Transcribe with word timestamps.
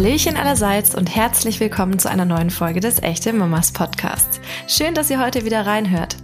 Hallöchen 0.00 0.38
allerseits 0.38 0.94
und 0.94 1.14
herzlich 1.14 1.60
willkommen 1.60 1.98
zu 1.98 2.08
einer 2.08 2.24
neuen 2.24 2.48
Folge 2.48 2.80
des 2.80 3.02
Echte 3.02 3.34
Mamas 3.34 3.70
Podcasts. 3.70 4.40
Schön, 4.66 4.94
dass 4.94 5.10
ihr 5.10 5.22
heute 5.22 5.44
wieder 5.44 5.66
reinhört. 5.66 6.16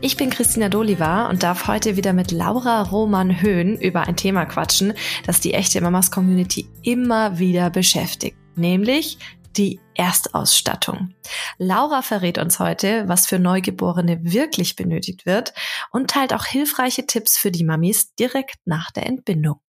Ich 0.00 0.16
bin 0.16 0.30
Christina 0.30 0.70
Doliva 0.70 1.28
und 1.28 1.42
darf 1.42 1.66
heute 1.66 1.96
wieder 1.96 2.14
mit 2.14 2.30
Laura 2.30 2.80
Roman 2.80 3.42
Höhn 3.42 3.78
über 3.78 4.00
ein 4.00 4.16
Thema 4.16 4.46
quatschen, 4.46 4.94
das 5.26 5.40
die 5.40 5.52
Echte 5.52 5.82
Mamas 5.82 6.10
Community 6.10 6.70
immer 6.82 7.38
wieder 7.38 7.68
beschäftigt, 7.68 8.38
nämlich 8.56 9.18
die 9.58 9.78
Erstausstattung. 9.94 11.10
Laura 11.58 12.00
verrät 12.00 12.38
uns 12.38 12.58
heute, 12.58 13.08
was 13.08 13.26
für 13.26 13.38
Neugeborene 13.38 14.20
wirklich 14.22 14.74
benötigt 14.74 15.26
wird 15.26 15.52
und 15.90 16.08
teilt 16.08 16.32
auch 16.32 16.46
hilfreiche 16.46 17.04
Tipps 17.04 17.36
für 17.36 17.50
die 17.50 17.64
Mamis 17.64 18.14
direkt 18.14 18.56
nach 18.64 18.90
der 18.90 19.04
Entbindung. 19.04 19.60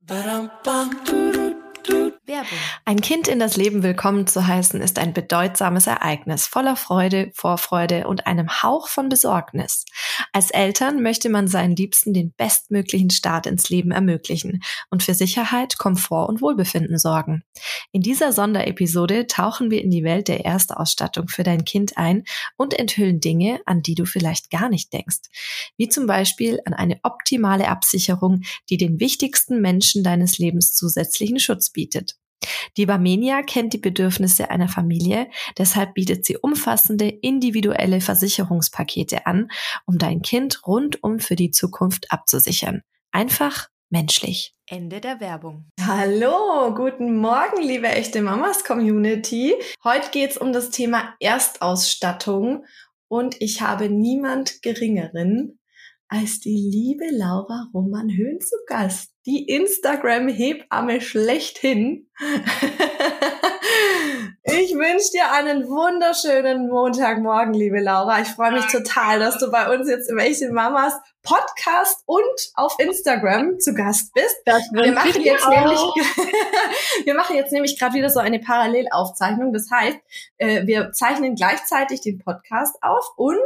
Ein 2.86 3.02
Kind 3.02 3.28
in 3.28 3.40
das 3.40 3.58
Leben 3.58 3.84
willkommen 3.84 4.28
zu 4.28 4.46
heißen, 4.46 4.82
ist 4.82 5.00
ein 5.00 5.14
bedeutsames 5.14 5.88
Ereignis, 5.88 6.48
voller 6.48 6.76
Freude, 6.76 7.32
Vorfreude 7.34 8.08
und 8.08 8.28
einem 8.28 8.64
Hauch 8.64 8.88
von 8.88 9.10
Besorgnis. 9.10 9.86
Als 10.32 10.52
Eltern 10.52 11.02
möchte 11.02 11.30
man 11.30 11.48
seinen 11.48 11.76
Liebsten 11.76 12.14
den 12.14 12.34
bestmöglichen 12.38 13.10
Start 13.10 13.48
ins 13.48 13.70
Leben 13.70 13.92
ermöglichen 13.92 14.62
und 14.90 15.04
für 15.04 15.14
Sicherheit, 15.14 15.78
Komfort 15.78 16.28
und 16.30 16.42
Wohlbefinden 16.42 16.98
sorgen. 16.98 17.44
In 17.92 18.02
dieser 18.02 18.32
Sonderepisode 18.32 19.28
tauchen 19.28 19.72
wir 19.72 19.82
in 19.82 19.90
die 19.90 20.04
Welt 20.04 20.28
der 20.28 20.46
Erstausstattung 20.46 21.28
für 21.28 21.44
dein 21.44 21.66
Kind 21.66 21.98
ein 21.98 22.24
und 22.58 22.78
enthüllen 22.78 23.20
Dinge, 23.20 23.60
an 23.66 23.82
die 23.82 23.96
du 23.96 24.06
vielleicht 24.06 24.52
gar 24.52 24.70
nicht 24.70 24.94
denkst. 24.94 25.30
Wie 25.78 25.90
zum 25.90 26.06
Beispiel 26.06 26.60
an 26.66 26.74
eine 26.74 27.00
optimale 27.04 27.68
Absicherung, 27.68 28.42
die 28.70 28.78
den 28.78 29.00
wichtigsten 29.00 29.62
Menschen 29.62 30.04
deines 30.04 30.38
Lebens 30.38 30.74
zusätzlichen 30.74 31.40
Schutz 31.40 31.69
bietet. 31.74 32.16
Die 32.78 32.86
Barmenia 32.86 33.42
kennt 33.42 33.74
die 33.74 33.80
Bedürfnisse 33.80 34.50
einer 34.50 34.70
Familie, 34.70 35.30
deshalb 35.58 35.94
bietet 35.94 36.26
sie 36.26 36.38
umfassende 36.38 37.08
individuelle 37.08 38.02
Versicherungspakete 38.02 39.26
an, 39.26 39.50
um 39.86 39.98
dein 39.98 40.22
Kind 40.22 40.66
rundum 40.66 41.20
für 41.20 41.36
die 41.36 41.52
Zukunft 41.52 42.12
abzusichern. 42.12 42.82
Einfach 43.12 43.68
menschlich. 43.90 44.56
Ende 44.68 45.02
der 45.02 45.20
Werbung. 45.20 45.66
Hallo, 45.82 46.74
guten 46.76 47.18
Morgen, 47.18 47.62
liebe 47.62 47.88
echte 47.88 48.22
Mamas 48.22 48.64
Community. 48.64 49.56
Heute 49.84 50.12
geht's 50.12 50.38
um 50.38 50.54
das 50.54 50.70
Thema 50.70 51.16
Erstausstattung 51.20 52.66
und 53.08 53.36
ich 53.42 53.62
habe 53.62 53.90
niemand 53.90 54.62
geringeren 54.62 55.60
als 56.08 56.40
die 56.40 56.56
liebe 56.56 57.06
Laura 57.12 57.68
Roman 57.74 58.10
Höhn 58.10 58.40
zu 58.42 58.56
Gast, 58.68 59.12
die 59.30 59.48
Instagram-Hebamme 59.48 61.02
schlechthin. 61.02 62.10
ich 64.44 64.74
wünsche 64.74 65.12
dir 65.12 65.32
einen 65.32 65.68
wunderschönen 65.68 66.70
Montagmorgen, 66.70 67.54
liebe 67.54 67.80
Laura. 67.80 68.22
Ich 68.22 68.30
freue 68.30 68.54
mich 68.54 68.66
total, 68.68 69.20
dass 69.20 69.38
du 69.38 69.52
bei 69.52 69.74
uns 69.74 69.90
jetzt 69.90 70.10
im 70.10 70.18
Echte 70.18 70.52
Mamas 70.52 70.94
Podcast 71.22 72.02
und 72.06 72.24
auf 72.56 72.76
Instagram 72.80 73.60
zu 73.60 73.74
Gast 73.74 74.14
bist. 74.14 74.38
Das 74.46 74.64
wir 74.72 74.92
machen 74.94 75.22
jetzt 75.22 75.46
auch. 75.46 75.50
nämlich, 75.50 75.80
wir 77.06 77.14
machen 77.14 77.36
jetzt 77.36 77.52
nämlich 77.52 77.78
gerade 77.78 77.96
wieder 77.96 78.10
so 78.10 78.20
eine 78.20 78.40
Parallelaufzeichnung. 78.40 79.52
Das 79.52 79.70
heißt, 79.70 79.98
äh, 80.38 80.66
wir 80.66 80.92
zeichnen 80.94 81.36
gleichzeitig 81.36 82.02
den 82.02 82.20
Podcast 82.20 82.78
auf 82.82 83.06
und 83.18 83.38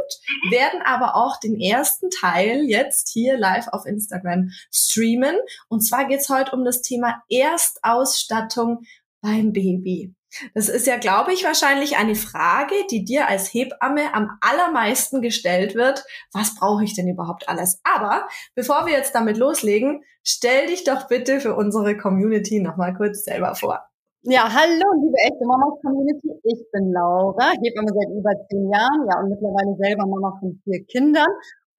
werden 0.50 0.80
aber 0.84 1.16
auch 1.16 1.38
den 1.40 1.60
ersten 1.60 2.10
Teil 2.10 2.62
jetzt 2.64 3.08
hier 3.08 3.36
live 3.36 3.68
auf 3.68 3.84
Instagram 3.86 4.50
streamen. 4.72 5.36
Und 5.68 5.80
zwar 5.80 6.06
geht's 6.06 6.28
heute 6.28 6.52
um 6.52 6.64
das 6.64 6.82
Thema 6.82 7.22
Erstausstattung 7.28 8.84
beim 9.20 9.52
Baby. 9.52 10.14
Das 10.54 10.68
ist 10.68 10.86
ja, 10.86 10.96
glaube 10.96 11.32
ich, 11.32 11.44
wahrscheinlich 11.44 11.96
eine 11.96 12.14
Frage, 12.14 12.74
die 12.90 13.04
dir 13.04 13.28
als 13.28 13.52
Hebamme 13.52 14.14
am 14.14 14.30
allermeisten 14.40 15.20
gestellt 15.22 15.74
wird. 15.74 16.04
Was 16.32 16.54
brauche 16.54 16.84
ich 16.84 16.94
denn 16.94 17.08
überhaupt 17.08 17.48
alles? 17.48 17.80
Aber 17.84 18.26
bevor 18.54 18.86
wir 18.86 18.92
jetzt 18.92 19.14
damit 19.14 19.36
loslegen, 19.36 20.02
stell 20.22 20.66
dich 20.66 20.84
doch 20.84 21.08
bitte 21.08 21.40
für 21.40 21.54
unsere 21.54 21.96
Community 21.96 22.60
nochmal 22.60 22.94
kurz 22.94 23.24
selber 23.24 23.54
vor. 23.54 23.80
Ja, 24.26 24.50
hallo, 24.50 24.86
liebe 25.02 25.18
echte 25.18 25.44
Mamas 25.44 25.78
Community. 25.82 26.30
Ich 26.44 26.64
bin 26.72 26.92
Laura, 26.92 27.52
Hebamme 27.60 27.92
seit 27.92 28.08
über 28.08 28.32
zehn 28.48 28.70
Jahren, 28.70 29.06
ja, 29.06 29.20
und 29.20 29.28
mittlerweile 29.28 29.76
selber 29.76 30.06
Mama 30.06 30.34
von 30.40 30.58
vier 30.64 30.82
Kindern. 30.86 31.28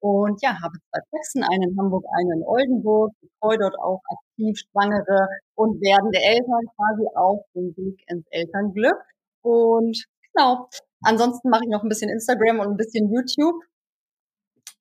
Und 0.06 0.40
ja, 0.40 0.50
habe 0.62 0.78
zwei 0.90 1.00
Praxen, 1.10 1.42
eine 1.42 1.66
in 1.66 1.76
Hamburg, 1.78 2.04
eine 2.16 2.34
in 2.36 2.44
Oldenburg, 2.44 3.12
betreue 3.20 3.58
dort 3.58 3.76
auch 3.80 4.00
aktiv 4.14 4.56
Schwangere 4.56 5.28
und 5.56 5.80
werdende 5.80 6.20
Eltern 6.20 6.64
quasi 6.76 7.04
auf 7.16 7.40
dem 7.54 7.76
Weg 7.76 7.98
ins 8.08 8.24
Elternglück. 8.30 8.98
Und 9.42 10.04
genau, 10.32 10.68
ansonsten 11.02 11.50
mache 11.50 11.64
ich 11.64 11.70
noch 11.70 11.82
ein 11.82 11.88
bisschen 11.88 12.10
Instagram 12.10 12.60
und 12.60 12.68
ein 12.68 12.76
bisschen 12.76 13.12
YouTube 13.12 13.60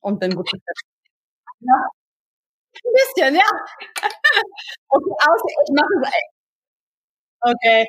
und 0.02 0.20
bin 0.20 0.36
gut 0.36 0.46
beschäftigt. 0.46 0.86
Ja, 1.62 1.90
ein 2.86 2.94
bisschen, 2.94 3.36
ja. 3.36 3.50
Okay, 4.90 5.12
außer 5.12 5.50
ich 5.66 5.74
mache 5.76 5.96
es. 6.04 6.12
Okay, 7.42 7.86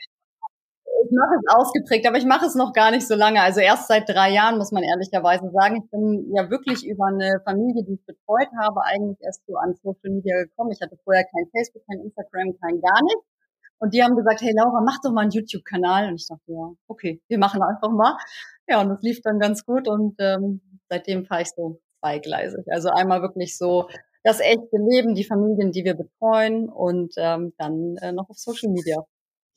ich 1.05 1.11
mache 1.13 1.35
es 1.39 1.55
ausgeprägt, 1.55 2.07
aber 2.07 2.19
ich 2.19 2.25
mache 2.25 2.47
es 2.47 2.55
noch 2.55 2.73
gar 2.73 2.91
nicht 2.91 3.07
so 3.07 3.15
lange. 3.15 3.41
Also 3.43 3.61
erst 3.61 3.89
seit 3.89 4.09
drei 4.09 4.31
Jahren, 4.33 4.59
muss 4.59 4.73
man 4.73 4.83
ehrlicherweise 4.83 5.51
sagen. 5.51 5.83
Ich 5.85 5.91
bin 5.91 6.33
ja 6.35 6.51
wirklich 6.51 6.87
über 6.87 7.07
eine 7.07 7.41
Familie, 7.45 7.85
die 7.85 7.95
ich 7.95 8.07
betreut 8.07 8.49
habe, 8.61 8.83
eigentlich 8.85 9.19
erst 9.21 9.47
so 9.47 9.57
an 9.57 9.75
Social 9.83 10.11
Media 10.11 10.43
gekommen. 10.43 10.73
Ich 10.73 10.81
hatte 10.81 10.97
vorher 11.05 11.25
kein 11.25 11.47
Facebook, 11.53 11.83
kein 11.87 12.01
Instagram, 12.01 12.57
kein 12.61 12.81
gar 12.81 13.03
nichts. 13.03 13.25
Und 13.79 13.93
die 13.93 14.03
haben 14.03 14.17
gesagt, 14.17 14.41
hey 14.41 14.53
Laura, 14.57 14.81
mach 14.81 15.01
doch 15.03 15.13
mal 15.13 15.23
einen 15.23 15.31
YouTube-Kanal. 15.31 16.09
Und 16.09 16.17
ich 16.17 16.27
dachte, 16.27 16.43
ja, 16.47 16.71
okay, 16.89 17.21
wir 17.29 17.39
machen 17.39 17.63
einfach 17.63 17.91
mal. 17.91 18.17
Ja, 18.69 18.81
und 18.81 18.89
das 18.89 19.03
lief 19.03 19.21
dann 19.23 19.39
ganz 19.39 19.65
gut 19.65 19.87
und 19.87 20.17
ähm, 20.19 20.61
seitdem 20.89 21.25
fahre 21.25 21.43
ich 21.43 21.51
so 21.51 21.79
zweigleisig. 22.01 22.67
Also 22.71 22.89
einmal 22.91 23.23
wirklich 23.23 23.57
so 23.57 23.89
das 24.25 24.41
echte 24.41 24.77
Leben, 24.91 25.15
die 25.15 25.25
Familien, 25.25 25.71
die 25.71 25.85
wir 25.85 25.95
betreuen 25.95 26.69
und 26.69 27.15
ähm, 27.17 27.53
dann 27.59 27.97
äh, 28.03 28.13
noch 28.13 28.29
auf 28.29 28.39
Social 28.39 28.71
Media. 28.73 29.05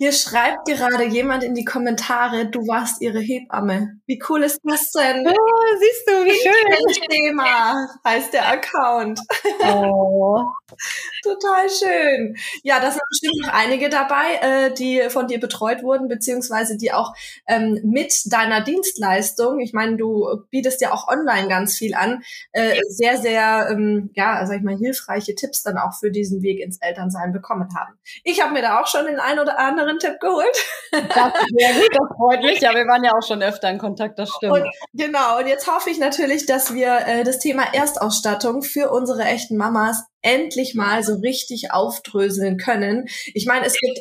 Hier 0.01 0.13
schreibt 0.13 0.65
gerade 0.65 1.03
jemand 1.03 1.43
in 1.43 1.55
die 1.55 1.65
Kommentare, 1.65 2.45
du 2.45 2.61
warst 2.67 3.01
ihre 3.01 3.19
Hebamme. 3.19 3.99
Wie 4.05 4.17
cool 4.29 4.43
ist 4.43 4.61
das 4.63 4.91
denn? 4.91 5.27
Oh, 5.27 5.77
siehst 5.77 6.07
du, 6.07 6.23
wie 6.23 6.39
schön. 6.39 7.09
Thema 7.09 7.75
heißt 8.05 8.31
der 8.31 8.47
Account. 8.47 9.19
Oh. 9.61 10.45
Total 11.23 11.69
schön. 11.69 12.37
Ja, 12.63 12.79
da 12.79 12.91
sind 12.91 13.01
bestimmt 13.09 13.45
noch 13.45 13.53
einige 13.53 13.89
dabei, 13.89 14.35
äh, 14.41 14.73
die 14.73 15.09
von 15.09 15.27
dir 15.27 15.39
betreut 15.39 15.83
wurden, 15.83 16.07
beziehungsweise 16.07 16.77
die 16.77 16.93
auch 16.93 17.13
ähm, 17.47 17.79
mit 17.83 18.31
deiner 18.31 18.61
Dienstleistung, 18.61 19.59
ich 19.59 19.73
meine, 19.73 19.97
du 19.97 20.45
bietest 20.49 20.79
ja 20.79 20.93
auch 20.93 21.09
online 21.09 21.49
ganz 21.49 21.75
viel 21.75 21.93
an, 21.93 22.23
äh, 22.53 22.79
sehr, 22.87 23.17
sehr, 23.17 23.67
ähm, 23.69 24.11
ja, 24.13 24.45
sag 24.45 24.57
ich 24.57 24.63
mal, 24.63 24.77
hilfreiche 24.77 25.35
Tipps 25.35 25.63
dann 25.63 25.77
auch 25.77 25.93
für 25.99 26.11
diesen 26.11 26.41
Weg 26.41 26.61
ins 26.61 26.77
Elternsein 26.79 27.33
bekommen 27.33 27.67
haben. 27.77 27.95
Ich 28.23 28.41
habe 28.41 28.53
mir 28.53 28.61
da 28.61 28.79
auch 28.79 28.87
schon 28.87 29.05
den 29.05 29.19
ein 29.19 29.39
oder 29.39 29.59
anderen 29.59 29.88
Tipp 29.97 30.19
geholt. 30.19 30.55
Das 30.91 31.33
sehr 31.57 31.73
gut, 31.73 31.89
das 31.91 32.17
freut 32.17 32.43
mich. 32.43 32.59
Ja, 32.59 32.73
wir 32.73 32.85
waren 32.85 33.03
ja 33.03 33.11
auch 33.11 33.25
schon 33.25 33.41
öfter 33.41 33.69
in 33.69 33.77
Kontakt, 33.77 34.19
das 34.19 34.29
stimmt. 34.29 34.53
Und, 34.53 34.65
genau, 34.93 35.39
und 35.39 35.47
jetzt 35.47 35.67
hoffe 35.67 35.89
ich 35.89 35.99
natürlich, 35.99 36.45
dass 36.45 36.73
wir 36.73 36.99
äh, 37.07 37.23
das 37.23 37.39
Thema 37.39 37.63
Erstausstattung 37.73 38.61
für 38.61 38.91
unsere 38.91 39.23
echten 39.23 39.55
Mamas 39.55 40.03
endlich 40.21 40.75
mal 40.75 41.03
so 41.03 41.15
richtig 41.15 41.71
aufdröseln 41.71 42.57
können. 42.57 43.07
Ich 43.33 43.45
meine, 43.45 43.65
es 43.65 43.77
gibt 43.79 43.99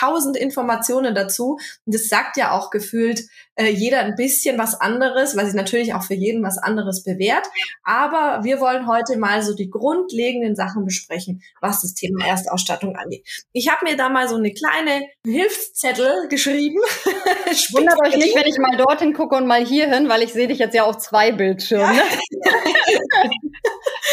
hunderttausend 0.00 0.36
Informationen 0.36 1.14
dazu 1.14 1.58
und 1.86 1.94
es 1.94 2.08
sagt 2.08 2.36
ja 2.36 2.52
auch 2.52 2.70
gefühlt 2.70 3.24
äh, 3.60 3.68
jeder 3.68 4.00
ein 4.00 4.14
bisschen 4.14 4.58
was 4.58 4.80
anderes, 4.80 5.36
weil 5.36 5.44
sich 5.46 5.54
natürlich 5.54 5.92
auch 5.94 6.02
für 6.02 6.14
jeden 6.14 6.42
was 6.42 6.58
anderes 6.58 7.04
bewährt. 7.04 7.46
Aber 7.82 8.42
wir 8.42 8.60
wollen 8.60 8.86
heute 8.86 9.18
mal 9.18 9.42
so 9.42 9.54
die 9.54 9.68
grundlegenden 9.68 10.56
Sachen 10.56 10.84
besprechen, 10.84 11.42
was 11.60 11.82
das 11.82 11.94
Thema 11.94 12.24
Erstausstattung 12.24 12.96
angeht. 12.96 13.26
Ich 13.52 13.68
habe 13.68 13.84
mir 13.84 13.96
da 13.96 14.08
mal 14.08 14.28
so 14.28 14.36
eine 14.36 14.52
kleine 14.52 15.06
Hilfszettel 15.26 16.28
geschrieben. 16.28 16.80
Wundert 17.72 18.00
euch 18.06 18.16
nicht, 18.16 18.34
wenn 18.34 18.46
ich 18.46 18.58
mal 18.58 18.76
dorthin 18.76 19.12
gucke 19.12 19.36
und 19.36 19.46
mal 19.46 19.64
hier 19.64 19.92
hin, 19.92 20.08
weil 20.08 20.22
ich 20.22 20.32
sehe 20.32 20.48
dich 20.48 20.58
jetzt 20.58 20.74
ja 20.74 20.84
auf 20.84 20.98
zwei 20.98 21.32
Bildschirmen. 21.32 21.96
Ne? 21.96 22.02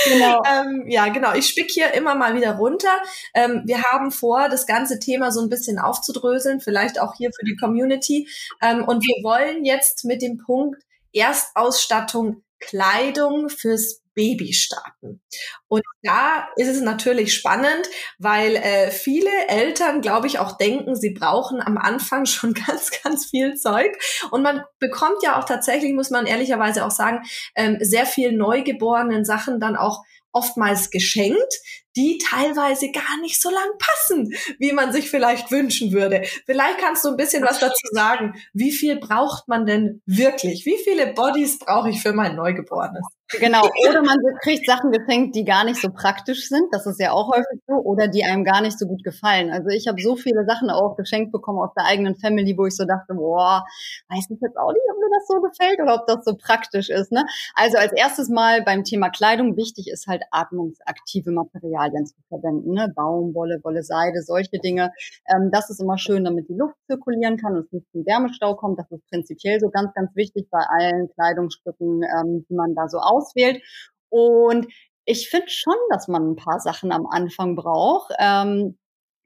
genau. 0.10 0.42
Ähm, 0.46 0.86
ja, 0.88 1.08
genau. 1.08 1.34
Ich 1.36 1.48
spick 1.48 1.72
hier 1.72 1.94
immer 1.94 2.16
mal 2.16 2.36
wieder 2.36 2.56
runter. 2.56 3.02
Ähm, 3.34 3.64
wir 3.66 3.84
haben 3.84 4.12
vor, 4.12 4.50
das 4.50 4.66
ganze 4.66 5.00
Thema 5.00 5.32
so 5.32 5.42
ein 5.42 5.50
bisschen 5.50 5.77
aufzudröseln, 5.80 6.62
vielleicht 6.62 7.00
auch 7.00 7.14
hier 7.16 7.32
für 7.32 7.46
die 7.46 7.56
Community. 7.56 8.28
Ähm, 8.62 8.84
und 8.84 9.04
wir 9.04 9.24
wollen 9.24 9.66
jetzt 9.66 10.06
mit 10.06 10.22
dem 10.22 10.38
Punkt 10.38 10.82
Erstausstattung 11.14 12.44
Kleidung 12.60 13.50
fürs 13.50 14.02
Baby 14.18 14.52
starten. 14.52 15.22
Und 15.68 15.84
da 16.02 16.48
ist 16.56 16.68
es 16.68 16.82
natürlich 16.82 17.36
spannend, 17.36 17.88
weil 18.18 18.56
äh, 18.56 18.90
viele 18.90 19.30
Eltern, 19.48 20.02
glaube 20.02 20.26
ich, 20.26 20.40
auch 20.40 20.58
denken, 20.58 20.96
sie 20.96 21.12
brauchen 21.12 21.62
am 21.62 21.78
Anfang 21.78 22.26
schon 22.26 22.56
ganz, 22.56 22.90
ganz 23.04 23.28
viel 23.28 23.54
Zeug. 23.54 23.96
Und 24.32 24.42
man 24.42 24.64
bekommt 24.80 25.22
ja 25.22 25.40
auch 25.40 25.46
tatsächlich, 25.46 25.94
muss 25.94 26.10
man 26.10 26.26
ehrlicherweise 26.26 26.84
auch 26.84 26.92
sagen, 26.92 27.22
ähm, 27.56 27.78
sehr 27.80 28.08
viel 28.08 28.32
neugeborenen 28.32 29.24
Sachen 29.24 29.60
dann 29.60 29.76
auch 29.76 30.04
oftmals 30.32 30.90
geschenkt, 30.90 31.54
die 31.98 32.20
teilweise 32.20 32.92
gar 32.92 33.20
nicht 33.22 33.42
so 33.42 33.50
lang 33.50 33.70
passen, 33.80 34.34
wie 34.60 34.72
man 34.72 34.94
sich 34.94 35.10
vielleicht 35.10 35.52
wünschen 35.52 35.92
würde. 35.92 36.22
Vielleicht 36.46 36.78
kannst 36.78 37.04
du 37.04 37.10
ein 37.10 37.18
bisschen 37.18 37.44
was 37.44 37.60
dazu 37.60 37.88
sagen. 37.92 38.36
Wie 38.54 38.72
viel 38.72 38.98
braucht 38.98 39.48
man 39.48 39.66
denn 39.66 40.02
wirklich? 40.06 40.66
Wie 40.66 40.78
viele 40.84 41.08
Bodies 41.08 41.58
brauche 41.58 41.90
ich 41.90 42.02
für 42.02 42.14
mein 42.14 42.36
Neugeborenes? 42.36 43.17
Genau, 43.30 43.62
oder 43.90 44.02
man 44.04 44.20
kriegt 44.42 44.66
Sachen 44.66 44.92
geschenkt, 44.92 45.36
die 45.36 45.44
gar 45.44 45.66
nicht 45.66 45.82
so 45.82 45.90
praktisch 45.90 46.48
sind. 46.48 46.68
Das 46.72 46.86
ist 46.86 47.00
ja 47.00 47.12
auch 47.12 47.28
häufig 47.28 47.60
so. 47.68 47.74
Oder 47.74 48.08
die 48.08 48.24
einem 48.24 48.46
gar 48.46 48.62
nicht 48.62 48.80
so 48.80 48.88
gut 48.88 49.04
gefallen. 49.04 49.52
Also 49.52 49.68
ich 49.68 49.88
habe 49.88 50.02
so 50.02 50.16
viele 50.16 50.46
Sachen 50.46 50.70
auch 50.70 50.96
geschenkt 50.96 51.34
bekommen 51.34 51.60
aus 51.60 51.74
der 51.76 51.86
eigenen 51.86 52.16
Family, 52.16 52.58
wo 52.58 52.66
ich 52.66 52.76
so 52.76 52.86
dachte, 52.86 53.16
boah, 53.16 53.66
weiß 54.10 54.30
ich 54.30 54.40
jetzt 54.42 54.58
auch 54.58 54.72
nicht, 54.72 54.84
ob 54.90 54.98
mir 54.98 55.10
das 55.14 55.28
so 55.28 55.42
gefällt 55.42 55.80
oder 55.82 55.96
ob 55.96 56.08
das 56.08 56.24
so 56.24 56.36
praktisch 56.38 56.90
ist. 56.90 57.12
Ne? 57.12 57.26
Also 57.54 57.78
als 57.78 57.92
erstes 57.92 58.30
Mal 58.30 58.62
beim 58.64 58.86
Thema 58.86 59.10
Kleidung 59.10 59.58
wichtig 59.58 59.90
ist 59.92 60.08
halt 60.08 60.24
atmungsaktive 60.32 61.32
Materialien 61.32 62.06
zu 62.06 62.16
verwenden. 62.30 62.72
Ne? 62.72 62.94
Baumwolle, 62.96 63.60
Wolle, 63.64 63.84
Seide, 63.84 64.22
solche 64.22 64.60
Dinge. 64.60 64.92
Ähm, 65.28 65.50
das 65.52 65.70
ist 65.70 65.82
immer 65.82 65.98
schön, 65.98 66.24
damit 66.24 66.48
die 66.48 66.56
Luft 66.56 66.76
zirkulieren 66.88 67.36
kann 67.36 67.58
und 67.58 67.66
es 67.66 67.72
nicht 67.74 67.92
zum 67.92 68.06
Wärmestau 68.06 68.56
kommt. 68.56 68.80
Das 68.80 68.90
ist 68.90 69.06
prinzipiell 69.10 69.60
so 69.60 69.70
ganz, 69.70 69.94
ganz 69.94 70.16
wichtig 70.16 70.48
bei 70.50 70.60
allen 70.60 71.10
Kleidungsstücken, 71.14 72.04
ähm, 72.04 72.46
die 72.50 72.56
man 72.56 72.74
da 72.74 72.88
so 72.88 73.00
auswählt. 73.18 73.62
Und 74.10 74.68
ich 75.06 75.30
finde 75.30 75.50
schon, 75.50 75.76
dass 75.90 76.08
man 76.08 76.32
ein 76.32 76.36
paar 76.36 76.60
Sachen 76.60 76.92
am 76.92 77.08
Anfang 77.08 77.56
braucht. 77.56 78.12
Ähm, 78.20 78.78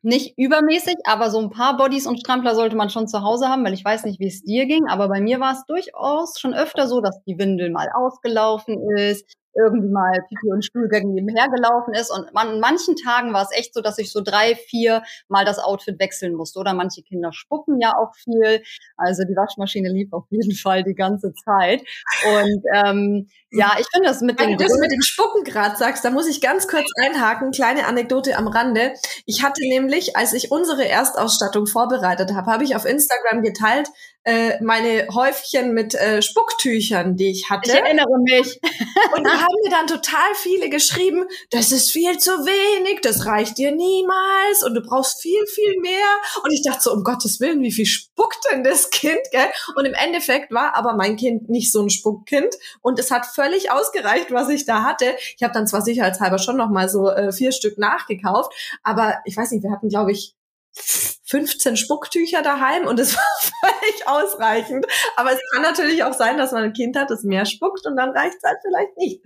nicht 0.03 0.37
übermäßig, 0.37 0.95
aber 1.05 1.29
so 1.29 1.39
ein 1.39 1.51
paar 1.51 1.77
Bodies 1.77 2.07
und 2.07 2.19
Strampler 2.19 2.55
sollte 2.55 2.75
man 2.75 2.89
schon 2.89 3.07
zu 3.07 3.21
Hause 3.21 3.49
haben, 3.49 3.63
weil 3.63 3.73
ich 3.73 3.85
weiß 3.85 4.05
nicht, 4.05 4.19
wie 4.19 4.27
es 4.27 4.41
dir 4.43 4.65
ging, 4.65 4.87
aber 4.87 5.07
bei 5.07 5.21
mir 5.21 5.39
war 5.39 5.53
es 5.53 5.63
durchaus 5.67 6.39
schon 6.39 6.55
öfter 6.55 6.87
so, 6.87 7.01
dass 7.01 7.21
die 7.25 7.37
Windel 7.37 7.69
mal 7.69 7.87
ausgelaufen 7.93 8.79
ist, 8.97 9.31
irgendwie 9.55 9.89
mal 9.89 10.11
Pipi 10.29 10.51
und 10.51 10.63
Stuhlgang 10.63 11.13
nebenher 11.13 11.49
gelaufen 11.49 11.93
ist. 11.93 12.11
Und 12.11 12.33
man, 12.33 12.51
an 12.51 12.59
manchen 12.59 12.95
Tagen 12.95 13.33
war 13.33 13.43
es 13.43 13.57
echt 13.57 13.73
so, 13.73 13.81
dass 13.81 13.97
ich 13.97 14.11
so 14.11 14.21
drei, 14.21 14.55
vier 14.55 15.03
Mal 15.27 15.45
das 15.45 15.59
Outfit 15.59 15.99
wechseln 15.99 16.35
musste. 16.35 16.59
Oder 16.59 16.73
manche 16.73 17.01
Kinder 17.01 17.31
spucken 17.33 17.79
ja 17.79 17.93
auch 17.97 18.13
viel. 18.15 18.63
Also 18.97 19.23
die 19.23 19.35
Waschmaschine 19.35 19.89
lief 19.89 20.13
auf 20.13 20.25
jeden 20.29 20.55
Fall 20.55 20.83
die 20.83 20.95
ganze 20.95 21.33
Zeit. 21.33 21.81
Und 22.25 22.63
ähm, 22.73 23.27
ja, 23.51 23.73
ich 23.79 23.87
finde 23.93 24.07
das 24.07 24.21
mit 24.21 24.39
dem. 24.39 24.51
Wenn 24.51 24.57
du 24.57 24.63
das 24.63 24.77
mit 24.79 24.91
dem 24.91 25.01
Spucken 25.01 25.43
gerade 25.43 25.75
sagst, 25.75 26.05
da 26.05 26.09
muss 26.09 26.27
ich 26.27 26.41
ganz 26.41 26.67
kurz 26.67 26.87
einhaken. 27.01 27.51
Kleine 27.51 27.85
Anekdote 27.85 28.37
am 28.37 28.47
Rande. 28.47 28.93
Ich 29.25 29.43
hatte 29.43 29.61
nämlich, 29.61 30.15
als 30.15 30.33
ich 30.33 30.51
unsere 30.51 30.87
Erstausstattung 30.87 31.67
vorbereitet 31.67 32.33
habe, 32.33 32.51
habe 32.51 32.63
ich 32.63 32.75
auf 32.75 32.85
Instagram 32.85 33.41
geteilt, 33.41 33.89
äh, 34.23 34.61
meine 34.63 35.07
Häufchen 35.13 35.73
mit 35.73 35.95
äh, 35.95 36.21
Spucktüchern, 36.21 37.15
die 37.15 37.31
ich 37.31 37.49
hatte. 37.49 37.71
Ich 37.71 37.77
erinnere 37.77 38.19
mich. 38.23 38.59
Und 39.15 39.23
da 39.23 39.31
haben 39.31 39.55
mir 39.63 39.69
dann 39.71 39.87
total 39.87 40.35
viele 40.35 40.69
geschrieben, 40.69 41.25
das 41.49 41.71
ist 41.71 41.91
viel 41.91 42.17
zu 42.19 42.31
wenig, 42.31 43.01
das 43.01 43.25
reicht 43.25 43.57
dir 43.57 43.71
niemals 43.71 44.63
und 44.63 44.75
du 44.75 44.81
brauchst 44.81 45.21
viel, 45.21 45.45
viel 45.47 45.79
mehr. 45.79 46.07
Und 46.43 46.51
ich 46.51 46.61
dachte 46.63 46.81
so, 46.81 46.93
um 46.93 47.03
Gottes 47.03 47.39
Willen, 47.39 47.61
wie 47.61 47.71
viel 47.71 47.85
spuckt 47.85 48.39
denn 48.51 48.63
das 48.63 48.89
Kind? 48.89 49.19
Gell? 49.31 49.47
Und 49.75 49.85
im 49.85 49.93
Endeffekt 49.93 50.51
war 50.51 50.75
aber 50.75 50.93
mein 50.93 51.15
Kind 51.15 51.49
nicht 51.49 51.71
so 51.71 51.81
ein 51.81 51.89
Spuckkind 51.89 52.55
und 52.81 52.99
es 52.99 53.11
hat 53.11 53.25
völlig 53.25 53.71
ausgereicht, 53.71 54.31
was 54.31 54.49
ich 54.49 54.65
da 54.65 54.83
hatte. 54.83 55.15
Ich 55.35 55.43
habe 55.43 55.53
dann 55.53 55.67
zwar 55.67 55.81
sicherheitshalber 55.81 56.37
schon 56.37 56.57
noch 56.57 56.69
mal 56.69 56.89
so 56.89 57.09
äh, 57.09 57.31
vier 57.31 57.51
Stück 57.51 57.77
nachgekauft, 57.77 58.53
aber 58.83 59.19
ich 59.25 59.35
weiß 59.35 59.51
nicht, 59.51 59.63
wir 59.63 59.71
hatten 59.71 59.89
glaube 59.89 60.11
ich 60.11 60.35
15 60.73 61.77
Spucktücher 61.77 62.41
daheim 62.41 62.87
und 62.87 62.99
es 62.99 63.15
war 63.15 63.51
völlig 63.61 64.07
ausreichend. 64.07 64.85
Aber 65.15 65.31
es 65.31 65.39
kann 65.51 65.61
natürlich 65.61 66.03
auch 66.03 66.13
sein, 66.13 66.37
dass 66.37 66.51
man 66.51 66.63
ein 66.63 66.73
Kind 66.73 66.97
hat, 66.97 67.09
das 67.09 67.23
mehr 67.23 67.45
spuckt 67.45 67.85
und 67.85 67.95
dann 67.95 68.09
reicht 68.11 68.35
es 68.37 68.43
halt 68.43 68.57
vielleicht 68.63 68.97
nicht. 68.97 69.21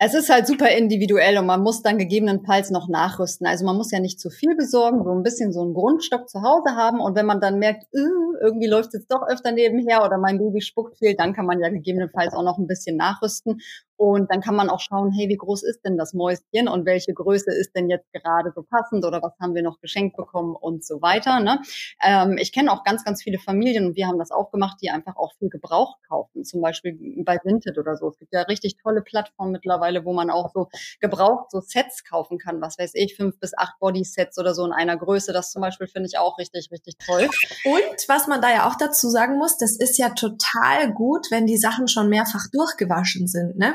Es 0.00 0.12
ist 0.12 0.28
halt 0.28 0.46
super 0.46 0.68
individuell 0.70 1.38
und 1.38 1.46
man 1.46 1.62
muss 1.62 1.82
dann 1.82 1.98
gegebenenfalls 1.98 2.70
noch 2.70 2.88
nachrüsten. 2.88 3.46
Also 3.46 3.64
man 3.64 3.76
muss 3.76 3.90
ja 3.90 4.00
nicht 4.00 4.20
zu 4.20 4.28
viel 4.28 4.54
besorgen, 4.54 5.02
so 5.04 5.12
ein 5.12 5.22
bisschen 5.22 5.52
so 5.52 5.62
einen 5.62 5.72
Grundstock 5.72 6.28
zu 6.28 6.42
Hause 6.42 6.76
haben 6.76 7.00
und 7.00 7.16
wenn 7.16 7.26
man 7.26 7.40
dann 7.40 7.58
merkt, 7.58 7.84
äh, 7.94 7.98
irgendwie 8.42 8.66
läuft 8.66 8.94
es 8.94 9.06
doch 9.06 9.22
öfter 9.26 9.52
nebenher 9.52 10.04
oder 10.04 10.18
mein 10.18 10.38
Baby 10.38 10.60
spuckt 10.60 10.98
viel, 10.98 11.14
dann 11.14 11.32
kann 11.32 11.46
man 11.46 11.60
ja 11.60 11.68
gegebenenfalls 11.70 12.34
auch 12.34 12.42
noch 12.42 12.58
ein 12.58 12.66
bisschen 12.66 12.96
nachrüsten 12.96 13.60
und 13.96 14.30
dann 14.30 14.40
kann 14.40 14.56
man 14.56 14.70
auch 14.70 14.80
schauen, 14.80 15.12
hey, 15.12 15.28
wie 15.28 15.36
groß 15.36 15.62
ist 15.62 15.82
denn 15.84 15.96
das 15.96 16.14
Mäuschen 16.14 16.68
und 16.68 16.84
welche 16.84 17.14
Größe 17.14 17.52
ist 17.52 17.74
denn 17.76 17.88
jetzt 17.88 18.12
gerade 18.12 18.52
so 18.54 18.62
passend 18.62 19.04
oder 19.04 19.22
was 19.22 19.32
haben 19.40 19.54
wir 19.54 19.62
noch 19.62 19.80
geschenkt 19.80 20.16
bekommen 20.16 20.56
und 20.56 20.84
so 20.84 21.00
weiter. 21.00 21.40
Ne? 21.40 21.60
Ähm, 22.02 22.36
ich 22.38 22.52
kenne 22.52 22.72
auch 22.72 22.82
ganz, 22.84 23.04
ganz 23.04 23.22
viele 23.22 23.38
Familien 23.38 23.86
und 23.86 23.96
wir 23.96 24.06
haben 24.06 24.18
das 24.18 24.30
auch 24.30 24.50
gemacht, 24.50 24.78
die 24.82 24.90
einfach 24.90 25.16
auch 25.16 25.34
viel 25.38 25.48
Gebrauch 25.48 25.96
kaufen, 26.08 26.44
zum 26.44 26.60
Beispiel 26.60 26.98
bei 27.24 27.38
Vinted 27.42 27.78
oder 27.78 27.96
so. 27.96 28.08
Es 28.08 28.18
gibt 28.18 28.32
ja 28.32 28.42
richtig 28.42 28.76
tolle 28.82 29.02
Plattformen 29.02 29.52
mittlerweile, 29.52 30.04
wo 30.04 30.12
man 30.12 30.30
auch 30.30 30.50
so 30.52 30.68
gebraucht 31.00 31.50
so 31.50 31.60
Sets 31.60 32.04
kaufen 32.04 32.38
kann, 32.38 32.60
was 32.60 32.78
weiß 32.78 32.92
ich, 32.94 33.16
fünf 33.16 33.38
bis 33.38 33.56
acht 33.56 33.78
Body-Sets 33.78 34.38
oder 34.38 34.54
so 34.54 34.64
in 34.64 34.72
einer 34.72 34.96
Größe. 34.96 35.32
Das 35.32 35.52
zum 35.52 35.62
Beispiel 35.62 35.86
finde 35.86 36.08
ich 36.08 36.18
auch 36.18 36.38
richtig, 36.38 36.70
richtig 36.72 36.96
toll. 36.98 37.28
Und 37.64 38.08
was 38.08 38.26
man 38.26 38.40
da 38.40 38.50
ja 38.50 38.68
auch 38.68 38.76
dazu 38.76 39.08
sagen 39.08 39.38
muss, 39.38 39.56
das 39.56 39.76
ist 39.78 39.98
ja 39.98 40.10
total 40.10 40.92
gut, 40.92 41.26
wenn 41.30 41.46
die 41.46 41.58
Sachen 41.58 41.88
schon 41.88 42.08
mehrfach 42.08 42.46
durchgewaschen 42.52 43.26
sind. 43.26 43.56
Ne? 43.56 43.74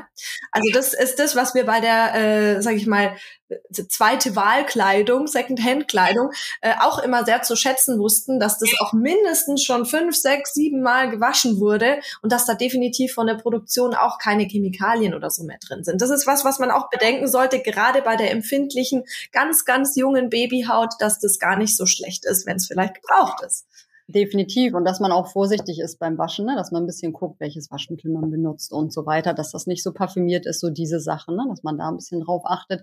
Also 0.51 0.69
das 0.73 0.93
ist 0.93 1.19
das, 1.19 1.35
was 1.35 1.55
wir 1.55 1.65
bei 1.65 1.79
der, 1.79 2.15
äh, 2.15 2.61
sag 2.61 2.75
ich 2.75 2.87
mal, 2.87 3.15
zweite 3.71 4.35
Wahlkleidung, 4.35 5.27
Second-Hand-Kleidung, 5.27 6.31
äh, 6.61 6.73
auch 6.81 6.99
immer 6.99 7.25
sehr 7.25 7.41
zu 7.41 7.55
schätzen 7.55 7.99
wussten, 7.99 8.39
dass 8.39 8.59
das 8.59 8.69
auch 8.79 8.93
mindestens 8.93 9.63
schon 9.63 9.85
fünf, 9.85 10.15
sechs, 10.15 10.53
sieben 10.53 10.81
Mal 10.81 11.09
gewaschen 11.09 11.59
wurde 11.59 11.99
und 12.21 12.31
dass 12.31 12.45
da 12.45 12.53
definitiv 12.53 13.13
von 13.13 13.27
der 13.27 13.35
Produktion 13.35 13.95
auch 13.95 14.19
keine 14.19 14.43
Chemikalien 14.43 15.13
oder 15.13 15.29
so 15.29 15.43
mehr 15.43 15.57
drin 15.65 15.83
sind. 15.83 16.01
Das 16.01 16.09
ist 16.09 16.27
was, 16.27 16.45
was 16.45 16.59
man 16.59 16.71
auch 16.71 16.89
bedenken 16.89 17.27
sollte, 17.27 17.59
gerade 17.61 18.01
bei 18.01 18.15
der 18.15 18.31
empfindlichen, 18.31 19.03
ganz, 19.31 19.65
ganz 19.65 19.95
jungen 19.95 20.29
Babyhaut, 20.29 20.93
dass 20.99 21.19
das 21.19 21.39
gar 21.39 21.57
nicht 21.57 21.75
so 21.75 21.85
schlecht 21.85 22.25
ist, 22.25 22.45
wenn 22.45 22.57
es 22.57 22.67
vielleicht 22.67 22.95
gebraucht 22.95 23.43
ist. 23.45 23.65
Definitiv. 24.11 24.73
Und 24.73 24.85
dass 24.85 24.99
man 24.99 25.11
auch 25.11 25.27
vorsichtig 25.27 25.79
ist 25.79 25.99
beim 25.99 26.17
Waschen, 26.17 26.47
ne? 26.47 26.55
dass 26.55 26.71
man 26.71 26.81
ein 26.81 26.87
bisschen 26.87 27.13
guckt, 27.13 27.39
welches 27.39 27.69
Waschmittel 27.69 28.11
man 28.11 28.31
benutzt 28.31 28.73
und 28.73 28.91
so 28.91 29.05
weiter, 29.05 29.35
dass 29.35 29.51
das 29.51 29.67
nicht 29.67 29.83
so 29.83 29.93
parfümiert 29.93 30.47
ist, 30.47 30.61
so 30.61 30.71
diese 30.71 30.99
Sachen, 30.99 31.35
ne? 31.35 31.45
dass 31.47 31.61
man 31.61 31.77
da 31.77 31.89
ein 31.89 31.97
bisschen 31.97 32.21
drauf 32.21 32.41
achtet. 32.43 32.81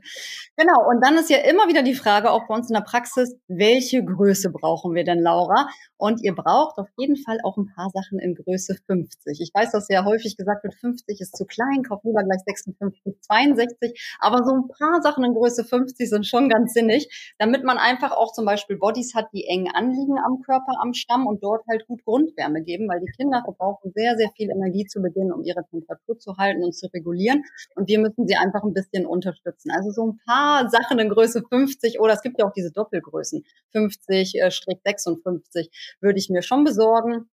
Genau. 0.57 0.89
Und 0.89 1.05
dann 1.05 1.17
ist 1.17 1.29
ja 1.29 1.39
immer 1.39 1.67
wieder 1.67 1.83
die 1.83 1.95
Frage, 1.95 2.31
auch 2.31 2.47
bei 2.47 2.55
uns 2.55 2.71
in 2.71 2.75
der 2.75 2.83
Praxis, 2.83 3.35
welche 3.49 4.05
Größe 4.05 4.53
brauchen 4.53 4.95
wir 4.95 5.03
denn, 5.03 5.21
Laura? 5.21 5.67
Und 5.97 6.23
ihr 6.23 6.33
braucht 6.33 6.79
auf 6.79 6.87
jeden 6.97 7.17
Fall 7.17 7.39
auch 7.43 7.57
ein 7.57 7.73
paar 7.75 7.91
Sachen 7.91 8.21
in 8.21 8.37
Größe 8.37 8.77
50. 8.87 9.41
Ich 9.41 9.51
weiß, 9.53 9.73
dass 9.73 9.89
ja 9.89 10.05
häufig 10.05 10.37
gesagt 10.37 10.63
wird, 10.63 10.75
50 10.75 11.21
ist 11.21 11.37
zu 11.37 11.45
klein, 11.45 11.83
kauf 11.83 12.05
lieber 12.05 12.23
gleich 12.23 12.43
56, 12.47 13.21
62. 13.23 14.17
Aber 14.21 14.45
so 14.45 14.53
ein 14.53 14.69
paar 14.69 15.03
Sachen 15.03 15.25
in 15.25 15.35
Größe 15.35 15.65
50 15.65 16.09
sind 16.09 16.25
schon 16.25 16.49
ganz 16.49 16.73
sinnig, 16.73 17.35
damit 17.41 17.65
man 17.65 17.79
einfach 17.79 18.13
auch 18.13 18.33
zum 18.33 18.45
Beispiel 18.45 18.77
Bodies 18.77 19.17
hat, 19.17 19.27
die 19.33 19.47
eng 19.49 19.69
anliegen 19.75 20.19
am 20.25 20.43
Körper, 20.43 20.75
am 20.81 20.95
Stamm 20.95 21.16
haben 21.17 21.27
und 21.27 21.43
dort 21.43 21.67
halt 21.69 21.87
gut 21.87 22.05
Grundwärme 22.05 22.63
geben, 22.63 22.89
weil 22.89 23.01
die 23.01 23.13
Kinder 23.17 23.43
verbrauchen 23.45 23.93
sehr, 23.95 24.17
sehr 24.17 24.31
viel 24.37 24.51
Energie 24.51 24.85
zu 24.87 25.01
Beginn, 25.01 25.33
um 25.33 25.43
ihre 25.43 25.65
Temperatur 25.71 26.19
zu 26.19 26.37
halten 26.37 26.63
und 26.65 26.75
zu 26.75 26.87
regulieren. 26.93 27.43
Und 27.75 27.89
wir 27.89 27.99
müssen 27.99 28.27
sie 28.27 28.37
einfach 28.37 28.63
ein 28.63 28.75
bisschen 28.75 29.07
unterstützen. 29.07 29.71
Also 29.71 29.91
so 29.91 30.07
ein 30.07 30.21
paar 30.27 30.69
Sachen 30.69 30.99
in 30.99 31.09
Größe 31.09 31.43
50 31.49 32.01
oder 32.01 32.13
es 32.13 32.23
gibt 32.23 32.39
ja 32.39 32.47
auch 32.47 32.53
diese 32.53 32.73
Doppelgrößen, 32.73 33.45
50, 33.73 34.41
äh, 34.41 34.51
Strich 34.51 34.79
56, 34.85 35.97
würde 36.01 36.19
ich 36.19 36.29
mir 36.31 36.43
schon 36.43 36.65
besorgen. 36.65 37.29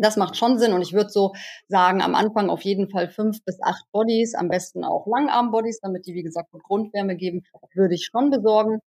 Das 0.00 0.16
macht 0.16 0.36
schon 0.36 0.58
Sinn 0.58 0.72
und 0.72 0.82
ich 0.82 0.92
würde 0.92 1.10
so 1.10 1.32
sagen, 1.66 2.02
am 2.02 2.14
Anfang 2.14 2.50
auf 2.50 2.62
jeden 2.62 2.88
Fall 2.88 3.08
fünf 3.08 3.44
bis 3.44 3.60
acht 3.60 3.84
Bodies, 3.90 4.36
am 4.36 4.48
besten 4.48 4.84
auch 4.84 5.08
Langarm-Bodies, 5.08 5.80
damit 5.80 6.06
die, 6.06 6.14
wie 6.14 6.22
gesagt, 6.22 6.50
Grundwärme 6.52 7.16
geben, 7.16 7.42
würde 7.74 7.96
ich 7.96 8.04
schon 8.04 8.30
besorgen 8.30 8.78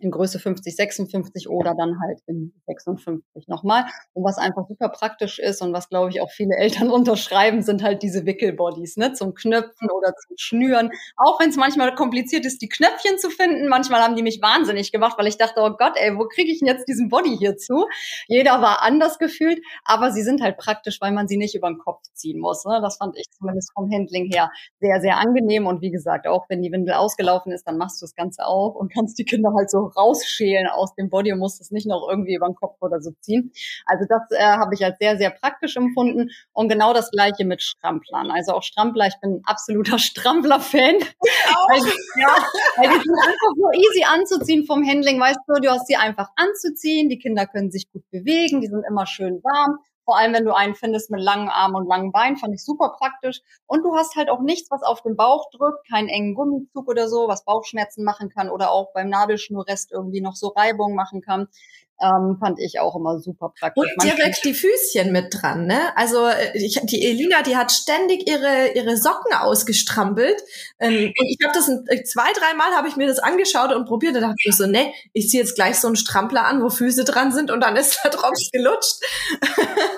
in 0.00 0.10
Größe 0.10 0.38
50, 0.38 0.76
56 0.76 1.48
oder 1.48 1.74
dann 1.74 2.00
halt 2.00 2.20
in 2.26 2.52
56 2.66 3.48
nochmal. 3.48 3.86
Und 4.12 4.24
was 4.24 4.38
einfach 4.38 4.66
super 4.68 4.88
praktisch 4.88 5.38
ist 5.38 5.62
und 5.62 5.72
was, 5.72 5.88
glaube 5.88 6.10
ich, 6.10 6.20
auch 6.20 6.30
viele 6.30 6.56
Eltern 6.56 6.90
unterschreiben, 6.90 7.62
sind 7.62 7.82
halt 7.82 8.02
diese 8.02 8.26
Wickelbodies, 8.26 8.96
ne, 8.96 9.12
zum 9.12 9.34
Knöpfen 9.34 9.90
oder 9.90 10.14
zum 10.14 10.36
Schnüren. 10.36 10.90
Auch 11.16 11.40
wenn 11.40 11.50
es 11.50 11.56
manchmal 11.56 11.94
kompliziert 11.94 12.44
ist, 12.44 12.62
die 12.62 12.68
Knöpfchen 12.68 13.18
zu 13.18 13.30
finden. 13.30 13.68
Manchmal 13.68 14.02
haben 14.02 14.16
die 14.16 14.22
mich 14.22 14.40
wahnsinnig 14.42 14.92
gemacht, 14.92 15.16
weil 15.18 15.26
ich 15.26 15.38
dachte, 15.38 15.60
oh 15.60 15.70
Gott, 15.70 15.94
ey, 15.96 16.16
wo 16.16 16.26
kriege 16.26 16.50
ich 16.50 16.60
denn 16.60 16.68
jetzt 16.68 16.88
diesen 16.88 17.08
Body 17.08 17.36
hierzu? 17.36 17.86
Jeder 18.26 18.60
war 18.62 18.82
anders 18.82 19.18
gefühlt, 19.18 19.60
aber 19.84 20.10
sie 20.12 20.22
sind 20.22 20.42
halt 20.42 20.56
praktisch, 20.56 21.00
weil 21.00 21.12
man 21.12 21.28
sie 21.28 21.36
nicht 21.36 21.54
über 21.54 21.68
den 21.68 21.78
Kopf 21.78 22.02
ziehen 22.14 22.40
muss. 22.40 22.64
Ne? 22.64 22.80
Das 22.82 22.96
fand 22.96 23.16
ich 23.16 23.26
zumindest 23.30 23.72
vom 23.72 23.90
Handling 23.90 24.30
her 24.32 24.50
sehr, 24.80 25.00
sehr 25.00 25.18
angenehm. 25.18 25.66
Und 25.66 25.80
wie 25.82 25.90
gesagt, 25.90 26.26
auch 26.26 26.46
wenn 26.48 26.62
die 26.62 26.72
Windel 26.72 26.94
ausgelaufen 26.94 27.52
ist, 27.52 27.66
dann 27.66 27.78
machst 27.78 28.00
du 28.00 28.04
das 28.04 28.14
Ganze 28.14 28.46
auch 28.46 28.74
und 28.74 28.92
kannst 28.92 29.18
die 29.18 29.24
Kinder 29.24 29.52
halt 29.56 29.70
so 29.70 29.87
rausschälen 29.96 30.66
aus 30.66 30.94
dem 30.94 31.10
Body 31.10 31.32
und 31.32 31.38
muss 31.38 31.60
es 31.60 31.70
nicht 31.70 31.86
noch 31.86 32.06
irgendwie 32.08 32.34
über 32.34 32.46
den 32.46 32.54
Kopf 32.54 32.76
oder 32.80 33.00
so 33.00 33.12
ziehen. 33.20 33.52
Also 33.86 34.04
das 34.08 34.22
äh, 34.30 34.42
habe 34.42 34.74
ich 34.74 34.84
als 34.84 34.98
sehr, 34.98 35.16
sehr 35.18 35.30
praktisch 35.30 35.76
empfunden. 35.76 36.30
Und 36.52 36.68
genau 36.68 36.92
das 36.92 37.10
gleiche 37.10 37.44
mit 37.44 37.62
Stramplern. 37.62 38.30
Also 38.30 38.52
auch 38.52 38.62
Strampler, 38.62 39.06
ich 39.06 39.20
bin 39.20 39.36
ein 39.36 39.42
absoluter 39.44 39.98
Strampler-Fan. 39.98 40.96
Also, 41.68 41.88
ja, 42.16 42.36
weil 42.76 42.88
die 42.88 43.00
sind 43.00 43.18
einfach 43.18 43.52
so 43.56 43.70
easy 43.72 44.04
anzuziehen 44.04 44.64
vom 44.66 44.86
Handling. 44.86 45.20
Weißt 45.20 45.40
du, 45.46 45.60
du 45.60 45.70
hast 45.70 45.86
sie 45.86 45.96
einfach 45.96 46.30
anzuziehen, 46.36 47.08
die 47.08 47.18
Kinder 47.18 47.46
können 47.46 47.70
sich 47.70 47.90
gut 47.92 48.08
bewegen, 48.10 48.60
die 48.60 48.68
sind 48.68 48.84
immer 48.88 49.06
schön 49.06 49.40
warm 49.42 49.78
Vor 50.08 50.16
allem, 50.16 50.32
wenn 50.32 50.46
du 50.46 50.56
einen 50.56 50.74
findest 50.74 51.10
mit 51.10 51.20
langen 51.20 51.50
Armen 51.50 51.74
und 51.74 51.86
langen 51.86 52.12
Beinen, 52.12 52.38
fand 52.38 52.54
ich 52.54 52.64
super 52.64 52.94
praktisch. 52.98 53.42
Und 53.66 53.82
du 53.82 53.94
hast 53.94 54.16
halt 54.16 54.30
auch 54.30 54.40
nichts, 54.40 54.70
was 54.70 54.82
auf 54.82 55.02
den 55.02 55.16
Bauch 55.16 55.50
drückt, 55.50 55.86
keinen 55.86 56.08
engen 56.08 56.34
Gummizug 56.34 56.88
oder 56.88 57.08
so, 57.08 57.28
was 57.28 57.44
Bauchschmerzen 57.44 58.04
machen 58.04 58.30
kann 58.30 58.48
oder 58.48 58.70
auch 58.70 58.94
beim 58.94 59.10
Nabelschnurrest 59.10 59.92
irgendwie 59.92 60.22
noch 60.22 60.34
so 60.34 60.48
Reibung 60.48 60.94
machen 60.94 61.20
kann 61.20 61.48
ähm, 62.00 62.36
fand 62.40 62.60
ich 62.60 62.80
auch 62.80 62.96
immer 62.96 63.18
super 63.18 63.52
praktisch. 63.58 63.84
Und 63.84 64.04
direkt 64.04 64.44
die 64.44 64.54
Füßchen 64.54 65.12
mit 65.12 65.26
dran, 65.30 65.66
ne? 65.66 65.96
Also 65.96 66.26
äh, 66.26 66.56
ich, 66.56 66.80
die 66.84 67.04
Elina, 67.04 67.42
die 67.42 67.56
hat 67.56 67.72
ständig 67.72 68.28
ihre 68.28 68.68
ihre 68.74 68.96
Socken 68.96 69.34
ausgestrampelt. 69.34 70.42
Ähm, 70.78 71.12
und 71.18 71.26
ich 71.28 71.38
habe 71.44 71.54
das 71.54 71.68
ein, 71.68 71.84
äh, 71.88 72.02
zwei, 72.04 72.32
dreimal 72.32 72.72
habe 72.76 72.88
ich 72.88 72.96
mir 72.96 73.06
das 73.06 73.18
angeschaut 73.18 73.72
und 73.74 73.86
probiert 73.86 74.14
und 74.14 74.22
dachte 74.22 74.36
ich 74.44 74.56
so, 74.56 74.66
ne, 74.66 74.92
ich 75.12 75.28
ziehe 75.28 75.42
jetzt 75.42 75.54
gleich 75.54 75.78
so 75.78 75.86
einen 75.88 75.96
Strampler 75.96 76.46
an, 76.46 76.62
wo 76.62 76.68
Füße 76.68 77.04
dran 77.04 77.32
sind 77.32 77.50
und 77.50 77.60
dann 77.60 77.76
ist 77.76 78.00
der 78.04 78.10
Drops 78.10 78.50
gelutscht. 78.52 79.00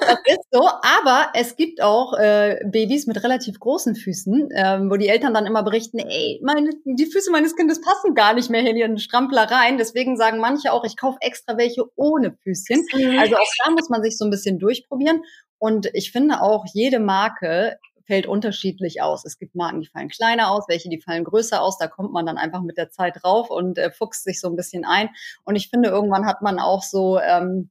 Das 0.00 0.18
ist 0.26 0.46
so, 0.50 0.68
aber 0.82 1.30
es 1.34 1.56
gibt 1.56 1.82
auch 1.82 2.14
äh, 2.14 2.58
Babys 2.64 3.06
mit 3.06 3.22
relativ 3.22 3.60
großen 3.60 3.94
Füßen, 3.94 4.48
ähm, 4.54 4.90
wo 4.90 4.96
die 4.96 5.08
Eltern 5.08 5.34
dann 5.34 5.46
immer 5.46 5.62
berichten, 5.62 5.98
ey, 5.98 6.40
meine, 6.42 6.70
die 6.84 7.06
Füße 7.06 7.30
meines 7.30 7.56
Kindes 7.56 7.80
passen 7.80 8.14
gar 8.14 8.34
nicht 8.34 8.50
mehr 8.50 8.62
hier 8.62 8.70
in 8.70 8.76
ihren 8.76 8.98
Strampler 8.98 9.50
rein. 9.50 9.78
Deswegen 9.78 10.16
sagen 10.16 10.38
manche 10.38 10.72
auch, 10.72 10.84
ich 10.84 10.96
kaufe 10.96 11.18
extra 11.20 11.56
welche 11.56 11.84
ohne 11.96 12.36
Füßchen. 12.42 12.86
Mhm. 12.94 13.18
Also 13.18 13.36
auch 13.36 13.52
da 13.64 13.70
muss 13.70 13.88
man 13.88 14.02
sich 14.02 14.16
so 14.16 14.24
ein 14.24 14.30
bisschen 14.30 14.58
durchprobieren. 14.58 15.22
Und 15.58 15.90
ich 15.92 16.12
finde 16.12 16.42
auch, 16.42 16.64
jede 16.72 17.00
Marke 17.00 17.78
fällt 18.06 18.26
unterschiedlich 18.26 19.02
aus. 19.02 19.24
Es 19.24 19.38
gibt 19.38 19.54
Marken, 19.54 19.82
die 19.82 19.86
fallen 19.86 20.08
kleiner 20.08 20.50
aus, 20.50 20.64
welche, 20.68 20.88
die 20.88 21.00
fallen 21.00 21.22
größer 21.22 21.62
aus. 21.62 21.78
Da 21.78 21.86
kommt 21.86 22.12
man 22.12 22.26
dann 22.26 22.38
einfach 22.38 22.62
mit 22.62 22.76
der 22.76 22.90
Zeit 22.90 23.22
drauf 23.22 23.50
und 23.50 23.78
äh, 23.78 23.92
fuchst 23.92 24.24
sich 24.24 24.40
so 24.40 24.48
ein 24.48 24.56
bisschen 24.56 24.84
ein. 24.84 25.10
Und 25.44 25.54
ich 25.54 25.68
finde, 25.68 25.90
irgendwann 25.90 26.26
hat 26.26 26.42
man 26.42 26.58
auch 26.58 26.82
so 26.82 27.20
ähm, 27.20 27.70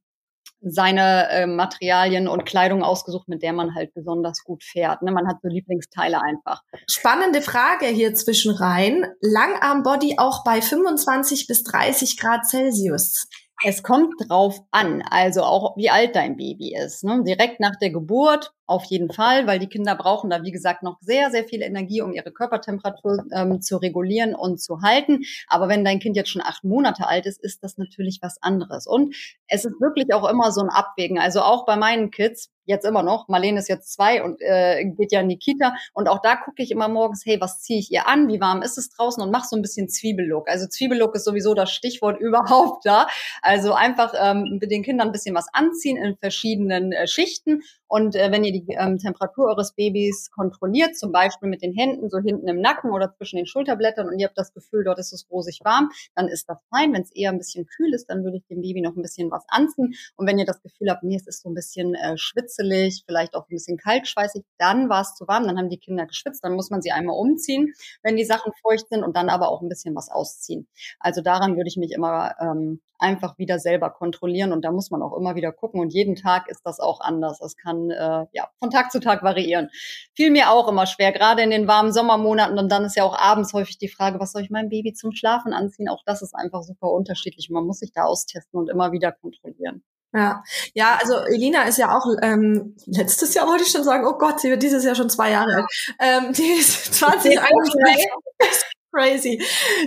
seine 0.62 1.28
äh, 1.30 1.46
Materialien 1.46 2.28
und 2.28 2.44
Kleidung 2.44 2.82
ausgesucht, 2.82 3.28
mit 3.28 3.42
der 3.42 3.52
man 3.52 3.74
halt 3.74 3.94
besonders 3.94 4.44
gut 4.44 4.62
fährt. 4.62 5.02
Ne? 5.02 5.10
Man 5.12 5.26
hat 5.26 5.36
so 5.42 5.48
Lieblingsteile 5.48 6.20
einfach. 6.22 6.62
Spannende 6.88 7.40
Frage 7.40 7.86
hier 7.86 8.14
zwischen 8.14 8.54
rein. 8.54 9.06
Langarmbody 9.20 10.16
auch 10.18 10.44
bei 10.44 10.60
25 10.60 11.46
bis 11.46 11.62
30 11.64 12.18
Grad 12.18 12.46
Celsius. 12.46 13.26
Es 13.62 13.82
kommt 13.82 14.14
drauf 14.26 14.58
an, 14.70 15.02
also 15.10 15.42
auch 15.42 15.76
wie 15.76 15.90
alt 15.90 16.16
dein 16.16 16.36
Baby 16.36 16.74
ist. 16.74 17.04
Ne? 17.04 17.22
Direkt 17.24 17.60
nach 17.60 17.76
der 17.76 17.90
Geburt 17.90 18.52
auf 18.66 18.84
jeden 18.84 19.12
Fall, 19.12 19.46
weil 19.46 19.58
die 19.58 19.68
Kinder 19.68 19.94
brauchen 19.96 20.30
da, 20.30 20.42
wie 20.42 20.50
gesagt, 20.52 20.82
noch 20.82 20.96
sehr, 21.00 21.30
sehr 21.30 21.44
viel 21.44 21.60
Energie, 21.60 22.00
um 22.00 22.12
ihre 22.12 22.32
Körpertemperatur 22.32 23.24
ähm, 23.32 23.60
zu 23.60 23.76
regulieren 23.76 24.34
und 24.34 24.62
zu 24.62 24.80
halten. 24.80 25.24
Aber 25.48 25.68
wenn 25.68 25.84
dein 25.84 25.98
Kind 25.98 26.16
jetzt 26.16 26.30
schon 26.30 26.40
acht 26.40 26.64
Monate 26.64 27.06
alt 27.06 27.26
ist, 27.26 27.42
ist 27.42 27.62
das 27.62 27.76
natürlich 27.76 28.20
was 28.22 28.40
anderes. 28.40 28.86
Und 28.86 29.14
es 29.46 29.66
ist 29.66 29.78
wirklich 29.80 30.14
auch 30.14 30.26
immer 30.26 30.52
so 30.52 30.62
ein 30.62 30.70
Abwägen. 30.70 31.18
Also 31.18 31.42
auch 31.42 31.66
bei 31.66 31.76
meinen 31.76 32.10
Kids, 32.10 32.50
jetzt 32.64 32.84
immer 32.84 33.02
noch. 33.02 33.28
Marlene 33.28 33.58
ist 33.58 33.68
jetzt 33.68 33.92
zwei 33.92 34.22
und 34.22 34.40
äh, 34.40 34.84
geht 34.84 35.12
ja 35.12 35.20
in 35.20 35.28
die 35.28 35.38
Kita. 35.38 35.74
Und 35.92 36.08
auch 36.08 36.20
da 36.20 36.36
gucke 36.36 36.62
ich 36.62 36.70
immer 36.70 36.88
morgens, 36.88 37.24
hey, 37.24 37.40
was 37.40 37.60
ziehe 37.60 37.78
ich 37.78 37.90
ihr 37.90 38.06
an? 38.06 38.28
Wie 38.28 38.40
warm 38.40 38.62
ist 38.62 38.78
es 38.78 38.90
draußen? 38.90 39.22
Und 39.22 39.30
mach 39.30 39.44
so 39.44 39.56
ein 39.56 39.62
bisschen 39.62 39.88
Zwiebellook. 39.88 40.48
Also 40.48 40.66
Zwiebellook 40.66 41.14
ist 41.14 41.24
sowieso 41.24 41.54
das 41.54 41.70
Stichwort 41.70 42.20
überhaupt 42.20 42.86
da. 42.86 43.06
Also 43.42 43.72
einfach 43.72 44.14
ähm, 44.18 44.58
mit 44.60 44.70
den 44.70 44.82
Kindern 44.82 45.08
ein 45.08 45.12
bisschen 45.12 45.34
was 45.34 45.46
anziehen 45.52 45.96
in 45.96 46.16
verschiedenen 46.16 46.92
äh, 46.92 47.06
Schichten. 47.06 47.62
Und 47.90 48.14
äh, 48.14 48.30
wenn 48.30 48.44
ihr 48.44 48.52
die 48.52 48.64
ähm, 48.68 48.98
Temperatur 48.98 49.46
eures 49.46 49.72
Babys 49.72 50.30
kontrolliert, 50.30 50.96
zum 50.96 51.10
Beispiel 51.10 51.48
mit 51.48 51.60
den 51.60 51.72
Händen 51.72 52.08
so 52.08 52.18
hinten 52.18 52.46
im 52.46 52.60
Nacken 52.60 52.92
oder 52.92 53.12
zwischen 53.12 53.36
den 53.36 53.46
Schulterblättern 53.46 54.06
und 54.06 54.16
ihr 54.20 54.28
habt 54.28 54.38
das 54.38 54.54
Gefühl, 54.54 54.84
dort 54.84 55.00
ist 55.00 55.12
es 55.12 55.28
rosig 55.28 55.58
warm, 55.64 55.90
dann 56.14 56.28
ist 56.28 56.48
das 56.48 56.58
fein. 56.70 56.92
Wenn 56.92 57.02
es 57.02 57.10
eher 57.10 57.30
ein 57.30 57.38
bisschen 57.38 57.66
kühl 57.66 57.92
ist, 57.92 58.06
dann 58.08 58.22
würde 58.22 58.36
ich 58.36 58.46
dem 58.46 58.60
Baby 58.60 58.80
noch 58.80 58.94
ein 58.94 59.02
bisschen 59.02 59.32
was 59.32 59.44
anziehen. 59.48 59.92
Und 60.14 60.28
wenn 60.28 60.38
ihr 60.38 60.44
das 60.44 60.62
Gefühl 60.62 60.88
habt, 60.88 61.02
nee, 61.02 61.16
es 61.16 61.26
ist 61.26 61.42
so 61.42 61.50
ein 61.50 61.54
bisschen 61.54 61.96
äh, 61.96 62.16
schwitzelig, 62.16 63.02
vielleicht 63.04 63.34
auch 63.34 63.48
ein 63.48 63.54
bisschen 63.54 63.76
kaltschweißig, 63.76 64.44
dann 64.56 64.88
war 64.88 65.00
es 65.00 65.16
zu 65.16 65.26
warm, 65.26 65.48
dann 65.48 65.58
haben 65.58 65.68
die 65.68 65.78
Kinder 65.78 66.06
geschwitzt, 66.06 66.44
dann 66.44 66.54
muss 66.54 66.70
man 66.70 66.82
sie 66.82 66.92
einmal 66.92 67.16
umziehen, 67.18 67.74
wenn 68.04 68.16
die 68.16 68.24
Sachen 68.24 68.52
feucht 68.62 68.88
sind 68.88 69.02
und 69.02 69.16
dann 69.16 69.28
aber 69.28 69.48
auch 69.48 69.62
ein 69.62 69.68
bisschen 69.68 69.96
was 69.96 70.10
ausziehen. 70.10 70.68
Also 71.00 71.22
daran 71.22 71.56
würde 71.56 71.66
ich 71.66 71.76
mich 71.76 71.90
immer 71.90 72.36
ähm, 72.40 72.80
einfach 73.00 73.38
wieder 73.38 73.58
selber 73.58 73.90
kontrollieren 73.90 74.52
und 74.52 74.64
da 74.64 74.70
muss 74.70 74.90
man 74.90 75.02
auch 75.02 75.16
immer 75.16 75.34
wieder 75.34 75.52
gucken 75.52 75.80
und 75.80 75.92
jeden 75.92 76.14
Tag 76.14 76.48
ist 76.48 76.64
das 76.64 76.80
auch 76.80 77.00
anders. 77.00 77.40
Es 77.40 77.56
kann 77.56 77.79
äh, 77.88 78.26
ja 78.32 78.48
von 78.58 78.70
Tag 78.70 78.90
zu 78.90 78.98
Tag 78.98 79.22
variieren. 79.22 79.70
Fiel 80.14 80.30
mir 80.30 80.50
auch 80.50 80.66
immer 80.68 80.86
schwer, 80.86 81.12
gerade 81.12 81.42
in 81.42 81.50
den 81.50 81.68
warmen 81.68 81.92
Sommermonaten 81.92 82.58
und 82.58 82.68
dann 82.68 82.84
ist 82.84 82.96
ja 82.96 83.04
auch 83.04 83.16
abends 83.16 83.52
häufig 83.52 83.78
die 83.78 83.88
Frage, 83.88 84.18
was 84.18 84.32
soll 84.32 84.42
ich 84.42 84.50
meinem 84.50 84.68
Baby 84.70 84.92
zum 84.92 85.12
Schlafen 85.12 85.52
anziehen? 85.52 85.88
Auch 85.88 86.02
das 86.04 86.20
ist 86.20 86.34
einfach 86.34 86.62
super 86.62 86.90
unterschiedlich. 86.90 87.48
Man 87.48 87.64
muss 87.64 87.78
sich 87.78 87.92
da 87.92 88.02
austesten 88.02 88.58
und 88.58 88.68
immer 88.68 88.90
wieder 88.90 89.12
kontrollieren. 89.12 89.84
Ja, 90.12 90.42
ja, 90.74 90.98
also 91.00 91.18
Elina 91.18 91.62
ist 91.62 91.78
ja 91.78 91.96
auch 91.96 92.04
ähm, 92.20 92.74
letztes 92.86 93.32
Jahr 93.34 93.46
wollte 93.46 93.62
ich 93.62 93.70
schon 93.70 93.84
sagen, 93.84 94.04
oh 94.06 94.18
Gott, 94.18 94.40
sie 94.40 94.50
wird 94.50 94.62
dieses 94.62 94.84
Jahr 94.84 94.96
schon 94.96 95.08
zwei 95.08 95.30
Jahre 95.30 95.54
alt. 95.54 95.66
Ähm, 96.00 96.32
die 96.32 96.58
ist 96.58 96.94
2021 96.94 98.08
crazy. 98.92 99.38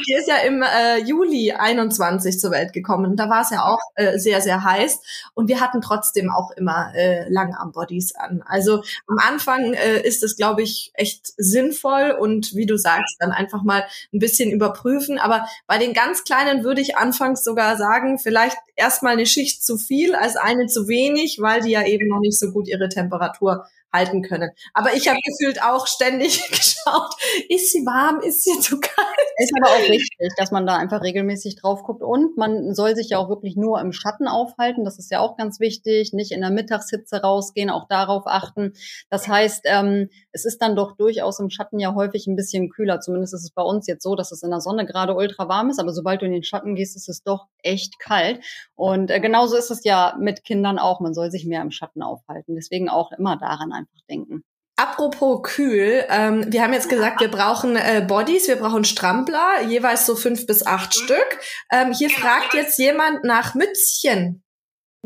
Die 0.07 0.13
ist 0.13 0.27
ja 0.27 0.37
im 0.37 0.61
äh, 0.61 0.99
Juli 0.99 1.51
21 1.51 2.39
zur 2.39 2.51
Welt 2.51 2.73
gekommen. 2.73 3.15
Da 3.15 3.29
war 3.29 3.41
es 3.41 3.49
ja 3.49 3.63
auch 3.63 3.79
äh, 3.95 4.17
sehr, 4.17 4.41
sehr 4.41 4.63
heiß. 4.63 4.99
Und 5.33 5.47
wir 5.47 5.59
hatten 5.59 5.81
trotzdem 5.81 6.29
auch 6.29 6.51
immer 6.51 6.93
äh, 6.95 7.29
Langarm-Bodies 7.29 8.15
an. 8.15 8.43
Also 8.45 8.83
am 9.07 9.17
Anfang 9.19 9.73
äh, 9.73 10.01
ist 10.01 10.23
es, 10.23 10.35
glaube 10.35 10.61
ich, 10.61 10.91
echt 10.93 11.33
sinnvoll 11.37 12.15
und 12.19 12.55
wie 12.55 12.65
du 12.65 12.77
sagst, 12.77 13.15
dann 13.19 13.31
einfach 13.31 13.63
mal 13.63 13.85
ein 14.13 14.19
bisschen 14.19 14.51
überprüfen. 14.51 15.19
Aber 15.19 15.45
bei 15.67 15.77
den 15.77 15.93
ganz 15.93 16.23
Kleinen 16.23 16.63
würde 16.63 16.81
ich 16.81 16.97
anfangs 16.97 17.43
sogar 17.43 17.77
sagen, 17.77 18.19
vielleicht 18.19 18.57
erstmal 18.75 19.13
eine 19.13 19.25
Schicht 19.25 19.63
zu 19.63 19.77
viel 19.77 20.15
als 20.15 20.35
eine 20.35 20.67
zu 20.67 20.87
wenig, 20.87 21.37
weil 21.41 21.61
die 21.61 21.71
ja 21.71 21.85
eben 21.85 22.07
noch 22.07 22.19
nicht 22.19 22.39
so 22.39 22.51
gut 22.51 22.67
ihre 22.67 22.89
Temperatur 22.89 23.65
halten 23.93 24.23
können. 24.23 24.49
Aber 24.73 24.93
ich 24.95 25.07
habe 25.07 25.19
gefühlt 25.23 25.61
auch 25.61 25.87
ständig 25.87 26.43
geschaut, 26.49 27.13
ist 27.49 27.71
sie 27.71 27.85
warm, 27.85 28.19
ist 28.21 28.43
sie 28.43 28.59
zu 28.59 28.79
kalt? 28.79 29.07
Ist 29.37 29.53
aber 29.61 29.71
auch 29.71 29.89
wichtig, 29.89 30.33
dass 30.37 30.51
man 30.51 30.65
da 30.65 30.75
einfach 30.75 31.03
regelmäßig 31.03 31.55
drauf 31.55 31.83
guckt. 31.83 32.01
Und 32.01 32.35
man 32.37 32.73
soll 32.73 32.95
sich 32.95 33.09
ja 33.09 33.19
auch 33.19 33.29
wirklich 33.29 33.55
nur 33.55 33.79
im 33.79 33.93
Schatten 33.93 34.27
aufhalten. 34.27 34.83
Das 34.83 34.97
ist 34.97 35.11
ja 35.11 35.19
auch 35.19 35.37
ganz 35.37 35.59
wichtig. 35.59 36.13
Nicht 36.13 36.31
in 36.31 36.41
der 36.41 36.49
Mittagshitze 36.49 37.21
rausgehen, 37.21 37.69
auch 37.69 37.87
darauf 37.87 38.23
achten. 38.25 38.73
Das 39.09 39.27
heißt, 39.27 39.65
ähm, 39.65 40.09
es 40.31 40.45
ist 40.45 40.61
dann 40.61 40.75
doch 40.75 40.95
durchaus 40.95 41.39
im 41.39 41.49
Schatten 41.49 41.79
ja 41.79 41.93
häufig 41.93 42.27
ein 42.27 42.35
bisschen 42.35 42.69
kühler. 42.69 42.99
Zumindest 42.99 43.35
ist 43.35 43.43
es 43.43 43.51
bei 43.51 43.63
uns 43.63 43.87
jetzt 43.87 44.03
so, 44.03 44.15
dass 44.15 44.31
es 44.31 44.41
in 44.41 44.49
der 44.49 44.61
Sonne 44.61 44.85
gerade 44.85 45.15
ultra 45.15 45.47
warm 45.47 45.69
ist. 45.69 45.79
Aber 45.79 45.93
sobald 45.93 46.21
du 46.21 46.25
in 46.25 46.31
den 46.31 46.43
Schatten 46.43 46.75
gehst, 46.75 46.95
ist 46.95 47.09
es 47.09 47.21
doch 47.23 47.47
echt 47.61 47.99
kalt. 47.99 48.43
Und 48.75 49.11
äh, 49.11 49.19
genauso 49.19 49.55
ist 49.55 49.69
es 49.69 49.83
ja 49.83 50.15
mit 50.19 50.43
Kindern 50.43 50.79
auch. 50.79 50.99
Man 50.99 51.13
soll 51.13 51.29
sich 51.29 51.45
mehr 51.45 51.61
im 51.61 51.71
Schatten 51.71 52.01
aufhalten. 52.01 52.55
Deswegen 52.55 52.89
auch 52.89 53.11
immer 53.11 53.37
daran 53.37 53.71
einfach 53.71 53.82
denken. 54.09 54.43
Apropos 54.75 55.43
kühl, 55.43 56.03
ähm, 56.09 56.51
wir 56.51 56.63
haben 56.63 56.73
jetzt 56.73 56.89
gesagt, 56.89 57.21
wir 57.21 57.29
brauchen 57.29 57.75
äh, 57.75 58.03
Bodies, 58.07 58.47
wir 58.47 58.55
brauchen 58.55 58.85
Strampler, 58.85 59.61
jeweils 59.67 60.07
so 60.07 60.15
fünf 60.15 60.47
bis 60.47 60.65
acht 60.65 60.95
Stück. 60.95 61.39
Ähm, 61.71 61.93
hier 61.93 62.09
fragt 62.09 62.55
jetzt 62.55 62.79
jemand 62.79 63.23
nach 63.23 63.53
Mützchen. 63.53 64.42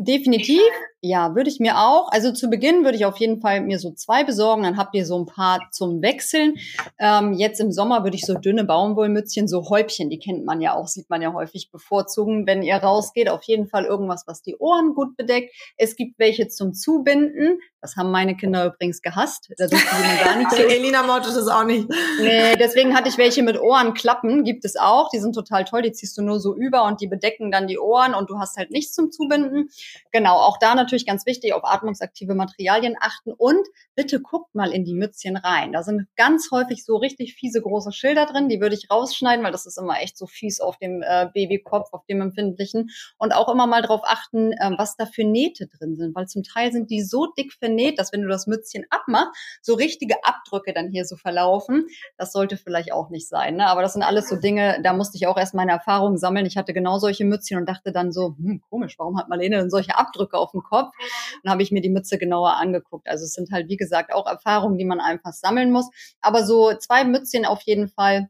Definitiv. 0.00 0.62
Ja, 1.00 1.34
würde 1.36 1.48
ich 1.48 1.58
mir 1.58 1.78
auch. 1.78 2.10
Also 2.10 2.32
zu 2.32 2.50
Beginn 2.50 2.84
würde 2.84 2.96
ich 2.96 3.04
auf 3.04 3.18
jeden 3.18 3.40
Fall 3.40 3.60
mir 3.60 3.78
so 3.80 3.92
zwei 3.92 4.22
besorgen. 4.24 4.62
Dann 4.62 4.76
habt 4.76 4.94
ihr 4.94 5.06
so 5.06 5.18
ein 5.18 5.26
paar 5.26 5.60
zum 5.72 6.02
Wechseln. 6.02 6.54
Ähm, 6.98 7.32
jetzt 7.32 7.60
im 7.60 7.70
Sommer 7.72 8.04
würde 8.04 8.16
ich 8.16 8.24
so 8.24 8.34
dünne 8.34 8.64
Baumwollmützchen, 8.64 9.48
so 9.48 9.68
Häubchen, 9.70 10.10
die 10.10 10.18
kennt 10.18 10.44
man 10.44 10.60
ja 10.60 10.74
auch, 10.74 10.88
sieht 10.88 11.10
man 11.10 11.22
ja 11.22 11.32
häufig 11.32 11.70
bevorzugen, 11.70 12.46
wenn 12.46 12.62
ihr 12.62 12.76
rausgeht. 12.76 13.28
Auf 13.28 13.42
jeden 13.44 13.68
Fall 13.68 13.84
irgendwas, 13.84 14.24
was 14.26 14.42
die 14.42 14.56
Ohren 14.56 14.94
gut 14.94 15.16
bedeckt. 15.16 15.54
Es 15.76 15.94
gibt 15.94 16.18
welche 16.18 16.48
zum 16.48 16.74
Zubinden. 16.74 17.60
Das 17.80 17.94
haben 17.94 18.10
meine 18.10 18.36
Kinder 18.36 18.66
übrigens 18.66 19.02
gehasst. 19.02 19.50
Da 19.56 19.66
gar 19.68 20.36
nicht. 20.36 20.52
Elina 20.58 21.04
mochte 21.04 21.32
das 21.32 21.46
auch 21.46 21.64
nicht. 21.64 21.88
Nee, 22.20 22.56
deswegen 22.56 22.96
hatte 22.96 23.08
ich 23.08 23.18
welche 23.18 23.44
mit 23.44 23.60
Ohrenklappen. 23.60 24.42
Gibt 24.42 24.64
es 24.64 24.74
auch. 24.74 25.10
Die 25.10 25.20
sind 25.20 25.32
total 25.32 25.64
toll. 25.64 25.82
Die 25.82 25.92
ziehst 25.92 26.18
du 26.18 26.22
nur 26.22 26.40
so 26.40 26.56
über 26.56 26.84
und 26.84 27.00
die 27.00 27.06
bedecken 27.06 27.52
dann 27.52 27.68
die 27.68 27.78
Ohren 27.78 28.14
und 28.14 28.30
du 28.30 28.38
hast 28.40 28.56
halt 28.56 28.72
nichts 28.72 28.94
zum 28.94 29.12
Zubinden. 29.12 29.70
Genau, 30.12 30.36
auch 30.36 30.58
da 30.58 30.74
natürlich 30.74 31.06
ganz 31.06 31.26
wichtig, 31.26 31.52
auf 31.52 31.64
atmungsaktive 31.64 32.34
Materialien 32.34 32.96
achten 33.00 33.32
und 33.32 33.66
bitte 33.94 34.20
guckt 34.20 34.54
mal 34.54 34.72
in 34.72 34.84
die 34.84 34.94
Mützchen 34.94 35.36
rein. 35.36 35.72
Da 35.72 35.82
sind 35.82 36.06
ganz 36.16 36.50
häufig 36.50 36.84
so 36.84 36.96
richtig 36.96 37.34
fiese 37.34 37.60
große 37.60 37.92
Schilder 37.92 38.26
drin, 38.26 38.48
die 38.48 38.60
würde 38.60 38.74
ich 38.74 38.90
rausschneiden, 38.90 39.44
weil 39.44 39.52
das 39.52 39.66
ist 39.66 39.78
immer 39.78 40.00
echt 40.00 40.16
so 40.16 40.26
fies 40.26 40.60
auf 40.60 40.78
dem 40.78 41.02
äh, 41.02 41.28
Babykopf, 41.32 41.92
auf 41.92 42.04
dem 42.06 42.20
empfindlichen. 42.20 42.90
Und 43.18 43.32
auch 43.32 43.48
immer 43.48 43.66
mal 43.66 43.82
darauf 43.82 44.02
achten, 44.04 44.52
äh, 44.52 44.70
was 44.76 44.96
da 44.96 45.06
für 45.06 45.24
Nähte 45.24 45.66
drin 45.66 45.96
sind, 45.96 46.14
weil 46.14 46.26
zum 46.26 46.42
Teil 46.42 46.72
sind 46.72 46.90
die 46.90 47.02
so 47.02 47.26
dick 47.36 47.52
vernäht, 47.52 47.98
dass 47.98 48.12
wenn 48.12 48.22
du 48.22 48.28
das 48.28 48.46
Mützchen 48.46 48.84
abmachst, 48.90 49.34
so 49.62 49.74
richtige 49.74 50.16
Abdrücke 50.24 50.72
dann 50.72 50.90
hier 50.90 51.04
so 51.04 51.16
verlaufen. 51.16 51.86
Das 52.16 52.32
sollte 52.32 52.56
vielleicht 52.56 52.92
auch 52.92 53.10
nicht 53.10 53.28
sein. 53.28 53.56
Ne? 53.56 53.66
Aber 53.66 53.82
das 53.82 53.92
sind 53.92 54.02
alles 54.02 54.28
so 54.28 54.36
Dinge, 54.36 54.80
da 54.82 54.92
musste 54.92 55.16
ich 55.16 55.26
auch 55.26 55.36
erst 55.36 55.54
meine 55.54 55.72
Erfahrungen 55.72 56.18
sammeln. 56.18 56.46
Ich 56.46 56.56
hatte 56.56 56.72
genau 56.72 56.98
solche 56.98 57.24
Mützchen 57.24 57.58
und 57.58 57.68
dachte 57.68 57.92
dann 57.92 58.12
so, 58.12 58.34
hm, 58.38 58.62
komisch, 58.68 58.98
warum 58.98 59.18
hat 59.18 59.28
Marlene 59.28 59.56
denn 59.56 59.70
solche 59.70 59.77
Abdrücke 59.96 60.38
auf 60.38 60.52
dem 60.52 60.62
Kopf? 60.62 60.68
Kopf. 60.78 60.94
Dann 61.42 61.52
habe 61.52 61.62
ich 61.62 61.72
mir 61.72 61.80
die 61.80 61.88
Mütze 61.88 62.18
genauer 62.18 62.56
angeguckt. 62.56 63.08
Also 63.08 63.24
es 63.24 63.32
sind 63.32 63.50
halt, 63.52 63.68
wie 63.68 63.76
gesagt, 63.76 64.12
auch 64.12 64.26
Erfahrungen, 64.26 64.78
die 64.78 64.84
man 64.84 65.00
einfach 65.00 65.32
sammeln 65.32 65.72
muss. 65.72 65.88
Aber 66.20 66.44
so 66.44 66.74
zwei 66.74 67.04
Mützchen 67.04 67.44
auf 67.44 67.62
jeden 67.62 67.88
Fall 67.88 68.28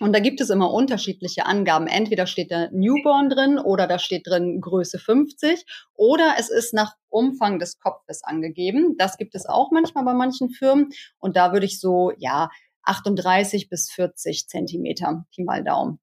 Und 0.00 0.12
da 0.12 0.18
gibt 0.18 0.40
es 0.40 0.50
immer 0.50 0.72
unterschiedliche 0.72 1.46
Angaben. 1.46 1.86
Entweder 1.86 2.26
steht 2.26 2.50
da 2.50 2.68
Newborn 2.72 3.28
drin 3.30 3.58
oder 3.58 3.86
da 3.86 3.98
steht 3.98 4.26
drin 4.26 4.60
Größe 4.60 4.98
50 4.98 5.64
oder 5.94 6.34
es 6.38 6.50
ist 6.50 6.74
nach 6.74 6.96
Umfang 7.08 7.58
des 7.60 7.78
Kopfes 7.78 8.24
angegeben. 8.24 8.96
Das 8.98 9.16
gibt 9.18 9.34
es 9.36 9.46
auch 9.46 9.70
manchmal 9.70 10.04
bei 10.04 10.14
manchen 10.14 10.50
Firmen. 10.50 10.90
Und 11.18 11.36
da 11.36 11.52
würde 11.52 11.66
ich 11.66 11.80
so, 11.80 12.12
ja, 12.18 12.50
38 12.82 13.68
bis 13.68 13.90
40 13.90 14.48
Zentimeter, 14.48 15.24
Pi 15.34 15.44
mal 15.44 15.62
Daumen. 15.62 16.00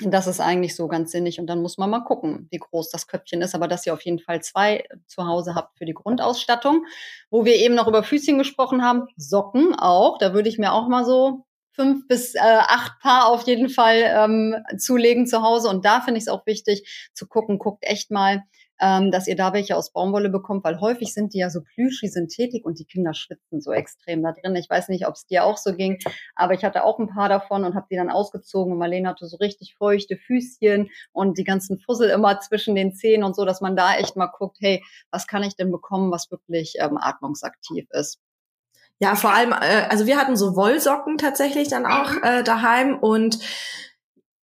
Das 0.00 0.28
ist 0.28 0.40
eigentlich 0.40 0.76
so 0.76 0.86
ganz 0.86 1.10
sinnig. 1.10 1.40
Und 1.40 1.48
dann 1.48 1.60
muss 1.60 1.76
man 1.76 1.90
mal 1.90 2.04
gucken, 2.04 2.46
wie 2.50 2.58
groß 2.58 2.88
das 2.90 3.08
Köpfchen 3.08 3.42
ist. 3.42 3.54
Aber 3.54 3.66
dass 3.66 3.84
ihr 3.84 3.92
auf 3.92 4.02
jeden 4.02 4.20
Fall 4.20 4.42
zwei 4.42 4.84
zu 5.06 5.26
Hause 5.26 5.54
habt 5.56 5.76
für 5.76 5.86
die 5.86 5.94
Grundausstattung. 5.94 6.86
Wo 7.30 7.44
wir 7.44 7.56
eben 7.56 7.74
noch 7.74 7.88
über 7.88 8.04
Füßchen 8.04 8.38
gesprochen 8.38 8.82
haben, 8.84 9.08
Socken 9.16 9.74
auch. 9.74 10.18
Da 10.18 10.34
würde 10.34 10.48
ich 10.48 10.58
mir 10.58 10.72
auch 10.72 10.88
mal 10.88 11.04
so 11.04 11.44
fünf 11.72 12.06
bis 12.08 12.34
äh, 12.34 12.38
acht 12.40 12.98
Paar 13.00 13.28
auf 13.28 13.42
jeden 13.46 13.68
Fall 13.68 14.02
ähm, 14.04 14.56
zulegen 14.78 15.26
zu 15.26 15.42
Hause. 15.42 15.68
Und 15.68 15.84
da 15.84 16.00
finde 16.00 16.18
ich 16.18 16.24
es 16.24 16.28
auch 16.28 16.46
wichtig 16.46 17.10
zu 17.12 17.26
gucken, 17.26 17.58
guckt 17.58 17.84
echt 17.84 18.10
mal, 18.10 18.42
ähm, 18.80 19.10
dass 19.10 19.26
ihr 19.26 19.36
da 19.36 19.52
welche 19.52 19.76
aus 19.76 19.92
Baumwolle 19.92 20.30
bekommt, 20.30 20.64
weil 20.64 20.80
häufig 20.80 21.12
sind 21.12 21.34
die 21.34 21.38
ja 21.38 21.50
so 21.50 21.60
plüschig, 21.62 22.12
synthetik 22.12 22.64
und 22.64 22.78
die 22.78 22.84
Kinder 22.84 23.14
schwitzen 23.14 23.60
so 23.60 23.72
extrem 23.72 24.22
da 24.22 24.32
drin. 24.32 24.56
Ich 24.56 24.70
weiß 24.70 24.88
nicht, 24.88 25.06
ob 25.06 25.14
es 25.14 25.26
dir 25.26 25.44
auch 25.44 25.56
so 25.56 25.74
ging, 25.74 25.98
aber 26.34 26.54
ich 26.54 26.64
hatte 26.64 26.84
auch 26.84 26.98
ein 26.98 27.08
paar 27.08 27.28
davon 27.28 27.64
und 27.64 27.74
habe 27.74 27.86
die 27.90 27.96
dann 27.96 28.10
ausgezogen 28.10 28.72
und 28.72 28.78
Marlene 28.78 29.08
hatte 29.08 29.26
so 29.26 29.36
richtig 29.38 29.74
feuchte 29.76 30.16
Füßchen 30.16 30.90
und 31.12 31.38
die 31.38 31.44
ganzen 31.44 31.78
Fussel 31.80 32.10
immer 32.10 32.40
zwischen 32.40 32.74
den 32.74 32.94
Zähnen 32.94 33.24
und 33.24 33.34
so, 33.34 33.44
dass 33.44 33.60
man 33.60 33.76
da 33.76 33.96
echt 33.96 34.16
mal 34.16 34.26
guckt, 34.26 34.58
hey, 34.60 34.82
was 35.10 35.26
kann 35.26 35.42
ich 35.42 35.56
denn 35.56 35.70
bekommen, 35.72 36.10
was 36.10 36.30
wirklich 36.30 36.74
ähm, 36.78 36.98
atmungsaktiv 36.98 37.86
ist. 37.90 38.20
Ja, 39.00 39.14
vor 39.14 39.32
allem, 39.32 39.52
äh, 39.52 39.86
also 39.88 40.06
wir 40.06 40.18
hatten 40.18 40.36
so 40.36 40.56
Wollsocken 40.56 41.18
tatsächlich 41.18 41.68
dann 41.68 41.86
auch 41.86 42.10
mhm. 42.10 42.22
äh, 42.24 42.42
daheim 42.42 42.98
und 42.98 43.38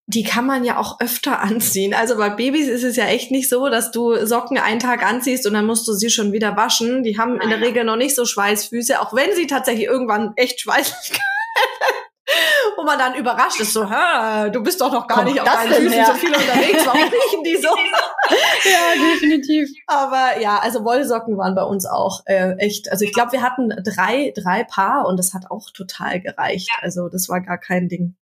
die 0.07 0.23
kann 0.23 0.45
man 0.45 0.63
ja 0.63 0.77
auch 0.77 0.99
öfter 0.99 1.39
anziehen. 1.41 1.93
Also 1.93 2.17
bei 2.17 2.29
Babys 2.29 2.67
ist 2.67 2.83
es 2.83 2.95
ja 2.95 3.05
echt 3.05 3.31
nicht 3.31 3.49
so, 3.49 3.69
dass 3.69 3.91
du 3.91 4.25
Socken 4.25 4.57
einen 4.57 4.79
Tag 4.79 5.05
anziehst 5.05 5.47
und 5.47 5.53
dann 5.53 5.65
musst 5.65 5.87
du 5.87 5.93
sie 5.93 6.09
schon 6.09 6.31
wieder 6.31 6.55
waschen. 6.55 7.03
Die 7.03 7.17
haben 7.17 7.39
in 7.41 7.49
der 7.49 7.61
Regel 7.61 7.83
noch 7.83 7.97
nicht 7.97 8.15
so 8.15 8.25
Schweißfüße, 8.25 9.01
auch 9.01 9.13
wenn 9.13 9.33
sie 9.35 9.47
tatsächlich 9.47 9.85
irgendwann 9.85 10.33
echt 10.35 10.61
schweißig 10.61 11.19
wo 12.75 12.83
man 12.83 12.97
dann 12.97 13.15
überrascht 13.15 13.59
ist, 13.59 13.73
so, 13.73 13.89
Hä, 13.89 14.49
du 14.49 14.61
bist 14.61 14.81
doch 14.81 14.91
noch 14.91 15.07
gar 15.07 15.19
Kommt 15.19 15.29
nicht 15.29 15.41
auf 15.41 15.47
deinen 15.47 15.73
Füßen 15.73 15.91
her? 15.91 16.05
so 16.07 16.13
viel 16.13 16.33
unterwegs, 16.33 16.85
warum 16.85 17.01
riechen 17.03 17.43
die 17.43 17.55
so? 17.61 17.69
ja, 18.69 19.13
definitiv. 19.13 19.69
Aber 19.87 20.39
ja, 20.41 20.57
also 20.59 20.83
Wollsocken 20.83 21.37
waren 21.37 21.55
bei 21.55 21.63
uns 21.63 21.85
auch 21.85 22.21
äh, 22.25 22.55
echt, 22.57 22.91
also 22.91 23.05
ich 23.05 23.13
glaube, 23.13 23.33
wir 23.33 23.41
hatten 23.43 23.69
drei, 23.83 24.33
drei 24.35 24.63
Paar 24.63 25.05
und 25.05 25.17
das 25.17 25.33
hat 25.33 25.51
auch 25.51 25.69
total 25.71 26.19
gereicht. 26.19 26.69
Also 26.81 27.09
das 27.09 27.29
war 27.29 27.41
gar 27.41 27.59
kein 27.59 27.87
Ding. 27.89 28.15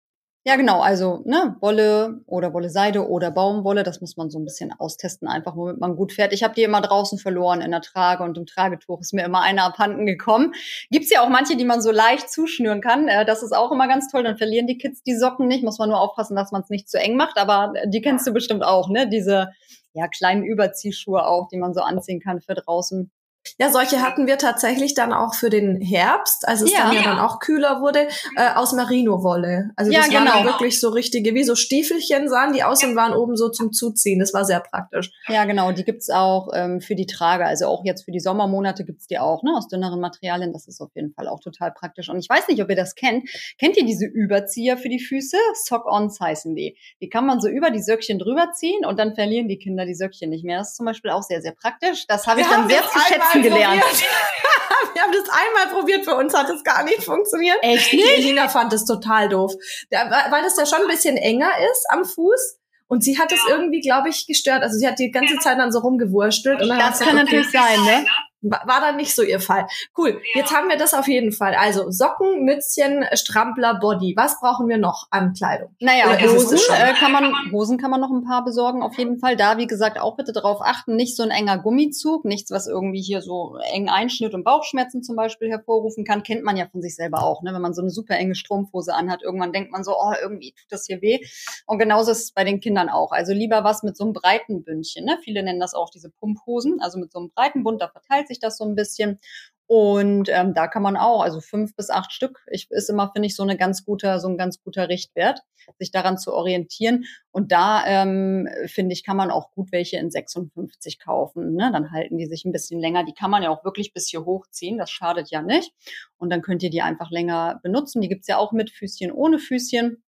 Ja, 0.46 0.58
genau. 0.58 0.82
Also 0.82 1.22
ne, 1.26 1.56
Wolle 1.62 2.22
oder 2.26 2.54
Wolle-Seide 2.54 3.08
oder 3.08 3.32
Baumwolle, 3.32 3.84
das 3.84 4.02
muss 4.02 4.18
man 4.18 4.30
so 4.30 4.40
ein 4.40 4.44
bisschen 4.44 4.74
austesten, 4.78 5.26
einfach 5.26 5.56
womit 5.56 5.80
man 5.80 5.96
gut 5.96 6.12
fährt. 6.12 6.34
Ich 6.34 6.44
habe 6.44 6.54
die 6.54 6.64
immer 6.64 6.82
draußen 6.82 7.18
verloren 7.18 7.62
in 7.62 7.72
der 7.72 7.80
Trage 7.80 8.24
und 8.24 8.38
im 8.38 8.46
Tragetuch 8.46 9.00
ist 9.00 9.14
mir 9.14 9.24
immer 9.24 9.42
einer 9.42 9.64
abhanden 9.64 10.06
gekommen. 10.06 10.54
Gibt's 10.92 11.12
ja 11.12 11.22
auch 11.22 11.30
manche, 11.30 11.56
die 11.56 11.64
man 11.64 11.82
so 11.82 11.92
leicht 11.92 12.30
zuschnüren 12.30 12.82
kann. 12.82 13.08
Äh, 13.08 13.26
das 13.26 13.42
ist 13.42 13.54
auch 13.56 13.72
immer 13.72 13.88
ganz 13.88 14.10
toll. 14.12 14.24
Dann 14.24 14.38
verlieren 14.38 14.68
die 14.68 14.78
Kids 14.78 15.02
die 15.04 15.16
Socken 15.16 15.48
nicht. 15.48 15.64
Muss 15.64 15.80
man 15.80 15.88
nur 15.88 16.02
aufpassen, 16.02 16.36
dass 16.36 16.52
man 16.52 16.62
es 16.62 16.70
nicht 16.70 16.90
zu 16.90 17.00
eng 17.00 17.16
macht. 17.16 17.38
Aber 17.38 17.72
äh, 17.76 17.90
die 17.90 18.02
kennst 18.02 18.28
du 18.28 18.34
bestimmt 18.34 18.66
auch, 18.66 18.90
ne? 18.90 19.08
Diese 19.08 19.48
ja 19.94 20.10
kleinen 20.10 20.44
Überziehschuhe 20.44 21.26
auch, 21.26 21.48
die 21.48 21.58
man 21.58 21.74
so 21.74 21.82
anziehen 21.82 22.20
kann 22.20 22.42
für 22.42 22.56
draußen. 22.56 23.12
Ja, 23.60 23.70
solche 23.70 24.02
hatten 24.02 24.26
wir 24.26 24.38
tatsächlich 24.38 24.94
dann 24.94 25.14
auch 25.14 25.36
für 25.36 25.50
den 25.50 25.80
Herbst, 25.82 26.48
als 26.48 26.62
es 26.62 26.72
ja, 26.72 26.86
dann 26.86 26.96
ja, 26.96 27.04
dann 27.04 27.20
auch 27.20 27.40
kühler 27.40 27.82
wurde, 27.82 28.08
äh, 28.36 28.54
aus 28.56 28.74
Merino-Wolle. 28.74 29.72
Also 29.76 29.92
das 29.92 30.08
ja, 30.08 30.20
genau. 30.20 30.32
waren 30.32 30.46
wirklich 30.46 30.80
so 30.80 30.90
richtige, 30.90 31.34
wie 31.34 31.44
so 31.44 31.56
Stiefelchen 31.56 32.30
sahen 32.30 32.54
die 32.54 32.64
aus 32.64 32.84
und 32.84 32.96
waren 32.96 33.14
oben 33.14 33.36
so 33.36 33.50
zum 33.50 33.72
Zuziehen. 33.72 34.20
Das 34.20 34.34
war 34.34 34.46
sehr 34.46 34.60
praktisch. 34.60 35.12
Ja, 35.28 35.46
genau. 35.46 35.72
Die 35.72 35.84
gibt's 35.84 36.10
auch 36.10 36.50
ähm, 36.54 36.82
für 36.82 36.96
die 36.96 37.06
Trage. 37.06 37.46
Also 37.46 37.68
auch 37.68 37.84
jetzt 37.86 38.06
für 38.06 38.12
die 38.12 38.20
Sommermonate 38.20 38.86
gibt's 38.86 39.08
die 39.08 39.20
auch, 39.20 39.44
ne, 39.44 39.52
aus 39.56 39.68
dünneren 39.68 40.00
Materialien. 40.00 40.54
Das 40.54 40.68
ist 40.68 40.82
auf 40.82 40.92
jeden 40.96 41.14
Fall 41.14 41.28
auch 41.28 41.40
total 41.40 41.72
praktisch. 41.72 42.10
Und 42.10 42.20
ich 42.20 42.30
weiß 42.30 42.48
nicht, 42.48 42.62
ob 42.62 42.70
ihr 42.70 42.76
das 42.76 42.96
kennt. 42.96 43.30
Kennt 43.60 43.78
ihr 43.78 43.86
diese 43.86 44.06
Überzieher 44.06 44.78
für 44.78 44.90
die 44.90 45.00
Füße? 45.00 45.38
Sock-ons 45.66 46.20
heißen 46.20 46.56
die. 46.56 46.78
Die 47.02 47.10
kann 47.10 47.26
man 47.26 47.42
so 47.42 47.50
über 47.50 47.72
die 47.72 47.82
Söckchen 47.82 48.20
drüber 48.20 48.52
ziehen 48.54 48.86
und 48.86 49.00
dann 49.00 49.16
verlieren 49.16 49.48
die 49.48 49.58
Kinder 49.58 49.86
die 49.86 49.96
Söckchen 49.96 50.30
nicht 50.30 50.46
mehr. 50.46 50.60
Das 50.60 50.70
ist 50.70 50.78
zum 50.78 50.86
Beispiel 50.86 51.12
auch 51.12 51.24
sehr, 51.24 51.42
sehr 51.42 51.54
praktisch. 51.54 52.06
Das 52.08 52.28
habe 52.28 52.42
ich 52.42 52.48
dann 52.48 52.70
sehr 52.70 52.82
zu 52.84 53.00
schätzen 53.00 53.33
Essen 53.34 53.44
gelernt. 53.44 53.84
wir 54.94 55.02
haben 55.02 55.12
das 55.12 55.30
einmal 55.30 55.74
probiert, 55.74 56.06
für 56.06 56.16
uns 56.16 56.34
hat 56.34 56.50
es 56.50 56.64
gar 56.64 56.84
nicht 56.84 57.04
funktioniert. 57.04 57.58
Echt 57.62 57.94
nicht? 57.94 58.06
Die 58.06 58.12
Elina 58.12 58.48
fand 58.48 58.74
es 58.74 58.86
total 58.86 59.30
doof. 59.30 59.54
weil 59.90 60.44
das 60.44 60.58
ja 60.58 60.66
schon 60.66 60.82
ein 60.82 60.88
bisschen 60.88 61.18
enger 61.18 61.52
ist 61.72 61.86
am 61.90 62.06
Fuß. 62.06 62.60
Und 62.88 63.04
sie 63.04 63.18
hat 63.18 63.32
es 63.32 63.40
ja. 63.48 63.56
irgendwie, 63.56 63.82
glaube 63.82 64.10
ich, 64.10 64.28
gestört. 64.28 64.62
Also 64.62 64.78
sie 64.78 64.88
hat 64.88 65.00
die 65.00 65.10
ganze 65.10 65.40
Zeit 65.40 65.58
dann 65.58 65.72
so 65.72 65.80
rumgewurstelt. 65.80 66.62
Und 66.62 66.70
dann 66.70 66.78
das 66.78 67.00
kann 67.00 67.16
natürlich 67.16 67.50
sein, 67.50 67.84
ne? 67.86 68.06
War 68.44 68.82
dann 68.82 68.98
nicht 68.98 69.16
so 69.16 69.24
ihr 69.24 69.40
Fall. 69.40 69.68
Cool. 69.98 70.22
Ja. 70.34 70.42
Jetzt 70.42 70.54
haben 70.54 70.70
wir 70.70 70.78
das 70.78 70.94
auf 70.94 71.08
jeden 71.08 71.32
Fall. 71.32 71.56
Also 71.56 71.90
Socken, 71.90 72.44
Mützchen, 72.44 73.06
Strampler, 73.14 73.80
Body. 73.80 74.14
Was 74.18 74.40
brauchen 74.40 74.68
wir 74.68 74.78
noch 74.78 75.08
an 75.12 75.34
Kleidung? 75.34 75.76
Naja, 75.80 76.06
Hosen 76.28 76.58
äh, 76.74 76.94
kann 76.94 77.12
man, 77.12 77.34
Hosen 77.52 77.78
kann 77.78 77.92
man 77.92 78.02
noch 78.02 78.12
ein 78.12 78.24
paar 78.24 78.44
besorgen, 78.44 78.84
auf 78.84 78.98
jeden 78.98 79.20
Fall. 79.20 79.36
Da, 79.36 79.58
wie 79.58 79.68
gesagt, 79.68 80.00
auch 80.00 80.16
bitte 80.16 80.34
darauf 80.34 80.62
achten, 80.62 80.96
nicht 80.96 81.16
so 81.16 81.24
ein 81.24 81.32
enger 81.32 81.58
Gummizug, 81.58 82.26
nichts, 82.26 82.52
was 82.52 82.68
irgendwie 82.68 83.02
hier 83.02 83.22
so 83.22 83.58
eng 83.72 83.90
Einschnitt 83.90 84.34
und 84.34 84.44
Bauchschmerzen 84.44 85.04
zum 85.04 85.16
Beispiel 85.16 85.50
hervorrufen 85.50 86.04
kann, 86.04 86.24
kennt 86.24 86.44
man 86.44 86.58
ja 86.58 86.68
von 86.68 86.82
sich 86.82 86.96
selber 86.96 87.24
auch, 87.24 87.42
ne? 87.44 87.54
Wenn 87.54 87.62
man 87.62 87.74
so 87.74 87.82
eine 87.82 87.92
super 87.92 88.16
enge 88.16 88.36
Strumpfhose 88.36 88.94
anhat, 88.94 89.22
irgendwann 89.24 89.54
denkt 89.54 89.72
man 89.72 89.84
so, 89.84 89.96
oh, 89.98 90.14
irgendwie 90.22 90.52
tut 90.52 90.72
das 90.72 90.86
hier 90.86 91.02
weh. 91.02 91.20
Und 91.66 91.80
genauso 91.80 92.12
ist 92.12 92.24
es 92.24 92.32
bei 92.32 92.44
den 92.44 92.60
Kindern 92.60 92.90
auch. 92.90 93.12
Also 93.12 93.34
lieber 93.34 93.64
was 93.64 93.84
mit 93.84 93.98
so 93.98 94.04
einem 94.04 94.14
breiten 94.14 94.64
Bündchen, 94.64 95.06
ne? 95.06 95.18
Viele 95.24 95.44
nennen 95.44 95.60
das 95.60 95.74
auch 95.74 95.90
diese 95.90 96.10
Pumphosen, 96.10 96.80
also 96.82 97.00
mit 97.00 97.12
so 97.12 97.20
einem 97.20 97.32
breiten 97.32 97.64
Bund, 97.64 97.82
da 97.82 97.88
verteilt 97.88 98.28
sich 98.28 98.33
sich 98.34 98.40
das 98.40 98.58
so 98.58 98.66
ein 98.66 98.76
bisschen. 98.76 99.20
Und 99.66 100.30
ähm, 100.30 100.54
da 100.54 100.68
kann 100.68 100.84
man 100.84 100.98
auch, 100.98 101.24
also 101.24 101.40
fünf 101.40 101.76
bis 101.76 101.90
acht 101.90 102.12
Stück, 102.12 102.44
ich, 102.52 102.70
ist 102.70 102.90
immer, 102.90 103.10
finde 103.12 103.28
ich, 103.28 103.36
so 103.36 103.44
eine 103.44 103.58
ganz 103.58 103.86
guter, 103.86 104.20
so 104.20 104.28
ein 104.28 104.38
ganz 104.38 104.62
guter 104.62 104.90
Richtwert, 104.90 105.40
sich 105.80 105.90
daran 105.90 106.18
zu 106.18 106.34
orientieren. 106.34 107.06
Und 107.32 107.52
da 107.52 107.84
ähm, 107.86 108.50
finde 108.66 108.94
ich, 108.94 109.06
kann 109.06 109.16
man 109.16 109.32
auch 109.32 109.52
gut 109.52 109.72
welche 109.72 109.98
in 109.98 110.12
56 110.12 111.00
kaufen. 111.00 111.56
Ne? 111.56 111.72
Dann 111.72 111.92
halten 111.92 112.18
die 112.18 112.26
sich 112.26 112.44
ein 112.44 112.52
bisschen 112.52 112.80
länger. 112.80 113.06
Die 113.06 113.14
kann 113.14 113.32
man 113.32 113.42
ja 113.42 113.50
auch 113.50 113.64
wirklich 113.64 113.94
bis 113.94 114.10
hier 114.10 114.26
hochziehen. 114.26 114.78
Das 114.78 114.92
schadet 114.92 115.32
ja 115.32 115.42
nicht. 115.42 115.74
Und 116.18 116.30
dann 116.30 116.42
könnt 116.42 116.62
ihr 116.62 116.70
die 116.70 116.82
einfach 116.82 117.10
länger 117.10 117.60
benutzen. 117.64 118.02
Die 118.02 118.10
gibt's 118.10 118.28
ja 118.28 118.38
auch 118.38 118.52
mit 118.52 118.70
Füßchen, 118.70 119.12
ohne 119.12 119.40
Füßchen. 119.40 120.04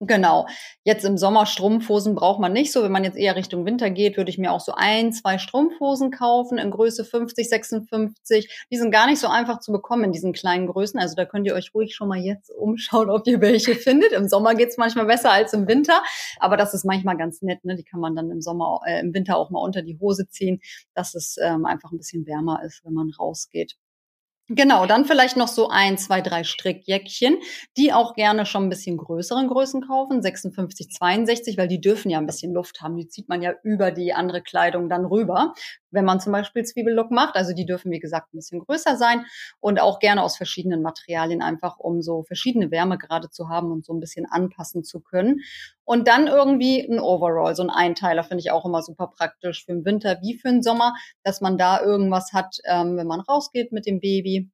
Genau. 0.00 0.46
Jetzt 0.82 1.04
im 1.04 1.16
Sommer 1.16 1.46
Strumpfhosen 1.46 2.14
braucht 2.14 2.40
man 2.40 2.52
nicht 2.52 2.72
so. 2.72 2.82
Wenn 2.82 2.92
man 2.92 3.04
jetzt 3.04 3.16
eher 3.16 3.36
Richtung 3.36 3.64
Winter 3.64 3.90
geht, 3.90 4.16
würde 4.16 4.28
ich 4.28 4.38
mir 4.38 4.50
auch 4.50 4.60
so 4.60 4.72
ein, 4.74 5.12
zwei 5.12 5.38
Strumpfhosen 5.38 6.10
kaufen 6.10 6.58
in 6.58 6.70
Größe 6.70 7.04
50, 7.04 7.48
56. 7.48 8.66
Die 8.70 8.76
sind 8.76 8.90
gar 8.90 9.06
nicht 9.06 9.20
so 9.20 9.28
einfach 9.28 9.60
zu 9.60 9.70
bekommen 9.70 10.04
in 10.04 10.12
diesen 10.12 10.32
kleinen 10.32 10.66
Größen. 10.66 10.98
Also 10.98 11.14
da 11.14 11.24
könnt 11.24 11.46
ihr 11.46 11.54
euch 11.54 11.72
ruhig 11.74 11.94
schon 11.94 12.08
mal 12.08 12.18
jetzt 12.18 12.50
umschauen, 12.50 13.08
ob 13.08 13.26
ihr 13.26 13.40
welche 13.40 13.74
findet. 13.76 14.12
Im 14.12 14.28
Sommer 14.28 14.54
geht's 14.54 14.76
manchmal 14.76 15.06
besser 15.06 15.30
als 15.30 15.52
im 15.52 15.68
Winter. 15.68 16.02
Aber 16.40 16.56
das 16.56 16.74
ist 16.74 16.84
manchmal 16.84 17.16
ganz 17.16 17.40
nett. 17.42 17.64
Ne? 17.64 17.76
Die 17.76 17.84
kann 17.84 18.00
man 18.00 18.16
dann 18.16 18.30
im 18.30 18.42
Sommer, 18.42 18.80
äh, 18.86 19.00
im 19.00 19.14
Winter 19.14 19.36
auch 19.36 19.50
mal 19.50 19.60
unter 19.60 19.82
die 19.82 19.98
Hose 20.00 20.28
ziehen, 20.28 20.60
dass 20.94 21.14
es 21.14 21.36
ähm, 21.40 21.64
einfach 21.66 21.92
ein 21.92 21.98
bisschen 21.98 22.26
wärmer 22.26 22.62
ist, 22.64 22.84
wenn 22.84 22.94
man 22.94 23.10
rausgeht. 23.10 23.76
Genau, 24.48 24.84
dann 24.84 25.06
vielleicht 25.06 25.38
noch 25.38 25.48
so 25.48 25.70
ein, 25.70 25.96
zwei, 25.96 26.20
drei 26.20 26.44
Strickjäckchen, 26.44 27.38
die 27.78 27.94
auch 27.94 28.14
gerne 28.14 28.44
schon 28.44 28.64
ein 28.64 28.68
bisschen 28.68 28.98
größeren 28.98 29.48
Größen 29.48 29.86
kaufen, 29.86 30.20
56, 30.20 30.90
62, 30.90 31.56
weil 31.56 31.66
die 31.66 31.80
dürfen 31.80 32.10
ja 32.10 32.18
ein 32.18 32.26
bisschen 32.26 32.52
Luft 32.52 32.82
haben. 32.82 32.98
Die 32.98 33.08
zieht 33.08 33.26
man 33.26 33.40
ja 33.40 33.54
über 33.62 33.90
die 33.90 34.12
andere 34.12 34.42
Kleidung 34.42 34.90
dann 34.90 35.06
rüber, 35.06 35.54
wenn 35.94 36.04
man 36.04 36.20
zum 36.20 36.32
Beispiel 36.32 36.64
Zwiebellook 36.64 37.10
macht. 37.10 37.36
Also 37.36 37.54
die 37.54 37.64
dürfen, 37.64 37.90
wie 37.90 38.00
gesagt, 38.00 38.34
ein 38.34 38.38
bisschen 38.38 38.60
größer 38.60 38.96
sein 38.96 39.24
und 39.60 39.80
auch 39.80 39.98
gerne 39.98 40.22
aus 40.22 40.36
verschiedenen 40.36 40.82
Materialien, 40.82 41.40
einfach 41.40 41.78
um 41.78 42.02
so 42.02 42.22
verschiedene 42.24 42.70
Wärme 42.70 42.98
gerade 42.98 43.30
zu 43.30 43.48
haben 43.48 43.72
und 43.72 43.84
so 43.84 43.94
ein 43.94 44.00
bisschen 44.00 44.26
anpassen 44.26 44.84
zu 44.84 45.00
können. 45.00 45.40
Und 45.84 46.08
dann 46.08 46.26
irgendwie 46.26 46.80
ein 46.80 46.98
Overall, 46.98 47.54
so 47.54 47.62
ein 47.62 47.70
Einteiler 47.70 48.24
finde 48.24 48.40
ich 48.40 48.50
auch 48.50 48.64
immer 48.64 48.82
super 48.82 49.06
praktisch 49.06 49.64
für 49.64 49.72
den 49.72 49.84
Winter 49.84 50.18
wie 50.22 50.38
für 50.38 50.48
den 50.48 50.62
Sommer, 50.62 50.94
dass 51.22 51.40
man 51.40 51.56
da 51.58 51.80
irgendwas 51.80 52.32
hat, 52.32 52.58
ähm, 52.64 52.96
wenn 52.96 53.06
man 53.06 53.20
rausgeht 53.20 53.72
mit 53.72 53.86
dem 53.86 54.00
Baby, 54.00 54.50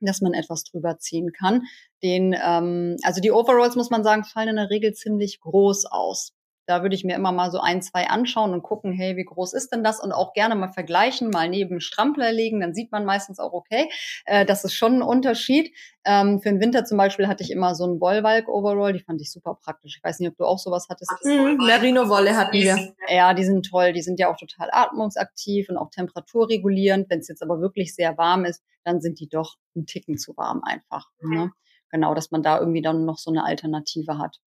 dass 0.00 0.20
man 0.20 0.34
etwas 0.34 0.64
drüber 0.64 0.98
ziehen 0.98 1.32
kann. 1.32 1.62
Den, 2.02 2.34
ähm, 2.40 2.96
also 3.02 3.20
die 3.20 3.32
Overalls 3.32 3.76
muss 3.76 3.90
man 3.90 4.04
sagen, 4.04 4.24
fallen 4.24 4.50
in 4.50 4.56
der 4.56 4.70
Regel 4.70 4.92
ziemlich 4.92 5.40
groß 5.40 5.86
aus. 5.86 6.35
Da 6.66 6.82
würde 6.82 6.94
ich 6.94 7.04
mir 7.04 7.14
immer 7.14 7.32
mal 7.32 7.50
so 7.50 7.60
ein, 7.60 7.80
zwei 7.80 8.08
anschauen 8.08 8.52
und 8.52 8.62
gucken, 8.62 8.92
hey, 8.92 9.16
wie 9.16 9.24
groß 9.24 9.52
ist 9.54 9.72
denn 9.72 9.84
das? 9.84 10.00
Und 10.00 10.12
auch 10.12 10.32
gerne 10.32 10.54
mal 10.54 10.68
vergleichen, 10.68 11.30
mal 11.30 11.48
neben 11.48 11.80
Strampler 11.80 12.32
legen, 12.32 12.60
dann 12.60 12.74
sieht 12.74 12.92
man 12.92 13.04
meistens 13.04 13.38
auch, 13.38 13.52
okay, 13.52 13.88
äh, 14.24 14.44
das 14.44 14.64
ist 14.64 14.74
schon 14.74 14.96
ein 14.96 15.02
Unterschied. 15.02 15.72
Ähm, 16.04 16.40
für 16.40 16.50
den 16.50 16.60
Winter 16.60 16.84
zum 16.84 16.98
Beispiel 16.98 17.28
hatte 17.28 17.42
ich 17.42 17.50
immer 17.50 17.74
so 17.74 17.84
einen 17.84 18.00
Wollwalk-Overall, 18.00 18.92
die 18.92 19.00
fand 19.00 19.20
ich 19.20 19.32
super 19.32 19.58
praktisch. 19.62 19.96
Ich 19.96 20.04
weiß 20.04 20.20
nicht, 20.20 20.28
ob 20.30 20.36
du 20.36 20.44
auch 20.44 20.58
sowas 20.58 20.86
hattest. 20.88 21.10
Mhm, 21.24 21.56
Merino-Wolle 21.64 22.36
hatten 22.36 22.52
wir. 22.52 22.94
Ja, 23.08 23.34
die 23.34 23.44
sind 23.44 23.66
toll. 23.66 23.92
Die 23.92 24.02
sind 24.02 24.18
ja 24.20 24.32
auch 24.32 24.36
total 24.36 24.68
atmungsaktiv 24.72 25.68
und 25.68 25.76
auch 25.76 25.90
temperaturregulierend. 25.90 27.10
Wenn 27.10 27.20
es 27.20 27.28
jetzt 27.28 27.42
aber 27.42 27.60
wirklich 27.60 27.94
sehr 27.94 28.16
warm 28.18 28.44
ist, 28.44 28.62
dann 28.84 29.00
sind 29.00 29.18
die 29.20 29.28
doch 29.28 29.56
ein 29.74 29.86
Ticken 29.86 30.16
zu 30.18 30.36
warm 30.36 30.62
einfach. 30.64 31.10
Ne? 31.20 31.52
Genau, 31.90 32.14
dass 32.14 32.30
man 32.30 32.42
da 32.42 32.58
irgendwie 32.58 32.82
dann 32.82 33.04
noch 33.04 33.18
so 33.18 33.30
eine 33.30 33.44
Alternative 33.44 34.18
hat. 34.18 34.40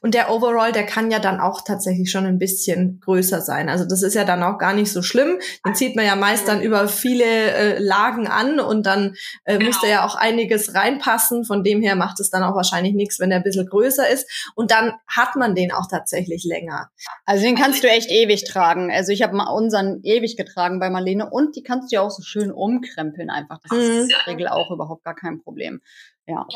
Und 0.00 0.14
der 0.14 0.30
Overall, 0.30 0.72
der 0.72 0.86
kann 0.86 1.10
ja 1.10 1.18
dann 1.18 1.40
auch 1.40 1.62
tatsächlich 1.62 2.10
schon 2.10 2.26
ein 2.26 2.38
bisschen 2.38 3.00
größer 3.04 3.40
sein. 3.40 3.68
Also 3.68 3.84
das 3.84 4.02
ist 4.02 4.14
ja 4.14 4.24
dann 4.24 4.42
auch 4.42 4.58
gar 4.58 4.74
nicht 4.74 4.92
so 4.92 5.02
schlimm. 5.02 5.38
Den 5.66 5.74
zieht 5.74 5.96
man 5.96 6.06
ja 6.06 6.16
meist 6.16 6.48
dann 6.48 6.62
über 6.62 6.88
viele 6.88 7.24
äh, 7.24 7.78
Lagen 7.78 8.26
an 8.26 8.60
und 8.60 8.86
dann 8.86 9.14
äh, 9.44 9.58
genau. 9.58 9.66
muss 9.66 9.80
da 9.80 9.88
ja 9.88 10.06
auch 10.06 10.14
einiges 10.14 10.74
reinpassen. 10.74 11.44
Von 11.44 11.64
dem 11.64 11.82
her 11.82 11.96
macht 11.96 12.20
es 12.20 12.30
dann 12.30 12.42
auch 12.42 12.54
wahrscheinlich 12.54 12.94
nichts, 12.94 13.18
wenn 13.18 13.30
der 13.30 13.38
ein 13.38 13.44
bisschen 13.44 13.66
größer 13.66 14.08
ist. 14.08 14.28
Und 14.54 14.70
dann 14.70 14.94
hat 15.06 15.36
man 15.36 15.54
den 15.54 15.72
auch 15.72 15.88
tatsächlich 15.90 16.44
länger. 16.44 16.90
Also 17.24 17.44
den 17.44 17.56
kannst 17.56 17.82
du 17.82 17.88
echt 17.88 18.10
ewig 18.10 18.44
tragen. 18.44 18.90
Also 18.90 19.12
ich 19.12 19.22
habe 19.22 19.36
mal 19.36 19.50
unseren 19.50 20.00
ewig 20.02 20.36
getragen 20.36 20.80
bei 20.80 20.90
Marlene 20.90 21.28
und 21.30 21.56
die 21.56 21.62
kannst 21.62 21.92
du 21.92 21.96
ja 21.96 22.02
auch 22.02 22.10
so 22.10 22.22
schön 22.22 22.50
umkrempeln 22.50 23.30
einfach. 23.30 23.58
Das 23.62 23.72
mhm. 23.72 23.84
ist 23.84 24.02
in 24.02 24.08
der 24.08 24.26
Regel 24.26 24.48
auch 24.48 24.70
überhaupt 24.70 25.04
gar 25.04 25.14
kein 25.14 25.40
Problem. 25.40 25.80
Ja. 26.28 26.46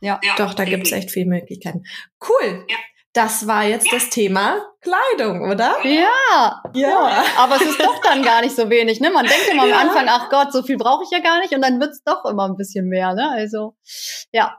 Ja. 0.00 0.18
ja. 0.22 0.34
Doch, 0.36 0.54
da 0.54 0.64
gibt's 0.64 0.92
echt 0.92 1.10
viele 1.10 1.26
Möglichkeiten. 1.26 1.84
Cool. 2.26 2.64
Ja. 2.68 2.76
Das 3.12 3.48
war 3.48 3.64
jetzt 3.64 3.92
das 3.92 4.08
Thema 4.08 4.56
Kleidung, 4.80 5.42
oder? 5.50 5.84
Ja, 5.84 6.62
ja. 6.74 7.24
Aber 7.38 7.56
es 7.56 7.62
ist 7.62 7.80
doch 7.80 8.00
dann 8.00 8.22
gar 8.22 8.40
nicht 8.40 8.54
so 8.54 8.70
wenig, 8.70 9.00
ne? 9.00 9.10
Man 9.10 9.26
denkt 9.26 9.48
immer 9.50 9.64
am 9.64 9.72
Anfang, 9.72 10.06
ach 10.08 10.30
Gott, 10.30 10.52
so 10.52 10.62
viel 10.62 10.76
brauche 10.76 11.02
ich 11.02 11.10
ja 11.10 11.18
gar 11.18 11.40
nicht, 11.40 11.52
und 11.52 11.60
dann 11.60 11.80
wird's 11.80 12.04
doch 12.04 12.24
immer 12.24 12.48
ein 12.48 12.56
bisschen 12.56 12.86
mehr, 12.86 13.14
ne? 13.14 13.28
Also, 13.30 13.74
ja. 14.32 14.56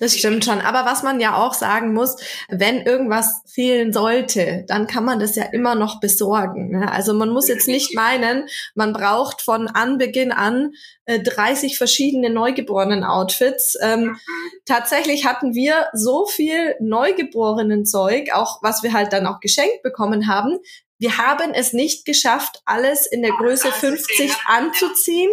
Das 0.00 0.16
stimmt 0.16 0.46
schon. 0.46 0.60
Aber 0.60 0.86
was 0.86 1.02
man 1.02 1.20
ja 1.20 1.36
auch 1.36 1.52
sagen 1.52 1.92
muss, 1.92 2.16
wenn 2.48 2.80
irgendwas 2.80 3.42
fehlen 3.46 3.92
sollte, 3.92 4.64
dann 4.66 4.86
kann 4.86 5.04
man 5.04 5.20
das 5.20 5.36
ja 5.36 5.44
immer 5.44 5.74
noch 5.74 6.00
besorgen. 6.00 6.70
Ne? 6.70 6.90
Also 6.90 7.12
man 7.12 7.28
muss 7.28 7.48
jetzt 7.48 7.68
nicht 7.68 7.94
meinen, 7.94 8.48
man 8.74 8.94
braucht 8.94 9.42
von 9.42 9.68
Anbeginn 9.68 10.32
an 10.32 10.72
äh, 11.04 11.20
30 11.20 11.76
verschiedene 11.76 12.30
Neugeborenen-Outfits. 12.30 13.76
Ähm, 13.82 14.18
tatsächlich 14.64 15.26
hatten 15.26 15.54
wir 15.54 15.88
so 15.92 16.24
viel 16.24 16.76
Neugeborenen-Zeug, 16.80 18.30
auch 18.32 18.62
was 18.62 18.82
wir 18.82 18.94
halt 18.94 19.12
dann 19.12 19.26
auch 19.26 19.40
geschenkt 19.40 19.82
bekommen 19.82 20.28
haben, 20.28 20.58
wir 21.00 21.16
haben 21.16 21.54
es 21.54 21.72
nicht 21.72 22.04
geschafft, 22.04 22.60
alles 22.66 23.06
in 23.06 23.22
der 23.22 23.32
Größe 23.32 23.72
50 23.72 24.32
anzuziehen, 24.46 25.30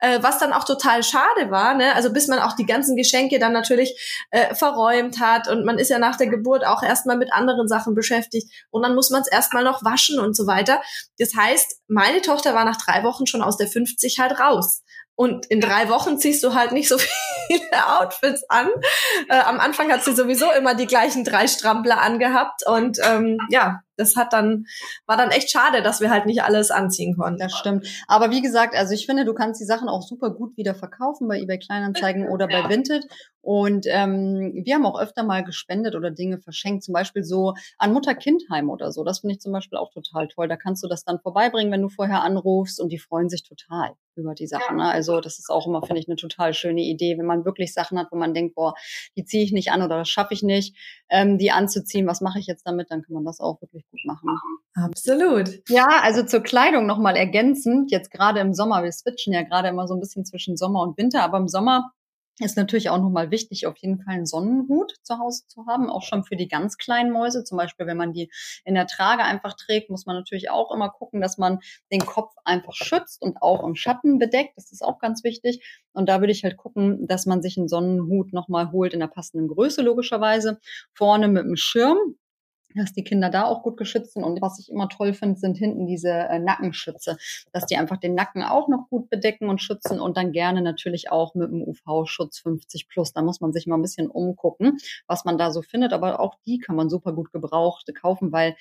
äh, 0.00 0.18
was 0.22 0.38
dann 0.38 0.52
auch 0.52 0.64
total 0.64 1.04
schade 1.04 1.50
war. 1.50 1.74
Ne? 1.74 1.94
Also 1.94 2.12
bis 2.12 2.26
man 2.26 2.40
auch 2.40 2.56
die 2.56 2.66
ganzen 2.66 2.96
Geschenke 2.96 3.38
dann 3.38 3.52
natürlich 3.52 3.96
äh, 4.32 4.54
verräumt 4.56 5.20
hat 5.20 5.48
und 5.48 5.64
man 5.64 5.78
ist 5.78 5.88
ja 5.88 6.00
nach 6.00 6.16
der 6.16 6.26
Geburt 6.26 6.66
auch 6.66 6.82
erstmal 6.82 7.16
mit 7.16 7.32
anderen 7.32 7.68
Sachen 7.68 7.94
beschäftigt 7.94 8.52
und 8.70 8.82
dann 8.82 8.96
muss 8.96 9.10
man 9.10 9.22
es 9.22 9.28
erstmal 9.28 9.62
noch 9.62 9.84
waschen 9.84 10.18
und 10.18 10.36
so 10.36 10.48
weiter. 10.48 10.82
Das 11.18 11.34
heißt, 11.36 11.80
meine 11.86 12.20
Tochter 12.20 12.54
war 12.54 12.64
nach 12.64 12.76
drei 12.76 13.04
Wochen 13.04 13.26
schon 13.26 13.42
aus 13.42 13.56
der 13.56 13.68
50 13.68 14.18
halt 14.18 14.40
raus. 14.40 14.82
Und 15.16 15.46
in 15.46 15.60
drei 15.60 15.88
Wochen 15.88 16.18
ziehst 16.18 16.42
du 16.42 16.54
halt 16.54 16.72
nicht 16.72 16.88
so 16.88 16.98
viele 17.46 18.00
Outfits 18.00 18.42
an. 18.48 18.68
Äh, 19.28 19.38
am 19.38 19.60
Anfang 19.60 19.92
hat 19.92 20.02
sie 20.02 20.12
sowieso 20.12 20.50
immer 20.50 20.74
die 20.74 20.88
gleichen 20.88 21.22
drei 21.22 21.46
Strampler 21.46 22.00
angehabt. 22.00 22.66
Und 22.66 22.98
ähm, 23.00 23.38
ja, 23.48 23.83
das 23.96 24.16
hat 24.16 24.32
dann, 24.32 24.66
war 25.06 25.16
dann 25.16 25.30
echt 25.30 25.50
schade, 25.50 25.82
dass 25.82 26.00
wir 26.00 26.10
halt 26.10 26.26
nicht 26.26 26.42
alles 26.42 26.70
anziehen 26.70 27.16
konnten. 27.16 27.38
Das 27.38 27.56
stimmt. 27.56 27.86
Aber 28.08 28.30
wie 28.30 28.42
gesagt, 28.42 28.74
also 28.74 28.92
ich 28.94 29.06
finde, 29.06 29.24
du 29.24 29.34
kannst 29.34 29.60
die 29.60 29.66
Sachen 29.66 29.88
auch 29.88 30.02
super 30.02 30.30
gut 30.30 30.56
wieder 30.56 30.74
verkaufen 30.74 31.28
bei 31.28 31.38
eBay 31.38 31.58
Kleinanzeigen 31.58 32.28
oder 32.28 32.46
bei 32.48 32.68
Vinted. 32.68 33.06
Und 33.44 33.84
ähm, 33.90 34.62
wir 34.64 34.74
haben 34.74 34.86
auch 34.86 34.98
öfter 34.98 35.22
mal 35.22 35.44
gespendet 35.44 35.94
oder 35.94 36.10
Dinge 36.10 36.38
verschenkt, 36.38 36.82
zum 36.82 36.94
Beispiel 36.94 37.24
so 37.24 37.52
an 37.76 37.92
Mutter-Kind-Heim 37.92 38.70
oder 38.70 38.90
so. 38.90 39.04
Das 39.04 39.20
finde 39.20 39.34
ich 39.34 39.40
zum 39.40 39.52
Beispiel 39.52 39.76
auch 39.76 39.92
total 39.92 40.28
toll. 40.28 40.48
Da 40.48 40.56
kannst 40.56 40.82
du 40.82 40.88
das 40.88 41.04
dann 41.04 41.20
vorbeibringen, 41.20 41.70
wenn 41.70 41.82
du 41.82 41.90
vorher 41.90 42.22
anrufst 42.22 42.80
und 42.80 42.88
die 42.88 42.98
freuen 42.98 43.28
sich 43.28 43.42
total 43.42 43.92
über 44.16 44.34
die 44.34 44.46
Sachen. 44.46 44.76
Ne? 44.76 44.84
Also 44.84 45.20
das 45.20 45.38
ist 45.38 45.50
auch 45.50 45.66
immer, 45.66 45.82
finde 45.82 46.00
ich, 46.00 46.08
eine 46.08 46.16
total 46.16 46.54
schöne 46.54 46.80
Idee, 46.82 47.18
wenn 47.18 47.26
man 47.26 47.44
wirklich 47.44 47.74
Sachen 47.74 47.98
hat, 47.98 48.08
wo 48.10 48.16
man 48.16 48.32
denkt, 48.32 48.54
boah, 48.54 48.74
die 49.16 49.24
ziehe 49.24 49.44
ich 49.44 49.52
nicht 49.52 49.72
an 49.72 49.82
oder 49.82 49.98
das 49.98 50.08
schaffe 50.08 50.32
ich 50.32 50.42
nicht, 50.42 50.76
ähm, 51.10 51.38
die 51.38 51.50
anzuziehen. 51.50 52.06
Was 52.06 52.20
mache 52.20 52.38
ich 52.38 52.46
jetzt 52.46 52.66
damit? 52.66 52.90
Dann 52.90 53.02
kann 53.02 53.14
man 53.14 53.24
das 53.24 53.40
auch 53.40 53.60
wirklich 53.60 53.84
gut 53.90 54.00
machen. 54.04 54.28
Absolut. 54.74 55.60
Ja, 55.68 55.86
also 56.02 56.24
zur 56.24 56.40
Kleidung 56.40 56.86
nochmal 56.86 57.16
ergänzend. 57.16 57.90
Jetzt 57.90 58.10
gerade 58.10 58.40
im 58.40 58.54
Sommer, 58.54 58.82
wir 58.82 58.92
switchen 58.92 59.32
ja 59.32 59.42
gerade 59.42 59.68
immer 59.68 59.86
so 59.86 59.94
ein 59.94 60.00
bisschen 60.00 60.24
zwischen 60.24 60.56
Sommer 60.56 60.80
und 60.82 60.98
Winter, 60.98 61.22
aber 61.22 61.38
im 61.38 61.48
Sommer 61.48 61.92
ist 62.40 62.56
natürlich 62.56 62.90
auch 62.90 62.98
nochmal 62.98 63.30
wichtig, 63.30 63.66
auf 63.66 63.76
jeden 63.76 64.02
Fall 64.02 64.14
einen 64.14 64.26
Sonnenhut 64.26 64.94
zu 65.02 65.18
Hause 65.18 65.46
zu 65.46 65.66
haben, 65.66 65.88
auch 65.88 66.02
schon 66.02 66.24
für 66.24 66.34
die 66.34 66.48
ganz 66.48 66.76
kleinen 66.76 67.12
Mäuse. 67.12 67.44
Zum 67.44 67.58
Beispiel, 67.58 67.86
wenn 67.86 67.96
man 67.96 68.12
die 68.12 68.30
in 68.64 68.74
der 68.74 68.88
Trage 68.88 69.22
einfach 69.22 69.54
trägt, 69.54 69.88
muss 69.88 70.06
man 70.06 70.16
natürlich 70.16 70.50
auch 70.50 70.72
immer 70.74 70.90
gucken, 70.90 71.20
dass 71.20 71.38
man 71.38 71.60
den 71.92 72.04
Kopf 72.04 72.34
einfach 72.44 72.74
schützt 72.74 73.22
und 73.22 73.40
auch 73.40 73.64
im 73.64 73.76
Schatten 73.76 74.18
bedeckt. 74.18 74.54
Das 74.56 74.72
ist 74.72 74.82
auch 74.82 74.98
ganz 74.98 75.22
wichtig. 75.22 75.64
Und 75.92 76.08
da 76.08 76.20
würde 76.20 76.32
ich 76.32 76.42
halt 76.42 76.56
gucken, 76.56 77.06
dass 77.06 77.24
man 77.26 77.40
sich 77.40 77.56
einen 77.56 77.68
Sonnenhut 77.68 78.32
nochmal 78.32 78.72
holt 78.72 78.94
in 78.94 79.00
der 79.00 79.06
passenden 79.06 79.46
Größe, 79.46 79.82
logischerweise. 79.82 80.58
Vorne 80.92 81.28
mit 81.28 81.44
einem 81.44 81.56
Schirm, 81.56 81.98
dass 82.74 82.92
die 82.92 83.04
Kinder 83.04 83.30
da 83.30 83.44
auch 83.44 83.62
gut 83.62 83.76
geschützt 83.76 84.14
sind. 84.14 84.24
Und 84.24 84.40
was 84.42 84.58
ich 84.58 84.70
immer 84.70 84.88
toll 84.88 85.14
finde, 85.14 85.38
sind 85.38 85.56
hinten 85.56 85.86
diese 85.86 86.10
äh, 86.10 86.38
Nackenschütze, 86.38 87.16
dass 87.52 87.66
die 87.66 87.76
einfach 87.76 87.96
den 87.96 88.14
Nacken 88.14 88.42
auch 88.42 88.68
noch 88.68 88.88
gut 88.90 89.08
bedecken 89.08 89.48
und 89.48 89.62
schützen 89.62 90.00
und 90.00 90.16
dann 90.16 90.32
gerne 90.32 90.62
natürlich 90.62 91.10
auch 91.10 91.34
mit 91.34 91.50
dem 91.50 91.62
UV-Schutz 91.62 92.40
50 92.40 92.88
plus. 92.88 93.12
Da 93.12 93.22
muss 93.22 93.40
man 93.40 93.52
sich 93.52 93.66
mal 93.66 93.76
ein 93.76 93.82
bisschen 93.82 94.08
umgucken, 94.08 94.78
was 95.06 95.24
man 95.24 95.38
da 95.38 95.50
so 95.50 95.62
findet. 95.62 95.92
Aber 95.92 96.20
auch 96.20 96.34
die 96.46 96.58
kann 96.58 96.76
man 96.76 96.90
super 96.90 97.12
gut 97.12 97.32
gebraucht 97.32 97.90
kaufen, 97.94 98.32
weil 98.32 98.56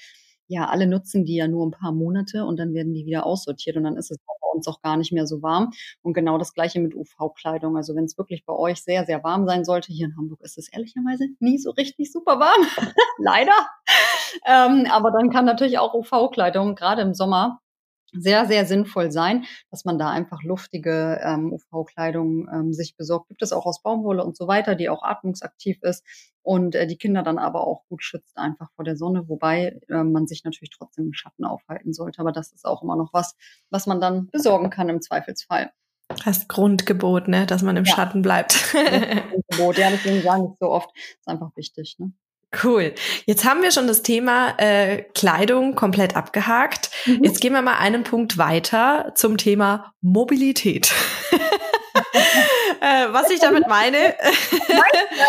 ja, 0.48 0.68
alle 0.70 0.88
nutzen 0.88 1.26
die 1.26 1.36
ja 1.36 1.48
nur 1.48 1.66
ein 1.66 1.72
paar 1.72 1.92
Monate 1.92 2.46
und 2.46 2.58
dann 2.58 2.74
werden 2.74 2.94
die 2.94 3.06
wieder 3.06 3.26
aussortiert 3.26 3.78
und 3.78 3.84
dann 3.84 3.98
ist 3.98 4.12
es 4.12 4.18
bei 4.18 4.34
uns 4.54 4.68
auch 4.68 4.82
gar 4.82 4.98
nicht 4.98 5.12
mehr 5.12 5.28
so 5.28 5.42
warm. 5.42 5.72
Und 6.02 6.14
genau 6.14 6.38
das 6.38 6.54
gleiche 6.54 6.80
mit 6.80 6.96
UV-Kleidung. 6.96 7.76
Also 7.76 7.96
wenn 7.96 8.06
es 8.06 8.18
wirklich 8.18 8.46
bei 8.46 8.54
euch 8.54 8.84
sehr, 8.84 9.06
sehr 9.06 9.24
warm 9.24 9.48
sein 9.48 9.66
sollte, 9.66 9.92
hier 9.92 10.06
in 10.08 10.18
Hamburg 10.18 10.42
ist 10.42 10.58
es 10.58 10.72
ehrlicherweise 10.72 11.28
nie 11.40 11.58
so 11.58 11.72
richtig 11.72 12.12
super 12.12 12.40
warm. 12.40 12.68
Leider. 13.18 13.54
Ähm, 14.46 14.88
aber 14.92 15.12
dann 15.12 15.30
kann 15.30 15.46
natürlich 15.46 15.80
auch 15.80 15.94
UV-Kleidung 15.94 16.76
gerade 16.76 17.02
im 17.02 17.14
Sommer 17.14 17.60
sehr, 18.14 18.46
sehr 18.46 18.66
sinnvoll 18.66 19.12
sein, 19.12 19.46
dass 19.72 19.86
man 19.86 19.98
da 19.98 20.10
einfach 20.10 20.44
luftige 20.44 21.20
ähm, 21.24 21.54
UV-Kleidung 21.54 22.48
ähm, 22.54 22.74
sich 22.74 22.96
besorgt. 22.96 23.30
Gibt 23.30 23.42
es 23.42 23.54
auch 23.54 23.66
aus 23.66 23.82
Baumwolle 23.82 24.24
und 24.24 24.38
so 24.38 24.48
weiter, 24.48 24.76
die 24.76 24.90
auch 24.90 25.04
atmungsaktiv 25.04 25.82
ist 25.82 26.06
und 26.42 26.76
äh, 26.76 26.88
die 26.88 26.98
Kinder 26.98 27.24
dann 27.24 27.38
aber 27.38 27.66
auch 27.66 27.84
gut 27.88 28.04
schützt 28.04 28.38
einfach 28.38 28.70
vor 28.76 28.86
der 28.86 28.98
Sonne, 28.98 29.28
wobei 29.28 29.80
äh, 29.90 30.04
man 30.04 30.28
sich 30.28 30.44
natürlich 30.44 30.72
trotzdem 30.72 31.08
im 31.08 31.14
Schatten 31.14 31.46
aufhalten 31.46 31.94
sollte. 31.94 32.20
Aber 32.20 32.32
das 32.32 32.52
ist 32.52 32.66
auch 32.66 32.84
immer 32.84 32.96
noch 32.96 33.14
was, 33.14 33.36
was 33.70 33.88
man 33.88 34.00
dann 34.00 34.28
besorgen 34.28 34.70
kann 34.70 34.90
im 34.90 35.02
Zweifelsfall. 35.02 35.72
Das 36.26 36.48
Grundgebot, 36.48 37.28
ne, 37.28 37.46
dass 37.46 37.64
man 37.64 37.78
im 37.78 37.86
ja. 37.86 37.96
Schatten 37.96 38.22
bleibt. 38.22 38.72
Grundgebot, 38.72 39.78
ja, 39.78 39.90
deswegen 39.90 40.22
sagen 40.22 40.50
ich 40.52 40.60
so 40.60 40.70
oft, 40.70 40.90
ist 40.96 41.28
einfach 41.28 41.56
wichtig. 41.56 41.96
Ne? 41.98 42.14
Cool. 42.62 42.94
Jetzt 43.26 43.46
haben 43.46 43.62
wir 43.62 43.72
schon 43.72 43.88
das 43.88 44.04
Thema 44.04 44.56
äh, 44.58 45.04
Kleidung 45.16 45.76
komplett 45.76 46.16
abgehakt. 46.16 46.92
Mhm. 47.06 47.24
Jetzt 47.24 47.42
gehen 47.42 47.54
wir 47.54 47.62
mal 47.62 47.78
einen 47.78 48.04
Punkt 48.04 48.38
weiter 48.38 49.12
zum 49.16 49.38
Thema 49.38 49.94
Mobilität. 50.02 50.92
äh, 52.82 53.08
was 53.10 53.30
ich 53.32 53.40
damit 53.40 53.68
meine. 53.68 54.16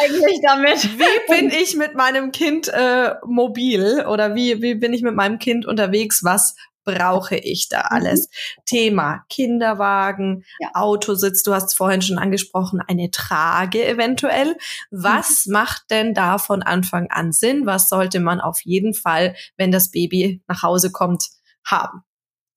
eigentlich 0.03 0.41
damit? 0.43 0.99
wie 0.99 1.35
bin 1.35 1.51
ich 1.51 1.77
mit 1.77 1.95
meinem 1.95 2.33
Kind 2.33 2.69
äh, 2.69 3.15
mobil 3.25 4.05
oder 4.09 4.35
wie, 4.35 4.61
wie 4.61 4.75
bin 4.75 4.93
ich 4.93 5.03
mit 5.03 5.15
meinem 5.15 5.39
Kind 5.39 5.67
unterwegs? 5.67 6.25
Was 6.25 6.57
brauche 6.85 7.37
ich 7.37 7.69
da 7.69 7.81
mhm. 7.81 7.87
alles? 7.91 8.29
Mhm. 8.29 8.63
Thema 8.67 9.25
Kinderwagen, 9.29 10.45
ja. 10.61 10.71
Autositz, 10.75 11.43
du 11.43 11.55
hast 11.55 11.69
es 11.69 11.75
vorhin 11.75 12.03
schon 12.03 12.19
angesprochen, 12.19 12.81
eine 12.87 13.11
Trage 13.11 13.87
eventuell. 13.87 14.57
Was 14.91 15.47
mhm. 15.47 15.53
macht 15.53 15.91
denn 15.91 16.15
da 16.15 16.39
von 16.39 16.63
Anfang 16.63 17.09
an 17.11 17.33
Sinn? 17.33 17.67
Was 17.67 17.89
sollte 17.89 18.21
man 18.21 18.41
auf 18.41 18.61
jeden 18.63 18.95
Fall, 18.95 19.35
wenn 19.57 19.71
das 19.71 19.91
Baby 19.91 20.43
nach 20.47 20.63
Hause 20.63 20.93
kommt, 20.93 21.29
haben? 21.65 22.05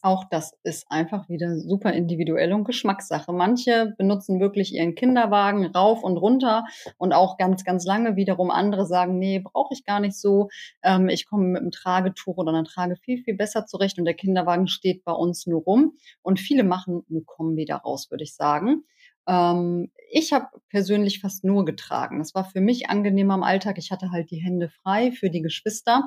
Auch 0.07 0.23
das 0.23 0.57
ist 0.63 0.89
einfach 0.89 1.27
wieder 1.27 1.59
super 1.59 1.91
individuell 1.91 2.53
und 2.53 2.63
Geschmackssache. 2.63 3.33
Manche 3.33 3.93
benutzen 3.97 4.39
wirklich 4.39 4.73
ihren 4.73 4.95
Kinderwagen 4.95 5.65
rauf 5.65 6.01
und 6.01 6.15
runter 6.15 6.63
und 6.97 7.11
auch 7.11 7.37
ganz, 7.37 7.65
ganz 7.65 7.85
lange. 7.85 8.15
Wiederum 8.15 8.49
andere 8.49 8.85
sagen, 8.85 9.19
nee, 9.19 9.39
brauche 9.39 9.73
ich 9.73 9.83
gar 9.83 9.99
nicht 9.99 10.15
so. 10.15 10.47
Ähm, 10.81 11.09
ich 11.09 11.25
komme 11.25 11.47
mit 11.47 11.61
einem 11.61 11.71
Tragetuch 11.71 12.37
oder 12.37 12.53
einer 12.53 12.63
Trage 12.63 12.95
viel, 12.95 13.21
viel 13.21 13.35
besser 13.35 13.65
zurecht 13.65 13.99
und 13.99 14.05
der 14.05 14.13
Kinderwagen 14.13 14.69
steht 14.69 15.03
bei 15.03 15.11
uns 15.11 15.45
nur 15.45 15.63
rum. 15.63 15.97
Und 16.21 16.39
viele 16.39 16.63
machen 16.63 17.03
eine 17.09 17.23
Kombi 17.23 17.65
daraus, 17.65 18.09
würde 18.09 18.23
ich 18.23 18.33
sagen. 18.33 18.85
Ähm, 19.27 19.91
ich 20.09 20.31
habe 20.31 20.47
persönlich 20.69 21.19
fast 21.19 21.43
nur 21.43 21.65
getragen. 21.65 22.19
Das 22.19 22.33
war 22.33 22.45
für 22.45 22.61
mich 22.61 22.89
angenehmer 22.89 23.35
im 23.35 23.43
Alltag. 23.43 23.77
Ich 23.77 23.91
hatte 23.91 24.11
halt 24.11 24.31
die 24.31 24.41
Hände 24.43 24.69
frei 24.69 25.11
für 25.11 25.29
die 25.29 25.41
Geschwister 25.41 26.03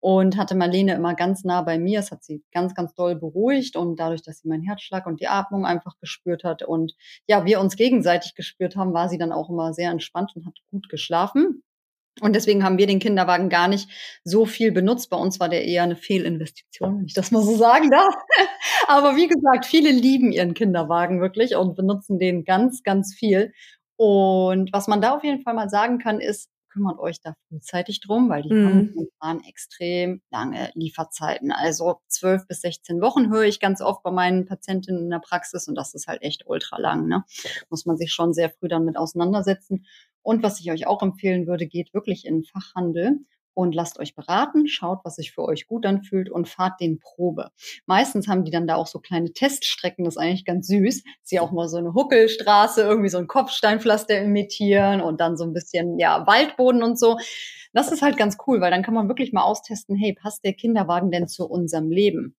und 0.00 0.36
hatte 0.36 0.54
Marlene 0.54 0.94
immer 0.94 1.14
ganz 1.14 1.44
nah 1.44 1.62
bei 1.62 1.78
mir. 1.78 2.00
Es 2.00 2.10
hat 2.10 2.24
sie 2.24 2.42
ganz, 2.52 2.74
ganz 2.74 2.94
doll 2.94 3.14
beruhigt 3.16 3.76
und 3.76 4.00
dadurch, 4.00 4.22
dass 4.22 4.38
sie 4.38 4.48
meinen 4.48 4.62
Herzschlag 4.62 5.06
und 5.06 5.20
die 5.20 5.28
Atmung 5.28 5.66
einfach 5.66 5.98
gespürt 5.98 6.44
hat 6.44 6.62
und 6.62 6.94
ja, 7.28 7.44
wir 7.44 7.60
uns 7.60 7.76
gegenseitig 7.76 8.34
gespürt 8.34 8.76
haben, 8.76 8.94
war 8.94 9.08
sie 9.08 9.18
dann 9.18 9.32
auch 9.32 9.50
immer 9.50 9.74
sehr 9.74 9.90
entspannt 9.90 10.32
und 10.34 10.46
hat 10.46 10.56
gut 10.70 10.88
geschlafen. 10.88 11.62
Und 12.20 12.34
deswegen 12.34 12.62
haben 12.62 12.78
wir 12.78 12.86
den 12.86 12.98
Kinderwagen 12.98 13.48
gar 13.48 13.68
nicht 13.68 13.88
so 14.22 14.44
viel 14.44 14.70
benutzt. 14.70 15.08
Bei 15.08 15.16
uns 15.16 15.40
war 15.40 15.48
der 15.48 15.64
eher 15.64 15.82
eine 15.82 15.96
Fehlinvestition, 15.96 16.98
wenn 16.98 17.06
ich 17.06 17.14
das 17.14 17.30
mal 17.30 17.42
so 17.42 17.56
sagen 17.56 17.90
darf. 17.90 18.14
Aber 18.86 19.16
wie 19.16 19.28
gesagt, 19.28 19.64
viele 19.64 19.90
lieben 19.90 20.30
ihren 20.30 20.54
Kinderwagen 20.54 21.20
wirklich 21.20 21.56
und 21.56 21.74
benutzen 21.74 22.18
den 22.18 22.44
ganz, 22.44 22.82
ganz 22.82 23.14
viel. 23.14 23.52
Und 23.96 24.72
was 24.72 24.88
man 24.88 25.00
da 25.00 25.16
auf 25.16 25.24
jeden 25.24 25.42
Fall 25.42 25.54
mal 25.54 25.70
sagen 25.70 25.98
kann, 25.98 26.20
ist, 26.20 26.50
kümmert 26.72 26.98
euch 26.98 27.20
da 27.20 27.34
frühzeitig 27.48 28.00
drum, 28.00 28.28
weil 28.28 28.42
die 28.42 28.52
mhm. 28.52 29.08
haben 29.20 29.44
extrem 29.44 30.22
lange 30.30 30.70
Lieferzeiten. 30.74 31.52
Also 31.52 32.00
zwölf 32.08 32.46
bis 32.46 32.62
16 32.62 33.00
Wochen 33.00 33.30
höre 33.30 33.44
ich 33.44 33.60
ganz 33.60 33.80
oft 33.80 34.02
bei 34.02 34.10
meinen 34.10 34.46
Patientinnen 34.46 35.04
in 35.04 35.10
der 35.10 35.20
Praxis 35.20 35.68
und 35.68 35.74
das 35.74 35.94
ist 35.94 36.06
halt 36.06 36.22
echt 36.22 36.44
ultra 36.46 36.78
lang. 36.80 37.06
Ne? 37.06 37.24
Muss 37.68 37.86
man 37.86 37.96
sich 37.96 38.12
schon 38.12 38.32
sehr 38.32 38.50
früh 38.50 38.68
damit 38.68 38.96
auseinandersetzen. 38.96 39.86
Und 40.22 40.42
was 40.42 40.60
ich 40.60 40.70
euch 40.70 40.86
auch 40.86 41.02
empfehlen 41.02 41.46
würde, 41.46 41.66
geht 41.66 41.94
wirklich 41.94 42.26
in 42.26 42.38
den 42.38 42.44
Fachhandel 42.44 43.20
und 43.54 43.74
lasst 43.74 43.98
euch 43.98 44.14
beraten, 44.14 44.66
schaut, 44.66 45.00
was 45.04 45.16
sich 45.16 45.32
für 45.32 45.42
euch 45.42 45.66
gut 45.66 45.84
anfühlt 45.84 46.30
und 46.30 46.48
fahrt 46.48 46.80
den 46.80 46.98
Probe. 46.98 47.50
Meistens 47.86 48.28
haben 48.28 48.44
die 48.44 48.50
dann 48.50 48.66
da 48.66 48.76
auch 48.76 48.86
so 48.86 48.98
kleine 48.98 49.32
Teststrecken, 49.32 50.04
das 50.04 50.14
ist 50.14 50.22
eigentlich 50.22 50.44
ganz 50.44 50.66
süß. 50.68 51.02
Sie 51.22 51.40
auch 51.40 51.52
mal 51.52 51.68
so 51.68 51.76
eine 51.76 51.94
Huckelstraße, 51.94 52.82
irgendwie 52.82 53.10
so 53.10 53.18
ein 53.18 53.26
Kopfsteinpflaster 53.26 54.18
imitieren 54.20 55.00
und 55.00 55.20
dann 55.20 55.36
so 55.36 55.44
ein 55.44 55.52
bisschen, 55.52 55.98
ja, 55.98 56.26
Waldboden 56.26 56.82
und 56.82 56.98
so. 56.98 57.18
Das 57.72 57.90
ist 57.90 58.02
halt 58.02 58.16
ganz 58.16 58.36
cool, 58.46 58.60
weil 58.60 58.70
dann 58.70 58.82
kann 58.82 58.94
man 58.94 59.08
wirklich 59.08 59.32
mal 59.32 59.42
austesten, 59.42 59.96
hey, 59.96 60.14
passt 60.14 60.44
der 60.44 60.52
Kinderwagen 60.54 61.10
denn 61.10 61.28
zu 61.28 61.48
unserem 61.48 61.90
Leben? 61.90 62.36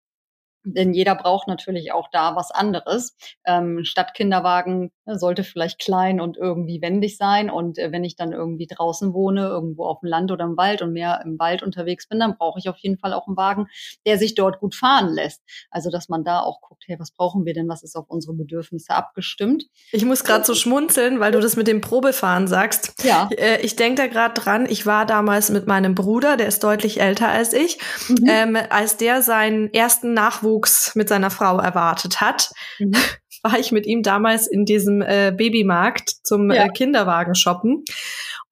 Denn 0.66 0.94
jeder 0.94 1.16
braucht 1.16 1.48
natürlich 1.48 1.92
auch 1.92 2.08
da 2.12 2.36
was 2.36 2.52
anderes. 2.52 3.16
Ähm, 3.46 3.84
Stadtkinderwagen 3.84 4.92
ne, 5.06 5.20
sollte 5.20 5.44
vielleicht 5.44 5.80
klein 5.80 6.22
und 6.22 6.38
irgendwie 6.38 6.82
wendig 6.82 7.18
sein. 7.18 7.50
Und 7.50 7.78
äh, 7.78 7.92
wenn 7.92 8.04
ich 8.04 8.16
dann 8.16 8.32
irgendwie 8.32 8.68
draußen 8.68 9.14
wohne, 9.14 9.48
irgendwo 9.48 9.86
auf 9.86 10.00
dem 10.00 10.10
Land 10.10 10.32
oder 10.32 10.46
im 10.46 10.56
Wald 10.56 10.82
und 10.82 10.94
mehr 10.94 11.22
im 11.26 11.38
Wald 11.38 11.64
unterwegs 11.64 12.08
bin, 12.08 12.20
dann 12.20 12.38
brauche 12.38 12.60
ich 12.60 12.70
auf 12.70 12.78
jeden 12.78 12.98
Fall 12.98 13.14
auch 13.14 13.28
einen 13.28 13.36
Wagen, 13.36 13.68
der 14.06 14.18
sich 14.18 14.36
dort 14.36 14.60
gut 14.60 14.74
fahren 14.76 15.10
lässt. 15.10 15.42
Also 15.70 15.90
dass 15.90 16.08
man 16.08 16.24
da 16.24 16.40
auch 16.40 16.62
guckt, 16.62 16.84
hey, 16.88 16.98
was 16.98 17.12
brauchen 17.12 17.46
wir 17.46 17.54
denn? 17.54 17.68
Was 17.68 17.84
ist 17.84 17.96
auf 17.96 18.06
unsere 18.08 18.34
Bedürfnisse 18.34 18.94
abgestimmt? 18.94 19.66
Ich 19.92 20.06
muss 20.06 20.24
gerade 20.24 20.46
so 20.46 20.56
schmunzeln, 20.56 21.20
weil 21.20 21.34
du 21.34 21.42
das 21.42 21.58
mit 21.58 21.68
dem 21.68 21.82
Probefahren 21.82 22.48
sagst. 22.48 23.04
Ja. 23.04 23.28
Äh, 23.38 23.62
ich 23.62 23.76
denke 23.76 24.02
da 24.02 24.08
gerade 24.08 24.40
dran, 24.40 24.66
ich 24.70 24.86
war 24.86 25.06
damals 25.06 25.50
mit 25.50 25.68
meinem 25.68 25.94
Bruder, 25.94 26.38
der 26.38 26.48
ist 26.48 26.64
deutlich 26.64 27.02
älter 27.02 27.28
als 27.28 27.52
ich, 27.52 27.80
mhm. 28.08 28.28
ähm, 28.28 28.58
als 28.70 28.96
der 28.96 29.22
seinen 29.22 29.74
ersten 29.74 30.14
Nachwuchs 30.14 30.53
Nachwuchs 30.54 30.96
mit 30.96 31.10
seiner 31.10 31.30
Frau 31.30 31.60
erwartet 31.60 32.22
hat, 32.22 32.50
mhm. 32.80 32.94
War 33.42 33.60
ich 33.60 33.72
mit 33.72 33.86
ihm 33.86 34.04
damals 34.04 34.48
in 34.48 34.66
diesem 34.66 35.02
äh, 35.02 35.34
Babymarkt 35.36 36.10
zum 36.24 36.52
ja. 36.52 36.66
äh, 36.66 36.70
Kinderwagen 36.70 37.36
shoppen. 37.36 37.84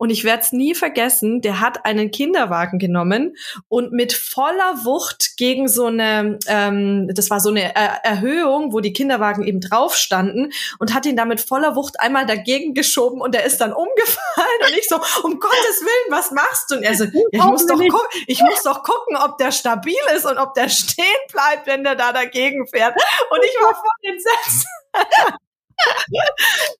Und 0.01 0.09
ich 0.09 0.23
werde 0.23 0.41
es 0.41 0.51
nie 0.51 0.73
vergessen, 0.73 1.41
der 1.41 1.59
hat 1.59 1.85
einen 1.85 2.09
Kinderwagen 2.09 2.79
genommen 2.79 3.35
und 3.69 3.91
mit 3.91 4.13
voller 4.13 4.83
Wucht 4.83 5.37
gegen 5.37 5.67
so 5.67 5.85
eine, 5.85 6.39
ähm, 6.47 7.07
das 7.13 7.29
war 7.29 7.39
so 7.39 7.49
eine 7.49 7.75
er 7.75 8.03
Erhöhung, 8.03 8.73
wo 8.73 8.79
die 8.79 8.93
Kinderwagen 8.93 9.43
eben 9.45 9.61
drauf 9.61 9.95
standen 9.95 10.49
und 10.79 10.95
hat 10.95 11.05
ihn 11.05 11.15
damit 11.15 11.39
voller 11.39 11.75
Wucht 11.75 11.99
einmal 11.99 12.25
dagegen 12.25 12.73
geschoben 12.73 13.21
und 13.21 13.35
er 13.35 13.43
ist 13.43 13.61
dann 13.61 13.73
umgefallen 13.73 14.61
und 14.65 14.75
ich 14.75 14.89
so, 14.89 14.95
um 15.21 15.39
Gottes 15.39 15.81
Willen, 15.81 16.17
was 16.17 16.31
machst 16.31 16.71
du? 16.71 16.77
Und 16.77 16.83
er 16.83 16.95
so, 16.95 17.03
ja, 17.03 17.11
ich 17.31 17.43
muss 17.43 17.67
doch 17.67 17.77
gucken, 17.77 18.23
ich 18.25 18.41
muss 18.41 18.63
doch 18.63 18.81
gucken, 18.81 19.17
ob 19.17 19.37
der 19.37 19.51
stabil 19.51 19.93
ist 20.15 20.25
und 20.25 20.39
ob 20.39 20.55
der 20.55 20.69
stehen 20.69 21.05
bleibt, 21.31 21.67
wenn 21.67 21.83
der 21.83 21.93
da 21.93 22.11
dagegen 22.11 22.65
fährt. 22.65 22.95
Und 23.29 23.39
ich 23.43 23.55
war 23.61 23.75
voll 23.75 24.09
entsetzt. 24.11 24.65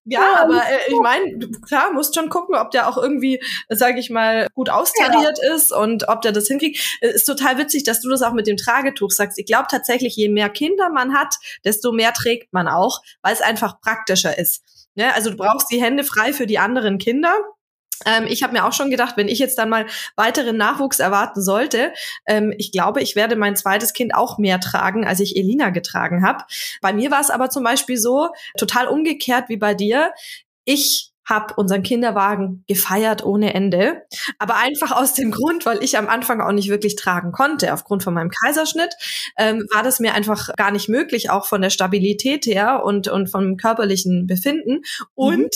Ja, 0.05 0.43
aber 0.43 0.57
äh, 0.57 0.91
ich 0.91 0.99
meine, 0.99 1.49
klar, 1.65 1.91
musst 1.91 2.15
schon 2.15 2.29
gucken, 2.29 2.55
ob 2.55 2.71
der 2.71 2.87
auch 2.87 2.97
irgendwie, 2.97 3.41
sage 3.69 3.99
ich 3.99 4.09
mal, 4.09 4.47
gut 4.53 4.69
austariert 4.69 5.39
ja. 5.41 5.53
ist 5.53 5.71
und 5.71 6.07
ob 6.07 6.21
der 6.21 6.31
das 6.31 6.47
hinkriegt. 6.47 6.99
Es 7.01 7.15
ist 7.15 7.25
total 7.25 7.57
witzig, 7.57 7.83
dass 7.83 8.01
du 8.01 8.09
das 8.09 8.21
auch 8.21 8.33
mit 8.33 8.47
dem 8.47 8.57
Tragetuch 8.57 9.11
sagst. 9.11 9.39
Ich 9.39 9.45
glaube 9.45 9.67
tatsächlich, 9.69 10.15
je 10.15 10.29
mehr 10.29 10.49
Kinder 10.49 10.89
man 10.89 11.13
hat, 11.13 11.35
desto 11.63 11.91
mehr 11.91 12.13
trägt 12.13 12.53
man 12.53 12.67
auch, 12.67 13.01
weil 13.21 13.33
es 13.33 13.41
einfach 13.41 13.81
praktischer 13.81 14.37
ist. 14.37 14.63
Ja, 14.95 15.11
also 15.11 15.29
du 15.29 15.37
brauchst 15.37 15.71
die 15.71 15.81
Hände 15.81 16.03
frei 16.03 16.33
für 16.33 16.47
die 16.47 16.59
anderen 16.59 16.97
Kinder. 16.97 17.33
Ähm, 18.05 18.25
ich 18.27 18.43
habe 18.43 18.53
mir 18.53 18.65
auch 18.65 18.73
schon 18.73 18.89
gedacht, 18.89 19.17
wenn 19.17 19.27
ich 19.27 19.39
jetzt 19.39 19.57
dann 19.57 19.69
mal 19.69 19.85
weiteren 20.15 20.57
Nachwuchs 20.57 20.99
erwarten 20.99 21.41
sollte, 21.41 21.93
ähm, 22.25 22.53
ich 22.57 22.71
glaube, 22.71 23.01
ich 23.01 23.15
werde 23.15 23.35
mein 23.35 23.55
zweites 23.55 23.93
Kind 23.93 24.15
auch 24.15 24.37
mehr 24.37 24.59
tragen, 24.59 25.05
als 25.05 25.19
ich 25.19 25.35
Elina 25.35 25.69
getragen 25.69 26.25
habe. 26.25 26.43
Bei 26.81 26.93
mir 26.93 27.11
war 27.11 27.21
es 27.21 27.29
aber 27.29 27.49
zum 27.49 27.63
Beispiel 27.63 27.97
so, 27.97 28.29
total 28.57 28.87
umgekehrt 28.87 29.49
wie 29.49 29.57
bei 29.57 29.73
dir. 29.73 30.11
Ich 30.65 31.10
habe 31.31 31.55
unseren 31.55 31.81
Kinderwagen 31.81 32.63
gefeiert 32.67 33.25
ohne 33.25 33.53
Ende. 33.53 34.03
Aber 34.37 34.57
einfach 34.57 34.91
aus 34.91 35.13
dem 35.13 35.31
Grund, 35.31 35.65
weil 35.65 35.83
ich 35.83 35.97
am 35.97 36.07
Anfang 36.07 36.41
auch 36.41 36.51
nicht 36.51 36.69
wirklich 36.69 36.95
tragen 36.95 37.31
konnte. 37.31 37.73
Aufgrund 37.73 38.03
von 38.03 38.13
meinem 38.13 38.29
Kaiserschnitt 38.29 38.93
ähm, 39.37 39.65
war 39.73 39.81
das 39.81 39.99
mir 39.99 40.13
einfach 40.13 40.53
gar 40.57 40.71
nicht 40.71 40.89
möglich, 40.89 41.29
auch 41.29 41.47
von 41.47 41.61
der 41.61 41.69
Stabilität 41.69 42.45
her 42.45 42.83
und, 42.83 43.07
und 43.07 43.29
vom 43.29 43.57
körperlichen 43.57 44.27
Befinden. 44.27 44.81
Und 45.15 45.39
mhm. 45.39 45.49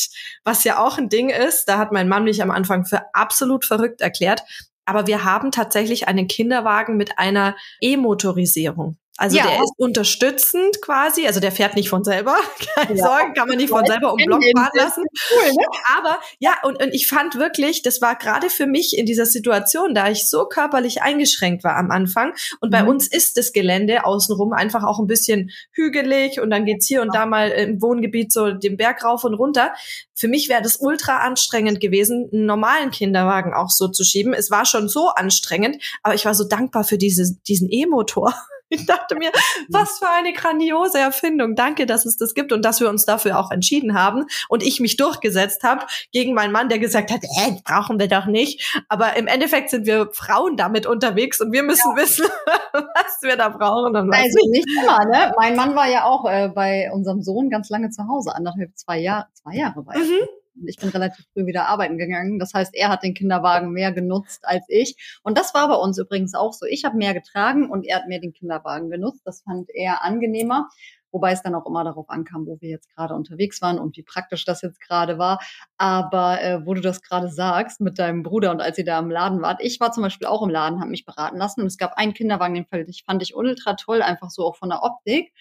was 0.43 0.63
ja 0.63 0.79
auch 0.83 0.97
ein 0.97 1.09
Ding 1.09 1.29
ist, 1.29 1.65
da 1.65 1.77
hat 1.77 1.91
mein 1.91 2.07
Mann 2.07 2.23
mich 2.23 2.41
am 2.41 2.51
Anfang 2.51 2.85
für 2.85 3.03
absolut 3.13 3.65
verrückt 3.65 4.01
erklärt. 4.01 4.43
Aber 4.85 5.07
wir 5.07 5.25
haben 5.25 5.51
tatsächlich 5.51 6.07
einen 6.07 6.27
Kinderwagen 6.27 6.95
mit 6.95 7.19
einer 7.19 7.55
E-Motorisierung. 7.81 8.97
Also 9.17 9.37
ja. 9.37 9.47
der 9.47 9.63
ist 9.63 9.73
unterstützend 9.77 10.81
quasi, 10.81 11.25
also 11.25 11.39
der 11.39 11.53
fährt 11.53 11.75
nicht 11.75 11.87
von 11.87 12.03
selber, 12.03 12.35
keine 12.75 12.97
ja. 12.97 13.05
Sorgen, 13.05 13.33
kann 13.33 13.47
man 13.47 13.57
nicht 13.57 13.69
von 13.69 13.85
selber 13.85 14.11
um 14.11 14.17
Block 14.17 14.43
fahren 14.57 14.71
lassen. 14.73 15.03
Cool, 15.31 15.51
ne? 15.51 15.65
Aber 15.97 16.19
ja, 16.39 16.55
und, 16.63 16.83
und 16.83 16.93
ich 16.93 17.07
fand 17.07 17.35
wirklich, 17.35 17.81
das 17.81 18.01
war 18.01 18.17
gerade 18.17 18.49
für 18.49 18.65
mich 18.65 18.97
in 18.97 19.05
dieser 19.05 19.25
Situation, 19.25 19.93
da 19.93 20.09
ich 20.09 20.29
so 20.29 20.45
körperlich 20.45 21.01
eingeschränkt 21.01 21.63
war 21.63 21.77
am 21.77 21.91
Anfang 21.91 22.33
und 22.59 22.71
bei 22.71 22.83
mhm. 22.83 22.89
uns 22.89 23.07
ist 23.07 23.37
das 23.37 23.53
Gelände 23.53 24.03
außenrum 24.03 24.51
einfach 24.51 24.83
auch 24.83 24.99
ein 24.99 25.07
bisschen 25.07 25.51
hügelig 25.71 26.41
und 26.41 26.49
dann 26.49 26.65
geht's 26.65 26.85
hier 26.85 27.01
und 27.01 27.15
da 27.15 27.25
mal 27.25 27.49
im 27.51 27.81
Wohngebiet 27.81 28.33
so 28.33 28.51
den 28.51 28.75
Berg 28.75 29.05
rauf 29.05 29.23
und 29.23 29.33
runter. 29.33 29.73
Für 30.13 30.27
mich 30.27 30.49
wäre 30.49 30.61
das 30.61 30.77
ultra 30.77 31.19
anstrengend 31.19 31.79
gewesen, 31.79 32.29
einen 32.33 32.45
normalen 32.45 32.91
Kinderwagen 32.91 33.53
auch 33.53 33.69
so 33.69 33.87
zu 33.87 34.03
schieben. 34.03 34.33
Es 34.33 34.51
war 34.51 34.65
schon 34.65 34.89
so 34.89 35.07
anstrengend, 35.09 35.81
aber 36.03 36.15
ich 36.15 36.25
war 36.25 36.35
so 36.35 36.43
dankbar 36.43 36.83
für 36.83 36.97
diese, 36.97 37.37
diesen 37.47 37.69
E-Motor. 37.69 38.33
Ich 38.75 38.85
dachte 38.85 39.15
mir, 39.15 39.31
was 39.69 39.99
für 39.99 40.09
eine 40.09 40.33
grandiose 40.33 40.99
Erfindung. 40.99 41.55
Danke, 41.55 41.85
dass 41.85 42.05
es 42.05 42.17
das 42.17 42.33
gibt 42.33 42.51
und 42.51 42.63
dass 42.63 42.79
wir 42.79 42.89
uns 42.89 43.05
dafür 43.05 43.39
auch 43.39 43.51
entschieden 43.51 43.93
haben 43.93 44.25
und 44.49 44.63
ich 44.63 44.79
mich 44.79 44.97
durchgesetzt 44.97 45.63
habe 45.63 45.85
gegen 46.11 46.33
meinen 46.33 46.51
Mann, 46.51 46.69
der 46.69 46.79
gesagt 46.79 47.11
hat, 47.11 47.23
äh, 47.23 47.51
brauchen 47.63 47.99
wir 47.99 48.07
doch 48.07 48.25
nicht. 48.25 48.75
Aber 48.89 49.15
im 49.15 49.27
Endeffekt 49.27 49.69
sind 49.69 49.85
wir 49.85 50.09
Frauen 50.11 50.57
damit 50.57 50.85
unterwegs 50.85 51.39
und 51.41 51.51
wir 51.51 51.63
müssen 51.63 51.91
ja. 51.95 52.03
wissen, 52.03 52.25
was 52.73 53.21
wir 53.21 53.37
da 53.37 53.49
brauchen. 53.49 53.95
Und 53.95 54.09
was 54.09 54.17
also 54.17 54.49
nicht. 54.51 54.67
immer, 54.81 55.05
ne? 55.05 55.33
Mein 55.37 55.55
Mann 55.55 55.75
war 55.75 55.89
ja 55.89 56.03
auch 56.05 56.25
äh, 56.29 56.49
bei 56.49 56.89
unserem 56.93 57.21
Sohn 57.21 57.49
ganz 57.49 57.69
lange 57.69 57.89
zu 57.89 58.07
Hause, 58.07 58.35
anderthalb, 58.35 58.77
zwei 58.77 58.99
Jahre, 58.99 59.27
zwei 59.33 59.55
Jahre 59.55 59.85
war 59.85 59.97
mhm. 59.97 60.27
Ich 60.65 60.77
bin 60.77 60.89
relativ 60.89 61.25
früh 61.33 61.45
wieder 61.45 61.67
arbeiten 61.67 61.97
gegangen. 61.97 62.39
Das 62.39 62.53
heißt, 62.53 62.73
er 62.75 62.89
hat 62.89 63.03
den 63.03 63.13
Kinderwagen 63.13 63.71
mehr 63.71 63.91
genutzt 63.91 64.41
als 64.43 64.65
ich. 64.69 65.19
Und 65.23 65.37
das 65.37 65.53
war 65.53 65.67
bei 65.67 65.75
uns 65.75 65.97
übrigens 65.97 66.33
auch 66.33 66.53
so. 66.53 66.65
Ich 66.65 66.85
habe 66.85 66.97
mehr 66.97 67.13
getragen 67.13 67.69
und 67.69 67.85
er 67.85 67.97
hat 67.97 68.07
mehr 68.07 68.19
den 68.19 68.33
Kinderwagen 68.33 68.89
genutzt. 68.89 69.21
Das 69.25 69.41
fand 69.41 69.69
er 69.73 70.03
angenehmer. 70.03 70.69
Wobei 71.15 71.31
es 71.31 71.41
dann 71.41 71.55
auch 71.55 71.65
immer 71.65 71.85
darauf 71.85 72.09
ankam, 72.09 72.45
wo 72.45 72.59
wir 72.59 72.69
jetzt 72.69 72.93
gerade 72.93 73.13
unterwegs 73.13 73.61
waren 73.61 73.79
und 73.79 73.95
wie 73.95 74.03
praktisch 74.03 74.43
das 74.43 74.61
jetzt 74.61 74.81
gerade 74.81 75.17
war. 75.17 75.39
Aber 75.77 76.41
äh, 76.41 76.65
wo 76.65 76.73
du 76.73 76.81
das 76.81 77.01
gerade 77.01 77.29
sagst 77.29 77.79
mit 77.79 77.99
deinem 77.99 78.21
Bruder 78.21 78.51
und 78.51 78.59
als 78.59 78.77
ihr 78.77 78.83
da 78.83 78.99
im 78.99 79.09
Laden 79.09 79.41
wart, 79.41 79.61
ich 79.63 79.79
war 79.79 79.93
zum 79.93 80.03
Beispiel 80.03 80.27
auch 80.27 80.43
im 80.43 80.49
Laden, 80.49 80.81
habe 80.81 80.89
mich 80.89 81.05
beraten 81.05 81.37
lassen 81.37 81.61
und 81.61 81.67
es 81.67 81.77
gab 81.77 81.93
einen 81.93 82.13
Kinderwagen, 82.13 82.53
den 82.53 82.65
fand 82.65 82.89
ich, 82.89 83.03
fand 83.05 83.23
ich 83.23 83.33
ultra 83.33 83.75
toll, 83.75 84.01
einfach 84.01 84.29
so 84.29 84.43
auch 84.43 84.57
von 84.57 84.67
der 84.67 84.83
Optik. 84.83 85.31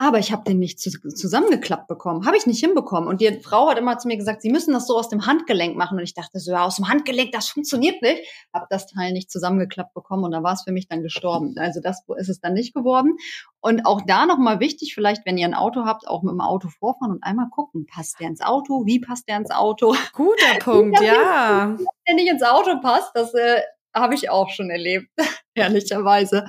Aber 0.00 0.20
ich 0.20 0.30
habe 0.30 0.44
den 0.44 0.60
nicht 0.60 0.78
zu, 0.78 0.90
zusammengeklappt 0.90 1.88
bekommen. 1.88 2.24
Habe 2.24 2.36
ich 2.36 2.46
nicht 2.46 2.60
hinbekommen. 2.60 3.08
Und 3.08 3.20
die 3.20 3.40
Frau 3.40 3.68
hat 3.68 3.78
immer 3.78 3.98
zu 3.98 4.06
mir 4.06 4.16
gesagt, 4.16 4.42
sie 4.42 4.50
müssen 4.50 4.72
das 4.72 4.86
so 4.86 4.96
aus 4.96 5.08
dem 5.08 5.26
Handgelenk 5.26 5.76
machen. 5.76 5.98
Und 5.98 6.04
ich 6.04 6.14
dachte 6.14 6.38
so, 6.38 6.52
ja, 6.52 6.64
aus 6.64 6.76
dem 6.76 6.88
Handgelenk, 6.88 7.32
das 7.32 7.48
funktioniert 7.48 8.00
nicht. 8.00 8.22
Habe 8.54 8.66
das 8.70 8.86
Teil 8.86 9.12
nicht 9.12 9.28
zusammengeklappt 9.28 9.94
bekommen 9.94 10.22
und 10.22 10.30
da 10.30 10.44
war 10.44 10.52
es 10.52 10.62
für 10.62 10.70
mich 10.70 10.86
dann 10.86 11.02
gestorben. 11.02 11.54
Also 11.58 11.80
das 11.80 12.04
ist 12.16 12.28
es 12.28 12.40
dann 12.40 12.54
nicht 12.54 12.74
geworden. 12.74 13.16
Und 13.60 13.86
auch 13.86 14.00
da 14.06 14.24
nochmal 14.24 14.60
wichtig, 14.60 14.94
vielleicht, 14.94 15.26
wenn 15.26 15.36
ihr 15.36 15.46
ein 15.46 15.54
Auto 15.54 15.84
habt, 15.84 16.06
auch 16.06 16.22
mit 16.22 16.30
dem 16.30 16.40
Auto 16.40 16.68
vorfahren 16.68 17.10
und 17.10 17.24
einmal 17.24 17.48
gucken, 17.50 17.86
passt 17.86 18.20
der 18.20 18.28
ins 18.28 18.40
Auto? 18.40 18.86
Wie 18.86 19.00
passt 19.00 19.26
der 19.28 19.38
ins 19.38 19.50
Auto? 19.50 19.96
Guter 20.12 20.54
Punkt, 20.60 21.00
ja. 21.00 21.76
Wenn 21.76 21.86
der 22.06 22.14
nicht 22.14 22.30
ins 22.30 22.44
Auto 22.44 22.80
passt, 22.80 23.10
das 23.14 23.34
äh, 23.34 23.62
habe 23.92 24.14
ich 24.14 24.30
auch 24.30 24.50
schon 24.50 24.70
erlebt, 24.70 25.08
ehrlicherweise. 25.54 26.44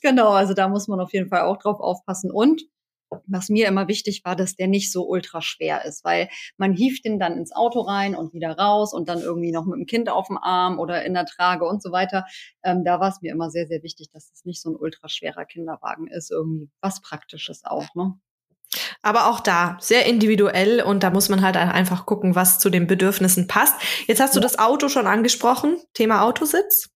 Genau, 0.00 0.30
also 0.30 0.54
da 0.54 0.68
muss 0.68 0.88
man 0.88 0.98
auf 1.00 1.12
jeden 1.12 1.28
Fall 1.28 1.42
auch 1.42 1.58
drauf 1.58 1.78
aufpassen. 1.80 2.30
Und 2.30 2.62
was 3.26 3.48
mir 3.48 3.68
immer 3.68 3.88
wichtig 3.88 4.22
war, 4.24 4.36
dass 4.36 4.56
der 4.56 4.68
nicht 4.68 4.92
so 4.92 5.06
ultra 5.06 5.40
schwer 5.42 5.84
ist, 5.84 6.04
weil 6.04 6.28
man 6.56 6.72
hieft 6.72 7.04
den 7.04 7.18
dann 7.18 7.36
ins 7.36 7.52
Auto 7.52 7.80
rein 7.80 8.14
und 8.14 8.32
wieder 8.32 8.56
raus 8.56 8.92
und 8.92 9.08
dann 9.08 9.20
irgendwie 9.20 9.52
noch 9.52 9.64
mit 9.64 9.78
dem 9.78 9.86
Kind 9.86 10.08
auf 10.08 10.28
dem 10.28 10.38
Arm 10.38 10.78
oder 10.78 11.04
in 11.04 11.14
der 11.14 11.26
Trage 11.26 11.64
und 11.64 11.82
so 11.82 11.92
weiter. 11.92 12.26
Ähm, 12.62 12.84
da 12.84 13.00
war 13.00 13.08
es 13.08 13.20
mir 13.22 13.32
immer 13.32 13.50
sehr, 13.50 13.66
sehr 13.66 13.82
wichtig, 13.82 14.10
dass 14.12 14.30
es 14.32 14.44
nicht 14.44 14.62
so 14.62 14.70
ein 14.70 14.76
ultra 14.76 15.08
schwerer 15.08 15.44
Kinderwagen 15.44 16.06
ist, 16.08 16.30
irgendwie 16.30 16.70
was 16.80 17.00
Praktisches 17.00 17.62
auch. 17.64 17.94
Ne? 17.94 18.14
Aber 19.02 19.28
auch 19.28 19.40
da 19.40 19.76
sehr 19.80 20.06
individuell 20.06 20.82
und 20.82 21.02
da 21.02 21.10
muss 21.10 21.28
man 21.28 21.42
halt 21.42 21.56
einfach 21.56 22.06
gucken, 22.06 22.34
was 22.34 22.58
zu 22.58 22.70
den 22.70 22.86
Bedürfnissen 22.86 23.46
passt. 23.46 23.74
Jetzt 24.06 24.20
hast 24.20 24.34
du 24.36 24.40
das 24.40 24.58
Auto 24.58 24.88
schon 24.88 25.06
angesprochen, 25.06 25.78
Thema 25.94 26.22
Autositz. 26.22 26.90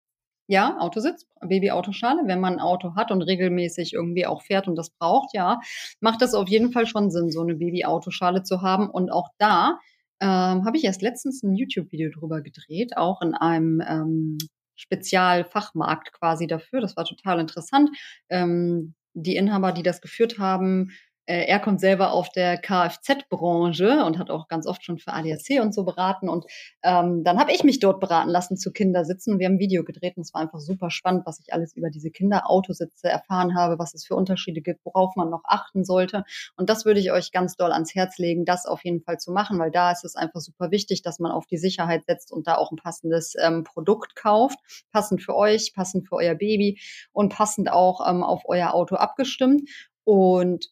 Ja, 0.50 0.78
Autositz, 0.80 1.26
Babyautoschale. 1.40 2.22
Wenn 2.26 2.40
man 2.40 2.54
ein 2.54 2.60
Auto 2.60 2.94
hat 2.96 3.12
und 3.12 3.22
regelmäßig 3.22 3.92
irgendwie 3.92 4.26
auch 4.26 4.42
fährt 4.42 4.66
und 4.66 4.74
das 4.76 4.90
braucht, 4.90 5.32
ja, 5.32 5.60
macht 6.00 6.22
das 6.22 6.34
auf 6.34 6.48
jeden 6.48 6.72
Fall 6.72 6.86
schon 6.86 7.10
Sinn, 7.10 7.30
so 7.30 7.40
eine 7.42 7.54
Babyautoschale 7.54 8.42
zu 8.42 8.60
haben. 8.62 8.90
Und 8.90 9.10
auch 9.10 9.28
da 9.38 9.78
Ähm, 10.22 10.64
Habe 10.66 10.76
ich 10.76 10.84
erst 10.84 11.02
letztens 11.02 11.42
ein 11.42 11.54
YouTube-Video 11.54 12.10
drüber 12.10 12.42
gedreht, 12.42 12.96
auch 12.96 13.22
in 13.22 13.34
einem 13.34 13.80
ähm, 13.80 14.38
Spezialfachmarkt 14.76 16.12
quasi 16.12 16.46
dafür. 16.46 16.80
Das 16.82 16.96
war 16.96 17.04
total 17.06 17.40
interessant. 17.40 17.88
Ähm, 18.28 18.94
die 19.14 19.36
Inhaber, 19.36 19.72
die 19.72 19.82
das 19.82 20.00
geführt 20.02 20.38
haben, 20.38 20.90
er 21.30 21.60
kommt 21.60 21.80
selber 21.80 22.12
auf 22.12 22.30
der 22.30 22.58
Kfz-Branche 22.58 24.04
und 24.04 24.18
hat 24.18 24.30
auch 24.30 24.48
ganz 24.48 24.66
oft 24.66 24.84
schon 24.84 24.98
für 24.98 25.12
ADAC 25.12 25.60
und 25.62 25.74
so 25.74 25.84
beraten. 25.84 26.28
Und 26.28 26.46
ähm, 26.82 27.22
dann 27.24 27.38
habe 27.38 27.52
ich 27.52 27.62
mich 27.64 27.78
dort 27.78 28.00
beraten 28.00 28.30
lassen 28.30 28.56
zu 28.56 28.72
Kindersitzen. 28.72 29.38
Wir 29.38 29.46
haben 29.46 29.54
ein 29.54 29.58
Video 29.58 29.84
gedreht 29.84 30.16
und 30.16 30.22
es 30.22 30.34
war 30.34 30.40
einfach 30.40 30.60
super 30.60 30.90
spannend, 30.90 31.26
was 31.26 31.40
ich 31.40 31.52
alles 31.52 31.76
über 31.76 31.90
diese 31.90 32.10
Kinderautositze 32.10 33.08
erfahren 33.08 33.54
habe, 33.56 33.78
was 33.78 33.94
es 33.94 34.06
für 34.06 34.14
Unterschiede 34.14 34.60
gibt, 34.60 34.84
worauf 34.84 35.14
man 35.16 35.30
noch 35.30 35.42
achten 35.44 35.84
sollte. 35.84 36.24
Und 36.56 36.68
das 36.68 36.84
würde 36.84 37.00
ich 37.00 37.12
euch 37.12 37.32
ganz 37.32 37.56
doll 37.56 37.72
ans 37.72 37.94
Herz 37.94 38.18
legen, 38.18 38.44
das 38.44 38.66
auf 38.66 38.84
jeden 38.84 39.02
Fall 39.02 39.18
zu 39.18 39.30
machen, 39.30 39.58
weil 39.58 39.70
da 39.70 39.92
ist 39.92 40.04
es 40.04 40.16
einfach 40.16 40.40
super 40.40 40.70
wichtig, 40.70 41.02
dass 41.02 41.18
man 41.18 41.32
auf 41.32 41.46
die 41.46 41.58
Sicherheit 41.58 42.04
setzt 42.06 42.32
und 42.32 42.46
da 42.46 42.56
auch 42.56 42.72
ein 42.72 42.76
passendes 42.76 43.34
ähm, 43.40 43.64
Produkt 43.64 44.16
kauft, 44.16 44.58
passend 44.92 45.22
für 45.22 45.36
euch, 45.36 45.72
passend 45.74 46.08
für 46.08 46.16
euer 46.16 46.34
Baby 46.34 46.80
und 47.12 47.32
passend 47.32 47.70
auch 47.70 48.06
ähm, 48.08 48.22
auf 48.22 48.42
euer 48.46 48.74
Auto 48.74 48.96
abgestimmt. 48.96 49.68
Und 50.04 50.70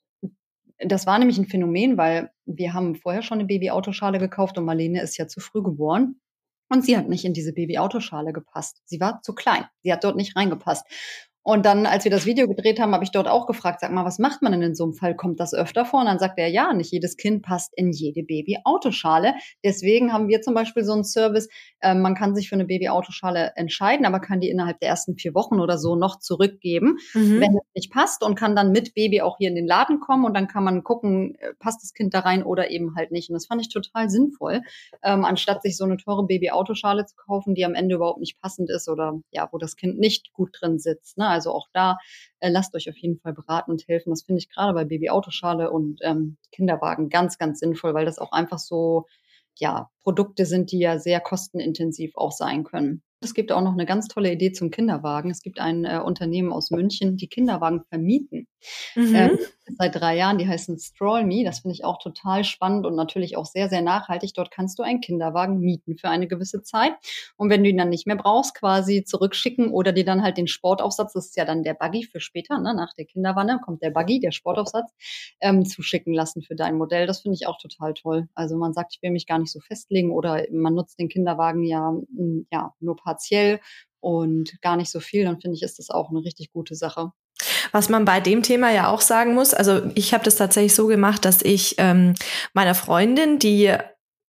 das 0.78 1.06
war 1.06 1.18
nämlich 1.18 1.38
ein 1.38 1.46
Phänomen, 1.46 1.96
weil 1.96 2.30
wir 2.46 2.72
haben 2.72 2.94
vorher 2.94 3.22
schon 3.22 3.38
eine 3.38 3.46
Babyautoschale 3.46 4.18
gekauft 4.18 4.58
und 4.58 4.64
Marlene 4.64 5.02
ist 5.02 5.16
ja 5.16 5.26
zu 5.26 5.40
früh 5.40 5.62
geboren. 5.62 6.20
Und 6.70 6.84
sie 6.84 6.96
hat 6.96 7.08
nicht 7.08 7.24
in 7.24 7.32
diese 7.32 7.52
Babyautoschale 7.54 8.32
gepasst. 8.32 8.82
Sie 8.84 9.00
war 9.00 9.22
zu 9.22 9.34
klein. 9.34 9.64
Sie 9.82 9.92
hat 9.92 10.04
dort 10.04 10.16
nicht 10.16 10.36
reingepasst. 10.36 10.86
Und 11.48 11.64
dann, 11.64 11.86
als 11.86 12.04
wir 12.04 12.10
das 12.10 12.26
Video 12.26 12.46
gedreht 12.46 12.78
haben, 12.78 12.92
habe 12.92 13.04
ich 13.04 13.10
dort 13.10 13.26
auch 13.26 13.46
gefragt, 13.46 13.80
sag 13.80 13.90
mal, 13.90 14.04
was 14.04 14.18
macht 14.18 14.42
man 14.42 14.52
denn 14.52 14.60
in 14.60 14.74
so 14.74 14.84
einem 14.84 14.92
Fall? 14.92 15.16
Kommt 15.16 15.40
das 15.40 15.54
öfter 15.54 15.86
vor? 15.86 16.00
Und 16.00 16.04
dann 16.04 16.18
sagt 16.18 16.38
er, 16.38 16.48
ja, 16.48 16.74
nicht 16.74 16.92
jedes 16.92 17.16
Kind 17.16 17.42
passt 17.42 17.72
in 17.74 17.90
jede 17.90 18.22
Baby-Autoschale. 18.22 19.32
Deswegen 19.64 20.12
haben 20.12 20.28
wir 20.28 20.42
zum 20.42 20.52
Beispiel 20.52 20.84
so 20.84 20.92
einen 20.92 21.04
Service, 21.04 21.48
äh, 21.80 21.94
man 21.94 22.14
kann 22.14 22.34
sich 22.34 22.50
für 22.50 22.54
eine 22.56 22.66
Baby-Autoschale 22.66 23.52
entscheiden, 23.56 24.04
aber 24.04 24.20
kann 24.20 24.40
die 24.40 24.50
innerhalb 24.50 24.78
der 24.80 24.90
ersten 24.90 25.16
vier 25.16 25.32
Wochen 25.32 25.58
oder 25.58 25.78
so 25.78 25.96
noch 25.96 26.18
zurückgeben, 26.18 26.98
mhm. 27.14 27.40
wenn 27.40 27.56
es 27.56 27.64
nicht 27.74 27.92
passt 27.94 28.22
und 28.22 28.34
kann 28.34 28.54
dann 28.54 28.70
mit 28.70 28.92
Baby 28.92 29.22
auch 29.22 29.38
hier 29.38 29.48
in 29.48 29.54
den 29.54 29.66
Laden 29.66 30.00
kommen 30.00 30.26
und 30.26 30.34
dann 30.34 30.48
kann 30.48 30.64
man 30.64 30.84
gucken, 30.84 31.34
äh, 31.36 31.54
passt 31.58 31.82
das 31.82 31.94
Kind 31.94 32.12
da 32.12 32.20
rein 32.20 32.42
oder 32.42 32.70
eben 32.70 32.94
halt 32.94 33.10
nicht. 33.10 33.30
Und 33.30 33.34
das 33.36 33.46
fand 33.46 33.62
ich 33.62 33.70
total 33.70 34.10
sinnvoll, 34.10 34.60
ähm, 35.02 35.24
anstatt 35.24 35.62
sich 35.62 35.78
so 35.78 35.84
eine 35.84 35.96
teure 35.96 36.26
Baby-Autoschale 36.26 37.06
zu 37.06 37.16
kaufen, 37.16 37.54
die 37.54 37.64
am 37.64 37.74
Ende 37.74 37.94
überhaupt 37.94 38.20
nicht 38.20 38.38
passend 38.38 38.68
ist 38.68 38.86
oder 38.90 39.18
ja, 39.30 39.48
wo 39.50 39.56
das 39.56 39.76
Kind 39.76 39.98
nicht 39.98 40.34
gut 40.34 40.50
drin 40.60 40.78
sitzt. 40.78 41.16
Ne? 41.16 41.37
Also 41.38 41.52
auch 41.52 41.68
da 41.72 41.96
äh, 42.40 42.50
lasst 42.50 42.74
euch 42.74 42.90
auf 42.90 42.96
jeden 42.96 43.20
Fall 43.20 43.32
beraten 43.32 43.70
und 43.70 43.86
helfen. 43.86 44.10
Das 44.10 44.22
finde 44.22 44.40
ich 44.40 44.50
gerade 44.50 44.74
bei 44.74 44.84
Baby-Autoschale 44.84 45.70
und 45.70 46.00
ähm, 46.02 46.36
Kinderwagen 46.50 47.08
ganz, 47.08 47.38
ganz 47.38 47.60
sinnvoll, 47.60 47.94
weil 47.94 48.04
das 48.04 48.18
auch 48.18 48.32
einfach 48.32 48.58
so 48.58 49.06
ja, 49.56 49.88
Produkte 50.02 50.46
sind, 50.46 50.72
die 50.72 50.78
ja 50.78 50.98
sehr 50.98 51.20
kostenintensiv 51.20 52.12
auch 52.16 52.32
sein 52.32 52.64
können. 52.64 53.02
Es 53.20 53.34
gibt 53.34 53.50
auch 53.50 53.62
noch 53.62 53.72
eine 53.72 53.86
ganz 53.86 54.06
tolle 54.06 54.32
Idee 54.32 54.52
zum 54.52 54.70
Kinderwagen. 54.70 55.30
Es 55.30 55.42
gibt 55.42 55.58
ein 55.58 55.84
äh, 55.84 56.00
Unternehmen 56.04 56.52
aus 56.52 56.70
München, 56.70 57.16
die 57.16 57.28
Kinderwagen 57.28 57.82
vermieten. 57.88 58.46
Mhm. 58.94 59.14
Ähm, 59.14 59.38
seit 59.78 59.94
drei 59.94 60.16
Jahren, 60.16 60.38
die 60.38 60.48
heißen 60.48 60.78
Stroll 60.78 61.24
Me. 61.24 61.44
Das 61.44 61.60
finde 61.60 61.74
ich 61.74 61.84
auch 61.84 61.98
total 61.98 62.44
spannend 62.44 62.86
und 62.86 62.94
natürlich 62.94 63.36
auch 63.36 63.46
sehr, 63.46 63.68
sehr 63.68 63.82
nachhaltig. 63.82 64.32
Dort 64.34 64.50
kannst 64.50 64.78
du 64.78 64.82
einen 64.82 65.00
Kinderwagen 65.00 65.60
mieten 65.60 65.96
für 65.96 66.08
eine 66.08 66.26
gewisse 66.26 66.62
Zeit. 66.62 66.92
Und 67.36 67.50
wenn 67.50 67.62
du 67.62 67.70
ihn 67.70 67.78
dann 67.78 67.90
nicht 67.90 68.06
mehr 68.06 68.16
brauchst, 68.16 68.54
quasi 68.54 69.04
zurückschicken 69.04 69.70
oder 69.70 69.92
dir 69.92 70.04
dann 70.04 70.22
halt 70.22 70.36
den 70.36 70.48
Sportaufsatz, 70.48 71.12
das 71.12 71.26
ist 71.26 71.36
ja 71.36 71.44
dann 71.44 71.62
der 71.62 71.74
Buggy 71.74 72.04
für 72.04 72.20
später, 72.20 72.58
ne? 72.58 72.74
nach 72.74 72.94
der 72.94 73.04
Kinderwanne 73.04 73.60
kommt 73.64 73.82
der 73.82 73.90
Buggy, 73.90 74.20
der 74.20 74.32
Sportaufsatz, 74.32 74.90
ähm, 75.40 75.64
zuschicken 75.64 76.14
lassen 76.14 76.42
für 76.42 76.56
dein 76.56 76.76
Modell. 76.76 77.06
Das 77.06 77.20
finde 77.20 77.36
ich 77.36 77.46
auch 77.46 77.58
total 77.58 77.94
toll. 77.94 78.28
Also 78.34 78.56
man 78.56 78.72
sagt, 78.72 78.94
ich 78.94 79.02
will 79.02 79.10
mich 79.10 79.26
gar 79.26 79.38
nicht 79.38 79.52
so 79.52 79.60
festlegen 79.60 80.10
oder 80.10 80.44
man 80.50 80.74
nutzt 80.74 80.98
den 80.98 81.08
Kinderwagen 81.08 81.64
ja, 81.64 81.94
ja 82.50 82.74
nur 82.80 82.96
partiell 82.96 83.60
und 84.00 84.60
gar 84.62 84.76
nicht 84.76 84.90
so 84.90 85.00
viel, 85.00 85.24
dann 85.24 85.40
finde 85.40 85.56
ich, 85.56 85.62
ist 85.62 85.78
das 85.78 85.90
auch 85.90 86.10
eine 86.10 86.24
richtig 86.24 86.52
gute 86.52 86.74
Sache. 86.74 87.12
Was 87.72 87.88
man 87.88 88.04
bei 88.04 88.20
dem 88.20 88.42
Thema 88.42 88.70
ja 88.70 88.88
auch 88.88 89.00
sagen 89.00 89.34
muss, 89.34 89.54
also 89.54 89.82
ich 89.94 90.14
habe 90.14 90.24
das 90.24 90.36
tatsächlich 90.36 90.74
so 90.74 90.86
gemacht, 90.86 91.24
dass 91.24 91.42
ich 91.42 91.74
ähm, 91.78 92.14
meiner 92.52 92.74
Freundin, 92.74 93.38
die 93.38 93.74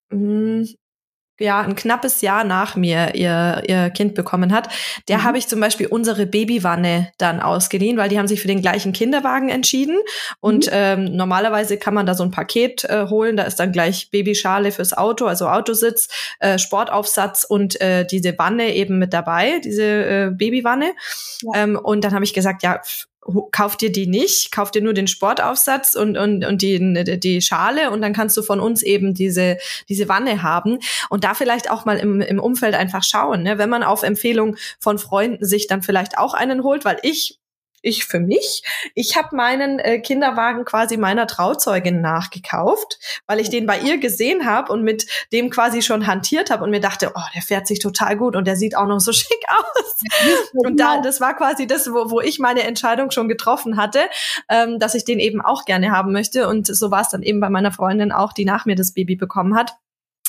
mh, 0.10 0.20
hm, 0.20 0.68
ja 1.40 1.62
ein 1.62 1.76
knappes 1.76 2.22
Jahr 2.22 2.44
nach 2.44 2.76
mir 2.76 3.16
ihr, 3.16 3.64
ihr 3.68 3.90
Kind 3.90 4.14
bekommen 4.14 4.54
hat, 4.54 4.70
der 5.08 5.20
mhm. 5.20 5.24
habe 5.24 5.38
ich 5.38 5.48
zum 5.48 5.60
Beispiel 5.60 5.88
unsere 5.88 6.26
Babywanne 6.26 7.12
dann 7.18 7.40
ausgeliehen, 7.40 7.98
weil 7.98 8.10
die 8.10 8.20
haben 8.20 8.28
sich 8.28 8.42
für 8.42 8.48
den 8.48 8.62
gleichen 8.62 8.94
Kinderwagen 8.94 9.50
entschieden. 9.50 9.98
Und 10.40 10.68
mhm. 10.68 10.72
ähm, 10.74 11.04
normalerweise 11.16 11.78
kann 11.78 11.94
man 11.94 12.06
da 12.06 12.14
so 12.14 12.24
ein 12.24 12.32
Paket 12.32 12.84
äh, 12.84 13.08
holen. 13.10 13.38
Da 13.38 13.44
ist 13.44 13.60
dann 13.60 13.72
gleich 13.72 14.12
Babyschale 14.12 14.72
fürs 14.72 14.94
Auto, 14.94 15.26
also 15.26 15.48
Autositz, 15.48 16.10
äh, 16.40 16.60
Sportaufsatz 16.60 17.44
und 17.44 17.80
äh, 17.82 18.06
diese 18.06 18.38
Wanne 18.38 18.76
eben 18.76 19.00
mit 19.00 19.14
dabei, 19.14 19.60
diese 19.60 19.84
äh, 19.84 20.32
Babywanne. 20.32 20.94
Ja. 21.44 21.64
Ähm, 21.64 21.80
und 21.82 22.04
dann 22.04 22.14
habe 22.14 22.26
ich 22.26 22.34
gesagt, 22.34 22.64
ja, 22.64 22.82
kauf 23.52 23.78
dir 23.78 23.92
die 23.92 24.08
nicht, 24.08 24.52
kauf 24.52 24.72
dir 24.72 24.82
nur 24.82 24.94
den 24.94 25.08
Sportaufsatz 25.08 25.96
und, 25.96 26.18
und, 26.18 26.46
und 26.46 26.62
die, 26.62 27.20
die 27.20 27.42
Schale 27.42 27.92
und 27.92 28.02
dann 28.02 28.14
kannst 28.14 28.38
du 28.38 28.42
von 28.42 28.60
uns 28.60 28.82
eben 28.82 29.14
diese, 29.14 29.58
diese 29.88 30.08
Wanne 30.08 30.42
haben 30.42 30.80
und 31.10 31.24
da 31.24 31.34
vielleicht 31.34 31.70
auch 31.70 31.86
mal 31.86 31.98
im, 31.98 32.22
im 32.22 32.40
Umfeld 32.40 32.76
einfach 32.76 33.04
schauen, 33.04 33.44
ne? 33.44 33.58
wenn 33.58 33.70
man 33.70 33.84
auf 33.84 34.04
Empfehlung 34.04 34.56
von 34.80 34.98
Freunden 34.98 35.46
sich 35.46 35.68
dann 35.68 35.82
vielleicht 35.82 36.18
auch 36.18 36.34
einen 36.34 36.64
holt, 36.64 36.86
weil 36.86 37.00
ich 37.04 37.40
ich 37.82 38.06
für 38.06 38.20
mich. 38.20 38.64
Ich 38.96 39.18
habe 39.18 39.36
meinen 39.36 39.80
äh, 39.80 40.00
Kinderwagen 40.00 40.66
quasi 40.66 40.98
meiner 40.98 41.28
Trauzeugin 41.28 42.02
nachgekauft, 42.02 43.00
weil 43.28 43.40
ich 43.40 43.50
den 43.50 43.66
bei 43.66 43.80
ihr 43.80 43.98
gesehen 43.98 44.46
habe 44.46 44.72
und 44.72 44.84
mit 44.84 45.06
dem 45.32 45.50
quasi 45.50 45.82
schon 45.82 46.08
hantiert 46.08 46.50
habe 46.50 46.64
und 46.64 46.72
mir 46.72 46.80
dachte, 46.80 47.12
oh, 47.16 47.22
der 47.36 47.42
fährt 47.42 47.68
sich 47.68 47.80
total 47.80 48.18
gut 48.18 48.36
und 48.36 48.46
der 48.46 48.56
sieht 48.56 48.76
auch 48.76 48.88
noch 48.88 49.00
so 49.00 49.12
schick 49.14 49.44
aus. 49.50 50.00
und 50.54 50.80
da, 50.80 51.02
das 51.02 51.22
war 51.22 51.36
quasi 51.36 51.68
das, 51.68 51.92
wo, 51.92 52.12
wo 52.12 52.22
ich 52.22 52.40
meine 52.40 52.64
Entscheidung 52.64 53.12
schon 53.12 53.30
getroffen 53.30 53.78
hatte, 53.78 54.02
ähm, 54.50 54.80
dass 54.80 54.96
ich 54.96 55.06
den 55.06 55.20
eben 55.20 55.42
auch 55.42 55.66
gerne 55.66 55.92
haben 55.92 56.12
möchte. 56.12 56.48
Und 56.48 56.68
so 56.68 56.92
war 56.92 57.02
es 57.02 57.10
dann 57.10 57.24
eben 57.24 57.40
bei 57.40 57.50
meiner 57.50 57.72
Freundin 57.72 58.12
auch, 58.12 58.34
die 58.34 58.46
nach 58.46 58.66
mir 58.66 58.76
das 58.76 58.94
Baby 58.94 59.16
bekommen 59.16 59.56
hat. 59.56 59.76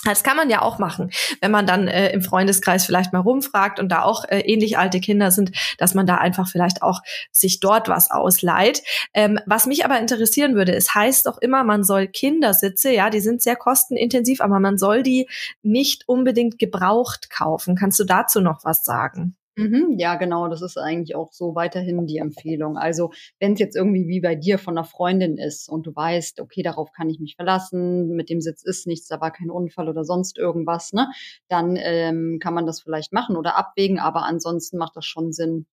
Das 0.04 0.22
kann 0.22 0.36
man 0.36 0.48
ja 0.48 0.62
auch 0.62 0.78
machen, 0.78 1.10
wenn 1.42 1.50
man 1.50 1.66
dann 1.66 1.86
äh, 1.86 2.10
im 2.12 2.22
Freundeskreis 2.22 2.86
vielleicht 2.86 3.12
mal 3.12 3.18
rumfragt 3.18 3.78
und 3.78 3.90
da 3.90 4.02
auch 4.02 4.24
äh, 4.24 4.40
ähnlich 4.40 4.78
alte 4.78 4.98
Kinder 4.98 5.30
sind, 5.30 5.52
dass 5.76 5.94
man 5.94 6.06
da 6.06 6.16
einfach 6.16 6.48
vielleicht 6.48 6.82
auch 6.82 7.02
sich 7.30 7.60
dort 7.60 7.88
was 7.88 8.10
ausleiht. 8.10 8.82
Ähm, 9.12 9.38
was 9.44 9.66
mich 9.66 9.84
aber 9.84 9.98
interessieren 9.98 10.54
würde, 10.54 10.74
es 10.74 10.94
heißt 10.94 11.26
doch 11.26 11.38
immer, 11.38 11.64
man 11.64 11.84
soll 11.84 12.06
Kindersitze, 12.06 12.92
ja, 12.92 13.10
die 13.10 13.20
sind 13.20 13.42
sehr 13.42 13.56
kostenintensiv, 13.56 14.40
aber 14.40 14.58
man 14.58 14.78
soll 14.78 15.02
die 15.02 15.28
nicht 15.62 16.08
unbedingt 16.08 16.58
gebraucht 16.58 17.28
kaufen. 17.28 17.76
Kannst 17.76 18.00
du 18.00 18.04
dazu 18.04 18.40
noch 18.40 18.64
was 18.64 18.84
sagen? 18.84 19.36
Mhm, 19.60 19.96
ja, 19.98 20.14
genau, 20.14 20.48
das 20.48 20.62
ist 20.62 20.78
eigentlich 20.78 21.14
auch 21.16 21.32
so 21.32 21.54
weiterhin 21.54 22.06
die 22.06 22.16
Empfehlung. 22.16 22.78
Also, 22.78 23.10
wenn 23.40 23.52
es 23.52 23.58
jetzt 23.58 23.76
irgendwie 23.76 24.08
wie 24.08 24.20
bei 24.20 24.34
dir 24.34 24.58
von 24.58 24.78
einer 24.78 24.86
Freundin 24.86 25.36
ist 25.36 25.68
und 25.68 25.86
du 25.86 25.94
weißt, 25.94 26.40
okay, 26.40 26.62
darauf 26.62 26.92
kann 26.92 27.10
ich 27.10 27.20
mich 27.20 27.36
verlassen, 27.36 28.08
mit 28.16 28.30
dem 28.30 28.40
Sitz 28.40 28.62
ist 28.62 28.86
nichts, 28.86 29.08
da 29.08 29.20
war 29.20 29.32
kein 29.32 29.50
Unfall 29.50 29.88
oder 29.90 30.04
sonst 30.04 30.38
irgendwas, 30.38 30.92
ne, 30.94 31.08
dann 31.48 31.76
ähm, 31.76 32.38
kann 32.40 32.54
man 32.54 32.64
das 32.64 32.80
vielleicht 32.80 33.12
machen 33.12 33.36
oder 33.36 33.56
abwägen, 33.58 33.98
aber 33.98 34.22
ansonsten 34.24 34.78
macht 34.78 34.96
das 34.96 35.04
schon 35.04 35.32
Sinn, 35.32 35.66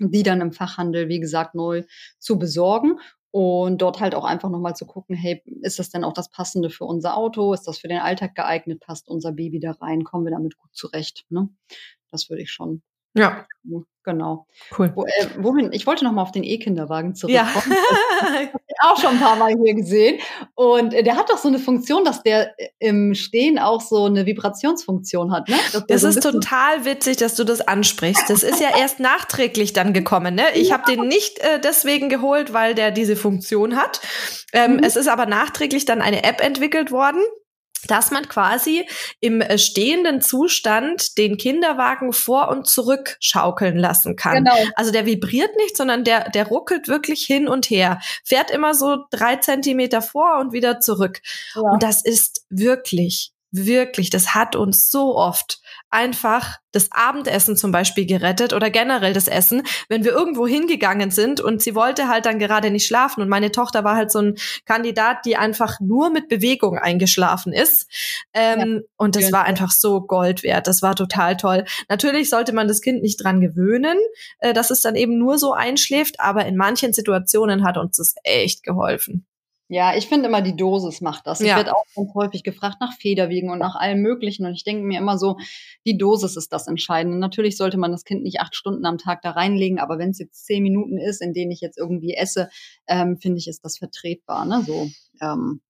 die 0.00 0.22
dann 0.24 0.40
im 0.40 0.52
Fachhandel, 0.52 1.08
wie 1.08 1.20
gesagt, 1.20 1.54
neu 1.54 1.84
zu 2.18 2.38
besorgen 2.38 2.98
und 3.32 3.82
dort 3.82 4.00
halt 4.00 4.14
auch 4.14 4.24
einfach 4.24 4.50
nochmal 4.50 4.76
zu 4.76 4.86
gucken, 4.86 5.16
hey, 5.16 5.42
ist 5.62 5.78
das 5.78 5.90
denn 5.90 6.04
auch 6.04 6.14
das 6.14 6.30
Passende 6.30 6.70
für 6.70 6.84
unser 6.86 7.16
Auto? 7.16 7.52
Ist 7.52 7.68
das 7.68 7.78
für 7.78 7.88
den 7.88 8.00
Alltag 8.00 8.34
geeignet? 8.36 8.80
Passt 8.80 9.08
unser 9.08 9.32
Baby 9.32 9.60
da 9.60 9.72
rein? 9.72 10.04
Kommen 10.04 10.24
wir 10.24 10.32
damit 10.32 10.56
gut 10.58 10.70
zurecht? 10.74 11.26
Ne? 11.30 11.48
Das 12.10 12.30
würde 12.30 12.42
ich 12.42 12.52
schon 12.52 12.82
ja. 13.18 13.46
Genau. 14.08 14.46
Cool. 14.78 14.90
Wo, 14.94 15.04
äh, 15.04 15.26
wohin? 15.36 15.70
Ich 15.72 15.86
wollte 15.86 16.02
noch 16.02 16.12
mal 16.12 16.22
auf 16.22 16.32
den 16.32 16.42
E-Kinderwagen 16.42 17.14
zurückkommen. 17.14 17.74
Ja. 17.74 18.48
auch 18.90 18.98
schon 18.98 19.10
ein 19.10 19.20
paar 19.20 19.36
Mal 19.36 19.52
hier 19.62 19.74
gesehen. 19.74 20.18
Und 20.54 20.94
äh, 20.94 21.02
der 21.02 21.16
hat 21.16 21.28
doch 21.28 21.36
so 21.36 21.48
eine 21.48 21.58
Funktion, 21.58 22.04
dass 22.04 22.22
der 22.22 22.58
äh, 22.58 22.68
im 22.78 23.14
Stehen 23.14 23.58
auch 23.58 23.82
so 23.82 24.06
eine 24.06 24.24
Vibrationsfunktion 24.24 25.30
hat. 25.30 25.50
Ne? 25.50 25.56
Das 25.88 26.00
so 26.00 26.08
ist 26.08 26.22
total 26.22 26.86
witzig, 26.86 27.18
dass 27.18 27.34
du 27.34 27.44
das 27.44 27.60
ansprichst. 27.60 28.30
Das 28.30 28.42
ist 28.42 28.62
ja 28.62 28.78
erst 28.78 28.98
nachträglich 28.98 29.74
dann 29.74 29.92
gekommen. 29.92 30.34
Ne? 30.34 30.44
Ich 30.54 30.68
ja. 30.68 30.78
habe 30.78 30.90
den 30.90 31.06
nicht 31.06 31.38
äh, 31.40 31.60
deswegen 31.60 32.08
geholt, 32.08 32.54
weil 32.54 32.74
der 32.74 32.90
diese 32.90 33.14
Funktion 33.14 33.76
hat. 33.76 34.00
Ähm, 34.54 34.74
mhm. 34.74 34.78
Es 34.84 34.96
ist 34.96 35.08
aber 35.08 35.26
nachträglich 35.26 35.84
dann 35.84 36.00
eine 36.00 36.24
App 36.24 36.40
entwickelt 36.40 36.90
worden 36.92 37.20
dass 37.86 38.10
man 38.10 38.28
quasi 38.28 38.88
im 39.20 39.40
äh, 39.40 39.58
stehenden 39.58 40.20
Zustand 40.20 41.16
den 41.18 41.36
Kinderwagen 41.36 42.12
vor 42.12 42.48
und 42.48 42.66
zurück 42.66 43.16
schaukeln 43.20 43.76
lassen 43.76 44.16
kann. 44.16 44.44
Genau. 44.44 44.56
Also 44.74 44.90
der 44.90 45.06
vibriert 45.06 45.54
nicht, 45.56 45.76
sondern 45.76 46.04
der, 46.04 46.30
der 46.30 46.46
ruckelt 46.46 46.88
wirklich 46.88 47.24
hin 47.24 47.48
und 47.48 47.70
her, 47.70 48.00
fährt 48.24 48.50
immer 48.50 48.74
so 48.74 49.04
drei 49.10 49.36
Zentimeter 49.36 50.02
vor 50.02 50.38
und 50.40 50.52
wieder 50.52 50.80
zurück. 50.80 51.20
Ja. 51.54 51.62
Und 51.62 51.82
das 51.82 52.04
ist 52.04 52.44
wirklich 52.50 53.32
wirklich, 53.50 54.10
das 54.10 54.34
hat 54.34 54.56
uns 54.56 54.90
so 54.90 55.16
oft 55.16 55.60
einfach 55.90 56.58
das 56.72 56.88
Abendessen 56.92 57.56
zum 57.56 57.72
Beispiel 57.72 58.04
gerettet 58.04 58.52
oder 58.52 58.68
generell 58.68 59.14
das 59.14 59.26
Essen, 59.26 59.62
wenn 59.88 60.04
wir 60.04 60.12
irgendwo 60.12 60.46
hingegangen 60.46 61.10
sind 61.10 61.40
und 61.40 61.62
sie 61.62 61.74
wollte 61.74 62.08
halt 62.08 62.26
dann 62.26 62.38
gerade 62.38 62.70
nicht 62.70 62.86
schlafen 62.86 63.22
und 63.22 63.28
meine 63.28 63.50
Tochter 63.50 63.84
war 63.84 63.96
halt 63.96 64.12
so 64.12 64.20
ein 64.20 64.34
Kandidat, 64.66 65.24
die 65.24 65.36
einfach 65.36 65.80
nur 65.80 66.10
mit 66.10 66.28
Bewegung 66.28 66.76
eingeschlafen 66.76 67.52
ist. 67.52 67.88
Ähm, 68.34 68.58
ja. 68.60 68.80
Und 68.96 69.16
das 69.16 69.24
ja. 69.24 69.32
war 69.32 69.44
einfach 69.44 69.70
so 69.70 70.02
Gold 70.02 70.42
wert. 70.42 70.66
Das 70.66 70.82
war 70.82 70.94
total 70.94 71.36
toll. 71.36 71.64
Natürlich 71.88 72.28
sollte 72.28 72.52
man 72.52 72.68
das 72.68 72.82
Kind 72.82 73.02
nicht 73.02 73.22
dran 73.22 73.40
gewöhnen, 73.40 73.98
äh, 74.40 74.52
dass 74.52 74.70
es 74.70 74.82
dann 74.82 74.94
eben 74.94 75.18
nur 75.18 75.38
so 75.38 75.54
einschläft, 75.54 76.20
aber 76.20 76.44
in 76.44 76.56
manchen 76.56 76.92
Situationen 76.92 77.64
hat 77.64 77.78
uns 77.78 77.96
das 77.96 78.14
echt 78.24 78.62
geholfen. 78.62 79.26
Ja, 79.68 79.94
ich 79.94 80.06
finde 80.08 80.28
immer, 80.28 80.40
die 80.40 80.56
Dosis 80.56 81.02
macht 81.02 81.26
das. 81.26 81.40
Ja. 81.40 81.46
Ich 81.46 81.56
werde 81.56 81.76
auch 81.76 81.84
ganz 81.94 82.14
häufig 82.14 82.42
gefragt 82.42 82.78
nach 82.80 82.94
Federwiegen 82.94 83.50
und 83.50 83.58
nach 83.58 83.76
allem 83.76 84.00
Möglichen. 84.00 84.46
Und 84.46 84.54
ich 84.54 84.64
denke 84.64 84.82
mir 84.82 84.98
immer 84.98 85.18
so, 85.18 85.36
die 85.86 85.98
Dosis 85.98 86.36
ist 86.36 86.52
das 86.52 86.66
Entscheidende. 86.68 87.18
Natürlich 87.18 87.58
sollte 87.58 87.76
man 87.76 87.92
das 87.92 88.04
Kind 88.04 88.22
nicht 88.22 88.40
acht 88.40 88.56
Stunden 88.56 88.86
am 88.86 88.96
Tag 88.96 89.20
da 89.20 89.32
reinlegen, 89.32 89.78
aber 89.78 89.98
wenn 89.98 90.10
es 90.10 90.18
jetzt 90.18 90.46
zehn 90.46 90.62
Minuten 90.62 90.96
ist, 90.96 91.20
in 91.20 91.34
denen 91.34 91.50
ich 91.50 91.60
jetzt 91.60 91.76
irgendwie 91.76 92.14
esse, 92.14 92.48
ähm, 92.86 93.18
finde 93.18 93.38
ich, 93.38 93.48
ist 93.48 93.64
das 93.64 93.76
vertretbar. 93.76 94.46
Ne? 94.46 94.62
So, 94.66 94.88
ähm, 95.20 95.60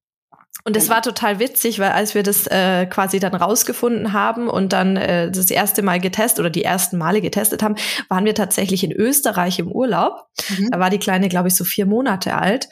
und 0.64 0.76
es 0.76 0.84
genau. 0.84 0.96
war 0.96 1.02
total 1.02 1.38
witzig, 1.38 1.78
weil 1.78 1.92
als 1.92 2.14
wir 2.14 2.22
das 2.22 2.46
äh, 2.48 2.84
quasi 2.86 3.20
dann 3.20 3.34
rausgefunden 3.34 4.12
haben 4.12 4.48
und 4.48 4.72
dann 4.72 4.96
äh, 4.96 5.30
das 5.30 5.50
erste 5.50 5.82
Mal 5.82 6.00
getestet 6.00 6.40
oder 6.40 6.50
die 6.50 6.64
ersten 6.64 6.98
Male 6.98 7.20
getestet 7.20 7.62
haben, 7.62 7.76
waren 8.08 8.24
wir 8.24 8.34
tatsächlich 8.34 8.82
in 8.82 8.92
Österreich 8.92 9.60
im 9.60 9.70
Urlaub. 9.70 10.26
Mhm. 10.50 10.70
Da 10.70 10.80
war 10.80 10.90
die 10.90 10.98
Kleine, 10.98 11.28
glaube 11.28 11.48
ich, 11.48 11.54
so 11.54 11.64
vier 11.64 11.86
Monate 11.86 12.34
alt. 12.36 12.68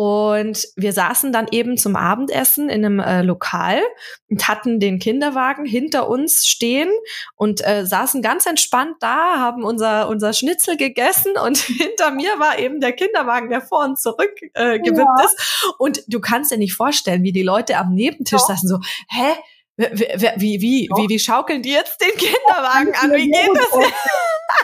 Und 0.00 0.66
wir 0.76 0.94
saßen 0.94 1.30
dann 1.30 1.46
eben 1.50 1.76
zum 1.76 1.94
Abendessen 1.94 2.70
in 2.70 2.86
einem 2.86 3.00
äh, 3.00 3.20
Lokal 3.20 3.82
und 4.30 4.48
hatten 4.48 4.80
den 4.80 4.98
Kinderwagen 4.98 5.66
hinter 5.66 6.08
uns 6.08 6.46
stehen 6.46 6.88
und 7.36 7.60
äh, 7.66 7.84
saßen 7.84 8.22
ganz 8.22 8.46
entspannt 8.46 8.96
da, 9.00 9.38
haben 9.38 9.62
unser, 9.62 10.08
unser 10.08 10.32
Schnitzel 10.32 10.78
gegessen 10.78 11.34
und 11.44 11.58
hinter 11.58 12.12
mir 12.12 12.30
war 12.38 12.58
eben 12.58 12.80
der 12.80 12.92
Kinderwagen, 12.92 13.50
der 13.50 13.60
vor 13.60 13.84
und 13.84 14.00
zurück 14.00 14.32
äh, 14.54 14.78
gewippt 14.78 15.18
ja. 15.18 15.24
ist. 15.26 15.74
Und 15.76 16.02
du 16.06 16.18
kannst 16.18 16.50
dir 16.50 16.56
nicht 16.56 16.72
vorstellen, 16.72 17.22
wie 17.22 17.32
die 17.32 17.42
Leute 17.42 17.76
am 17.76 17.92
Nebentisch 17.92 18.40
ja. 18.40 18.54
saßen 18.54 18.70
so, 18.70 18.78
hä? 19.10 19.34
Wie, 19.80 20.60
wie, 20.60 20.88
wie, 20.94 21.08
wie, 21.08 21.18
schaukeln 21.18 21.62
die 21.62 21.72
jetzt 21.72 22.00
den 22.02 22.10
Kinderwagen 22.10 22.92
an? 23.00 23.12
Wie 23.16 23.30
geht 23.30 23.50
das? 23.54 23.72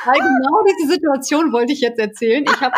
Weil 0.04 0.18
genau 0.18 0.62
diese 0.78 0.92
Situation 0.92 1.52
wollte 1.52 1.72
ich 1.72 1.80
jetzt 1.80 1.98
erzählen. 1.98 2.44
Ich 2.44 2.60
habe 2.60 2.74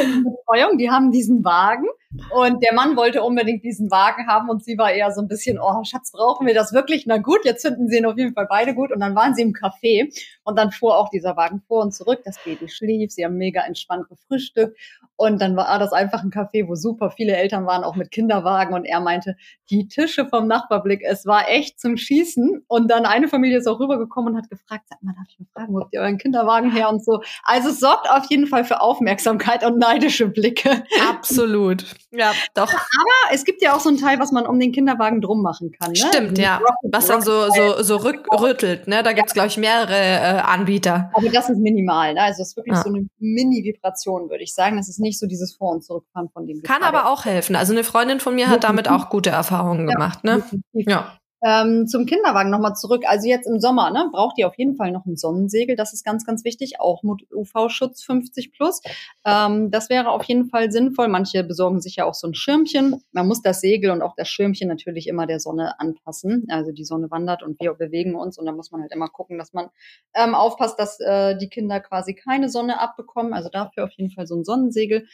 eine 0.00 0.22
Betreuung, 0.22 0.78
die 0.78 0.90
haben 0.90 1.12
diesen 1.12 1.44
Wagen 1.44 1.86
und 2.30 2.62
der 2.62 2.74
Mann 2.74 2.96
wollte 2.96 3.22
unbedingt 3.22 3.64
diesen 3.64 3.90
Wagen 3.90 4.26
haben 4.28 4.48
und 4.48 4.64
sie 4.64 4.78
war 4.78 4.92
eher 4.92 5.10
so 5.10 5.20
ein 5.20 5.28
bisschen, 5.28 5.58
oh 5.60 5.82
Schatz, 5.84 6.12
brauchen 6.12 6.46
wir 6.46 6.54
das 6.54 6.72
wirklich? 6.72 7.06
Na 7.06 7.18
gut, 7.18 7.44
jetzt 7.44 7.66
finden 7.66 7.88
sie 7.88 7.98
ihn 7.98 8.06
auf 8.06 8.16
jeden 8.16 8.34
Fall 8.34 8.46
beide 8.48 8.74
gut. 8.74 8.92
Und 8.92 9.00
dann 9.00 9.14
waren 9.14 9.34
sie 9.34 9.42
im 9.42 9.52
Café 9.52 10.12
und 10.44 10.56
dann 10.56 10.70
fuhr 10.70 10.96
auch 10.96 11.10
dieser 11.10 11.36
Wagen 11.36 11.62
vor 11.66 11.82
und 11.82 11.92
zurück. 11.92 12.20
Das 12.24 12.38
Baby 12.44 12.68
schlief, 12.68 13.10
sie 13.10 13.24
haben 13.24 13.36
mega 13.36 13.62
entspannt 13.62 14.08
gefrühstückt. 14.08 14.78
Und 15.16 15.40
dann 15.40 15.56
war 15.56 15.78
das 15.78 15.92
einfach 15.92 16.22
ein 16.22 16.30
Café, 16.30 16.68
wo 16.68 16.74
super 16.74 17.10
viele 17.10 17.36
Eltern 17.36 17.66
waren, 17.66 17.84
auch 17.84 17.96
mit 17.96 18.10
Kinderwagen. 18.10 18.74
Und 18.74 18.84
er 18.84 19.00
meinte, 19.00 19.36
die 19.70 19.88
Tische 19.88 20.26
vom 20.26 20.46
Nachbarblick, 20.46 21.02
es 21.04 21.24
war 21.26 21.48
echt 21.48 21.80
zum 21.80 21.96
Schießen. 21.96 22.64
Und 22.68 22.90
dann 22.90 23.06
eine 23.06 23.28
Familie 23.28 23.58
ist 23.58 23.66
auch 23.66 23.80
rübergekommen 23.80 24.34
und 24.34 24.38
hat 24.38 24.50
gefragt, 24.50 24.84
sag 24.88 25.02
mal, 25.02 25.14
darf 25.14 25.26
ich 25.28 25.38
mal 25.38 25.46
fragen, 25.52 25.74
wo 25.74 25.80
habt 25.80 25.94
ihr 25.94 26.00
euren 26.00 26.18
Kinderwagen 26.18 26.70
her 26.70 26.90
und 26.90 27.04
so. 27.04 27.22
Also 27.44 27.70
es 27.70 27.80
sorgt 27.80 28.10
auf 28.10 28.26
jeden 28.28 28.46
Fall 28.46 28.64
für 28.64 28.80
Aufmerksamkeit 28.80 29.64
und 29.64 29.78
neidische 29.78 30.28
Blicke. 30.28 30.84
Absolut. 31.08 31.84
Ja, 32.10 32.32
doch. 32.54 32.72
Aber 32.72 33.32
es 33.32 33.44
gibt 33.44 33.62
ja 33.62 33.74
auch 33.74 33.80
so 33.80 33.88
einen 33.88 33.98
Teil, 33.98 34.18
was 34.18 34.32
man 34.32 34.46
um 34.46 34.58
den 34.58 34.72
Kinderwagen 34.72 35.20
drum 35.20 35.42
machen 35.42 35.72
kann. 35.72 35.92
Ne? 35.92 35.96
Stimmt, 35.96 36.38
ja. 36.38 36.60
Was 36.90 37.06
dann 37.06 37.22
so, 37.22 37.48
so, 37.50 37.82
so 37.82 37.96
rück, 37.96 38.26
rüttelt. 38.38 38.86
Ne? 38.86 39.02
Da 39.02 39.12
gibt's 39.12 39.32
es, 39.32 39.34
glaube 39.34 39.48
ich, 39.48 39.56
mehrere 39.56 39.94
äh, 39.94 40.40
Anbieter. 40.40 41.10
Aber 41.14 41.28
das 41.30 41.48
ist 41.48 41.58
minimal. 41.58 42.14
Ne? 42.14 42.20
Also 42.20 42.38
das 42.42 42.48
ist 42.48 42.56
wirklich 42.56 42.76
ja. 42.76 42.82
so 42.82 42.90
eine 42.90 43.06
Mini-Vibration, 43.18 44.28
würde 44.28 44.44
ich 44.44 44.54
sagen. 44.54 44.76
Das 44.76 44.88
ist 44.88 45.00
nicht 45.00 45.18
so 45.18 45.26
dieses 45.26 45.56
Vor- 45.56 45.72
und 45.72 45.84
Zurückfahren 45.84 46.28
von 46.28 46.46
dem. 46.46 46.62
Kann 46.62 46.82
aber 46.82 47.06
auch 47.10 47.24
helfen. 47.24 47.56
Also 47.56 47.72
eine 47.72 47.84
Freundin 47.84 48.20
von 48.20 48.34
mir 48.34 48.48
hat 48.48 48.64
damit 48.64 48.88
auch 48.88 49.08
gute 49.08 49.30
Erfahrungen 49.30 49.53
ja, 49.54 49.74
gemacht. 49.74 50.24
Ne? 50.24 50.42
Ja. 50.72 51.18
Ähm, 51.46 51.86
zum 51.86 52.06
Kinderwagen 52.06 52.48
nochmal 52.48 52.74
zurück. 52.74 53.02
Also 53.06 53.28
jetzt 53.28 53.46
im 53.46 53.60
Sommer, 53.60 53.90
ne, 53.90 54.08
braucht 54.10 54.38
ihr 54.38 54.48
auf 54.48 54.56
jeden 54.56 54.76
Fall 54.76 54.92
noch 54.92 55.04
ein 55.04 55.16
Sonnensegel. 55.16 55.76
Das 55.76 55.92
ist 55.92 56.02
ganz, 56.02 56.24
ganz 56.24 56.42
wichtig. 56.42 56.80
Auch 56.80 57.02
mit 57.02 57.30
UV-Schutz 57.30 58.02
50 58.02 58.50
plus. 58.52 58.80
Ähm, 59.26 59.70
das 59.70 59.90
wäre 59.90 60.08
auf 60.08 60.24
jeden 60.24 60.48
Fall 60.48 60.72
sinnvoll. 60.72 61.08
Manche 61.08 61.44
besorgen 61.44 61.82
sich 61.82 61.96
ja 61.96 62.06
auch 62.06 62.14
so 62.14 62.26
ein 62.26 62.34
Schirmchen. 62.34 63.02
Man 63.12 63.28
muss 63.28 63.42
das 63.42 63.60
Segel 63.60 63.90
und 63.90 64.00
auch 64.00 64.14
das 64.16 64.28
Schirmchen 64.28 64.68
natürlich 64.68 65.06
immer 65.06 65.26
der 65.26 65.38
Sonne 65.38 65.78
anpassen. 65.78 66.46
Also 66.48 66.72
die 66.72 66.84
Sonne 66.84 67.10
wandert 67.10 67.42
und 67.42 67.60
wir 67.60 67.74
bewegen 67.74 68.14
uns 68.14 68.38
und 68.38 68.46
da 68.46 68.52
muss 68.52 68.70
man 68.70 68.80
halt 68.80 68.92
immer 68.92 69.08
gucken, 69.08 69.36
dass 69.36 69.52
man 69.52 69.68
ähm, 70.14 70.34
aufpasst, 70.34 70.80
dass 70.80 70.98
äh, 71.00 71.36
die 71.36 71.50
Kinder 71.50 71.80
quasi 71.80 72.14
keine 72.14 72.48
Sonne 72.48 72.80
abbekommen. 72.80 73.34
Also 73.34 73.50
dafür 73.50 73.84
auf 73.84 73.92
jeden 73.92 74.10
Fall 74.10 74.26
so 74.26 74.34
ein 74.34 74.44
Sonnensegel 74.44 75.06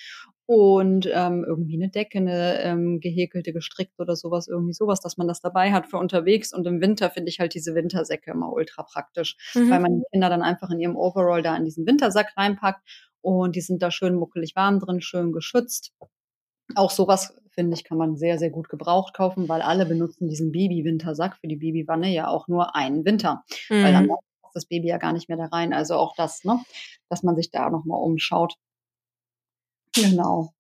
und 0.50 1.08
ähm, 1.14 1.44
irgendwie 1.46 1.80
eine 1.80 1.90
Decke, 1.90 2.18
eine 2.18 2.60
ähm, 2.62 2.98
gehäkelte, 2.98 3.52
gestrickt 3.52 4.00
oder 4.00 4.16
sowas, 4.16 4.48
irgendwie 4.48 4.72
sowas, 4.72 4.98
dass 4.98 5.16
man 5.16 5.28
das 5.28 5.40
dabei 5.40 5.70
hat 5.70 5.86
für 5.86 5.96
unterwegs. 5.96 6.52
Und 6.52 6.66
im 6.66 6.80
Winter 6.80 7.08
finde 7.08 7.28
ich 7.28 7.38
halt 7.38 7.54
diese 7.54 7.76
Wintersäcke 7.76 8.32
immer 8.32 8.52
ultra 8.52 8.82
praktisch, 8.82 9.36
mhm. 9.54 9.70
weil 9.70 9.78
man 9.78 9.98
die 10.00 10.04
Kinder 10.10 10.28
dann 10.28 10.42
einfach 10.42 10.68
in 10.70 10.80
ihrem 10.80 10.96
Overall 10.96 11.40
da 11.42 11.56
in 11.56 11.64
diesen 11.64 11.86
Wintersack 11.86 12.36
reinpackt 12.36 12.82
und 13.20 13.54
die 13.54 13.60
sind 13.60 13.80
da 13.80 13.92
schön 13.92 14.16
muckelig 14.16 14.56
warm 14.56 14.80
drin, 14.80 15.00
schön 15.00 15.30
geschützt. 15.30 15.92
Auch 16.74 16.90
sowas, 16.90 17.38
finde 17.50 17.76
ich, 17.76 17.84
kann 17.84 17.98
man 17.98 18.16
sehr, 18.16 18.36
sehr 18.36 18.50
gut 18.50 18.68
gebraucht 18.68 19.14
kaufen, 19.14 19.48
weil 19.48 19.62
alle 19.62 19.86
benutzen 19.86 20.26
diesen 20.26 20.50
Baby-Wintersack 20.50 21.36
für 21.36 21.46
die 21.46 21.58
Babywanne 21.58 22.12
ja 22.12 22.26
auch 22.26 22.48
nur 22.48 22.74
einen 22.74 23.04
Winter. 23.04 23.44
Mhm. 23.68 23.84
Weil 23.84 23.92
dann 23.92 24.08
passt 24.08 24.56
das 24.56 24.66
Baby 24.66 24.88
ja 24.88 24.98
gar 24.98 25.12
nicht 25.12 25.28
mehr 25.28 25.38
da 25.38 25.44
rein. 25.44 25.72
Also 25.72 25.94
auch 25.94 26.16
das, 26.16 26.42
ne, 26.42 26.58
dass 27.08 27.22
man 27.22 27.36
sich 27.36 27.52
da 27.52 27.70
nochmal 27.70 28.02
umschaut. 28.02 28.56
Genau. 29.94 30.52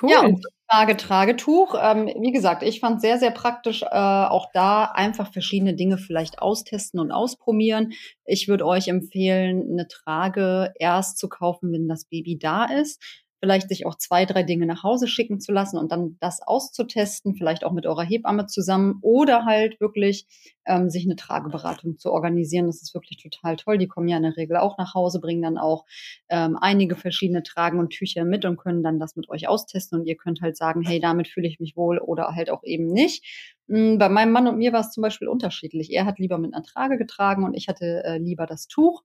Cool. 0.00 0.10
Ja, 0.10 0.20
und 0.22 0.44
Frage 0.70 0.96
Tragetuch. 0.98 1.74
Ähm, 1.80 2.08
wie 2.20 2.32
gesagt, 2.32 2.62
ich 2.62 2.80
fand 2.80 3.00
sehr, 3.00 3.18
sehr 3.18 3.30
praktisch, 3.30 3.82
äh, 3.82 3.86
auch 3.88 4.48
da 4.52 4.84
einfach 4.84 5.32
verschiedene 5.32 5.74
Dinge 5.74 5.96
vielleicht 5.98 6.40
austesten 6.40 7.00
und 7.00 7.10
ausprobieren. 7.10 7.92
Ich 8.26 8.48
würde 8.48 8.66
euch 8.66 8.88
empfehlen, 8.88 9.66
eine 9.72 9.88
Trage 9.88 10.72
erst 10.78 11.18
zu 11.18 11.28
kaufen, 11.28 11.72
wenn 11.72 11.88
das 11.88 12.04
Baby 12.04 12.38
da 12.38 12.66
ist 12.66 13.02
vielleicht 13.40 13.68
sich 13.68 13.86
auch 13.86 13.96
zwei, 13.96 14.24
drei 14.24 14.42
Dinge 14.42 14.66
nach 14.66 14.82
Hause 14.82 15.06
schicken 15.06 15.40
zu 15.40 15.52
lassen 15.52 15.78
und 15.78 15.92
dann 15.92 16.16
das 16.20 16.40
auszutesten, 16.42 17.36
vielleicht 17.36 17.64
auch 17.64 17.72
mit 17.72 17.86
eurer 17.86 18.02
Hebamme 18.02 18.46
zusammen 18.46 18.98
oder 19.02 19.44
halt 19.44 19.80
wirklich 19.80 20.26
ähm, 20.66 20.90
sich 20.90 21.04
eine 21.04 21.16
Trageberatung 21.16 21.98
zu 21.98 22.12
organisieren. 22.12 22.66
Das 22.66 22.82
ist 22.82 22.94
wirklich 22.94 23.18
total 23.22 23.56
toll. 23.56 23.78
Die 23.78 23.88
kommen 23.88 24.08
ja 24.08 24.16
in 24.16 24.22
der 24.24 24.36
Regel 24.36 24.56
auch 24.56 24.76
nach 24.78 24.94
Hause, 24.94 25.20
bringen 25.20 25.42
dann 25.42 25.58
auch 25.58 25.84
ähm, 26.28 26.56
einige 26.60 26.96
verschiedene 26.96 27.42
Tragen 27.42 27.78
und 27.78 27.90
Tücher 27.90 28.24
mit 28.24 28.44
und 28.44 28.56
können 28.56 28.82
dann 28.82 28.98
das 28.98 29.16
mit 29.16 29.28
euch 29.28 29.48
austesten 29.48 30.00
und 30.00 30.06
ihr 30.06 30.16
könnt 30.16 30.40
halt 30.40 30.56
sagen, 30.56 30.82
hey, 30.82 31.00
damit 31.00 31.28
fühle 31.28 31.48
ich 31.48 31.60
mich 31.60 31.76
wohl 31.76 31.98
oder 31.98 32.34
halt 32.34 32.50
auch 32.50 32.64
eben 32.64 32.86
nicht. 32.86 33.24
Hm, 33.68 33.98
bei 33.98 34.08
meinem 34.08 34.32
Mann 34.32 34.48
und 34.48 34.58
mir 34.58 34.72
war 34.72 34.80
es 34.80 34.90
zum 34.90 35.02
Beispiel 35.02 35.28
unterschiedlich. 35.28 35.92
Er 35.92 36.06
hat 36.06 36.18
lieber 36.18 36.38
mit 36.38 36.54
einer 36.54 36.64
Trage 36.64 36.98
getragen 36.98 37.44
und 37.44 37.54
ich 37.54 37.68
hatte 37.68 38.02
äh, 38.04 38.18
lieber 38.18 38.46
das 38.46 38.66
Tuch. 38.66 39.02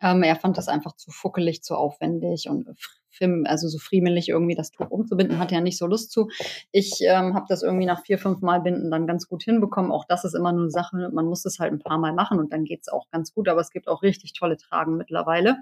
Ähm, 0.00 0.22
er 0.22 0.36
fand 0.36 0.58
das 0.58 0.68
einfach 0.68 0.96
zu 0.96 1.10
fuckelig, 1.10 1.62
zu 1.62 1.74
aufwendig 1.74 2.48
und 2.48 2.68
also 3.44 3.68
so 3.68 3.78
friemelig 3.78 4.28
irgendwie 4.28 4.54
das 4.54 4.70
Tuch 4.70 4.90
umzubinden, 4.90 5.38
hatte 5.38 5.54
ja 5.54 5.60
nicht 5.60 5.78
so 5.78 5.86
Lust 5.86 6.10
zu. 6.10 6.28
Ich 6.72 7.00
ähm, 7.00 7.34
habe 7.34 7.46
das 7.48 7.62
irgendwie 7.62 7.86
nach 7.86 8.04
vier, 8.04 8.18
fünf 8.18 8.40
Mal 8.40 8.60
binden 8.60 8.90
dann 8.90 9.06
ganz 9.06 9.28
gut 9.28 9.42
hinbekommen. 9.42 9.90
Auch 9.90 10.04
das 10.04 10.24
ist 10.24 10.34
immer 10.34 10.52
nur 10.52 10.62
eine 10.62 10.70
Sache, 10.70 11.10
man 11.12 11.26
muss 11.26 11.44
es 11.44 11.58
halt 11.58 11.72
ein 11.72 11.78
paar 11.78 11.98
Mal 11.98 12.12
machen 12.12 12.38
und 12.38 12.52
dann 12.52 12.64
geht's 12.64 12.88
auch 12.88 13.08
ganz 13.10 13.32
gut. 13.32 13.48
Aber 13.48 13.60
es 13.60 13.70
gibt 13.70 13.88
auch 13.88 14.02
richtig 14.02 14.32
tolle 14.34 14.56
Tragen 14.56 14.96
mittlerweile. 14.96 15.56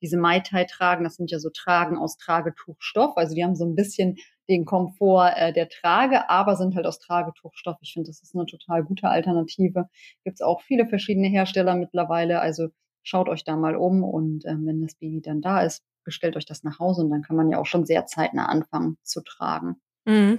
Diese 0.00 0.16
Mai 0.16 0.40
Tai 0.40 0.64
Tragen, 0.64 1.04
das 1.04 1.16
sind 1.16 1.30
ja 1.30 1.38
so 1.38 1.50
Tragen 1.50 1.98
aus 1.98 2.16
Tragetuchstoff. 2.16 3.16
Also 3.16 3.34
die 3.34 3.44
haben 3.44 3.56
so 3.56 3.64
ein 3.64 3.74
bisschen 3.74 4.16
den 4.48 4.64
Komfort 4.64 5.32
äh, 5.36 5.52
der 5.52 5.68
Trage, 5.68 6.28
aber 6.28 6.56
sind 6.56 6.74
halt 6.74 6.86
aus 6.86 6.98
Tragetuchstoff. 6.98 7.78
Ich 7.80 7.92
finde, 7.94 8.08
das 8.08 8.22
ist 8.22 8.34
eine 8.34 8.46
total 8.46 8.84
gute 8.84 9.08
Alternative. 9.08 9.88
Gibt 10.22 10.36
es 10.36 10.42
auch 10.42 10.60
viele 10.62 10.86
verschiedene 10.86 11.28
Hersteller 11.28 11.74
mittlerweile. 11.76 12.40
Also 12.40 12.68
schaut 13.04 13.28
euch 13.28 13.44
da 13.44 13.56
mal 13.56 13.76
um 13.76 14.02
und 14.02 14.44
ähm, 14.46 14.66
wenn 14.66 14.82
das 14.82 14.94
Baby 14.94 15.20
dann 15.20 15.40
da 15.40 15.62
ist, 15.62 15.82
bestellt 16.02 16.36
euch 16.36 16.46
das 16.46 16.64
nach 16.64 16.78
Hause 16.80 17.02
und 17.02 17.10
dann 17.10 17.22
kann 17.22 17.36
man 17.36 17.50
ja 17.50 17.58
auch 17.58 17.66
schon 17.66 17.86
sehr 17.86 18.06
zeitnah 18.06 18.46
anfangen 18.46 18.98
zu 19.02 19.22
tragen. 19.22 19.76
Mhm. 20.06 20.38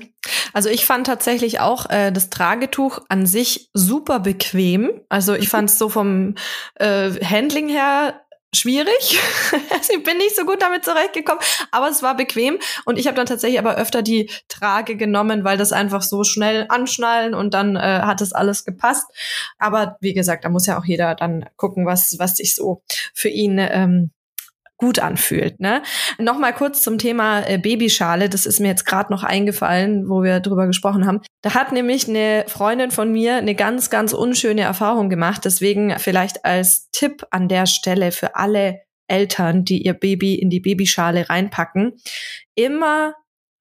Also 0.53 0.69
ich 0.69 0.85
fand 0.85 1.07
tatsächlich 1.07 1.59
auch 1.59 1.89
äh, 1.89 2.11
das 2.11 2.29
Tragetuch 2.29 2.99
an 3.09 3.25
sich 3.25 3.69
super 3.73 4.19
bequem. 4.19 5.01
Also 5.09 5.33
ich 5.33 5.49
fand 5.49 5.69
es 5.69 5.77
so 5.77 5.89
vom 5.89 6.35
äh, 6.75 7.11
Handling 7.23 7.67
her 7.67 8.21
schwierig. 8.55 9.19
Ich 9.95 10.03
bin 10.03 10.17
nicht 10.17 10.35
so 10.35 10.45
gut 10.45 10.61
damit 10.61 10.83
zurechtgekommen, 10.83 11.41
aber 11.71 11.87
es 11.87 12.01
war 12.01 12.15
bequem 12.17 12.57
und 12.85 12.97
ich 12.97 13.07
habe 13.07 13.15
dann 13.15 13.25
tatsächlich 13.25 13.59
aber 13.59 13.75
öfter 13.75 14.01
die 14.01 14.29
Trage 14.47 14.95
genommen, 14.95 15.43
weil 15.43 15.57
das 15.57 15.71
einfach 15.71 16.01
so 16.01 16.23
schnell 16.23 16.65
anschnallen 16.69 17.33
und 17.33 17.53
dann 17.53 17.75
äh, 17.75 17.79
hat 17.79 18.19
es 18.21 18.33
alles 18.33 18.65
gepasst. 18.65 19.05
Aber 19.57 19.97
wie 20.01 20.13
gesagt, 20.13 20.43
da 20.43 20.49
muss 20.49 20.65
ja 20.65 20.79
auch 20.79 20.85
jeder 20.85 21.15
dann 21.15 21.45
gucken, 21.55 21.85
was 21.85 22.17
was 22.19 22.37
sich 22.37 22.55
so 22.55 22.81
für 23.13 23.29
ihn 23.29 23.57
ähm, 23.59 24.11
gut 24.77 24.99
anfühlt. 24.99 25.59
Ne? 25.59 25.81
Nochmal 26.17 26.53
kurz 26.53 26.81
zum 26.81 26.97
Thema 26.97 27.41
äh, 27.47 27.57
Babyschale. 27.57 28.29
Das 28.29 28.45
ist 28.45 28.59
mir 28.59 28.67
jetzt 28.67 28.85
gerade 28.85 29.11
noch 29.11 29.23
eingefallen, 29.23 30.09
wo 30.09 30.23
wir 30.23 30.39
drüber 30.39 30.67
gesprochen 30.67 31.05
haben. 31.05 31.21
Da 31.41 31.53
hat 31.53 31.71
nämlich 31.71 32.09
eine 32.09 32.45
Freundin 32.47 32.91
von 32.91 33.11
mir 33.11 33.35
eine 33.35 33.55
ganz, 33.55 33.89
ganz 33.89 34.13
unschöne 34.13 34.61
Erfahrung 34.61 35.09
gemacht. 35.09 35.45
Deswegen 35.45 35.97
vielleicht 35.99 36.45
als 36.45 36.89
Tipp 36.91 37.25
an 37.31 37.47
der 37.47 37.65
Stelle 37.65 38.11
für 38.11 38.35
alle 38.35 38.81
Eltern, 39.07 39.65
die 39.65 39.83
ihr 39.83 39.93
Baby 39.93 40.35
in 40.35 40.49
die 40.49 40.59
Babyschale 40.59 41.29
reinpacken, 41.29 41.93
immer 42.55 43.13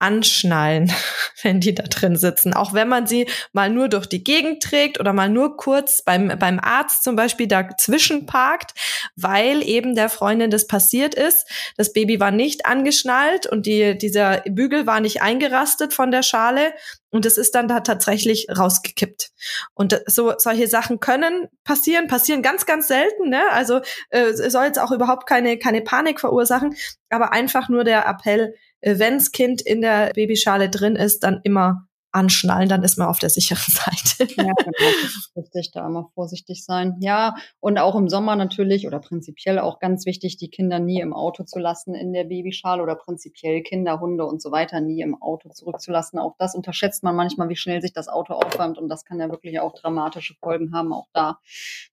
anschnallen, 0.05 0.93
wenn 1.43 1.61
die 1.61 1.75
da 1.75 1.85
drin 1.85 2.17
sitzen. 2.17 2.53
Auch 2.53 2.75
wenn 2.75 2.89
man 2.89 3.07
sie 3.07 3.27
mal 3.53 3.71
nur 3.71 3.89
durch 3.89 4.07
die 4.07 4.23
Gegend 4.23 4.63
trägt 4.63 5.01
oder 5.01 5.13
mal 5.13 5.31
nur 5.31 5.57
kurz 5.57 6.03
beim, 6.03 6.39
beim 6.39 6.61
Arzt 6.61 7.05
zum 7.05 7.17
Beispiel 7.17 7.49
dazwischen 7.49 8.27
parkt, 8.27 8.73
weil 9.17 9.63
eben 9.63 9.95
der 9.95 10.11
Freundin 10.11 10.51
das 10.51 10.67
passiert 10.67 11.15
ist. 11.15 11.49
Das 11.77 11.93
Baby 11.93 12.21
war 12.21 12.31
nicht 12.31 12.67
angeschnallt 12.67 13.47
und 13.47 13.67
die, 13.67 13.97
dieser 13.97 14.43
Bügel 14.43 14.87
war 14.87 15.01
nicht 15.01 15.23
eingerastet 15.23 15.95
von 15.95 16.11
der 16.11 16.23
Schale 16.23 16.75
und 17.15 17.25
es 17.27 17.39
ist 17.39 17.55
dann 17.55 17.69
da 17.69 17.79
tatsächlich 17.79 18.49
rausgekippt. 18.51 19.31
Und 19.73 20.03
so 20.07 20.35
solche 20.37 20.67
Sachen 20.67 20.99
können 20.99 21.49
passieren, 21.63 22.09
passieren 22.09 22.43
ganz, 22.43 22.67
ganz 22.67 22.89
selten. 22.89 23.29
Ne? 23.29 23.41
Also 23.53 23.81
äh, 24.11 24.33
soll 24.33 24.65
jetzt 24.65 24.81
auch 24.81 24.91
überhaupt 24.91 25.29
keine, 25.29 25.57
keine 25.57 25.81
Panik 25.81 26.19
verursachen, 26.19 26.75
aber 27.11 27.33
einfach 27.33 27.69
nur 27.69 27.85
der 27.85 28.05
Appell, 28.07 28.57
wenns 28.85 29.33
Kind 29.33 29.63
in 29.63 29.81
der 29.81 30.13
Babyschale 30.15 30.69
drin 30.69 30.97
ist, 30.97 31.25
dann 31.25 31.41
immer 31.43 31.89
anschnallen, 32.15 32.69
dann 32.69 32.85
ist 32.85 32.97
man 32.97 33.09
auf 33.09 33.19
der 33.19 33.29
sicheren 33.29 33.59
Seite. 33.69 34.33
Ja, 34.35 34.53
genau, 34.57 34.93
das 35.03 35.17
ist 35.17 35.33
richtig, 35.37 35.73
da 35.73 35.87
immer 35.87 36.11
vorsichtig 36.15 36.65
sein. 36.65 36.97
Ja, 37.01 37.35
und 37.61 37.79
auch 37.79 37.97
im 37.97 38.09
Sommer 38.09 38.37
natürlich 38.37 38.87
oder 38.87 39.01
prinzipiell 39.01 39.59
auch 39.59 39.81
ganz 39.81 40.07
wichtig, 40.07 40.37
die 40.37 40.49
Kinder 40.49 40.79
nie 40.79 41.01
im 41.01 41.13
Auto 41.13 41.43
zu 41.43 41.59
lassen 41.59 41.95
in 41.95 42.13
der 42.13 42.25
Babyschale 42.25 42.83
oder 42.83 42.95
prinzipiell 42.95 43.63
Kinder, 43.63 44.01
Hunde 44.01 44.25
und 44.25 44.41
so 44.41 44.53
weiter 44.53 44.81
nie 44.81 45.01
im 45.01 45.21
Auto 45.21 45.49
zurückzulassen. 45.51 46.19
Auch 46.19 46.37
das 46.39 46.55
unterschätzt 46.55 47.03
man 47.03 47.17
manchmal, 47.17 47.49
wie 47.49 47.57
schnell 47.57 47.83
sich 47.83 47.93
das 47.93 48.09
Auto 48.09 48.35
aufwärmt 48.35 48.79
und 48.79 48.89
das 48.89 49.05
kann 49.05 49.19
ja 49.19 49.29
wirklich 49.31 49.59
auch 49.59 49.75
dramatische 49.75 50.35
Folgen 50.35 50.73
haben. 50.73 50.93
Auch 50.93 51.09
da 51.13 51.41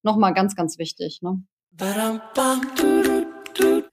nochmal 0.03 0.33
ganz, 0.33 0.55
ganz 0.55 0.77
wichtig. 0.77 1.21
Ne? 1.21 1.43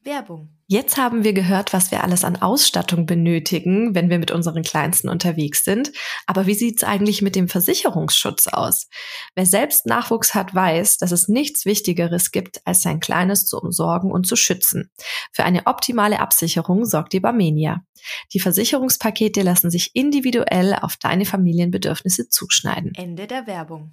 Werbung. 0.09 0.49
Jetzt 0.67 0.97
haben 0.97 1.25
wir 1.25 1.33
gehört, 1.33 1.73
was 1.73 1.91
wir 1.91 2.03
alles 2.03 2.25
an 2.25 2.37
Ausstattung 2.37 3.07
benötigen, 3.07 3.95
wenn 3.95 4.11
wir 4.11 4.19
mit 4.19 4.31
unseren 4.31 4.63
Kleinsten 4.63 5.09
unterwegs 5.09 5.65
sind. 5.65 5.93
Aber 6.27 6.47
wie 6.47 6.55
sieht's 6.55 6.85
eigentlich 6.85 7.23
mit 7.23 7.37
dem 7.37 7.49
Versicherungsschutz 7.49 8.49
aus? 8.49 8.89
Wer 9.35 9.47
selbst 9.47 9.87
Nachwuchs 9.87 10.35
hat, 10.35 10.55
weiß, 10.55 10.99
dass 10.99 11.13
es 11.13 11.29
nichts 11.29 11.65
Wichtigeres 11.65 12.33
gibt, 12.33 12.61
als 12.67 12.83
sein 12.83 13.01
Kleines 13.01 13.47
zu 13.47 13.59
umsorgen 13.59 14.11
und 14.11 14.27
zu 14.27 14.37
schützen. 14.37 14.91
Für 15.33 15.45
eine 15.45 15.67
optimale 15.67 16.21
Absicherung 16.21 16.85
sorgt 16.85 17.13
die 17.13 17.21
Barmenia. 17.21 17.83
Die 18.33 18.41
Versicherungspakete 18.41 19.43
lassen 19.43 19.71
sich 19.71 19.91
individuell 19.95 20.75
auf 20.75 20.97
deine 20.97 21.25
Familienbedürfnisse 21.25 22.29
zuschneiden. 22.29 22.93
Ende 22.95 23.27
der 23.27 23.47
Werbung. 23.47 23.93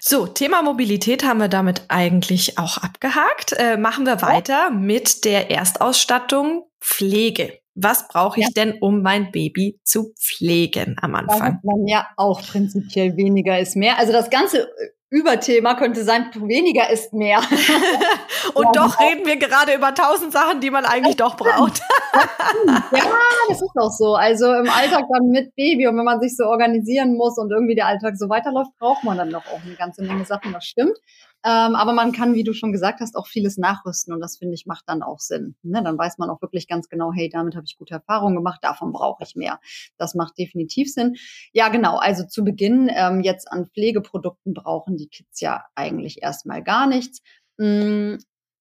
So, 0.00 0.26
Thema 0.26 0.62
Mobilität 0.62 1.24
haben 1.24 1.38
wir 1.38 1.48
damit 1.48 1.82
eigentlich 1.88 2.58
auch 2.58 2.78
abgehakt. 2.78 3.52
Äh, 3.52 3.76
machen 3.76 4.06
wir 4.06 4.22
weiter 4.22 4.70
mit 4.70 5.24
der 5.24 5.50
Erstausstattung 5.50 6.64
Pflege. 6.80 7.58
Was 7.76 8.06
brauche 8.06 8.38
ich 8.38 8.46
ja. 8.46 8.52
denn, 8.54 8.78
um 8.80 9.02
mein 9.02 9.32
Baby 9.32 9.80
zu 9.82 10.12
pflegen 10.14 10.96
am 11.00 11.14
Anfang? 11.16 11.60
Da 11.62 11.72
man 11.72 11.86
ja 11.88 12.06
auch 12.16 12.40
prinzipiell 12.40 13.16
weniger 13.16 13.58
ist 13.58 13.74
mehr. 13.74 13.98
Also 13.98 14.12
das 14.12 14.30
ganze 14.30 14.68
Überthema 15.14 15.74
könnte 15.74 16.02
sein, 16.02 16.30
weniger 16.34 16.90
ist 16.90 17.12
mehr. 17.12 17.38
Und 18.54 18.64
ja, 18.64 18.72
doch 18.72 18.98
reden 18.98 19.24
wir 19.24 19.36
gerade 19.36 19.72
über 19.74 19.94
tausend 19.94 20.32
Sachen, 20.32 20.60
die 20.60 20.70
man 20.70 20.84
eigentlich 20.84 21.14
doch 21.14 21.36
braucht. 21.36 21.78
ja, 22.66 23.02
das 23.48 23.62
ist 23.62 23.76
auch 23.76 23.92
so. 23.92 24.16
Also 24.16 24.52
im 24.52 24.68
Alltag 24.68 25.04
dann 25.12 25.28
mit 25.28 25.54
Baby 25.54 25.86
und 25.86 25.96
wenn 25.96 26.04
man 26.04 26.20
sich 26.20 26.36
so 26.36 26.44
organisieren 26.44 27.14
muss 27.14 27.38
und 27.38 27.52
irgendwie 27.52 27.76
der 27.76 27.86
Alltag 27.86 28.16
so 28.16 28.28
weiterläuft, 28.28 28.72
braucht 28.78 29.04
man 29.04 29.16
dann 29.16 29.30
doch 29.30 29.46
auch 29.46 29.62
eine 29.64 29.76
ganze 29.76 30.02
Menge 30.02 30.24
Sachen, 30.24 30.52
das 30.52 30.64
stimmt. 30.64 30.98
Ähm, 31.46 31.74
aber 31.74 31.92
man 31.92 32.12
kann, 32.12 32.34
wie 32.34 32.42
du 32.42 32.54
schon 32.54 32.72
gesagt 32.72 33.00
hast, 33.00 33.16
auch 33.16 33.26
vieles 33.26 33.58
nachrüsten 33.58 34.14
und 34.14 34.20
das 34.20 34.38
finde 34.38 34.54
ich 34.54 34.64
macht 34.64 34.84
dann 34.88 35.02
auch 35.02 35.20
Sinn. 35.20 35.56
Ne? 35.62 35.82
Dann 35.82 35.98
weiß 35.98 36.16
man 36.16 36.30
auch 36.30 36.40
wirklich 36.40 36.66
ganz 36.68 36.88
genau, 36.88 37.12
hey, 37.12 37.28
damit 37.28 37.54
habe 37.54 37.66
ich 37.66 37.76
gute 37.76 37.92
Erfahrungen 37.92 38.34
gemacht, 38.34 38.60
davon 38.62 38.92
brauche 38.92 39.22
ich 39.24 39.36
mehr. 39.36 39.60
Das 39.98 40.14
macht 40.14 40.38
definitiv 40.38 40.90
Sinn. 40.90 41.16
Ja, 41.52 41.68
genau. 41.68 41.98
Also 41.98 42.24
zu 42.26 42.44
Beginn 42.44 42.90
ähm, 42.94 43.20
jetzt 43.20 43.52
an 43.52 43.66
Pflegeprodukten 43.66 44.54
brauchen 44.54 44.96
die 44.96 45.08
Kids 45.08 45.40
ja 45.40 45.64
eigentlich 45.74 46.22
erstmal 46.22 46.62
gar 46.62 46.86
nichts. 46.86 47.20
Hm, 47.58 48.18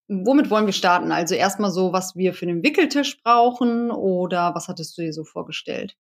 womit 0.10 0.50
wollen 0.50 0.66
wir 0.66 0.74
starten? 0.74 1.14
Also 1.14 1.36
erstmal 1.36 1.72
so, 1.72 1.94
was 1.94 2.18
wir 2.18 2.34
für 2.34 2.46
den 2.46 2.64
Wickeltisch 2.64 3.22
brauchen 3.24 3.92
oder 3.92 4.56
was 4.56 4.68
hattest 4.68 4.98
du 4.98 5.04
dir 5.04 5.14
so 5.14 5.24
vorgestellt? 5.24 5.96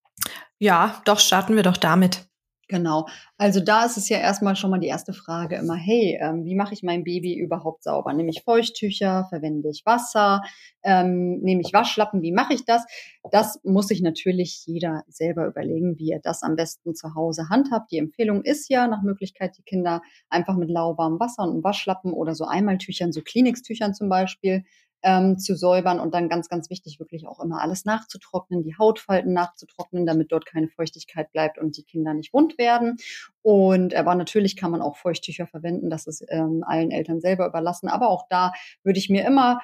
Ja, 0.60 1.02
doch 1.06 1.20
starten 1.20 1.56
wir 1.56 1.64
doch 1.64 1.78
damit. 1.78 2.26
Genau. 2.74 3.06
Also 3.38 3.60
da 3.60 3.86
ist 3.86 3.98
es 3.98 4.10
ja 4.10 4.18
erstmal 4.18 4.56
schon 4.56 4.72
mal 4.72 4.80
die 4.80 4.88
erste 4.88 5.14
Frage 5.14 5.58
immer, 5.58 5.76
hey, 5.76 6.18
ähm, 6.20 6.44
wie 6.44 6.56
mache 6.56 6.74
ich 6.74 6.82
mein 6.82 7.04
Baby 7.04 7.38
überhaupt 7.38 7.84
sauber? 7.84 8.12
Nehme 8.14 8.32
ich 8.32 8.42
Feuchttücher, 8.42 9.28
verwende 9.30 9.70
ich 9.70 9.86
Wasser, 9.86 10.42
ähm, 10.82 11.38
nehme 11.42 11.62
ich 11.62 11.72
Waschlappen, 11.72 12.24
wie 12.24 12.32
mache 12.32 12.56
ich 12.56 12.66
das? 12.66 12.84
Das 13.30 13.60
muss 13.64 13.90
sich 13.90 14.02
natürlich 14.02 14.64
jeder 14.66 15.04
selber 15.08 15.46
überlegen, 15.46 16.00
wie 16.00 16.10
er 16.14 16.20
das 16.20 16.42
am 16.42 16.56
besten 16.56 16.96
zu 16.96 17.14
Hause 17.14 17.48
handhabt. 17.48 17.92
Die 17.92 18.00
Empfehlung 18.00 18.42
ist 18.42 18.68
ja 18.70 18.88
nach 18.88 19.04
Möglichkeit, 19.04 19.56
die 19.60 19.64
Kinder 19.64 20.02
einfach 20.28 20.56
mit 20.56 20.72
lauwarmem 20.72 21.20
Wasser 21.20 21.44
und 21.44 21.52
einem 21.52 21.64
Waschlappen 21.64 22.12
oder 22.12 22.34
so 22.34 22.46
Einmaltüchern, 22.46 23.12
so 23.12 23.22
Kleenex-Tüchern 23.22 23.94
zum 23.94 24.10
Beispiel, 24.10 24.64
ähm, 25.04 25.38
zu 25.38 25.56
säubern 25.56 26.00
und 26.00 26.14
dann 26.14 26.30
ganz, 26.30 26.50
ganz 26.50 26.70
wichtig, 26.70 27.00
wirklich 27.00 27.28
auch 27.28 27.40
immer 27.40 27.62
alles 27.62 27.86
nachzutrocknen, 27.86 28.64
die 28.64 28.76
Hautfalten 28.78 29.34
nachzutrocknen, 29.34 30.06
damit 30.06 30.32
dort 30.32 30.46
keine 30.46 30.70
Feuchtigkeit 30.70 31.32
bleibt 31.32 31.58
und 31.58 31.78
die 31.78 31.84
Kinder 31.84 32.14
nicht 32.14 32.34
wund 32.34 32.58
werden. 32.58 32.98
Und 33.42 33.94
aber 33.94 34.16
natürlich 34.16 34.56
kann 34.56 34.72
man 34.72 34.82
auch 34.82 34.98
Feuchttücher 34.98 35.46
verwenden, 35.46 35.90
das 35.90 36.08
ist 36.08 36.26
ähm, 36.30 36.64
allen 36.66 36.92
Eltern 36.92 37.20
selber 37.20 37.46
überlassen. 37.48 37.90
Aber 37.90 38.10
auch 38.10 38.28
da 38.30 38.54
würde 38.84 39.00
ich 39.00 39.10
mir 39.10 39.26
immer 39.26 39.60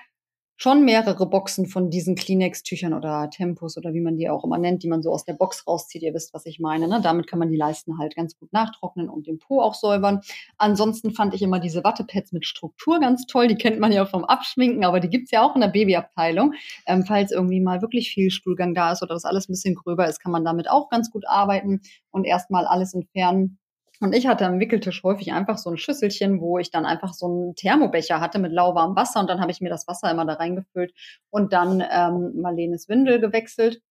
schon 0.61 0.83
mehrere 0.83 1.25
Boxen 1.25 1.67
von 1.67 1.89
diesen 1.89 2.15
Kleenex-Tüchern 2.15 2.93
oder 2.93 3.29
Tempos 3.29 3.77
oder 3.77 3.93
wie 3.93 4.01
man 4.01 4.17
die 4.17 4.29
auch 4.29 4.43
immer 4.43 4.57
nennt, 4.57 4.83
die 4.83 4.89
man 4.89 5.01
so 5.01 5.09
aus 5.09 5.23
der 5.23 5.33
Box 5.33 5.65
rauszieht. 5.65 6.03
Ihr 6.03 6.13
wisst, 6.13 6.33
was 6.33 6.45
ich 6.45 6.59
meine. 6.59 6.89
Ne? 6.89 6.99
Damit 7.01 7.27
kann 7.27 7.39
man 7.39 7.49
die 7.49 7.55
Leisten 7.55 7.97
halt 7.97 8.13
ganz 8.13 8.37
gut 8.37 8.51
nachtrocknen 8.51 9.09
und 9.09 9.25
den 9.25 9.39
Po 9.39 9.61
auch 9.61 9.73
säubern. 9.73 10.19
Ansonsten 10.57 11.11
fand 11.11 11.33
ich 11.33 11.41
immer 11.41 11.61
diese 11.61 11.85
Wattepads 11.85 12.33
mit 12.33 12.45
Struktur 12.45 12.99
ganz 12.99 13.25
toll. 13.25 13.47
Die 13.47 13.55
kennt 13.55 13.79
man 13.79 13.93
ja 13.93 14.05
vom 14.05 14.25
Abschminken, 14.25 14.83
aber 14.83 14.99
die 14.99 15.09
gibt's 15.09 15.31
ja 15.31 15.43
auch 15.43 15.55
in 15.55 15.61
der 15.61 15.69
Babyabteilung. 15.69 16.53
Ähm, 16.85 17.05
falls 17.05 17.31
irgendwie 17.31 17.61
mal 17.61 17.81
wirklich 17.81 18.11
viel 18.11 18.29
Stuhlgang 18.29 18.73
da 18.73 18.91
ist 18.91 19.01
oder 19.01 19.13
das 19.13 19.23
alles 19.23 19.47
ein 19.47 19.53
bisschen 19.53 19.75
gröber 19.75 20.09
ist, 20.09 20.19
kann 20.19 20.33
man 20.33 20.43
damit 20.43 20.69
auch 20.69 20.89
ganz 20.89 21.09
gut 21.09 21.25
arbeiten 21.25 21.79
und 22.11 22.25
erstmal 22.25 22.65
alles 22.65 22.93
entfernen 22.93 23.59
und 23.99 24.13
ich 24.13 24.27
hatte 24.27 24.45
am 24.45 24.59
Wickeltisch 24.59 25.03
häufig 25.03 25.33
einfach 25.33 25.57
so 25.57 25.69
ein 25.69 25.77
Schüsselchen, 25.77 26.39
wo 26.41 26.57
ich 26.57 26.71
dann 26.71 26.85
einfach 26.85 27.13
so 27.13 27.25
einen 27.25 27.55
Thermobecher 27.55 28.21
hatte 28.21 28.39
mit 28.39 28.51
lauwarmem 28.51 28.95
Wasser 28.95 29.19
und 29.19 29.29
dann 29.29 29.41
habe 29.41 29.51
ich 29.51 29.61
mir 29.61 29.69
das 29.69 29.87
Wasser 29.87 30.09
immer 30.09 30.25
da 30.25 30.33
reingefüllt 30.33 30.93
und 31.29 31.53
dann 31.53 31.83
ähm, 31.91 32.33
Marlenes 32.41 32.87
Windel 32.87 33.19
gewechselt. 33.19 33.81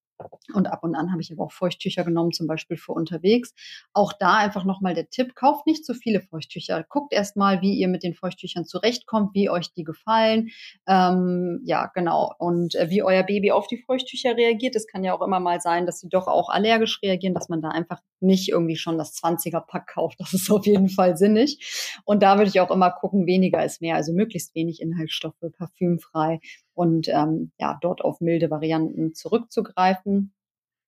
Und 0.54 0.66
ab 0.66 0.82
und 0.82 0.94
an 0.94 1.12
habe 1.12 1.20
ich 1.20 1.30
aber 1.32 1.44
auch 1.44 1.52
Feuchttücher 1.52 2.04
genommen, 2.04 2.32
zum 2.32 2.46
Beispiel 2.46 2.76
für 2.76 2.92
unterwegs. 2.92 3.54
Auch 3.92 4.12
da 4.12 4.36
einfach 4.36 4.64
nochmal 4.64 4.94
der 4.94 5.10
Tipp, 5.10 5.34
kauft 5.34 5.66
nicht 5.66 5.84
zu 5.84 5.94
viele 5.94 6.20
Feuchttücher. 6.20 6.84
Guckt 6.88 7.12
erstmal, 7.12 7.60
wie 7.60 7.74
ihr 7.74 7.88
mit 7.88 8.02
den 8.02 8.14
Feuchttüchern 8.14 8.64
zurechtkommt, 8.64 9.34
wie 9.34 9.50
euch 9.50 9.72
die 9.74 9.84
gefallen. 9.84 10.48
Ähm, 10.86 11.60
ja, 11.64 11.86
genau. 11.94 12.32
Und 12.38 12.74
äh, 12.74 12.88
wie 12.90 13.02
euer 13.02 13.22
Baby 13.22 13.52
auf 13.52 13.66
die 13.66 13.78
Feuchttücher 13.78 14.36
reagiert. 14.36 14.74
Es 14.74 14.86
kann 14.86 15.04
ja 15.04 15.14
auch 15.14 15.22
immer 15.22 15.40
mal 15.40 15.60
sein, 15.60 15.86
dass 15.86 16.00
sie 16.00 16.08
doch 16.08 16.26
auch 16.26 16.48
allergisch 16.48 17.00
reagieren, 17.02 17.34
dass 17.34 17.48
man 17.48 17.60
da 17.60 17.68
einfach 17.68 18.00
nicht 18.20 18.48
irgendwie 18.48 18.76
schon 18.76 18.98
das 18.98 19.14
20er-Pack 19.14 19.86
kauft. 19.88 20.18
Das 20.18 20.32
ist 20.34 20.50
auf 20.50 20.66
jeden 20.66 20.88
Fall 20.88 21.16
sinnig. 21.16 22.00
Und 22.04 22.22
da 22.22 22.38
würde 22.38 22.50
ich 22.50 22.60
auch 22.60 22.70
immer 22.70 22.90
gucken, 22.90 23.26
weniger 23.26 23.64
ist 23.64 23.80
mehr. 23.80 23.96
Also 23.96 24.12
möglichst 24.12 24.54
wenig 24.54 24.80
Inhaltsstoffe, 24.80 25.36
parfümfrei 25.56 26.40
und 26.79 27.09
ähm, 27.09 27.51
ja, 27.59 27.76
dort 27.81 28.03
auf 28.03 28.20
milde 28.20 28.51
Varianten 28.51 29.12
zurückzugreifen. 29.12 30.33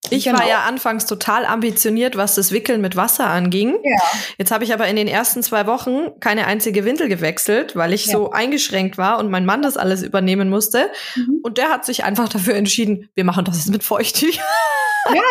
Ich 0.08 0.24
genau. 0.24 0.38
war 0.38 0.48
ja 0.48 0.60
anfangs 0.62 1.04
total 1.04 1.44
ambitioniert, 1.44 2.16
was 2.16 2.36
das 2.36 2.52
Wickeln 2.52 2.80
mit 2.80 2.96
Wasser 2.96 3.26
anging. 3.26 3.76
Ja. 3.82 3.96
Jetzt 4.38 4.52
habe 4.52 4.62
ich 4.64 4.72
aber 4.72 4.86
in 4.86 4.96
den 4.96 5.08
ersten 5.08 5.42
zwei 5.42 5.66
Wochen 5.66 6.18
keine 6.20 6.46
einzige 6.46 6.84
Windel 6.84 7.08
gewechselt, 7.08 7.74
weil 7.76 7.92
ich 7.92 8.06
ja. 8.06 8.12
so 8.12 8.30
eingeschränkt 8.30 8.98
war 8.98 9.18
und 9.18 9.30
mein 9.30 9.44
Mann 9.44 9.62
das 9.62 9.76
alles 9.76 10.02
übernehmen 10.02 10.48
musste. 10.48 10.90
Mhm. 11.16 11.40
Und 11.42 11.58
der 11.58 11.70
hat 11.70 11.84
sich 11.84 12.04
einfach 12.04 12.28
dafür 12.28 12.54
entschieden, 12.54 13.10
wir 13.14 13.24
machen 13.24 13.44
das 13.44 13.56
jetzt 13.56 13.70
mit 13.70 13.82
Feuchttüchern. 13.82 14.44
Ja, 15.14 15.22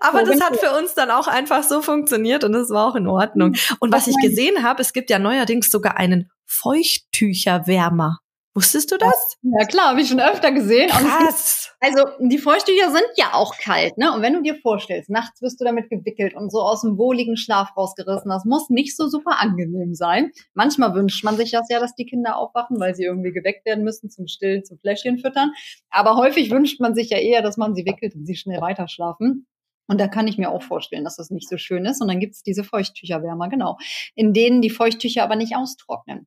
aber 0.00 0.22
das 0.22 0.40
hat 0.40 0.58
für 0.58 0.70
uns 0.78 0.94
dann 0.94 1.10
auch 1.10 1.26
einfach 1.26 1.64
so 1.64 1.82
funktioniert 1.82 2.44
und 2.44 2.52
das 2.52 2.70
war 2.70 2.86
auch 2.86 2.94
in 2.94 3.08
Ordnung. 3.08 3.50
Mhm. 3.50 3.76
Und 3.80 3.92
was 3.92 4.06
ich 4.06 4.14
gesehen 4.22 4.62
habe, 4.62 4.80
es 4.80 4.92
gibt 4.92 5.10
ja 5.10 5.18
neuerdings 5.18 5.70
sogar 5.70 5.96
einen 5.96 6.30
Feuchttücherwärmer 6.44 8.20
Wusstest 8.56 8.90
du 8.90 8.96
das? 8.96 9.36
Ja 9.42 9.66
klar, 9.66 9.90
habe 9.90 10.00
ich 10.00 10.08
schon 10.08 10.18
öfter 10.18 10.50
gesehen. 10.50 10.88
Krass. 10.88 11.76
Also 11.78 12.04
die 12.20 12.38
Feuchttücher 12.38 12.90
sind 12.90 13.06
ja 13.16 13.34
auch 13.34 13.58
kalt, 13.58 13.98
ne? 13.98 14.14
Und 14.14 14.22
wenn 14.22 14.32
du 14.32 14.40
dir 14.40 14.54
vorstellst, 14.54 15.10
nachts 15.10 15.42
wirst 15.42 15.60
du 15.60 15.66
damit 15.66 15.90
gewickelt 15.90 16.34
und 16.34 16.50
so 16.50 16.62
aus 16.62 16.80
dem 16.80 16.96
wohligen 16.96 17.36
Schlaf 17.36 17.76
rausgerissen, 17.76 18.30
das 18.30 18.46
muss 18.46 18.70
nicht 18.70 18.96
so 18.96 19.08
super 19.08 19.40
angenehm 19.40 19.92
sein. 19.92 20.30
Manchmal 20.54 20.94
wünscht 20.94 21.22
man 21.22 21.36
sich 21.36 21.50
das 21.50 21.68
ja, 21.68 21.80
dass 21.80 21.94
die 21.96 22.06
Kinder 22.06 22.38
aufwachen, 22.38 22.80
weil 22.80 22.94
sie 22.94 23.04
irgendwie 23.04 23.32
geweckt 23.32 23.66
werden 23.66 23.84
müssen 23.84 24.08
zum 24.08 24.26
Stillen, 24.26 24.64
zum 24.64 24.78
Fläschchen 24.78 25.18
füttern. 25.18 25.52
Aber 25.90 26.16
häufig 26.16 26.50
wünscht 26.50 26.80
man 26.80 26.94
sich 26.94 27.10
ja 27.10 27.18
eher, 27.18 27.42
dass 27.42 27.58
man 27.58 27.74
sie 27.74 27.84
wickelt 27.84 28.14
und 28.14 28.24
sie 28.24 28.36
schnell 28.36 28.62
weiterschlafen. 28.62 29.46
Und 29.86 30.00
da 30.00 30.08
kann 30.08 30.28
ich 30.28 30.38
mir 30.38 30.50
auch 30.50 30.62
vorstellen, 30.62 31.04
dass 31.04 31.16
das 31.16 31.28
nicht 31.28 31.48
so 31.48 31.58
schön 31.58 31.84
ist. 31.84 32.00
Und 32.00 32.08
dann 32.08 32.20
gibt 32.20 32.34
es 32.34 32.42
diese 32.42 32.64
Feuchttücherwärmer, 32.64 33.50
genau, 33.50 33.76
in 34.14 34.32
denen 34.32 34.62
die 34.62 34.70
Feuchttücher 34.70 35.22
aber 35.22 35.36
nicht 35.36 35.56
austrocknen. 35.56 36.26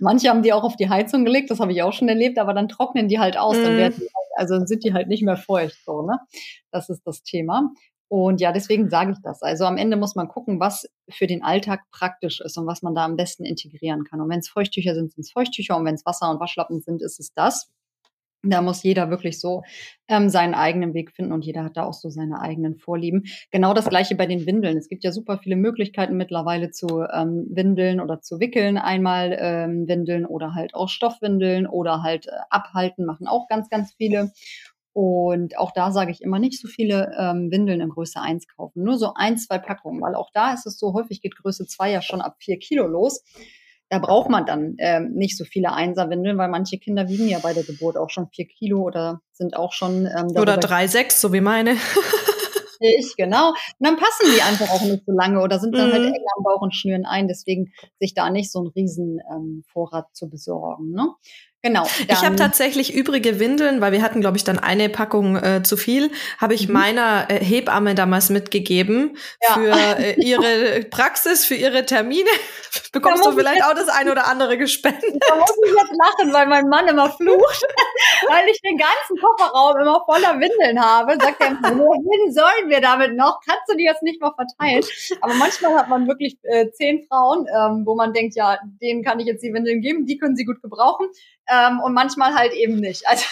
Manche 0.00 0.28
haben 0.28 0.42
die 0.42 0.52
auch 0.52 0.64
auf 0.64 0.76
die 0.76 0.88
Heizung 0.88 1.24
gelegt, 1.24 1.50
das 1.50 1.60
habe 1.60 1.72
ich 1.72 1.82
auch 1.82 1.92
schon 1.92 2.08
erlebt, 2.08 2.38
aber 2.38 2.54
dann 2.54 2.68
trocknen 2.68 3.08
die 3.08 3.18
halt 3.18 3.36
aus, 3.36 3.56
dann 3.56 3.76
werden 3.76 3.94
die 3.96 4.02
halt, 4.02 4.28
also 4.36 4.64
sind 4.66 4.84
die 4.84 4.92
halt 4.92 5.08
nicht 5.08 5.22
mehr 5.22 5.36
feucht, 5.36 5.76
so, 5.84 6.02
ne? 6.02 6.18
Das 6.70 6.88
ist 6.88 7.06
das 7.06 7.22
Thema. 7.22 7.70
Und 8.08 8.40
ja, 8.40 8.52
deswegen 8.52 8.90
sage 8.90 9.12
ich 9.12 9.18
das. 9.22 9.42
Also 9.42 9.64
am 9.64 9.76
Ende 9.76 9.96
muss 9.96 10.14
man 10.14 10.28
gucken, 10.28 10.60
was 10.60 10.86
für 11.10 11.26
den 11.26 11.42
Alltag 11.42 11.80
praktisch 11.90 12.40
ist 12.40 12.56
und 12.58 12.66
was 12.66 12.82
man 12.82 12.94
da 12.94 13.04
am 13.04 13.16
besten 13.16 13.44
integrieren 13.44 14.04
kann. 14.04 14.20
Und 14.20 14.28
wenn 14.28 14.40
es 14.40 14.48
Feuchttücher 14.48 14.94
sind, 14.94 15.12
sind 15.12 15.22
es 15.22 15.32
Feuchttücher 15.32 15.76
und 15.76 15.84
wenn 15.84 15.94
es 15.94 16.06
Wasser 16.06 16.30
und 16.30 16.38
Waschlappen 16.38 16.80
sind, 16.80 17.02
ist 17.02 17.18
es 17.18 17.32
das. 17.34 17.70
Da 18.44 18.62
muss 18.62 18.82
jeder 18.82 19.10
wirklich 19.10 19.40
so 19.40 19.62
ähm, 20.08 20.28
seinen 20.28 20.54
eigenen 20.54 20.94
Weg 20.94 21.12
finden 21.12 21.32
und 21.32 21.44
jeder 21.44 21.64
hat 21.64 21.76
da 21.76 21.84
auch 21.84 21.94
so 21.94 22.10
seine 22.10 22.40
eigenen 22.40 22.76
Vorlieben. 22.76 23.24
Genau 23.50 23.72
das 23.74 23.88
gleiche 23.88 24.14
bei 24.14 24.26
den 24.26 24.46
Windeln. 24.46 24.76
Es 24.76 24.88
gibt 24.88 25.02
ja 25.04 25.12
super 25.12 25.38
viele 25.38 25.56
Möglichkeiten 25.56 26.16
mittlerweile 26.16 26.70
zu 26.70 27.04
ähm, 27.12 27.46
windeln 27.50 28.00
oder 28.00 28.20
zu 28.20 28.40
wickeln. 28.40 28.76
Einmal 28.76 29.36
ähm, 29.40 29.88
Windeln 29.88 30.26
oder 30.26 30.54
halt 30.54 30.74
auch 30.74 30.88
Stoffwindeln 30.88 31.66
oder 31.66 32.02
halt 32.02 32.26
äh, 32.26 32.32
abhalten 32.50 33.06
machen 33.06 33.26
auch 33.26 33.48
ganz, 33.48 33.68
ganz 33.70 33.94
viele. 33.96 34.32
Und 34.92 35.58
auch 35.58 35.72
da 35.72 35.90
sage 35.90 36.12
ich 36.12 36.22
immer 36.22 36.38
nicht 36.38 36.60
so 36.60 36.68
viele 36.68 37.12
ähm, 37.18 37.50
Windeln 37.50 37.80
in 37.80 37.88
Größe 37.88 38.20
1 38.20 38.46
kaufen. 38.46 38.84
Nur 38.84 38.96
so 38.96 39.12
ein, 39.14 39.38
zwei 39.38 39.58
Packungen, 39.58 40.00
weil 40.00 40.14
auch 40.14 40.30
da 40.32 40.52
ist 40.52 40.66
es 40.66 40.78
so, 40.78 40.94
häufig 40.94 41.20
geht 41.20 41.36
Größe 41.36 41.66
2 41.66 41.90
ja 41.90 42.02
schon 42.02 42.20
ab 42.20 42.36
4 42.38 42.58
Kilo 42.58 42.86
los 42.86 43.24
da 43.94 44.00
braucht 44.00 44.28
man 44.28 44.44
dann 44.44 44.74
ähm, 44.78 45.12
nicht 45.14 45.36
so 45.36 45.44
viele 45.44 45.72
Einserwindeln, 45.72 46.36
weil 46.36 46.48
manche 46.48 46.78
Kinder 46.78 47.08
wiegen 47.08 47.28
ja 47.28 47.38
bei 47.38 47.52
der 47.52 47.62
Geburt 47.62 47.96
auch 47.96 48.10
schon 48.10 48.28
vier 48.28 48.46
Kilo 48.46 48.82
oder 48.82 49.20
sind 49.32 49.56
auch 49.56 49.72
schon 49.72 50.06
ähm, 50.06 50.36
oder 50.36 50.56
drei 50.56 50.88
sechs, 50.88 51.20
so 51.20 51.32
wie 51.32 51.40
meine. 51.40 51.76
ich 52.80 53.14
genau. 53.16 53.50
Und 53.50 53.56
dann 53.78 53.96
passen 53.96 54.26
die 54.34 54.42
einfach 54.42 54.70
auch 54.70 54.82
nicht 54.82 55.04
so 55.06 55.12
lange 55.12 55.40
oder 55.40 55.60
sind 55.60 55.74
dann 55.74 55.92
halt 55.92 56.02
mhm. 56.02 56.06
halt 56.06 56.16
eng 56.16 56.24
am 56.36 56.42
Bauch 56.42 56.60
und 56.60 56.74
schnüren 56.74 57.04
ein. 57.06 57.28
Deswegen 57.28 57.72
sich 58.00 58.14
da 58.14 58.30
nicht 58.30 58.50
so 58.50 58.60
einen 58.60 58.68
riesen 58.68 59.20
ähm, 59.30 59.62
Vorrat 59.72 60.06
zu 60.12 60.28
besorgen. 60.28 60.90
Ne? 60.90 61.08
Genau. 61.64 61.86
ich 62.08 62.22
habe 62.22 62.36
tatsächlich 62.36 62.92
übrige 62.92 63.40
Windeln, 63.40 63.80
weil 63.80 63.90
wir 63.90 64.02
hatten, 64.02 64.20
glaube 64.20 64.36
ich, 64.36 64.44
dann 64.44 64.58
eine 64.58 64.90
Packung 64.90 65.36
äh, 65.36 65.62
zu 65.62 65.78
viel, 65.78 66.10
habe 66.36 66.52
ich 66.52 66.68
mhm. 66.68 66.74
meiner 66.74 67.30
äh, 67.30 67.42
Hebamme 67.42 67.94
damals 67.94 68.28
mitgegeben 68.28 69.16
ja. 69.40 69.54
für 69.54 69.72
äh, 69.72 70.14
ihre 70.20 70.84
Praxis, 70.90 71.46
für 71.46 71.54
ihre 71.54 71.86
Termine. 71.86 72.28
Bekommst 72.92 73.24
du 73.24 73.32
vielleicht 73.32 73.64
auch 73.64 73.72
das 73.72 73.88
eine 73.88 74.12
oder 74.12 74.26
andere 74.26 74.58
gespendet. 74.58 75.22
Da 75.26 75.36
muss 75.36 75.56
ich 75.64 75.70
jetzt 75.70 75.96
lachen, 75.96 76.34
weil 76.34 76.46
mein 76.48 76.68
Mann 76.68 76.86
immer 76.86 77.10
flucht, 77.10 77.62
weil 78.28 78.46
ich 78.50 78.60
den 78.60 78.76
ganzen 78.76 79.16
Kofferraum 79.18 79.80
immer 79.80 80.02
voller 80.04 80.38
Windeln 80.38 80.78
habe. 80.78 81.12
Sagt 81.12 81.40
er, 81.40 81.52
wohin 81.78 82.30
sollen 82.30 82.68
wir 82.68 82.82
damit 82.82 83.16
noch? 83.16 83.40
Kannst 83.46 83.62
du 83.68 83.76
die 83.76 83.84
jetzt 83.84 84.02
nicht 84.02 84.20
mal 84.20 84.34
verteilen? 84.34 84.84
Aber 85.22 85.32
manchmal 85.32 85.78
hat 85.78 85.88
man 85.88 86.06
wirklich 86.08 86.36
äh, 86.42 86.70
zehn 86.72 87.06
Frauen, 87.08 87.46
ähm, 87.46 87.86
wo 87.86 87.94
man 87.94 88.12
denkt, 88.12 88.36
ja, 88.36 88.58
denen 88.82 89.02
kann 89.02 89.18
ich 89.18 89.26
jetzt 89.26 89.42
die 89.42 89.54
Windeln 89.54 89.80
geben, 89.80 90.04
die 90.04 90.18
können 90.18 90.36
sie 90.36 90.44
gut 90.44 90.60
gebrauchen 90.60 91.08
ähm, 91.48 91.80
und 91.80 91.94
manchmal 91.94 92.34
halt 92.34 92.52
eben 92.52 92.76
nicht. 92.76 93.04
Also 93.14 93.24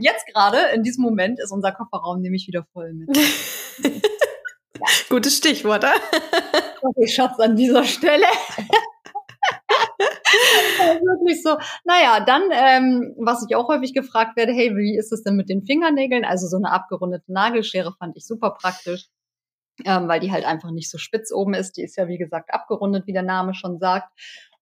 jetzt 0.00 0.26
gerade, 0.26 0.58
in 0.74 0.82
diesem 0.82 1.02
Moment, 1.02 1.38
ist 1.38 1.52
unser 1.52 1.72
Kofferraum 1.72 2.20
nämlich 2.20 2.46
wieder 2.46 2.66
voll 2.72 2.92
mit. 2.92 3.16
ja. 3.16 3.90
Gutes 5.08 5.36
Stichwort, 5.36 5.84
oder? 5.84 5.94
Okay, 6.82 7.08
Schatz, 7.08 7.38
an 7.38 7.56
dieser 7.56 7.84
Stelle. 7.84 8.26
wirklich 10.78 11.42
so. 11.42 11.56
Naja, 11.84 12.20
dann, 12.20 12.42
ähm, 12.52 13.14
was 13.18 13.44
ich 13.48 13.56
auch 13.56 13.68
häufig 13.68 13.94
gefragt 13.94 14.36
werde, 14.36 14.52
hey, 14.52 14.76
wie 14.76 14.96
ist 14.96 15.12
es 15.12 15.22
denn 15.22 15.36
mit 15.36 15.48
den 15.48 15.64
Fingernägeln? 15.64 16.24
Also 16.24 16.46
so 16.46 16.56
eine 16.56 16.70
abgerundete 16.70 17.32
Nagelschere 17.32 17.94
fand 17.98 18.16
ich 18.16 18.26
super 18.26 18.52
praktisch, 18.52 19.06
ähm, 19.84 20.08
weil 20.08 20.20
die 20.20 20.32
halt 20.32 20.44
einfach 20.44 20.70
nicht 20.70 20.90
so 20.90 20.98
spitz 20.98 21.32
oben 21.32 21.54
ist. 21.54 21.76
Die 21.76 21.82
ist 21.82 21.96
ja, 21.96 22.08
wie 22.08 22.18
gesagt, 22.18 22.52
abgerundet, 22.52 23.06
wie 23.06 23.12
der 23.12 23.22
Name 23.22 23.54
schon 23.54 23.78
sagt. 23.78 24.08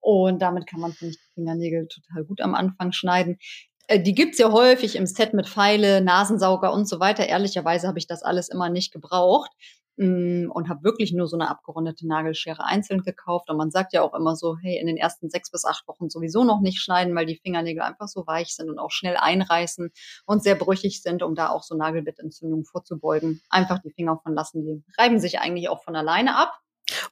Und 0.05 0.43
damit 0.43 0.67
kann 0.67 0.81
man, 0.81 0.93
finde 0.93 1.13
ich, 1.13 1.19
die 1.19 1.33
Fingernägel 1.33 1.89
total 1.89 2.25
gut 2.25 2.43
am 2.43 2.55
Anfang 2.55 2.93
schneiden. 2.93 3.39
Äh, 3.87 4.01
die 4.01 4.15
gibt's 4.15 4.37
ja 4.37 4.53
häufig 4.53 4.97
im 4.97 5.07
Set 5.07 5.33
mit 5.33 5.49
Pfeile, 5.49 6.03
Nasensauger 6.03 6.75
und 6.75 6.87
so 6.87 7.01
weiter. 7.01 7.27
Ehrlicherweise 7.27 7.89
habe 7.89 7.99
ich 7.99 8.07
das 8.07 8.23
alles 8.23 8.51
immer 8.51 8.69
nicht 8.69 8.93
gebraucht 8.93 9.51
mm, 9.97 10.51
und 10.51 10.69
habe 10.69 10.85
wirklich 10.85 11.15
nur 11.15 11.27
so 11.27 11.39
eine 11.39 11.49
abgerundete 11.49 12.07
Nagelschere 12.07 12.67
einzeln 12.67 13.01
gekauft. 13.01 13.49
Und 13.49 13.57
man 13.57 13.71
sagt 13.71 13.95
ja 13.95 14.03
auch 14.03 14.13
immer 14.13 14.37
so, 14.37 14.59
hey, 14.59 14.79
in 14.79 14.87
den 14.87 14.99
ersten 14.99 15.31
sechs 15.31 15.51
bis 15.51 15.65
acht 15.65 15.89
Wochen 15.89 16.11
sowieso 16.11 16.45
noch 16.45 16.61
nicht 16.61 16.83
schneiden, 16.83 17.15
weil 17.17 17.25
die 17.25 17.41
Fingernägel 17.43 17.81
einfach 17.83 18.09
so 18.09 18.27
weich 18.27 18.55
sind 18.55 18.69
und 18.69 18.79
auch 18.79 18.91
schnell 18.91 19.17
einreißen 19.17 19.91
und 20.27 20.43
sehr 20.43 20.55
brüchig 20.55 21.01
sind, 21.01 21.23
um 21.23 21.35
da 21.35 21.49
auch 21.49 21.63
so 21.63 21.75
Nagelbettentzündungen 21.79 22.67
vorzubeugen. 22.67 23.41
Einfach 23.49 23.79
die 23.79 23.93
Finger 23.93 24.21
von 24.23 24.35
lassen, 24.35 24.67
die 24.67 24.85
reiben 24.99 25.19
sich 25.19 25.39
eigentlich 25.39 25.71
auch 25.71 25.83
von 25.83 25.97
alleine 25.97 26.37
ab. 26.37 26.53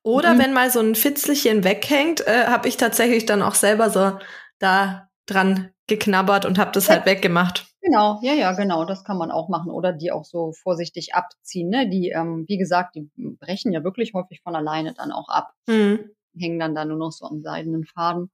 Oder 0.03 0.35
mhm. 0.35 0.39
wenn 0.39 0.53
mal 0.53 0.71
so 0.71 0.81
ein 0.81 0.95
Fitzelchen 0.95 1.65
weghängt, 1.65 2.27
äh, 2.27 2.47
habe 2.47 2.69
ich 2.69 2.77
tatsächlich 2.77 3.27
dann 3.27 3.43
auch 3.43 3.55
selber 3.55 3.91
so 3.91 4.19
da 4.59 5.09
dran 5.27 5.71
geknabbert 5.87 6.45
und 6.45 6.59
habe 6.59 6.73
das 6.73 6.87
ja. 6.87 6.95
halt 6.95 7.07
weggemacht. 7.07 7.67
Genau, 7.81 8.21
ja, 8.23 8.33
ja, 8.33 8.53
genau, 8.53 8.85
das 8.85 9.05
kann 9.05 9.19
man 9.19 9.33
auch 9.33 9.49
machen. 9.49 9.71
Oder 9.71 9.93
die 9.93 10.13
auch 10.13 10.25
so 10.25 10.53
vorsichtig 10.53 11.15
abziehen. 11.15 11.69
Ne? 11.69 11.89
Die, 11.89 12.11
ähm, 12.11 12.45
wie 12.47 12.57
gesagt, 12.57 12.95
die 12.95 13.11
brechen 13.17 13.73
ja 13.73 13.83
wirklich 13.83 14.15
häufig 14.15 14.41
von 14.43 14.55
alleine 14.55 14.95
dann 14.95 15.11
auch 15.11 15.29
ab. 15.29 15.53
Mhm. 15.67 16.11
Hängen 16.37 16.61
dann 16.61 16.75
da 16.75 16.85
nur 16.85 16.97
noch 16.97 17.11
so 17.11 17.27
am 17.27 17.43
seidenen 17.43 17.85
Faden. 17.85 18.31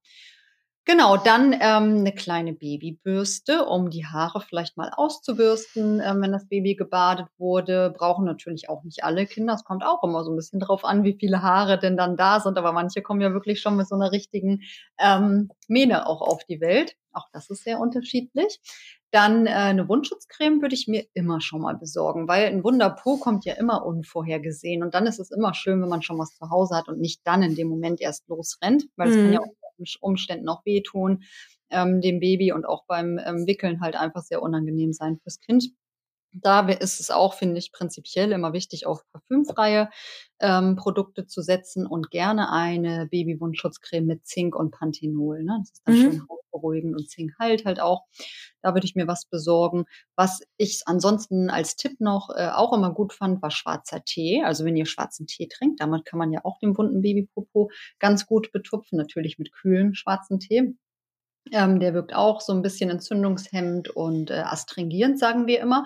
Genau, 0.91 1.19
dann 1.19 1.53
ähm, 1.53 1.99
eine 1.99 2.15
kleine 2.15 2.55
Babybürste, 2.55 3.67
um 3.67 3.91
die 3.91 4.07
Haare 4.07 4.41
vielleicht 4.41 4.79
mal 4.79 4.91
auszubürsten, 4.97 6.01
ähm, 6.03 6.23
wenn 6.23 6.33
das 6.33 6.49
Baby 6.49 6.77
gebadet 6.77 7.27
wurde. 7.37 7.91
Brauchen 7.95 8.25
natürlich 8.25 8.71
auch 8.71 8.85
nicht 8.85 9.05
alle 9.05 9.27
Kinder. 9.27 9.53
Es 9.53 9.65
kommt 9.65 9.85
auch 9.85 10.03
immer 10.03 10.25
so 10.25 10.33
ein 10.33 10.37
bisschen 10.37 10.61
drauf 10.61 10.87
an, 10.87 11.05
wie 11.05 11.15
viele 11.21 11.43
Haare 11.43 11.79
denn 11.79 11.99
dann 11.99 12.17
da 12.17 12.41
sind. 12.41 12.57
Aber 12.57 12.73
manche 12.73 13.03
kommen 13.03 13.21
ja 13.21 13.35
wirklich 13.35 13.61
schon 13.61 13.77
mit 13.77 13.87
so 13.87 13.97
einer 13.97 14.13
richtigen 14.13 14.63
ähm, 14.99 15.51
Mähne 15.67 16.07
auch 16.07 16.23
auf 16.23 16.45
die 16.45 16.63
Welt. 16.63 16.97
Auch 17.13 17.29
das 17.35 17.51
ist 17.51 17.65
sehr 17.65 17.81
unterschiedlich. 17.81 18.59
Dann 19.11 19.47
äh, 19.47 19.51
eine 19.51 19.91
Wundschutzcreme 19.91 20.63
würde 20.63 20.75
ich 20.75 20.89
mir 20.89 21.05
immer 21.13 21.43
schon 21.43 21.61
mal 21.61 21.77
besorgen, 21.77 22.29
weil 22.29 22.47
ein 22.47 22.65
Wunderpo 22.65 23.19
kommt 23.19 23.45
ja 23.45 23.53
immer 23.55 23.85
unvorhergesehen. 23.85 24.83
Und 24.83 24.95
dann 24.95 25.07
ist 25.07 25.19
es 25.19 25.31
immer 25.31 25.53
schön, 25.53 25.83
wenn 25.83 25.91
man 25.91 26.01
schon 26.01 26.19
was 26.19 26.35
zu 26.35 26.49
Hause 26.49 26.77
hat 26.77 26.89
und 26.89 26.99
nicht 26.99 27.21
dann 27.25 27.43
in 27.43 27.57
dem 27.57 27.69
Moment 27.69 28.01
erst 28.01 28.27
losrennt, 28.29 28.87
weil 28.97 29.11
es 29.11 29.17
mhm. 29.17 29.23
kann 29.25 29.33
ja 29.35 29.41
auch 29.41 29.58
Umständen 30.01 30.49
auch 30.49 30.65
wehtun, 30.65 31.23
ähm, 31.71 32.01
dem 32.01 32.21
Baby 32.21 32.53
und 32.53 32.67
auch 32.67 32.85
beim 32.87 33.19
ähm, 33.25 33.47
Wickeln 33.47 33.81
halt 33.81 33.97
einfach 33.97 34.23
sehr 34.23 34.43
unangenehm 34.43 34.93
sein 34.93 35.19
fürs 35.23 35.41
Kind. 35.41 35.71
Da 36.33 36.69
ist 36.69 37.01
es 37.01 37.11
auch, 37.11 37.35
finde 37.35 37.59
ich, 37.59 37.73
prinzipiell 37.73 38.33
immer 38.33 38.53
wichtig, 38.53 38.87
auf 38.87 39.03
parfümfreie 39.13 39.91
ähm, 40.41 40.77
Produkte 40.77 41.27
zu 41.27 41.43
setzen 41.43 41.87
und 41.87 42.11
gerne 42.11 42.53
eine 42.53 43.07
Babywundschutzcreme 43.07 44.07
mit 44.07 44.27
Zink 44.27 44.55
und 44.55 44.71
Panthenol. 44.71 45.43
Ne? 45.43 45.57
Das 45.61 45.71
ist 45.71 45.83
dann 45.85 45.95
mhm. 45.95 46.01
schön 46.01 46.23
beruhigend 46.51 46.97
und 46.97 47.09
Zink 47.09 47.33
heilt 47.39 47.65
halt 47.65 47.81
auch. 47.81 48.05
Da 48.63 48.75
würde 48.75 48.87
ich 48.87 48.95
mir 48.95 49.07
was 49.07 49.27
besorgen. 49.27 49.85
Was 50.17 50.41
ich 50.57 50.83
ansonsten 50.87 51.51
als 51.51 51.77
Tipp 51.77 52.01
noch 52.01 52.31
äh, 52.35 52.49
auch 52.49 52.73
immer 52.73 52.93
gut 52.93 53.13
fand, 53.13 53.43
war 53.43 53.51
schwarzer 53.51 54.05
Tee. 54.05 54.43
Also 54.45 54.65
wenn 54.65 54.77
ihr 54.77 54.87
schwarzen 54.87 55.27
Tee 55.27 55.49
trinkt, 55.49 55.81
damit 55.81 56.05
kann 56.05 56.19
man 56.19 56.33
ja 56.33 56.41
auch 56.45 56.59
den 56.59 56.73
bunten 56.73 57.03
Babypopo 57.03 57.71
ganz 57.99 58.27
gut 58.27 58.53
betupfen, 58.53 58.97
natürlich 58.99 59.39
mit 59.39 59.53
kühlem 59.53 59.95
schwarzen 59.95 60.41
Tee. 60.41 60.75
Ähm, 61.53 61.81
der 61.81 61.95
wirkt 61.95 62.15
auch 62.15 62.41
so 62.41 62.53
ein 62.53 62.63
bisschen 62.63 62.91
entzündungshemmend 62.91 63.91
und 63.91 64.31
äh, 64.31 64.43
astringierend, 64.45 65.19
sagen 65.19 65.47
wir 65.47 65.61
immer. 65.61 65.85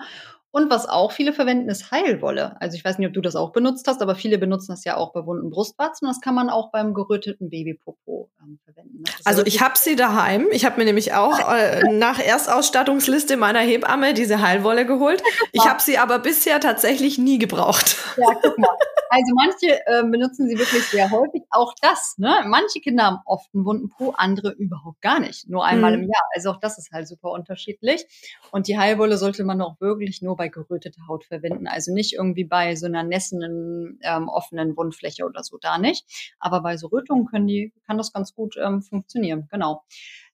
Und 0.55 0.69
was 0.69 0.87
auch 0.87 1.11
viele 1.11 1.33
verwenden, 1.33 1.67
ist 1.67 1.89
Heilwolle. 1.89 2.61
Also 2.61 2.75
ich 2.77 2.85
weiß 2.85 2.99
nicht, 2.99 3.07
ob 3.07 3.13
du 3.15 3.21
das 3.21 3.35
auch 3.35 3.53
benutzt 3.53 3.87
hast, 3.87 4.03
aber 4.03 4.13
viele 4.13 4.37
benutzen 4.37 4.67
das 4.71 4.83
ja 4.85 4.97
auch 4.97 5.11
bei 5.11 5.25
wunden 5.25 5.49
Brustwarzen. 5.49 6.07
Das 6.07 6.21
kann 6.21 6.35
man 6.35 6.51
auch 6.51 6.69
beim 6.69 6.93
geröteten 6.93 7.49
Babypopo 7.49 8.29
ähm, 8.39 8.59
verwenden. 8.63 9.03
Also 9.25 9.43
ich 9.47 9.61
habe 9.61 9.79
sie 9.79 9.95
daheim. 9.95 10.45
Ich 10.51 10.63
habe 10.63 10.77
mir 10.77 10.85
nämlich 10.85 11.15
auch 11.15 11.39
äh, 11.51 11.81
nach 11.91 12.19
Erstausstattungsliste 12.19 13.35
meiner 13.35 13.61
Hebamme 13.61 14.13
diese 14.13 14.41
Heilwolle 14.41 14.85
geholt. 14.85 15.23
Ich 15.53 15.65
habe 15.65 15.81
sie 15.81 15.97
aber 15.97 16.19
bisher 16.19 16.59
tatsächlich 16.59 17.17
nie 17.17 17.39
gebraucht. 17.39 17.97
Ja, 18.17 18.27
guck 18.39 18.55
mal. 18.59 18.77
Also 19.13 19.33
manche 19.35 19.79
äh, 19.85 20.03
benutzen 20.09 20.49
sie 20.49 20.57
wirklich 20.57 20.83
sehr 20.85 21.11
häufig. 21.11 21.43
Auch 21.51 21.75
das, 21.79 22.15
ne? 22.17 22.43
Manche 22.47 22.79
Kinder 22.79 23.03
haben 23.03 23.19
oft 23.25 23.47
einen 23.53 23.63
wunden 23.63 23.89
Po, 23.89 24.11
andere 24.17 24.51
überhaupt 24.53 25.01
gar 25.01 25.19
nicht. 25.19 25.47
Nur 25.47 25.63
einmal 25.63 25.95
mhm. 25.95 26.03
im 26.03 26.09
Jahr. 26.09 26.23
Also 26.33 26.49
auch 26.49 26.59
das 26.59 26.79
ist 26.79 26.91
halt 26.91 27.07
super 27.07 27.29
unterschiedlich. 27.29 28.07
Und 28.49 28.67
die 28.67 28.79
Heilwolle 28.79 29.17
sollte 29.17 29.43
man 29.43 29.61
auch 29.61 29.79
wirklich 29.79 30.23
nur 30.23 30.35
bei 30.35 30.42
geröteter 30.49 31.07
Haut 31.07 31.25
verwenden. 31.25 31.67
Also 31.67 31.93
nicht 31.93 32.13
irgendwie 32.13 32.45
bei 32.45 32.75
so 32.75 32.85
einer 32.85 33.03
nässenden, 33.03 33.99
ähm, 34.03 34.27
offenen 34.27 34.75
Wundfläche 34.77 35.25
oder 35.25 35.43
so, 35.43 35.57
da 35.59 35.77
nicht. 35.77 36.05
Aber 36.39 36.61
bei 36.61 36.77
so 36.77 36.87
Rötungen 36.87 37.25
können 37.25 37.47
die, 37.47 37.73
kann 37.85 37.97
das 37.97 38.13
ganz 38.13 38.33
gut 38.33 38.55
ähm, 38.61 38.81
funktionieren. 38.81 39.47
Genau. 39.51 39.83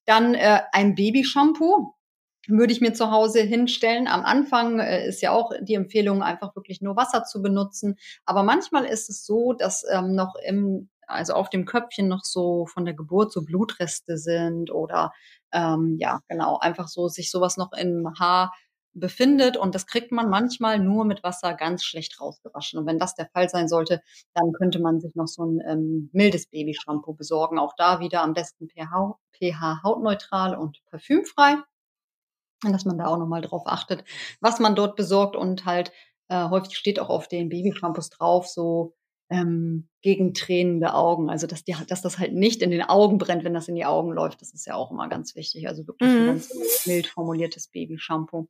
Dann 0.05 0.34
äh, 0.34 0.62
ein 0.72 0.95
Babyshampoo 0.95 1.93
würde 2.47 2.74
ich 2.74 2.82
mir 2.82 2.93
zu 2.93 3.12
Hause 3.12 3.41
hinstellen. 3.41 4.07
Am 4.07 4.26
Anfang 4.26 4.80
äh, 4.80 5.07
ist 5.07 5.22
ja 5.22 5.32
auch 5.32 5.51
die 5.62 5.76
Empfehlung, 5.76 6.24
einfach 6.24 6.55
wirklich 6.55 6.82
nur 6.82 6.95
Wasser 6.95 7.24
zu 7.24 7.41
benutzen. 7.41 7.97
Aber 8.26 8.43
manchmal 8.43 8.86
ist 8.86 9.10
es 9.10 9.26
so, 9.26 9.53
dass 9.53 9.86
ähm, 9.91 10.16
noch 10.16 10.36
im, 10.43 10.89
also 11.05 11.34
auf 11.34 11.49
dem 11.49 11.66
Köpfchen 11.66 12.07
noch 12.07 12.24
so 12.24 12.66
von 12.66 12.86
der 12.86 12.93
Geburt 12.93 13.32
so 13.32 13.43
Blutreste 13.43 14.18
sind 14.18 14.72
oder 14.72 15.12
ähm, 15.51 15.97
ja, 15.99 16.22
genau, 16.28 16.57
einfach 16.60 16.88
so 16.88 17.07
sich 17.07 17.32
sowas 17.32 17.57
noch 17.57 17.72
im 17.74 18.14
Haar 18.20 18.53
befindet 18.94 19.58
und 19.58 19.76
das 19.76 19.86
kriegt 19.88 20.12
man 20.12 20.30
manchmal 20.30 20.80
nur 20.80 21.06
mit 21.06 21.24
Wasser 21.24 21.54
ganz 21.54 21.84
schlecht 21.84 22.20
rausgewaschen. 22.20 22.80
Und 22.80 22.86
wenn 22.86 23.00
das 23.00 23.16
der 23.16 23.28
Fall 23.28 23.50
sein 23.50 23.68
sollte, 23.68 24.02
dann 24.34 24.52
könnte 24.54 24.80
man 24.80 25.00
sich 25.00 25.16
noch 25.16 25.28
so 25.28 25.44
ein 25.46 25.60
ähm, 25.68 26.10
mildes 26.14 26.48
Babyshampoo 26.48 27.14
besorgen. 27.14 27.60
Auch 27.60 27.74
da 27.78 28.00
wieder 28.00 28.24
am 28.24 28.34
besten 28.34 28.68
pH, 28.68 29.18
pH 29.34 29.84
hautneutral 29.84 30.56
und 30.56 30.84
parfümfrei 30.90 31.58
dass 32.62 32.86
man 32.86 32.98
da 32.98 33.06
auch 33.06 33.18
nochmal 33.18 33.42
drauf 33.42 33.64
achtet, 33.66 34.04
was 34.42 34.60
man 34.60 34.76
dort 34.76 34.96
besorgt 34.98 35.36
und 35.36 35.66
halt 35.66 35.92
äh, 36.28 36.50
häufig 36.50 36.78
steht 36.78 37.00
auch 37.00 37.10
auf 37.10 37.28
den 37.28 37.50
Babyshampoos 37.50 38.10
drauf, 38.10 38.48
so 38.48 38.96
ähm, 39.30 39.88
gegen 40.02 40.34
tränende 40.34 40.94
Augen. 40.94 41.30
Also 41.30 41.48
dass, 41.48 41.64
die, 41.64 41.76
dass 41.88 42.02
das 42.02 42.18
halt 42.18 42.34
nicht 42.34 42.62
in 42.62 42.72
den 42.72 42.82
Augen 42.82 43.18
brennt, 43.18 43.44
wenn 43.44 43.54
das 43.54 43.68
in 43.68 43.76
die 43.76 43.86
Augen 43.86 44.12
läuft. 44.12 44.42
Das 44.42 44.54
ist 44.54 44.66
ja 44.66 44.76
auch 44.76 44.92
immer 44.92 45.08
ganz 45.10 45.36
wichtig. 45.36 45.68
Also 45.68 45.88
wirklich 45.88 46.10
mhm. 46.10 46.18
ein 46.18 46.26
ganz 46.28 46.86
mild 46.86 47.08
formuliertes 47.08 47.68
Babyshampoo. 47.68 48.48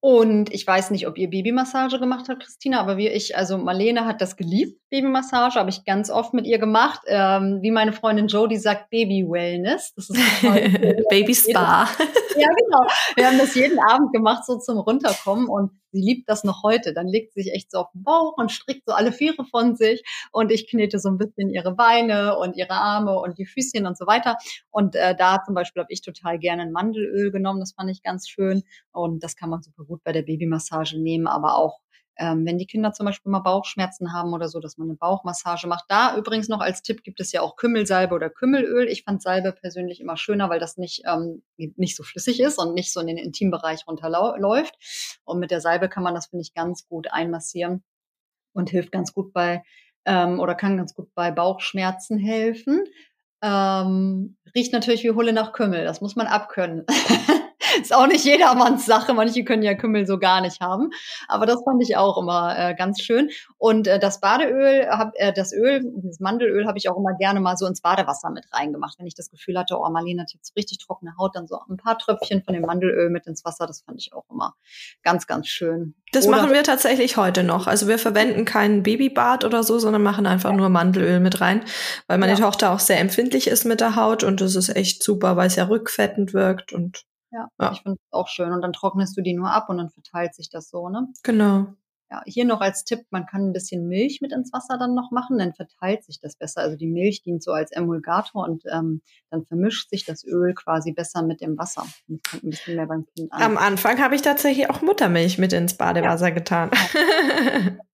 Und 0.00 0.52
ich 0.52 0.66
weiß 0.66 0.90
nicht, 0.90 1.06
ob 1.06 1.18
ihr 1.18 1.30
Babymassage 1.30 1.98
gemacht 1.98 2.28
habt, 2.28 2.42
Christina, 2.42 2.80
aber 2.80 2.96
wie 2.96 3.08
ich, 3.08 3.36
also 3.36 3.58
Marlene 3.58 4.04
hat 4.04 4.20
das 4.20 4.36
geliebt, 4.36 4.78
Babymassage, 4.90 5.58
habe 5.58 5.70
ich 5.70 5.84
ganz 5.84 6.10
oft 6.10 6.32
mit 6.32 6.46
ihr 6.46 6.58
gemacht. 6.58 7.00
Ähm, 7.06 7.58
wie 7.62 7.70
meine 7.70 7.92
Freundin 7.92 8.28
Jodie 8.28 8.58
sagt, 8.58 8.90
Baby 8.90 9.26
Wellness. 9.28 9.94
Das 9.94 10.10
ist 10.10 10.18
Baby 11.10 11.34
Spa. 11.34 11.88
ja, 12.36 12.48
genau. 12.48 12.86
Wir 13.16 13.26
haben 13.26 13.38
das 13.38 13.54
jeden 13.54 13.80
Abend 13.80 14.12
gemacht, 14.12 14.44
so 14.46 14.58
zum 14.58 14.78
Runterkommen. 14.78 15.48
Und 15.48 15.72
sie 15.90 16.00
liebt 16.00 16.28
das 16.28 16.44
noch 16.44 16.62
heute. 16.62 16.92
Dann 16.92 17.08
legt 17.08 17.32
sie 17.32 17.42
sich 17.42 17.52
echt 17.52 17.70
so 17.70 17.78
auf 17.78 17.90
den 17.92 18.02
Bauch 18.04 18.34
und 18.36 18.52
strickt 18.52 18.84
so 18.86 18.94
alle 18.94 19.12
Viere 19.12 19.44
von 19.44 19.74
sich 19.74 20.04
und 20.30 20.52
ich 20.52 20.68
knete 20.68 20.98
so 20.98 21.08
ein 21.08 21.18
bisschen 21.18 21.50
ihre 21.50 21.74
Beine 21.74 22.38
und 22.38 22.56
ihre 22.56 22.74
Arme 22.74 23.18
und 23.18 23.38
die 23.38 23.46
Füßchen 23.46 23.86
und 23.86 23.96
so 23.98 24.06
weiter. 24.06 24.36
Und 24.70 24.94
äh, 24.94 25.16
da 25.16 25.42
zum 25.44 25.54
Beispiel 25.54 25.82
habe 25.82 25.92
ich 25.92 26.02
total 26.02 26.38
gerne 26.38 26.62
ein 26.62 26.72
Mandelöl 26.72 27.32
genommen, 27.32 27.60
das 27.60 27.72
fand 27.72 27.90
ich 27.90 28.02
ganz 28.02 28.28
schön 28.28 28.62
und 28.92 29.24
das 29.24 29.36
kann 29.36 29.50
man 29.50 29.62
super 29.62 29.85
gut 29.86 30.02
bei 30.04 30.12
der 30.12 30.22
Babymassage 30.22 30.98
nehmen, 31.00 31.26
aber 31.26 31.56
auch 31.56 31.80
ähm, 32.18 32.46
wenn 32.46 32.58
die 32.58 32.66
Kinder 32.66 32.92
zum 32.92 33.06
Beispiel 33.06 33.30
mal 33.30 33.40
Bauchschmerzen 33.40 34.12
haben 34.12 34.32
oder 34.32 34.48
so, 34.48 34.58
dass 34.58 34.78
man 34.78 34.88
eine 34.88 34.96
Bauchmassage 34.96 35.66
macht. 35.66 35.84
Da 35.88 36.16
übrigens 36.16 36.48
noch 36.48 36.60
als 36.60 36.82
Tipp 36.82 37.02
gibt 37.02 37.20
es 37.20 37.30
ja 37.32 37.42
auch 37.42 37.56
Kümmelsalbe 37.56 38.14
oder 38.14 38.30
Kümmelöl. 38.30 38.88
Ich 38.88 39.04
fand 39.04 39.22
Salbe 39.22 39.52
persönlich 39.52 40.00
immer 40.00 40.16
schöner, 40.16 40.48
weil 40.48 40.58
das 40.58 40.78
nicht, 40.78 41.02
ähm, 41.06 41.42
nicht 41.56 41.94
so 41.94 42.02
flüssig 42.02 42.40
ist 42.40 42.58
und 42.58 42.74
nicht 42.74 42.92
so 42.92 43.00
in 43.00 43.06
den 43.06 43.18
Intimbereich 43.18 43.86
runterläuft. 43.86 45.18
Und 45.24 45.40
mit 45.40 45.50
der 45.50 45.60
Salbe 45.60 45.88
kann 45.88 46.02
man 46.02 46.14
das, 46.14 46.28
finde 46.28 46.42
ich, 46.42 46.54
ganz 46.54 46.88
gut 46.88 47.12
einmassieren 47.12 47.84
und 48.54 48.70
hilft 48.70 48.92
ganz 48.92 49.12
gut 49.12 49.32
bei 49.34 49.62
ähm, 50.06 50.40
oder 50.40 50.54
kann 50.54 50.78
ganz 50.78 50.94
gut 50.94 51.12
bei 51.14 51.30
Bauchschmerzen 51.30 52.18
helfen. 52.18 52.84
Ähm, 53.42 54.38
riecht 54.54 54.72
natürlich 54.72 55.04
wie 55.04 55.10
Hulle 55.10 55.34
nach 55.34 55.52
Kümmel, 55.52 55.84
das 55.84 56.00
muss 56.00 56.16
man 56.16 56.26
abkönnen. 56.26 56.86
ist 57.80 57.94
auch 57.94 58.06
nicht 58.06 58.24
jedermanns 58.24 58.86
Sache. 58.86 59.14
Manche 59.14 59.44
können 59.44 59.62
ja 59.62 59.74
Kümmel 59.74 60.06
so 60.06 60.18
gar 60.18 60.40
nicht 60.40 60.60
haben. 60.60 60.90
Aber 61.28 61.46
das 61.46 61.62
fand 61.64 61.82
ich 61.82 61.96
auch 61.96 62.18
immer 62.18 62.56
äh, 62.58 62.74
ganz 62.74 63.00
schön. 63.00 63.30
Und 63.58 63.86
äh, 63.86 63.98
das 63.98 64.20
Badeöl, 64.20 64.88
hab, 64.88 65.12
äh, 65.14 65.32
das 65.32 65.52
Öl, 65.52 65.82
das 66.02 66.20
Mandelöl 66.20 66.66
habe 66.66 66.78
ich 66.78 66.88
auch 66.88 66.96
immer 66.96 67.14
gerne 67.14 67.40
mal 67.40 67.56
so 67.56 67.66
ins 67.66 67.80
Badewasser 67.80 68.30
mit 68.30 68.44
reingemacht. 68.52 68.98
Wenn 68.98 69.06
ich 69.06 69.14
das 69.14 69.30
Gefühl 69.30 69.58
hatte, 69.58 69.78
oh, 69.78 69.88
Marlene 69.90 70.22
hat 70.22 70.32
jetzt 70.32 70.56
richtig 70.56 70.78
trockene 70.78 71.14
Haut, 71.18 71.36
dann 71.36 71.46
so 71.46 71.58
ein 71.68 71.76
paar 71.76 71.98
Tröpfchen 71.98 72.42
von 72.42 72.54
dem 72.54 72.62
Mandelöl 72.62 73.10
mit 73.10 73.26
ins 73.26 73.44
Wasser. 73.44 73.66
Das 73.66 73.82
fand 73.82 74.00
ich 74.00 74.12
auch 74.12 74.24
immer 74.30 74.54
ganz, 75.02 75.26
ganz 75.26 75.48
schön. 75.48 75.94
Das 76.12 76.26
oder 76.26 76.36
machen 76.36 76.52
wir 76.52 76.62
tatsächlich 76.62 77.16
heute 77.16 77.42
noch. 77.42 77.66
Also 77.66 77.88
wir 77.88 77.98
verwenden 77.98 78.44
kein 78.44 78.82
Babybad 78.82 79.44
oder 79.44 79.62
so, 79.62 79.78
sondern 79.78 80.02
machen 80.02 80.26
einfach 80.26 80.52
nur 80.52 80.68
Mandelöl 80.68 81.20
mit 81.20 81.40
rein, 81.40 81.64
weil 82.06 82.18
meine 82.18 82.32
ja. 82.32 82.38
Tochter 82.38 82.72
auch 82.72 82.80
sehr 82.80 83.00
empfindlich 83.00 83.48
ist 83.48 83.64
mit 83.64 83.80
der 83.80 83.96
Haut 83.96 84.22
und 84.22 84.40
das 84.40 84.54
ist 84.54 84.74
echt 84.74 85.02
super, 85.02 85.36
weil 85.36 85.48
es 85.48 85.56
ja 85.56 85.64
rückfettend 85.64 86.32
wirkt 86.32 86.72
und 86.72 87.04
ja, 87.36 87.48
ja. 87.60 87.72
ich 87.72 87.82
finde 87.82 87.98
es 88.00 88.12
auch 88.12 88.28
schön. 88.28 88.52
Und 88.52 88.62
dann 88.62 88.72
trocknest 88.72 89.16
du 89.16 89.22
die 89.22 89.34
nur 89.34 89.50
ab 89.50 89.68
und 89.68 89.78
dann 89.78 89.90
verteilt 89.90 90.34
sich 90.34 90.48
das 90.48 90.68
so, 90.70 90.88
ne? 90.88 91.08
Genau. 91.22 91.66
Ja, 92.08 92.22
hier 92.24 92.44
noch 92.44 92.60
als 92.60 92.84
Tipp, 92.84 93.00
man 93.10 93.26
kann 93.26 93.48
ein 93.48 93.52
bisschen 93.52 93.88
Milch 93.88 94.20
mit 94.20 94.32
ins 94.32 94.52
Wasser 94.52 94.78
dann 94.78 94.94
noch 94.94 95.10
machen, 95.10 95.38
dann 95.38 95.54
verteilt 95.54 96.04
sich 96.04 96.20
das 96.20 96.36
besser. 96.36 96.60
Also 96.60 96.76
die 96.76 96.86
Milch 96.86 97.22
dient 97.22 97.42
so 97.42 97.50
als 97.50 97.72
Emulgator 97.72 98.44
und 98.44 98.62
ähm, 98.72 99.02
dann 99.30 99.44
vermischt 99.44 99.90
sich 99.90 100.04
das 100.04 100.24
Öl 100.24 100.54
quasi 100.54 100.92
besser 100.92 101.22
mit 101.24 101.40
dem 101.40 101.58
Wasser. 101.58 101.84
Und 102.08 102.22
kommt 102.22 102.44
ein 102.44 102.50
bisschen 102.50 102.76
mehr 102.76 102.86
beim 102.86 103.06
Kind 103.06 103.32
an. 103.32 103.42
Am 103.42 103.56
Anfang 103.58 104.00
habe 104.00 104.14
ich 104.14 104.22
tatsächlich 104.22 104.70
auch 104.70 104.82
Muttermilch 104.82 105.38
mit 105.38 105.52
ins 105.52 105.74
Badewasser 105.74 106.28
ja. 106.28 106.34
getan. 106.34 106.70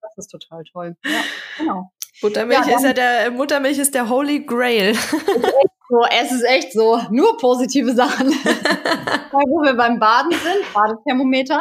das 0.03 0.19
ist 0.19 0.29
total 0.29 0.63
toll. 0.65 0.95
Ja, 1.07 1.21
genau. 1.57 1.91
Buttermilch 2.21 2.67
ja, 2.67 2.77
ist 2.77 2.85
ja 2.85 2.93
der 2.93 3.31
Muttermilch 3.31 3.79
ist 3.79 3.95
der 3.95 4.11
Holy 4.11 4.45
Grail. 4.45 4.95
So, 5.93 6.01
es 6.11 6.33
ist 6.33 6.45
echt 6.45 6.73
so, 6.73 7.03
nur 7.11 7.37
positive 7.37 7.93
Sachen. 7.93 8.29
wo 9.31 9.63
wir 9.63 9.75
beim 9.75 9.99
Baden 9.99 10.31
sind, 10.31 10.73
Badethermometer, 10.73 11.61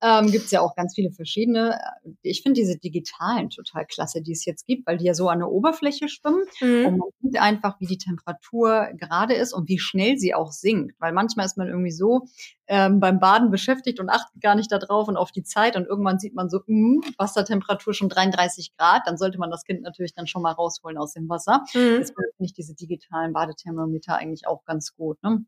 ähm, 0.00 0.30
gibt 0.30 0.44
es 0.44 0.50
ja 0.52 0.60
auch 0.60 0.76
ganz 0.76 0.94
viele 0.94 1.10
verschiedene. 1.10 1.78
Ich 2.22 2.42
finde 2.42 2.60
diese 2.60 2.78
digitalen 2.78 3.50
total 3.50 3.84
klasse, 3.86 4.22
die 4.22 4.32
es 4.32 4.44
jetzt 4.44 4.66
gibt, 4.66 4.86
weil 4.86 4.98
die 4.98 5.06
ja 5.06 5.14
so 5.14 5.28
an 5.28 5.40
der 5.40 5.50
Oberfläche 5.50 6.08
schwimmen. 6.08 6.44
Mhm. 6.60 6.86
Und 6.86 6.98
man 6.98 7.08
sieht 7.20 7.40
einfach, 7.40 7.80
wie 7.80 7.86
die 7.86 7.98
Temperatur 7.98 8.88
gerade 8.94 9.34
ist 9.34 9.52
und 9.52 9.68
wie 9.68 9.78
schnell 9.78 10.16
sie 10.16 10.34
auch 10.34 10.52
sinkt. 10.52 10.94
Weil 11.00 11.12
manchmal 11.12 11.46
ist 11.46 11.56
man 11.56 11.68
irgendwie 11.68 11.90
so 11.90 12.26
ähm, 12.68 13.00
beim 13.00 13.18
Baden 13.18 13.50
beschäftigt 13.50 13.98
und 13.98 14.08
achtet 14.08 14.40
gar 14.40 14.54
nicht 14.54 14.70
darauf 14.70 15.08
und 15.08 15.16
auf 15.16 15.32
die 15.32 15.42
Zeit. 15.42 15.74
Und 15.74 15.86
irgendwann 15.86 16.20
sieht 16.20 16.34
man 16.34 16.48
so, 16.48 16.60
mh, 16.66 17.08
Wassertemperatur 17.16 17.92
schon 17.92 18.08
33 18.08 18.76
Grad. 18.76 19.02
Dann 19.06 19.16
sollte 19.16 19.38
man 19.38 19.50
das 19.50 19.64
Kind 19.64 19.82
natürlich 19.82 20.14
dann 20.14 20.28
schon 20.28 20.42
mal 20.42 20.52
rausholen 20.52 20.96
aus 20.96 21.14
dem 21.14 21.28
Wasser. 21.28 21.64
Mhm. 21.74 21.98
Deswegen 21.98 22.30
finde 22.36 22.46
ich 22.46 22.52
diese 22.52 22.74
digitalen 22.74 23.32
Badethermometer 23.32 24.14
eigentlich 24.14 24.46
auch 24.46 24.64
ganz 24.64 24.94
gut. 24.94 25.20
Ne? 25.24 25.44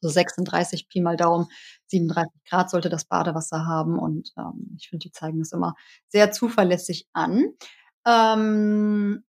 So 0.00 0.08
36 0.08 0.88
Pi 0.88 1.00
mal 1.00 1.16
Daumen, 1.16 1.48
37 1.88 2.32
Grad 2.48 2.70
sollte 2.70 2.88
das 2.88 3.04
Badewasser 3.04 3.66
haben 3.66 3.98
und 3.98 4.32
ähm, 4.38 4.76
ich 4.78 4.88
finde, 4.88 5.04
die 5.04 5.12
zeigen 5.12 5.38
das 5.38 5.52
immer 5.52 5.74
sehr 6.08 6.32
zuverlässig 6.32 7.08
an. 7.12 7.54
Ähm, 8.06 9.24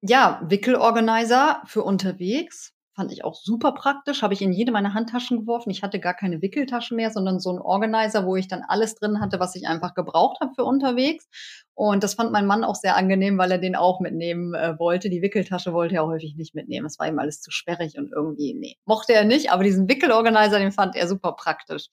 ja, 0.00 0.40
Wickelorganizer 0.48 1.62
für 1.66 1.82
unterwegs 1.82 2.72
fand 2.98 3.12
ich 3.12 3.24
auch 3.24 3.36
super 3.36 3.70
praktisch, 3.70 4.22
habe 4.22 4.34
ich 4.34 4.42
in 4.42 4.52
jede 4.52 4.72
meiner 4.72 4.92
Handtaschen 4.92 5.38
geworfen. 5.38 5.70
Ich 5.70 5.84
hatte 5.84 6.00
gar 6.00 6.14
keine 6.14 6.42
Wickeltasche 6.42 6.96
mehr, 6.96 7.12
sondern 7.12 7.38
so 7.38 7.52
ein 7.52 7.60
Organizer, 7.60 8.26
wo 8.26 8.34
ich 8.34 8.48
dann 8.48 8.64
alles 8.66 8.96
drin 8.96 9.20
hatte, 9.20 9.38
was 9.38 9.54
ich 9.54 9.68
einfach 9.68 9.94
gebraucht 9.94 10.38
habe 10.40 10.50
für 10.56 10.64
unterwegs. 10.64 11.28
Und 11.74 12.02
das 12.02 12.14
fand 12.14 12.32
mein 12.32 12.44
Mann 12.44 12.64
auch 12.64 12.74
sehr 12.74 12.96
angenehm, 12.96 13.38
weil 13.38 13.52
er 13.52 13.58
den 13.58 13.76
auch 13.76 14.00
mitnehmen 14.00 14.52
äh, 14.52 14.76
wollte. 14.80 15.10
Die 15.10 15.22
Wickeltasche 15.22 15.72
wollte 15.72 15.94
er 15.94 16.08
häufig 16.08 16.34
nicht 16.34 16.56
mitnehmen. 16.56 16.86
Es 16.86 16.98
war 16.98 17.06
ihm 17.06 17.20
alles 17.20 17.40
zu 17.40 17.52
sperrig 17.52 17.96
und 17.98 18.10
irgendwie, 18.10 18.52
nee, 18.52 18.78
mochte 18.84 19.12
er 19.12 19.24
nicht. 19.24 19.52
Aber 19.52 19.62
diesen 19.62 19.88
Wickelorganizer, 19.88 20.58
den 20.58 20.72
fand 20.72 20.96
er 20.96 21.06
super 21.06 21.34
praktisch. 21.34 21.86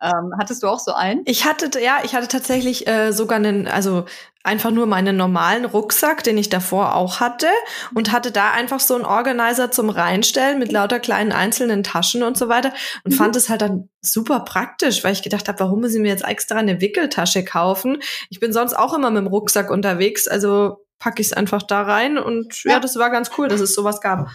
Ähm, 0.00 0.32
hattest 0.38 0.62
du 0.62 0.68
auch 0.68 0.78
so 0.78 0.94
einen? 0.94 1.20
Ich 1.26 1.44
hatte, 1.44 1.68
ja, 1.82 1.98
ich 2.02 2.14
hatte 2.14 2.28
tatsächlich 2.28 2.86
äh, 2.86 3.12
sogar 3.12 3.36
einen, 3.36 3.68
also 3.68 4.06
einfach 4.46 4.70
nur 4.70 4.86
meinen 4.86 5.16
normalen 5.16 5.64
Rucksack, 5.64 6.22
den 6.22 6.38
ich 6.38 6.48
davor 6.48 6.94
auch 6.94 7.20
hatte 7.20 7.48
und 7.94 8.12
hatte 8.12 8.30
da 8.30 8.52
einfach 8.52 8.80
so 8.80 8.94
einen 8.94 9.04
Organizer 9.04 9.70
zum 9.70 9.90
Reinstellen 9.90 10.58
mit 10.58 10.72
lauter 10.72 11.00
kleinen 11.00 11.32
einzelnen 11.32 11.82
Taschen 11.82 12.22
und 12.22 12.38
so 12.38 12.48
weiter 12.48 12.72
und 13.04 13.12
mhm. 13.12 13.16
fand 13.16 13.36
es 13.36 13.48
halt 13.48 13.62
dann 13.62 13.88
super 14.00 14.40
praktisch, 14.40 15.04
weil 15.04 15.12
ich 15.12 15.22
gedacht 15.22 15.48
habe, 15.48 15.60
warum 15.60 15.80
muss 15.80 15.94
ich 15.94 16.00
mir 16.00 16.08
jetzt 16.08 16.24
extra 16.24 16.56
eine 16.56 16.80
Wickeltasche 16.80 17.44
kaufen? 17.44 17.98
Ich 18.30 18.40
bin 18.40 18.52
sonst 18.52 18.74
auch 18.74 18.94
immer 18.94 19.10
mit 19.10 19.22
dem 19.22 19.26
Rucksack 19.26 19.70
unterwegs, 19.70 20.28
also 20.28 20.78
packe 20.98 21.20
ich 21.20 21.28
es 21.28 21.32
einfach 21.32 21.62
da 21.62 21.82
rein 21.82 22.16
und 22.16 22.64
ja. 22.64 22.72
ja, 22.72 22.80
das 22.80 22.96
war 22.96 23.10
ganz 23.10 23.30
cool, 23.36 23.48
dass 23.48 23.60
es 23.60 23.74
sowas 23.74 24.00
gab. 24.00 24.28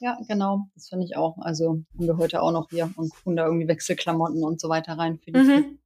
Ja, 0.00 0.18
genau, 0.26 0.68
das 0.74 0.88
finde 0.88 1.04
ich 1.04 1.16
auch. 1.16 1.36
Also 1.38 1.82
haben 1.98 2.06
wir 2.06 2.16
heute 2.16 2.40
auch 2.40 2.52
noch 2.52 2.70
hier 2.70 2.90
und 2.96 3.12
tun 3.22 3.36
da 3.36 3.44
irgendwie 3.44 3.68
Wechselklamotten 3.68 4.42
und 4.42 4.58
so 4.58 4.70
weiter 4.70 4.94
rein 4.94 5.18
für 5.18 5.30
die 5.30 5.38
mhm. 5.38 5.78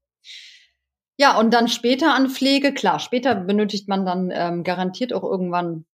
Ja, 1.19 1.39
und 1.39 1.53
dann 1.55 1.69
später 1.69 2.12
an 2.15 2.29
Pflege, 2.29 2.73
klar, 2.75 2.99
später 2.99 3.35
benötigt 3.37 3.89
man 3.89 4.05
dann 4.05 4.31
ähm, 4.33 4.65
garantiert 4.65 5.12
auch 5.12 5.23
irgendwann 5.23 5.85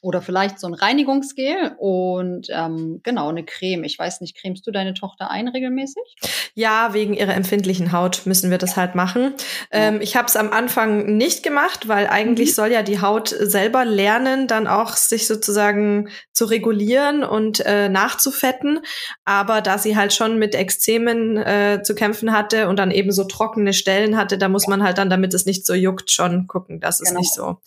oder 0.00 0.22
vielleicht 0.22 0.60
so 0.60 0.66
ein 0.66 0.74
Reinigungsgel 0.74 1.74
und 1.78 2.48
ähm, 2.50 3.00
genau 3.02 3.28
eine 3.28 3.44
Creme. 3.44 3.84
Ich 3.84 3.98
weiß 3.98 4.20
nicht, 4.20 4.36
cremst 4.36 4.66
du 4.66 4.70
deine 4.70 4.94
Tochter 4.94 5.30
ein 5.30 5.48
regelmäßig? 5.48 6.02
Ja, 6.54 6.94
wegen 6.94 7.14
ihrer 7.14 7.34
empfindlichen 7.34 7.92
Haut 7.92 8.22
müssen 8.24 8.50
wir 8.50 8.58
das 8.58 8.76
halt 8.76 8.94
machen. 8.94 9.34
Ähm, 9.70 10.00
ich 10.00 10.16
habe 10.16 10.26
es 10.26 10.36
am 10.36 10.52
Anfang 10.52 11.16
nicht 11.16 11.42
gemacht, 11.42 11.88
weil 11.88 12.06
eigentlich 12.06 12.50
mhm. 12.50 12.54
soll 12.54 12.72
ja 12.72 12.82
die 12.82 13.00
Haut 13.00 13.28
selber 13.28 13.84
lernen, 13.84 14.46
dann 14.46 14.66
auch 14.66 14.96
sich 14.96 15.26
sozusagen 15.26 16.08
zu 16.32 16.44
regulieren 16.44 17.24
und 17.24 17.60
äh, 17.64 17.88
nachzufetten. 17.88 18.80
Aber 19.24 19.60
da 19.60 19.78
sie 19.78 19.96
halt 19.96 20.12
schon 20.12 20.38
mit 20.38 20.54
Ekzemen 20.54 21.36
äh, 21.36 21.82
zu 21.82 21.94
kämpfen 21.94 22.32
hatte 22.32 22.68
und 22.68 22.78
dann 22.78 22.90
eben 22.90 23.12
so 23.12 23.24
trockene 23.24 23.72
Stellen 23.72 24.16
hatte, 24.16 24.38
da 24.38 24.48
muss 24.48 24.66
man 24.66 24.82
halt 24.82 24.98
dann, 24.98 25.10
damit 25.10 25.34
es 25.34 25.46
nicht 25.46 25.66
so 25.66 25.74
juckt, 25.74 26.10
schon 26.10 26.46
gucken, 26.46 26.80
dass 26.80 27.00
es 27.00 27.08
genau. 27.08 27.20
nicht 27.20 27.34
so. 27.34 27.58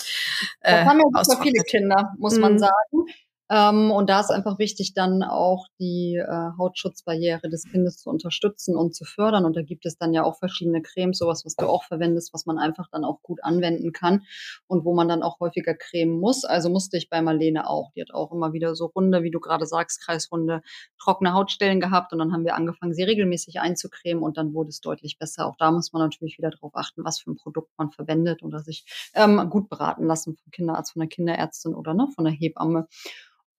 Äh, 0.62 0.78
das 0.78 0.86
haben 0.86 1.00
ja 1.00 1.24
super 1.24 1.44
viele 1.44 1.64
Kinder 1.64 2.14
muss 2.20 2.36
mhm. 2.36 2.42
man 2.42 2.60
sagen. 2.60 3.06
Ähm, 3.52 3.90
und 3.90 4.10
da 4.10 4.20
ist 4.20 4.30
einfach 4.30 4.60
wichtig, 4.60 4.94
dann 4.94 5.24
auch 5.24 5.68
die 5.80 6.16
äh, 6.16 6.50
Hautschutzbarriere 6.58 7.50
des 7.50 7.64
Kindes 7.64 7.98
zu 7.98 8.10
unterstützen 8.10 8.76
und 8.76 8.94
zu 8.94 9.06
fördern. 9.06 9.46
Und 9.46 9.56
da 9.56 9.64
gibt 9.64 9.88
es 9.88 9.98
dann 9.98 10.14
ja 10.14 10.24
auch 10.24 10.38
verschiedene 10.38 10.84
Cremes, 10.84 11.18
sowas, 11.18 11.46
was 11.46 11.56
du 11.56 11.66
auch 11.66 11.84
verwendest, 11.84 12.32
was 12.34 12.46
man 12.46 12.60
einfach 12.60 12.88
dann 12.92 13.04
auch 13.04 13.24
gut 13.24 13.44
anwenden 13.44 13.92
kann 13.92 14.24
und 14.68 14.86
wo 14.86 14.94
man 14.94 15.08
dann 15.08 15.24
auch 15.24 15.40
häufiger 15.40 15.74
cremen 15.74 16.20
muss. 16.20 16.46
Also 16.46 16.70
musste 16.70 16.98
ich 16.98 17.10
bei 17.10 17.22
Marlene 17.24 17.68
auch. 17.68 17.92
Die 17.96 18.02
hat 18.02 18.14
auch 18.14 18.32
immer 18.32 18.54
wieder 18.54 18.76
so 18.76 18.86
runde, 18.86 19.24
wie 19.24 19.32
du 19.32 19.40
gerade 19.40 19.66
sagst, 19.66 20.06
kreisrunde, 20.06 20.62
trockene 21.00 21.34
Hautstellen 21.34 21.80
gehabt. 21.80 22.14
Und 22.14 22.20
dann 22.20 22.32
haben 22.32 22.46
wir 22.46 22.56
angefangen, 22.56 22.94
sie 22.94 23.04
regelmäßig 23.04 23.60
einzucremen 23.60 24.24
und 24.24 24.38
dann 24.38 24.54
wurde 24.54 24.70
es 24.70 24.80
deutlich 24.80 25.18
besser. 25.18 25.48
Auch 25.48 25.56
da 25.58 25.72
muss 25.72 25.92
man 25.92 26.04
natürlich 26.04 26.38
wieder 26.38 26.52
darauf 26.52 26.76
achten, 26.76 27.04
was 27.04 27.20
für 27.20 27.32
ein 27.32 27.36
Produkt 27.36 27.72
man 27.78 27.90
verwendet 27.90 28.44
oder 28.44 28.60
sich 28.60 28.86
ähm, 29.16 29.50
gut 29.50 29.70
beraten 29.70 30.06
lassen 30.06 30.36
vom 30.36 30.52
Kinderarzt, 30.52 30.94
von 30.94 31.00
der 31.00 31.10
Kinderärztin 31.10 31.74
oder 31.74 31.96
ne, 31.96 32.08
von 32.16 32.26
der 32.26 32.34
Hebamme. 32.34 32.88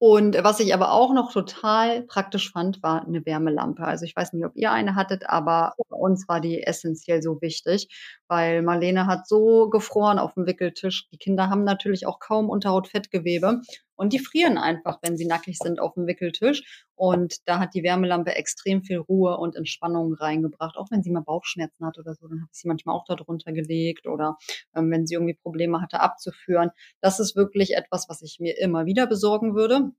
Und 0.03 0.43
was 0.43 0.61
ich 0.61 0.73
aber 0.73 0.93
auch 0.93 1.13
noch 1.13 1.31
total 1.31 2.01
praktisch 2.05 2.51
fand, 2.53 2.83
war 2.83 3.07
eine 3.07 3.27
Wärmelampe. 3.27 3.85
Also 3.85 4.07
ich 4.07 4.17
weiß 4.17 4.33
nicht, 4.33 4.47
ob 4.47 4.57
ihr 4.57 4.73
eine 4.73 4.95
hattet, 4.95 5.29
aber 5.29 5.75
bei 5.91 5.97
uns 5.97 6.27
war 6.27 6.41
die 6.41 6.63
essentiell 6.63 7.21
so 7.23 7.43
wichtig, 7.43 7.87
weil 8.27 8.63
Marlene 8.63 9.07
hat 9.07 9.29
so 9.29 9.69
gefroren 9.69 10.19
auf 10.19 10.33
dem 10.33 10.47
Wickeltisch. 10.47 11.07
Die 11.13 11.19
Kinder 11.19 11.51
haben 11.51 11.65
natürlich 11.65 12.07
auch 12.07 12.19
kaum 12.19 12.49
Unterhautfettgewebe 12.49 13.61
und 14.01 14.15
die 14.15 14.19
frieren 14.19 14.57
einfach, 14.57 14.99
wenn 15.03 15.19
sie 15.19 15.27
nackig 15.27 15.59
sind 15.59 15.79
auf 15.79 15.93
dem 15.93 16.07
Wickeltisch. 16.07 16.87
Und 16.95 17.37
da 17.45 17.59
hat 17.59 17.75
die 17.75 17.83
Wärmelampe 17.83 18.35
extrem 18.35 18.83
viel 18.83 18.97
Ruhe 18.97 19.37
und 19.37 19.57
Entspannung 19.57 20.15
reingebracht. 20.15 20.79
Auch 20.79 20.91
wenn 20.91 21.03
sie 21.03 21.11
mal 21.11 21.21
Bauchschmerzen 21.21 21.85
hat 21.85 21.99
oder 21.99 22.15
so, 22.15 22.27
dann 22.27 22.47
ich 22.51 22.61
sie 22.61 22.67
manchmal 22.67 22.97
auch 22.97 23.05
darunter 23.05 23.53
gelegt 23.53 24.07
oder 24.07 24.39
ähm, 24.75 24.91
wenn 24.91 25.07
sie 25.07 25.17
irgendwie 25.17 25.35
Probleme 25.35 25.83
hatte 25.83 26.01
abzuführen. 26.01 26.71
Das 27.03 27.21
ist 27.21 27.37
wirklich 27.37 27.77
etwas, 27.77 28.09
was 28.09 28.23
ich 28.23 28.39
mir 28.41 28.59
immer 28.59 28.87
wieder 28.87 29.07
besorgen 29.07 29.55
würde. 29.55 29.91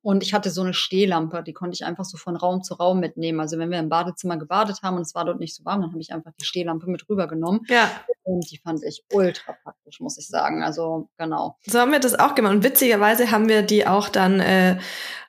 Und 0.00 0.22
ich 0.22 0.32
hatte 0.32 0.50
so 0.50 0.62
eine 0.62 0.74
Stehlampe, 0.74 1.42
die 1.42 1.52
konnte 1.52 1.74
ich 1.74 1.84
einfach 1.84 2.04
so 2.04 2.16
von 2.16 2.36
Raum 2.36 2.62
zu 2.62 2.74
Raum 2.74 3.00
mitnehmen. 3.00 3.40
Also 3.40 3.58
wenn 3.58 3.70
wir 3.70 3.78
im 3.78 3.88
Badezimmer 3.88 4.36
gebadet 4.36 4.78
haben 4.82 4.96
und 4.96 5.02
es 5.02 5.14
war 5.14 5.24
dort 5.24 5.40
nicht 5.40 5.54
so 5.54 5.64
warm, 5.64 5.80
dann 5.80 5.90
habe 5.90 6.00
ich 6.00 6.12
einfach 6.12 6.32
die 6.40 6.44
Stehlampe 6.44 6.88
mit 6.88 7.08
rübergenommen. 7.08 7.62
Ja. 7.68 7.90
Und 8.22 8.50
die 8.50 8.58
fand 8.58 8.82
ich 8.84 9.04
ultra 9.12 9.56
praktisch, 9.64 10.00
muss 10.00 10.18
ich 10.18 10.28
sagen. 10.28 10.62
Also 10.62 11.08
genau. 11.18 11.56
So 11.66 11.80
haben 11.80 11.92
wir 11.92 12.00
das 12.00 12.18
auch 12.18 12.34
gemacht. 12.34 12.54
Und 12.54 12.64
witzigerweise 12.64 13.30
haben 13.30 13.48
wir 13.48 13.62
die 13.62 13.86
auch 13.86 14.08
dann 14.08 14.40
äh, 14.40 14.78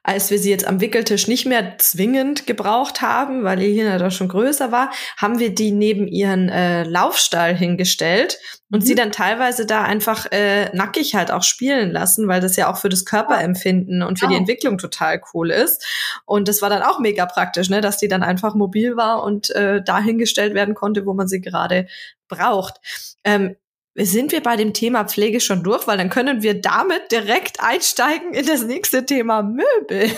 als 0.03 0.31
wir 0.31 0.39
sie 0.39 0.49
jetzt 0.49 0.65
am 0.65 0.81
Wickeltisch 0.81 1.27
nicht 1.27 1.45
mehr 1.45 1.77
zwingend 1.77 2.47
gebraucht 2.47 3.01
haben, 3.01 3.43
weil 3.43 3.59
Elina 3.59 3.97
da 3.97 4.11
schon 4.11 4.29
größer 4.29 4.71
war, 4.71 4.91
haben 5.17 5.39
wir 5.39 5.53
die 5.53 5.71
neben 5.71 6.07
ihren 6.07 6.49
äh, 6.49 6.83
Laufstall 6.83 7.55
hingestellt 7.55 8.39
und 8.71 8.81
mhm. 8.81 8.85
sie 8.85 8.95
dann 8.95 9.11
teilweise 9.11 9.65
da 9.65 9.83
einfach 9.83 10.25
äh, 10.31 10.75
nackig 10.75 11.15
halt 11.15 11.31
auch 11.31 11.43
spielen 11.43 11.91
lassen, 11.91 12.27
weil 12.27 12.39
das 12.39 12.55
ja 12.55 12.71
auch 12.71 12.77
für 12.77 12.89
das 12.89 13.05
Körperempfinden 13.05 14.01
und 14.03 14.19
für 14.19 14.27
oh. 14.27 14.29
die 14.29 14.35
Entwicklung 14.35 14.77
total 14.77 15.21
cool 15.33 15.51
ist. 15.51 15.85
Und 16.25 16.47
das 16.47 16.61
war 16.61 16.69
dann 16.69 16.83
auch 16.83 16.99
mega 16.99 17.25
praktisch, 17.25 17.69
ne, 17.69 17.81
dass 17.81 17.97
die 17.97 18.07
dann 18.07 18.23
einfach 18.23 18.55
mobil 18.55 18.95
war 18.95 19.23
und 19.23 19.49
äh, 19.51 19.83
dahingestellt 19.83 20.53
werden 20.53 20.75
konnte, 20.75 21.05
wo 21.05 21.13
man 21.13 21.27
sie 21.27 21.41
gerade 21.41 21.87
braucht. 22.27 22.79
Ähm, 23.23 23.55
sind 23.95 24.31
wir 24.31 24.41
bei 24.41 24.55
dem 24.55 24.73
Thema 24.73 25.05
Pflege 25.05 25.39
schon 25.39 25.63
durch, 25.63 25.87
weil 25.87 25.97
dann 25.97 26.09
können 26.09 26.41
wir 26.41 26.59
damit 26.59 27.11
direkt 27.11 27.61
einsteigen 27.61 28.33
in 28.33 28.45
das 28.45 28.63
nächste 28.63 29.05
Thema 29.05 29.41
Möbel. 29.41 30.11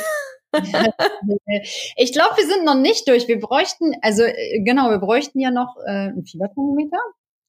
ich 1.96 2.14
glaube, 2.14 2.38
wir 2.38 2.46
sind 2.46 2.66
noch 2.66 2.76
nicht 2.76 3.08
durch. 3.08 3.28
Wir 3.28 3.40
bräuchten, 3.40 3.94
also 4.02 4.24
äh, 4.24 4.62
genau, 4.64 4.90
wir 4.90 5.00
bräuchten 5.00 5.40
ja 5.40 5.52
noch 5.52 5.78
äh, 5.86 6.10
ein 6.10 6.26
Fieberthermometer. 6.26 7.00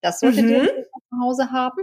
Das 0.00 0.20
solltet 0.20 0.44
mhm. 0.44 0.50
ihr 0.50 0.66
zu 0.66 1.20
Hause 1.22 1.50
haben. 1.50 1.82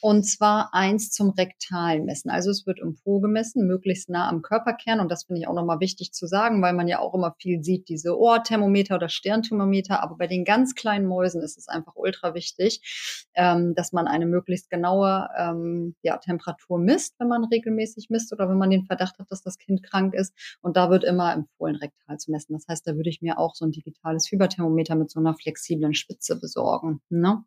Und 0.00 0.24
zwar 0.24 0.72
eins 0.72 1.10
zum 1.10 1.30
Rektalmessen. 1.30 2.30
Also 2.30 2.50
es 2.50 2.66
wird 2.66 2.78
im 2.80 2.96
Po 2.96 3.20
gemessen, 3.20 3.66
möglichst 3.66 4.08
nah 4.08 4.28
am 4.28 4.40
Körperkern. 4.42 5.00
Und 5.00 5.10
das 5.10 5.24
finde 5.24 5.40
ich 5.40 5.48
auch 5.48 5.54
nochmal 5.54 5.80
wichtig 5.80 6.12
zu 6.12 6.26
sagen, 6.26 6.62
weil 6.62 6.72
man 6.72 6.88
ja 6.88 7.00
auch 7.00 7.14
immer 7.14 7.34
viel 7.38 7.62
sieht, 7.62 7.88
diese 7.88 8.18
Ohrthermometer 8.18 8.94
oder 8.96 9.08
Stirnthermometer. 9.08 10.02
Aber 10.02 10.16
bei 10.16 10.26
den 10.26 10.44
ganz 10.44 10.74
kleinen 10.74 11.06
Mäusen 11.06 11.42
ist 11.42 11.58
es 11.58 11.68
einfach 11.68 11.96
ultra 11.96 12.34
wichtig, 12.34 13.26
ähm, 13.34 13.74
dass 13.74 13.92
man 13.92 14.06
eine 14.06 14.26
möglichst 14.26 14.70
genaue 14.70 15.28
ähm, 15.36 15.94
ja, 16.02 16.16
Temperatur 16.16 16.78
misst, 16.78 17.14
wenn 17.18 17.28
man 17.28 17.44
regelmäßig 17.44 18.08
misst 18.08 18.32
oder 18.32 18.48
wenn 18.48 18.58
man 18.58 18.70
den 18.70 18.86
Verdacht 18.86 19.18
hat, 19.18 19.30
dass 19.30 19.42
das 19.42 19.58
Kind 19.58 19.82
krank 19.82 20.14
ist. 20.14 20.34
Und 20.62 20.76
da 20.76 20.90
wird 20.90 21.04
immer 21.04 21.32
empfohlen, 21.32 21.76
rektal 21.76 22.18
zu 22.18 22.30
messen. 22.30 22.54
Das 22.54 22.66
heißt, 22.68 22.86
da 22.86 22.96
würde 22.96 23.10
ich 23.10 23.20
mir 23.20 23.38
auch 23.38 23.54
so 23.54 23.66
ein 23.66 23.72
digitales 23.72 24.28
Fieberthermometer 24.28 24.94
mit 24.94 25.10
so 25.10 25.20
einer 25.20 25.34
flexiblen 25.34 25.94
Spitze 25.94 26.40
besorgen. 26.40 27.00
Ne? 27.10 27.44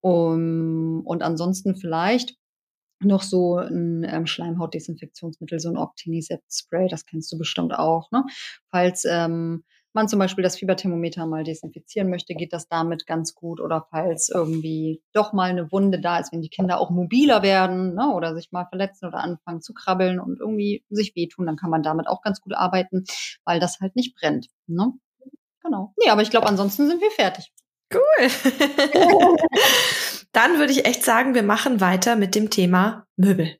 Um, 0.00 1.02
und 1.04 1.22
ansonsten 1.22 1.76
vielleicht 1.76 2.36
noch 3.00 3.22
so 3.22 3.56
ein 3.56 4.04
ähm, 4.04 4.26
Schleimhautdesinfektionsmittel, 4.26 5.60
so 5.60 5.68
ein 5.68 5.76
Octinisept-Spray, 5.76 6.88
das 6.88 7.06
kennst 7.06 7.32
du 7.32 7.38
bestimmt 7.38 7.72
auch. 7.72 8.10
Ne? 8.10 8.24
Falls 8.70 9.04
ähm, 9.04 9.64
man 9.92 10.08
zum 10.08 10.18
Beispiel 10.18 10.44
das 10.44 10.56
Fieberthermometer 10.56 11.26
mal 11.26 11.44
desinfizieren 11.44 12.10
möchte, 12.10 12.34
geht 12.34 12.52
das 12.52 12.68
damit 12.68 13.06
ganz 13.06 13.34
gut. 13.34 13.60
Oder 13.60 13.86
falls 13.90 14.28
irgendwie 14.28 15.02
doch 15.12 15.32
mal 15.32 15.50
eine 15.50 15.70
Wunde 15.72 16.00
da 16.00 16.18
ist, 16.18 16.32
wenn 16.32 16.42
die 16.42 16.50
Kinder 16.50 16.80
auch 16.80 16.90
mobiler 16.90 17.42
werden 17.42 17.94
ne? 17.94 18.12
oder 18.14 18.34
sich 18.34 18.52
mal 18.52 18.66
verletzen 18.66 19.06
oder 19.06 19.18
anfangen 19.18 19.62
zu 19.62 19.72
krabbeln 19.72 20.20
und 20.20 20.40
irgendwie 20.40 20.84
sich 20.90 21.14
wehtun, 21.16 21.46
dann 21.46 21.56
kann 21.56 21.70
man 21.70 21.82
damit 21.82 22.06
auch 22.08 22.22
ganz 22.22 22.40
gut 22.40 22.54
arbeiten, 22.54 23.04
weil 23.44 23.60
das 23.60 23.80
halt 23.80 23.96
nicht 23.96 24.16
brennt. 24.16 24.48
Ne? 24.66 24.92
Genau. 25.62 25.94
Nee, 25.98 26.10
aber 26.10 26.22
ich 26.22 26.30
glaube, 26.30 26.46
ansonsten 26.46 26.86
sind 26.86 27.00
wir 27.00 27.10
fertig. 27.10 27.52
Cool. 27.92 28.28
Dann 30.32 30.58
würde 30.58 30.72
ich 30.72 30.84
echt 30.84 31.04
sagen, 31.04 31.34
wir 31.34 31.42
machen 31.42 31.80
weiter 31.80 32.16
mit 32.16 32.34
dem 32.34 32.50
Thema 32.50 33.06
Möbel. 33.16 33.58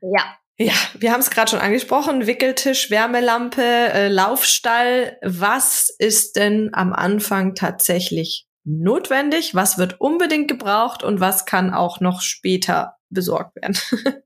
Ja. 0.00 0.34
Ja, 0.60 0.74
wir 0.94 1.12
haben 1.12 1.20
es 1.20 1.30
gerade 1.30 1.48
schon 1.52 1.60
angesprochen, 1.60 2.26
Wickeltisch, 2.26 2.90
Wärmelampe, 2.90 3.62
äh, 3.62 4.08
Laufstall. 4.08 5.16
Was 5.22 5.88
ist 6.00 6.34
denn 6.34 6.70
am 6.72 6.92
Anfang 6.92 7.54
tatsächlich 7.54 8.48
notwendig? 8.64 9.54
Was 9.54 9.78
wird 9.78 10.00
unbedingt 10.00 10.48
gebraucht 10.48 11.04
und 11.04 11.20
was 11.20 11.46
kann 11.46 11.72
auch 11.72 12.00
noch 12.00 12.22
später 12.22 12.96
besorgt 13.08 13.54
werden? 13.54 13.78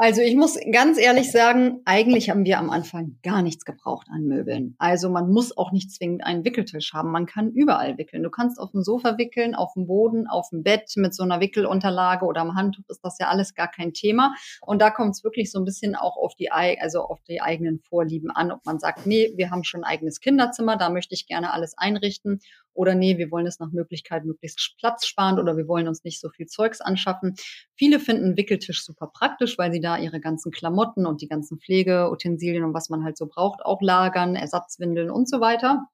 Also 0.00 0.22
ich 0.22 0.36
muss 0.36 0.56
ganz 0.70 0.96
ehrlich 0.96 1.32
sagen, 1.32 1.80
eigentlich 1.84 2.30
haben 2.30 2.44
wir 2.44 2.60
am 2.60 2.70
Anfang 2.70 3.18
gar 3.24 3.42
nichts 3.42 3.64
gebraucht 3.64 4.06
an 4.12 4.26
Möbeln. 4.26 4.76
Also 4.78 5.10
man 5.10 5.28
muss 5.28 5.56
auch 5.56 5.72
nicht 5.72 5.90
zwingend 5.90 6.24
einen 6.24 6.44
Wickeltisch 6.44 6.92
haben. 6.92 7.10
Man 7.10 7.26
kann 7.26 7.50
überall 7.50 7.98
wickeln. 7.98 8.22
Du 8.22 8.30
kannst 8.30 8.60
auf 8.60 8.70
dem 8.70 8.84
Sofa 8.84 9.18
wickeln, 9.18 9.56
auf 9.56 9.72
dem 9.74 9.88
Boden, 9.88 10.28
auf 10.28 10.50
dem 10.50 10.62
Bett 10.62 10.92
mit 10.94 11.16
so 11.16 11.24
einer 11.24 11.40
Wickelunterlage 11.40 12.26
oder 12.26 12.42
am 12.42 12.54
Handtuch 12.54 12.84
ist 12.86 13.00
das 13.02 13.18
ja 13.18 13.26
alles 13.26 13.56
gar 13.56 13.68
kein 13.68 13.92
Thema. 13.92 14.36
Und 14.60 14.80
da 14.80 14.90
kommt 14.90 15.16
es 15.16 15.24
wirklich 15.24 15.50
so 15.50 15.58
ein 15.58 15.64
bisschen 15.64 15.96
auch 15.96 16.16
auf 16.16 16.36
die, 16.36 16.52
also 16.52 17.00
auf 17.00 17.18
die 17.24 17.40
eigenen 17.40 17.80
Vorlieben 17.80 18.30
an, 18.30 18.52
ob 18.52 18.64
man 18.64 18.78
sagt, 18.78 19.04
nee, 19.04 19.32
wir 19.34 19.50
haben 19.50 19.64
schon 19.64 19.82
ein 19.82 19.90
eigenes 19.90 20.20
Kinderzimmer, 20.20 20.76
da 20.76 20.90
möchte 20.90 21.16
ich 21.16 21.26
gerne 21.26 21.52
alles 21.52 21.76
einrichten 21.76 22.38
oder 22.78 22.94
nee, 22.94 23.18
wir 23.18 23.32
wollen 23.32 23.46
es 23.46 23.58
nach 23.58 23.72
Möglichkeit 23.72 24.24
möglichst 24.24 24.76
platzsparend 24.78 25.40
oder 25.40 25.56
wir 25.56 25.66
wollen 25.66 25.88
uns 25.88 26.04
nicht 26.04 26.20
so 26.20 26.30
viel 26.30 26.46
Zeugs 26.46 26.80
anschaffen. 26.80 27.34
Viele 27.74 27.98
finden 27.98 28.36
Wickeltisch 28.36 28.84
super 28.84 29.08
praktisch, 29.12 29.58
weil 29.58 29.72
sie 29.72 29.80
da 29.80 29.98
ihre 29.98 30.20
ganzen 30.20 30.52
Klamotten 30.52 31.04
und 31.04 31.20
die 31.20 31.28
ganzen 31.28 31.58
Pflegeutensilien 31.58 32.62
und 32.62 32.74
was 32.74 32.88
man 32.88 33.02
halt 33.02 33.18
so 33.18 33.26
braucht 33.26 33.64
auch 33.64 33.82
lagern, 33.82 34.36
Ersatzwindeln 34.36 35.10
und 35.10 35.28
so 35.28 35.40
weiter 35.40 35.88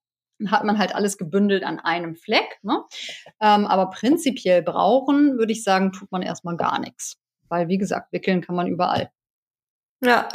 hat 0.48 0.64
man 0.64 0.78
halt 0.78 0.94
alles 0.94 1.16
gebündelt 1.16 1.62
an 1.62 1.78
einem 1.78 2.16
Fleck. 2.16 2.58
Ne? 2.62 2.82
Ähm, 3.40 3.66
aber 3.66 3.88
prinzipiell 3.90 4.62
brauchen, 4.62 5.38
würde 5.38 5.52
ich 5.52 5.62
sagen, 5.62 5.92
tut 5.92 6.10
man 6.10 6.22
erstmal 6.22 6.56
gar 6.56 6.80
nichts. 6.80 7.16
Weil, 7.48 7.68
wie 7.68 7.78
gesagt, 7.78 8.12
wickeln 8.12 8.40
kann 8.40 8.56
man 8.56 8.66
überall. 8.66 9.10
Ja. 10.04 10.28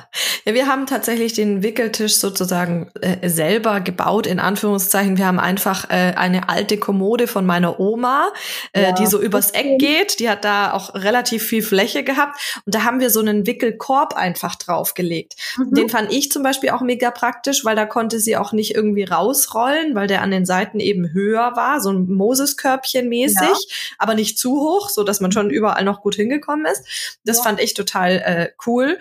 ja, 0.46 0.54
wir 0.54 0.68
haben 0.68 0.86
tatsächlich 0.86 1.34
den 1.34 1.62
Wickeltisch 1.62 2.16
sozusagen 2.16 2.92
äh, 3.02 3.30
selber 3.30 3.82
gebaut, 3.82 4.26
in 4.26 4.40
Anführungszeichen. 4.40 5.18
Wir 5.18 5.28
haben 5.28 5.40
einfach 5.40 5.90
äh, 5.90 6.14
eine 6.16 6.50
alte 6.50 6.78
Kommode 6.78 7.28
von 7.28 7.46
meiner 7.46 7.80
Oma, 7.80 8.32
äh, 8.74 8.84
ja. 8.84 8.92
die 8.94 9.06
so 9.06 9.22
übers 9.22 9.52
Eck 9.52 9.80
geht. 9.80 10.20
Die 10.20 10.30
hat 10.30 10.44
da 10.44 10.74
auch 10.74 10.96
relativ 10.96 11.44
viel 11.44 11.62
Fläche 11.62 12.04
gehabt. 12.04 12.40
Und 12.66 12.74
da 12.74 12.84
haben 12.84 13.00
wir 13.00 13.10
so 13.10 13.20
einen 13.20 13.46
Wickelkorb 13.46 14.16
einfach 14.16 14.56
draufgelegt. 14.56 15.36
Mhm. 15.58 15.74
Den 15.74 15.90
fand 15.90 16.12
ich 16.12 16.32
zum 16.32 16.42
Beispiel 16.42 16.72
auch 16.72 16.82
mega 16.82 17.12
praktisch, 17.12 17.64
weil 17.64 17.76
da 17.76 17.86
konnte 17.86 18.20
sie 18.20 18.38
auch 18.38 18.54
nicht 18.54 18.76
irgendwie 18.76 19.04
rausrollen, 19.04 19.94
weil 19.96 20.08
der 20.08 20.22
an 20.22 20.32
den 20.32 20.46
Seiten 20.46 20.80
eben 20.80 21.14
höher 21.14 21.56
war, 21.56 21.82
so 21.82 21.92
ein 21.92 22.10
Moseskörbchen 22.10 23.08
mäßig, 23.08 23.40
ja. 23.42 23.96
aber 23.98 24.16
nicht 24.16 24.40
zu 24.40 24.60
hoch, 24.60 24.90
so 24.90 25.04
dass 25.04 25.20
man 25.20 25.32
schon 25.32 25.50
überall 25.50 25.84
noch 25.84 26.02
gut 26.02 26.16
hingekommen 26.16 26.66
ist. 26.66 27.20
Das 27.24 27.38
ja. 27.38 27.44
fand 27.44 27.60
ich 27.60 27.74
total 27.74 28.12
äh, 28.12 28.50
cool. 28.66 28.98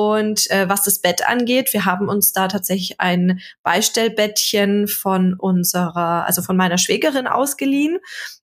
Und 0.00 0.50
äh, 0.50 0.66
was 0.66 0.82
das 0.82 1.00
Bett 1.00 1.28
angeht, 1.28 1.74
wir 1.74 1.84
haben 1.84 2.08
uns 2.08 2.32
da 2.32 2.48
tatsächlich 2.48 3.00
ein 3.00 3.42
Beistellbettchen 3.62 4.88
von 4.88 5.34
unserer, 5.34 6.24
also 6.24 6.40
von 6.40 6.56
meiner 6.56 6.78
Schwägerin 6.78 7.26
ausgeliehen 7.26 7.98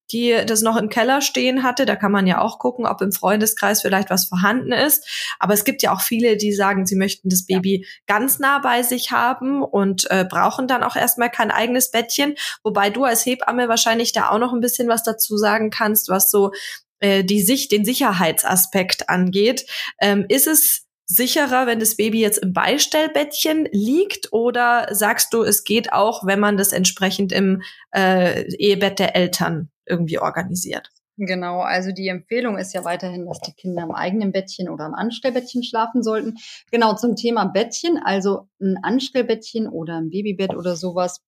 die 0.09 0.33
das 0.45 0.61
noch 0.61 0.77
im 0.77 0.87
Keller 0.87 1.19
stehen 1.19 1.63
hatte. 1.63 1.85
Da 1.85 1.97
kann 1.97 2.13
man 2.13 2.27
ja 2.27 2.39
auch 2.39 2.59
gucken, 2.59 2.85
ob 2.85 3.01
im 3.01 3.11
Freundeskreis 3.11 3.81
vielleicht 3.81 4.09
was 4.09 4.23
vorhanden 4.23 4.71
ist. 4.71 5.05
Aber 5.37 5.53
es 5.53 5.65
gibt 5.65 5.81
ja 5.81 5.93
auch 5.93 5.99
viele, 5.99 6.37
die 6.37 6.53
sagen, 6.53 6.85
sie 6.85 6.95
möchten 6.95 7.27
das 7.27 7.45
Baby 7.45 7.81
ja. 7.81 7.87
ganz 8.05 8.39
nah 8.39 8.59
bei 8.59 8.83
sich 8.83 9.11
haben 9.11 9.61
und 9.61 10.09
äh, 10.09 10.23
brauchen 10.23 10.69
dann 10.69 10.81
auch 10.81 10.95
erstmal 10.95 11.29
kein 11.29 11.51
eigenes 11.51 11.91
Bettchen. 11.91 12.35
Wobei 12.63 12.89
du 12.89 13.03
als 13.03 13.25
Hebamme 13.25 13.67
wahrscheinlich 13.67 14.13
da 14.13 14.29
auch 14.29 14.39
noch 14.39 14.53
ein 14.53 14.61
bisschen 14.61 14.87
was 14.87 15.03
dazu 15.03 15.35
sagen 15.35 15.71
kannst, 15.71 16.07
was 16.07 16.31
so 16.31 16.53
äh, 16.99 17.25
die 17.25 17.41
Sicht, 17.41 17.73
den 17.73 17.83
Sicherheitsaspekt 17.83 19.09
angeht. 19.09 19.65
Ähm, 19.99 20.23
ist 20.29 20.47
es 20.47 20.86
sicherer, 21.07 21.65
wenn 21.65 21.79
das 21.79 21.95
Baby 21.95 22.21
jetzt 22.21 22.37
im 22.37 22.53
Beistellbettchen 22.53 23.67
liegt? 23.71 24.31
Oder 24.33 24.87
sagst 24.91 25.33
du, 25.33 25.41
es 25.41 25.63
geht 25.63 25.93
auch, 25.93 26.25
wenn 26.25 26.39
man 26.39 26.57
das 26.57 26.73
entsprechend 26.73 27.31
im 27.31 27.63
äh, 27.91 28.43
Ehebett 28.55 28.99
der 28.99 29.15
Eltern 29.15 29.69
irgendwie 29.85 30.19
organisiert? 30.19 30.91
Genau, 31.19 31.61
also 31.61 31.91
die 31.91 32.09
Empfehlung 32.09 32.59
ist 32.59 32.73
ja 32.73 32.85
weiterhin, 32.85 33.25
dass 33.25 33.39
die 33.41 33.53
Kinder 33.53 33.81
im 33.81 33.91
eigenen 33.91 34.31
Bettchen 34.31 34.69
oder 34.69 34.85
im 34.85 34.93
Anstellbettchen 34.93 35.63
schlafen 35.63 36.03
sollten. 36.03 36.35
Genau 36.69 36.93
zum 36.93 37.15
Thema 37.15 37.45
Bettchen, 37.45 37.97
also 37.97 38.47
ein 38.61 38.77
Anstellbettchen 38.83 39.67
oder 39.67 39.97
ein 39.97 40.11
Babybett 40.11 40.55
oder 40.55 40.75
sowas 40.75 41.23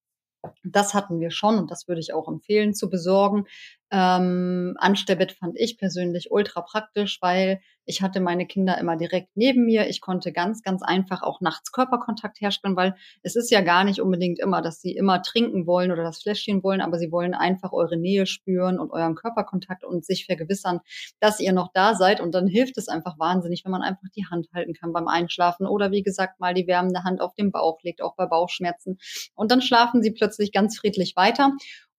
das 0.63 0.93
hatten 0.93 1.19
wir 1.19 1.31
schon 1.31 1.57
und 1.57 1.71
das 1.71 1.87
würde 1.87 2.01
ich 2.01 2.13
auch 2.13 2.27
empfehlen 2.27 2.73
zu 2.73 2.89
besorgen. 2.89 3.45
Ähm, 3.91 4.75
Anstellbett 4.77 5.31
fand 5.31 5.57
ich 5.57 5.77
persönlich 5.77 6.31
ultra 6.31 6.61
praktisch, 6.61 7.17
weil 7.21 7.59
ich 7.85 8.03
hatte 8.03 8.19
meine 8.19 8.45
Kinder 8.45 8.77
immer 8.77 8.97
direkt 8.97 9.29
neben 9.33 9.65
mir. 9.65 9.89
Ich 9.89 9.99
konnte 9.99 10.31
ganz, 10.31 10.61
ganz 10.61 10.83
einfach 10.83 11.23
auch 11.23 11.41
nachts 11.41 11.71
Körperkontakt 11.71 12.39
herstellen, 12.39 12.75
weil 12.75 12.95
es 13.23 13.35
ist 13.35 13.49
ja 13.49 13.61
gar 13.61 13.83
nicht 13.83 13.99
unbedingt 13.99 14.37
immer, 14.37 14.61
dass 14.61 14.79
sie 14.79 14.91
immer 14.91 15.23
trinken 15.23 15.65
wollen 15.65 15.91
oder 15.91 16.03
das 16.03 16.21
Fläschchen 16.21 16.61
wollen, 16.61 16.81
aber 16.81 16.99
sie 16.99 17.11
wollen 17.11 17.33
einfach 17.33 17.71
eure 17.71 17.97
Nähe 17.97 18.27
spüren 18.27 18.77
und 18.77 18.91
euren 18.91 19.15
Körperkontakt 19.15 19.83
und 19.83 20.05
sich 20.05 20.27
vergewissern, 20.27 20.81
dass 21.19 21.39
ihr 21.39 21.51
noch 21.51 21.69
da 21.73 21.95
seid. 21.95 22.21
Und 22.21 22.35
dann 22.35 22.45
hilft 22.45 22.77
es 22.77 22.89
einfach 22.89 23.17
wahnsinnig, 23.17 23.65
wenn 23.65 23.71
man 23.71 23.81
einfach 23.81 24.07
die 24.15 24.27
Hand 24.29 24.49
halten 24.53 24.75
kann 24.75 24.93
beim 24.93 25.07
Einschlafen 25.07 25.65
oder 25.65 25.89
wie 25.89 26.03
gesagt 26.03 26.39
mal 26.39 26.53
die 26.53 26.67
wärmende 26.67 27.03
Hand 27.03 27.21
auf 27.21 27.33
den 27.33 27.51
Bauch 27.51 27.81
legt, 27.81 28.03
auch 28.03 28.15
bei 28.15 28.27
Bauchschmerzen. 28.27 28.99
Und 29.33 29.49
dann 29.49 29.63
schlafen 29.63 30.03
sie 30.03 30.11
plötzlich 30.11 30.51
ganz 30.51 30.77
friedlich 30.77 31.15
weiter. 31.15 31.53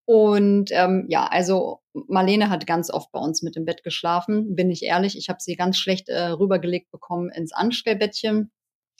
Und 0.05 0.71
ähm, 0.73 1.07
ja, 1.09 1.27
also 1.27 1.81
Marlene 1.93 2.51
hat 2.51 2.67
ganz 2.67 2.91
oft 2.91 3.13
bei 3.13 3.21
uns 3.21 3.43
mit 3.43 3.57
im 3.57 3.65
Bett 3.65 3.83
geschlafen, 3.85 4.57
bin 4.57 4.71
ich 4.71 4.83
ehrlich. 4.83 5.17
Ich 5.17 5.29
habe 5.29 5.41
sie 5.41 5.55
ganz 5.55 5.79
schlecht 5.79 6.09
äh, 6.09 6.29
rübergelegt 6.29 6.91
bekommen 6.91 7.31
ins 7.31 7.53
Anstellbettchen. 7.53 8.51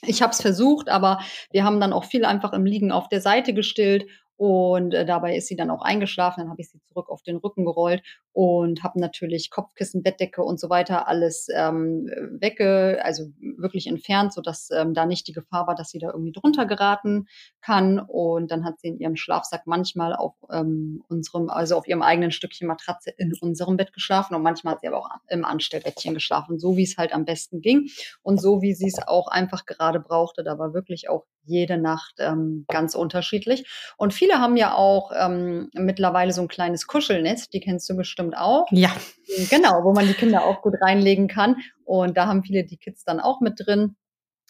Ich 0.03 0.21
habe 0.21 0.31
es 0.31 0.41
versucht, 0.41 0.89
aber 0.89 1.19
wir 1.51 1.63
haben 1.63 1.79
dann 1.79 1.93
auch 1.93 2.05
viel 2.05 2.25
einfach 2.25 2.53
im 2.53 2.65
Liegen 2.65 2.91
auf 2.91 3.07
der 3.09 3.21
Seite 3.21 3.53
gestillt 3.53 4.05
und 4.35 4.95
äh, 4.95 5.05
dabei 5.05 5.35
ist 5.35 5.47
sie 5.47 5.55
dann 5.55 5.69
auch 5.69 5.83
eingeschlafen. 5.83 6.41
Dann 6.41 6.49
habe 6.49 6.61
ich 6.61 6.69
sie 6.69 6.81
zurück 6.87 7.09
auf 7.09 7.21
den 7.21 7.37
Rücken 7.37 7.65
gerollt 7.65 8.01
und 8.33 8.83
habe 8.83 8.99
natürlich 8.99 9.49
Kopfkissen, 9.49 10.03
Bettdecke 10.03 10.41
und 10.41 10.59
so 10.59 10.69
weiter 10.69 11.07
alles 11.07 11.47
ähm, 11.53 12.09
wegge, 12.39 12.99
also 13.03 13.25
wirklich 13.57 13.87
entfernt, 13.87 14.33
so 14.33 14.41
dass 14.41 14.69
ähm, 14.71 14.93
da 14.93 15.05
nicht 15.05 15.27
die 15.27 15.33
Gefahr 15.33 15.67
war, 15.67 15.75
dass 15.75 15.89
sie 15.89 15.99
da 15.99 16.11
irgendwie 16.11 16.31
drunter 16.31 16.65
geraten 16.65 17.27
kann. 17.61 17.99
Und 17.99 18.51
dann 18.51 18.63
hat 18.63 18.79
sie 18.79 18.87
in 18.87 18.99
ihrem 18.99 19.17
Schlafsack 19.17 19.63
manchmal 19.65 20.15
auf 20.15 20.33
ähm, 20.49 21.03
unserem, 21.09 21.49
also 21.49 21.75
auf 21.75 21.87
ihrem 21.87 22.01
eigenen 22.01 22.31
Stückchen 22.31 22.67
Matratze 22.67 23.11
in 23.17 23.33
unserem 23.41 23.75
Bett 23.75 23.91
geschlafen 23.91 24.35
und 24.35 24.43
manchmal 24.43 24.75
hat 24.75 24.81
sie 24.81 24.87
aber 24.87 24.99
auch 24.99 25.09
im 25.27 25.43
Anstellbettchen 25.43 26.13
geschlafen, 26.13 26.57
so 26.57 26.77
wie 26.77 26.83
es 26.83 26.97
halt 26.97 27.13
am 27.13 27.25
besten 27.25 27.61
ging 27.61 27.89
und 28.21 28.41
so 28.41 28.61
wie 28.61 28.73
sie 28.73 28.87
es 28.87 29.05
auch 29.05 29.27
einfach 29.27 29.65
gerade 29.65 29.99
brauchte. 29.99 30.43
Da 30.43 30.57
war 30.57 30.73
wirklich 30.73 31.09
auch 31.09 31.25
jede 31.43 31.77
Nacht 31.77 32.15
ähm, 32.19 32.65
ganz 32.67 32.95
unterschiedlich. 32.95 33.67
Und 33.97 34.13
viele 34.13 34.39
haben 34.39 34.57
ja 34.57 34.75
auch 34.75 35.11
ähm, 35.17 35.69
mittlerweile 35.73 36.31
so 36.33 36.41
ein 36.41 36.47
kleines 36.47 36.87
Kuschelnetz, 36.87 37.49
die 37.49 37.59
kennst 37.59 37.89
du 37.89 37.95
bestimmt 37.95 38.20
auch. 38.33 38.67
Ja. 38.71 38.91
Genau, 39.49 39.83
wo 39.83 39.93
man 39.93 40.07
die 40.07 40.13
Kinder 40.13 40.45
auch 40.45 40.61
gut 40.61 40.75
reinlegen 40.81 41.27
kann. 41.27 41.57
Und 41.85 42.17
da 42.17 42.27
haben 42.27 42.43
viele 42.43 42.63
die 42.63 42.77
Kids 42.77 43.03
dann 43.03 43.19
auch 43.19 43.41
mit 43.41 43.59
drin 43.59 43.95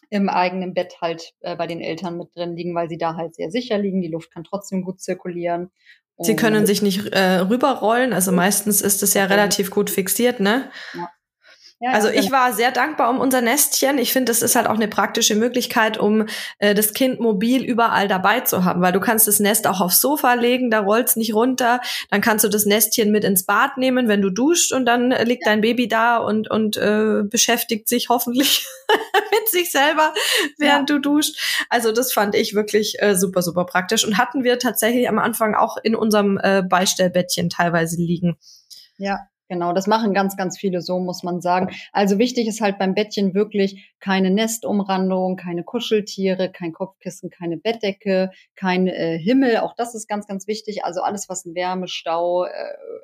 im 0.09 0.27
eigenen 0.27 0.73
Bett 0.73 0.95
halt 1.01 1.31
äh, 1.39 1.55
bei 1.55 1.67
den 1.67 1.79
Eltern 1.79 2.17
mit 2.17 2.35
drin 2.35 2.55
liegen, 2.55 2.75
weil 2.75 2.89
sie 2.89 2.97
da 2.97 3.15
halt 3.15 3.35
sehr 3.35 3.49
sicher 3.49 3.77
liegen. 3.77 4.01
Die 4.01 4.09
Luft 4.09 4.31
kann 4.33 4.43
trotzdem 4.43 4.83
gut 4.83 4.99
zirkulieren. 4.99 5.71
Sie 6.19 6.35
können 6.35 6.65
sich 6.65 6.81
nicht 6.81 7.07
äh, 7.13 7.39
rüberrollen, 7.39 8.13
also 8.13 8.31
meistens 8.31 8.81
ist 8.81 9.01
es 9.01 9.15
ja 9.15 9.25
relativ 9.25 9.71
gut 9.71 9.89
fixiert, 9.89 10.39
ne? 10.39 10.69
Ja. 10.93 11.09
Ja, 11.83 11.93
also 11.93 12.09
ich 12.09 12.31
war 12.31 12.53
sehr 12.53 12.69
dankbar 12.69 13.09
um 13.09 13.19
unser 13.19 13.41
Nestchen. 13.41 13.97
Ich 13.97 14.13
finde, 14.13 14.29
das 14.29 14.43
ist 14.43 14.55
halt 14.55 14.67
auch 14.67 14.75
eine 14.75 14.87
praktische 14.87 15.33
Möglichkeit, 15.33 15.97
um 15.97 16.27
äh, 16.59 16.75
das 16.75 16.93
Kind 16.93 17.19
mobil 17.19 17.63
überall 17.63 18.07
dabei 18.07 18.41
zu 18.41 18.63
haben, 18.63 18.83
weil 18.83 18.91
du 18.91 18.99
kannst 18.99 19.27
das 19.27 19.39
Nest 19.39 19.65
auch 19.65 19.81
aufs 19.81 19.99
Sofa 19.99 20.35
legen, 20.35 20.69
da 20.69 20.81
rollt's 20.81 21.15
nicht 21.15 21.33
runter. 21.33 21.81
Dann 22.11 22.21
kannst 22.21 22.45
du 22.45 22.49
das 22.49 22.67
Nestchen 22.67 23.11
mit 23.11 23.23
ins 23.23 23.47
Bad 23.47 23.79
nehmen, 23.79 24.07
wenn 24.07 24.21
du 24.21 24.29
duscht 24.29 24.73
und 24.73 24.85
dann 24.85 25.11
äh, 25.11 25.23
liegt 25.23 25.47
dein 25.47 25.61
Baby 25.61 25.87
da 25.87 26.17
und 26.17 26.51
und 26.51 26.77
äh, 26.77 27.23
beschäftigt 27.23 27.89
sich 27.89 28.09
hoffentlich 28.09 28.67
mit 29.31 29.49
sich 29.49 29.71
selber, 29.71 30.13
während 30.59 30.87
ja. 30.87 30.97
du 30.97 31.01
duscht. 31.01 31.65
Also 31.69 31.91
das 31.91 32.13
fand 32.13 32.35
ich 32.35 32.53
wirklich 32.53 33.01
äh, 33.01 33.15
super 33.15 33.41
super 33.41 33.65
praktisch 33.65 34.05
und 34.05 34.19
hatten 34.19 34.43
wir 34.43 34.59
tatsächlich 34.59 35.09
am 35.09 35.17
Anfang 35.17 35.55
auch 35.55 35.77
in 35.81 35.95
unserem 35.95 36.37
äh, 36.37 36.61
Beistellbettchen 36.61 37.49
teilweise 37.49 37.99
liegen. 37.99 38.37
Ja, 38.99 39.30
Genau, 39.51 39.73
das 39.73 39.85
machen 39.85 40.13
ganz, 40.13 40.37
ganz 40.37 40.57
viele 40.57 40.79
so, 40.79 40.97
muss 41.01 41.23
man 41.23 41.41
sagen. 41.41 41.75
Also 41.91 42.17
wichtig 42.19 42.47
ist 42.47 42.61
halt 42.61 42.79
beim 42.79 42.95
Bettchen 42.95 43.33
wirklich 43.33 43.91
keine 43.99 44.31
Nestumrandung, 44.31 45.35
keine 45.35 45.65
Kuscheltiere, 45.65 46.49
kein 46.49 46.71
Kopfkissen, 46.71 47.29
keine 47.29 47.57
Bettdecke, 47.57 48.31
kein 48.55 48.87
äh, 48.87 49.19
Himmel. 49.19 49.57
Auch 49.57 49.75
das 49.75 49.93
ist 49.93 50.07
ganz, 50.07 50.25
ganz 50.25 50.47
wichtig. 50.47 50.85
Also 50.85 51.01
alles, 51.01 51.27
was 51.27 51.45
einen 51.45 51.53
Wärmestau 51.53 52.45
äh, 52.45 52.49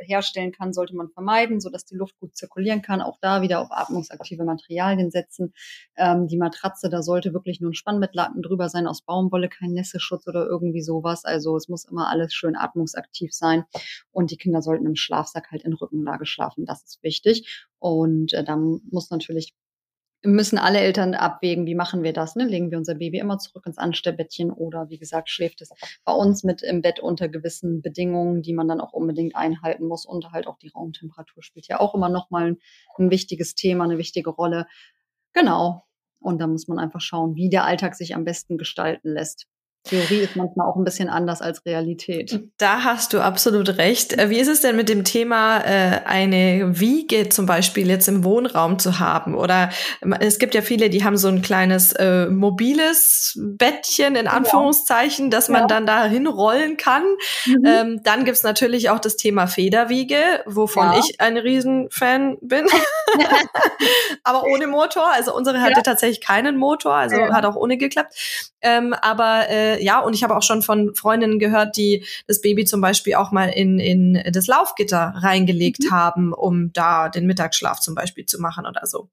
herstellen 0.05 0.53
kann, 0.53 0.71
sollte 0.71 0.95
man 0.95 1.09
vermeiden, 1.09 1.59
sodass 1.59 1.83
die 1.83 1.97
Luft 1.97 2.17
gut 2.17 2.37
zirkulieren 2.37 2.81
kann. 2.81 3.01
Auch 3.01 3.17
da 3.19 3.41
wieder 3.41 3.59
auf 3.59 3.67
atmungsaktive 3.69 4.45
Materialien 4.45 5.11
setzen. 5.11 5.53
Ähm, 5.97 6.27
die 6.27 6.37
Matratze, 6.37 6.89
da 6.89 7.01
sollte 7.01 7.33
wirklich 7.33 7.59
nur 7.59 7.71
ein 7.71 7.75
Spannbettlaken 7.75 8.41
drüber 8.41 8.69
sein 8.69 8.87
aus 8.87 9.01
Baumwolle, 9.01 9.49
kein 9.49 9.73
Nässeschutz 9.73 10.25
oder 10.27 10.45
irgendwie 10.45 10.81
sowas. 10.81 11.25
Also 11.25 11.57
es 11.57 11.67
muss 11.67 11.83
immer 11.83 12.07
alles 12.07 12.33
schön 12.33 12.55
atmungsaktiv 12.55 13.33
sein. 13.33 13.65
Und 14.11 14.31
die 14.31 14.37
Kinder 14.37 14.61
sollten 14.61 14.85
im 14.85 14.95
Schlafsack 14.95 15.51
halt 15.51 15.65
in 15.65 15.73
Rückenlage 15.73 16.25
schlafen. 16.25 16.36
Das 16.65 16.83
ist 16.83 17.03
wichtig. 17.03 17.65
Und 17.79 18.33
äh, 18.33 18.43
dann 18.43 18.81
muss 18.89 19.09
natürlich 19.09 19.53
müssen 20.23 20.57
alle 20.57 20.79
Eltern 20.79 21.13
abwägen, 21.13 21.65
wie 21.65 21.75
machen 21.75 22.03
wir 22.03 22.11
das? 22.11 22.35
Ne? 22.35 22.45
Legen 22.45 22.71
wir 22.71 22.77
unser 22.77 22.95
Baby 22.95 23.19
immer 23.19 23.38
zurück 23.38 23.65
ins 23.65 23.77
Anstellbettchen 23.77 24.51
oder 24.51 24.89
wie 24.89 24.97
gesagt, 24.97 25.29
schläft 25.29 25.61
es 25.61 25.69
bei 26.03 26.11
uns 26.11 26.43
mit 26.43 26.63
im 26.63 26.81
Bett 26.81 26.99
unter 26.99 27.29
gewissen 27.29 27.81
Bedingungen, 27.81 28.41
die 28.41 28.53
man 28.53 28.67
dann 28.67 28.81
auch 28.81 28.93
unbedingt 28.93 29.35
einhalten 29.35 29.85
muss. 29.85 30.05
Und 30.05 30.31
halt 30.31 30.47
auch 30.47 30.57
die 30.57 30.69
Raumtemperatur 30.69 31.43
spielt 31.43 31.67
ja 31.67 31.79
auch 31.79 31.93
immer 31.93 32.09
nochmal 32.09 32.47
ein, 32.47 32.57
ein 32.97 33.11
wichtiges 33.11 33.55
Thema, 33.55 33.83
eine 33.83 33.97
wichtige 33.97 34.31
Rolle. 34.31 34.65
Genau. 35.33 35.83
Und 36.19 36.39
da 36.39 36.47
muss 36.47 36.67
man 36.67 36.79
einfach 36.79 37.01
schauen, 37.01 37.35
wie 37.35 37.49
der 37.49 37.65
Alltag 37.65 37.95
sich 37.95 38.15
am 38.15 38.23
besten 38.25 38.57
gestalten 38.57 39.09
lässt. 39.13 39.47
Theorie 39.88 40.19
ist 40.19 40.35
manchmal 40.35 40.67
auch 40.67 40.75
ein 40.75 40.83
bisschen 40.83 41.09
anders 41.09 41.41
als 41.41 41.65
Realität. 41.65 42.39
Da 42.57 42.83
hast 42.83 43.13
du 43.13 43.21
absolut 43.21 43.77
recht. 43.77 44.17
Äh, 44.17 44.29
wie 44.29 44.39
ist 44.39 44.47
es 44.47 44.61
denn 44.61 44.75
mit 44.75 44.89
dem 44.89 45.03
Thema, 45.03 45.59
äh, 45.59 46.01
eine 46.05 46.79
Wiege 46.79 47.29
zum 47.29 47.45
Beispiel 47.45 47.88
jetzt 47.88 48.07
im 48.07 48.23
Wohnraum 48.23 48.79
zu 48.79 48.99
haben? 48.99 49.35
Oder 49.35 49.69
ähm, 50.03 50.13
es 50.19 50.39
gibt 50.39 50.55
ja 50.55 50.61
viele, 50.61 50.89
die 50.89 51.03
haben 51.03 51.17
so 51.17 51.27
ein 51.27 51.41
kleines 51.41 51.93
äh, 51.93 52.27
mobiles 52.27 53.38
Bettchen 53.41 54.15
in 54.15 54.27
Anführungszeichen, 54.27 55.25
ja. 55.25 55.29
dass 55.31 55.49
man 55.49 55.61
ja. 55.61 55.67
dann 55.67 55.85
da 55.85 56.05
hinrollen 56.05 56.77
kann. 56.77 57.03
Mhm. 57.45 57.65
Ähm, 57.65 58.01
dann 58.03 58.25
gibt's 58.25 58.43
natürlich 58.43 58.89
auch 58.89 58.99
das 58.99 59.15
Thema 59.15 59.47
Federwiege, 59.47 60.17
wovon 60.45 60.93
ja. 60.93 60.99
ich 60.99 61.19
ein 61.19 61.38
Riesenfan 61.38 62.38
bin. 62.41 62.65
aber 64.23 64.43
ohne 64.43 64.67
Motor. 64.67 65.11
Also 65.13 65.35
unsere 65.35 65.61
hatte 65.61 65.81
tatsächlich 65.83 66.21
keinen 66.21 66.57
Motor, 66.57 66.93
also 66.93 67.17
hat 67.17 67.45
auch 67.45 67.55
ohne 67.55 67.77
geklappt. 67.77 68.13
Ähm, 68.68 68.93
aber 68.93 69.47
äh, 69.49 69.82
ja, 69.82 69.99
und 69.99 70.13
ich 70.13 70.24
habe 70.24 70.36
auch 70.36 70.43
schon 70.43 70.61
von 70.61 70.93
Freundinnen 70.93 71.39
gehört, 71.39 71.78
die 71.78 72.05
das 72.28 72.41
Baby 72.41 72.65
zum 72.65 72.82
Beispiel 72.82 73.15
auch 73.15 73.32
mal 73.32 73.47
in, 73.47 73.80
in 73.80 74.22
das 74.32 74.47
Laufgitter 74.47 75.13
reingelegt 75.15 75.86
mhm. 75.86 75.91
haben, 75.91 76.34
um 76.34 76.74
da 76.74 77.07
den 77.07 77.26
Mittagsschlaf 77.28 77.80
zum 77.80 77.95
Beispiel 77.95 78.26
zu 78.26 78.41
machen 78.41 78.65
oder 78.65 78.86
so. 78.86 79.09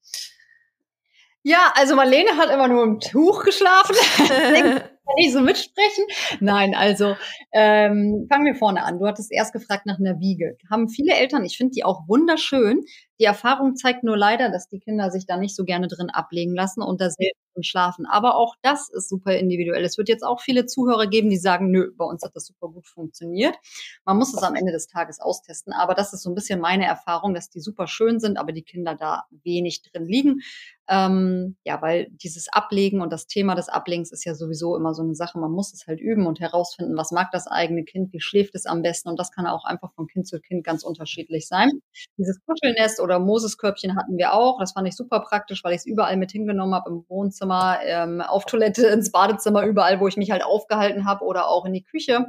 Ja, 1.45 1.73
also 1.77 1.95
Marlene 1.95 2.37
hat 2.37 2.51
immer 2.51 2.67
nur 2.67 2.83
im 2.83 3.01
Tuch 3.01 3.45
geschlafen. 3.45 3.95
kann 5.07 5.15
ich 5.19 5.33
so 5.33 5.41
mitsprechen? 5.41 6.05
Nein, 6.41 6.75
also 6.75 7.17
ähm, 7.53 8.27
fangen 8.29 8.47
wir 8.47 8.55
vorne 8.55 8.83
an. 8.85 8.99
Du 8.99 9.07
hattest 9.07 9.31
erst 9.33 9.53
gefragt 9.53 9.87
nach 9.87 9.99
einer 9.99 10.19
Wiege. 10.19 10.57
Haben 10.71 10.89
viele 10.89 11.15
Eltern, 11.15 11.45
ich 11.45 11.57
finde 11.57 11.73
die 11.73 11.85
auch 11.85 12.09
wunderschön. 12.09 12.85
Die 13.21 13.25
Erfahrung 13.25 13.77
zeigt 13.77 14.03
nur 14.03 14.17
leider, 14.17 14.51
dass 14.51 14.69
die 14.69 14.81
Kinder 14.81 15.11
sich 15.11 15.27
da 15.27 15.37
nicht 15.37 15.55
so 15.55 15.65
gerne 15.65 15.87
drin 15.87 16.11
ablegen 16.11 16.55
lassen 16.55 16.83
und 16.83 17.01
da 17.01 17.11
selten 17.11 17.63
schlafen. 17.63 18.07
Aber 18.07 18.35
auch 18.35 18.57
das 18.63 18.91
ist 18.91 19.09
super 19.09 19.37
individuell. 19.37 19.85
Es 19.85 19.99
wird 19.99 20.09
jetzt 20.09 20.25
auch 20.25 20.41
viele 20.41 20.67
Zuhörer 20.67 21.07
geben, 21.07 21.31
die 21.31 21.37
sagen, 21.37 21.71
nö, 21.71 21.93
bei 21.97 22.05
uns 22.05 22.25
hat 22.25 22.35
das 22.35 22.47
super 22.47 22.69
gut 22.69 22.89
funktioniert. 22.89 23.57
Man 24.05 24.17
muss 24.17 24.35
es 24.35 24.43
am 24.43 24.57
Ende 24.57 24.73
des 24.73 24.89
Tages 24.89 25.21
austesten. 25.21 25.73
Aber 25.73 25.95
das 25.95 26.13
ist 26.13 26.23
so 26.23 26.31
ein 26.31 26.35
bisschen 26.35 26.61
meine 26.61 26.87
Erfahrung, 26.87 27.35
dass 27.35 27.51
die 27.51 27.61
super 27.61 27.87
schön 27.87 28.19
sind, 28.19 28.37
aber 28.37 28.51
die 28.53 28.63
Kinder 28.63 28.97
da 28.97 29.25
wenig 29.31 29.83
drin 29.83 30.07
liegen. 30.07 30.41
Ähm, 30.89 31.57
ja, 31.65 31.81
weil 31.81 32.09
dieses 32.11 32.49
Ablegen 32.49 33.01
und 33.01 33.13
das 33.13 33.27
Thema 33.27 33.55
des 33.55 33.69
Ablegens 33.69 34.13
ist 34.13 34.25
ja 34.25 34.35
sowieso 34.35 34.77
immer 34.77 34.94
so 34.95 35.03
eine 35.03 35.15
Sache. 35.15 35.39
Man 35.39 35.51
muss 35.51 35.73
es 35.73 35.87
halt 35.87 36.01
üben 36.01 36.27
und 36.27 36.41
herausfinden, 36.41 36.97
was 36.97 37.11
mag 37.11 37.31
das 37.33 37.47
eigene 37.47 37.85
Kind, 37.85 38.13
wie 38.13 38.21
schläft 38.21 38.55
es 38.55 38.67
am 38.67 38.83
besten. 38.83 39.09
Und 39.09 39.19
das 39.19 39.33
kann 39.33 39.47
auch 39.47 39.65
einfach 39.65 39.93
von 39.95 40.07
Kind 40.07 40.27
zu 40.27 40.41
Kind 40.41 40.65
ganz 40.65 40.83
unterschiedlich 40.83 41.47
sein. 41.49 41.71
Dieses 42.17 42.41
Kuschelnest 42.47 43.01
oder 43.01 43.19
Moseskörbchen 43.19 43.97
hatten 43.97 44.17
wir 44.17 44.33
auch. 44.35 44.59
Das 44.61 44.73
fand 44.73 44.89
ich 44.89 44.97
super 44.97 45.21
praktisch, 45.21 45.65
weil 45.65 45.73
ich 45.73 45.79
es 45.81 45.87
überall 45.87 46.17
mit 46.17 46.33
hingenommen 46.33 46.75
habe, 46.75 46.91
im 46.91 47.05
Wohnzimmer, 47.09 47.79
ähm, 47.85 48.21
auf 48.21 48.47
Toilette, 48.47 48.87
ins 48.87 49.11
Badezimmer, 49.11 49.65
überall, 49.65 50.01
wo 50.01 50.09
ich 50.09 50.17
mich 50.17 50.31
halt 50.31 50.45
aufgehalten 50.45 51.05
habe 51.05 51.25
oder 51.25 51.49
auch 51.49 51.65
in 51.65 51.73
die 51.73 51.85
Küche. 51.85 52.27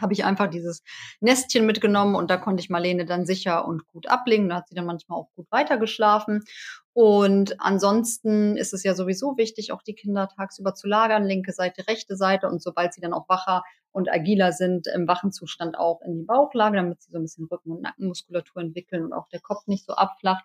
Habe 0.00 0.12
ich 0.12 0.24
einfach 0.24 0.48
dieses 0.48 0.82
Nestchen 1.20 1.66
mitgenommen 1.66 2.14
und 2.14 2.30
da 2.30 2.36
konnte 2.36 2.62
ich 2.62 2.70
Marlene 2.70 3.04
dann 3.04 3.26
sicher 3.26 3.66
und 3.66 3.86
gut 3.86 4.08
ablegen. 4.08 4.48
Da 4.48 4.56
hat 4.56 4.68
sie 4.68 4.74
dann 4.74 4.86
manchmal 4.86 5.18
auch 5.18 5.30
gut 5.34 5.46
weitergeschlafen. 5.50 6.44
Und 6.92 7.60
ansonsten 7.60 8.56
ist 8.56 8.72
es 8.72 8.82
ja 8.82 8.94
sowieso 8.94 9.36
wichtig, 9.36 9.72
auch 9.72 9.82
die 9.82 9.94
Kinder 9.94 10.28
tagsüber 10.28 10.74
zu 10.74 10.88
lagern, 10.88 11.24
linke 11.24 11.52
Seite, 11.52 11.86
rechte 11.88 12.16
Seite 12.16 12.48
und 12.48 12.62
sobald 12.62 12.92
sie 12.92 13.00
dann 13.00 13.12
auch 13.12 13.28
wacher 13.28 13.62
und 13.92 14.10
agiler 14.10 14.52
sind, 14.52 14.86
im 14.86 15.08
wachen 15.08 15.32
Zustand 15.32 15.78
auch 15.78 16.00
in 16.02 16.16
die 16.16 16.24
Bauchlage, 16.24 16.76
damit 16.76 17.02
sie 17.02 17.10
so 17.10 17.18
ein 17.18 17.22
bisschen 17.22 17.46
Rücken- 17.46 17.72
und 17.72 17.82
Nackenmuskulatur 17.82 18.62
entwickeln 18.62 19.04
und 19.04 19.12
auch 19.12 19.28
der 19.28 19.40
Kopf 19.40 19.66
nicht 19.66 19.84
so 19.84 19.94
abflacht. 19.94 20.44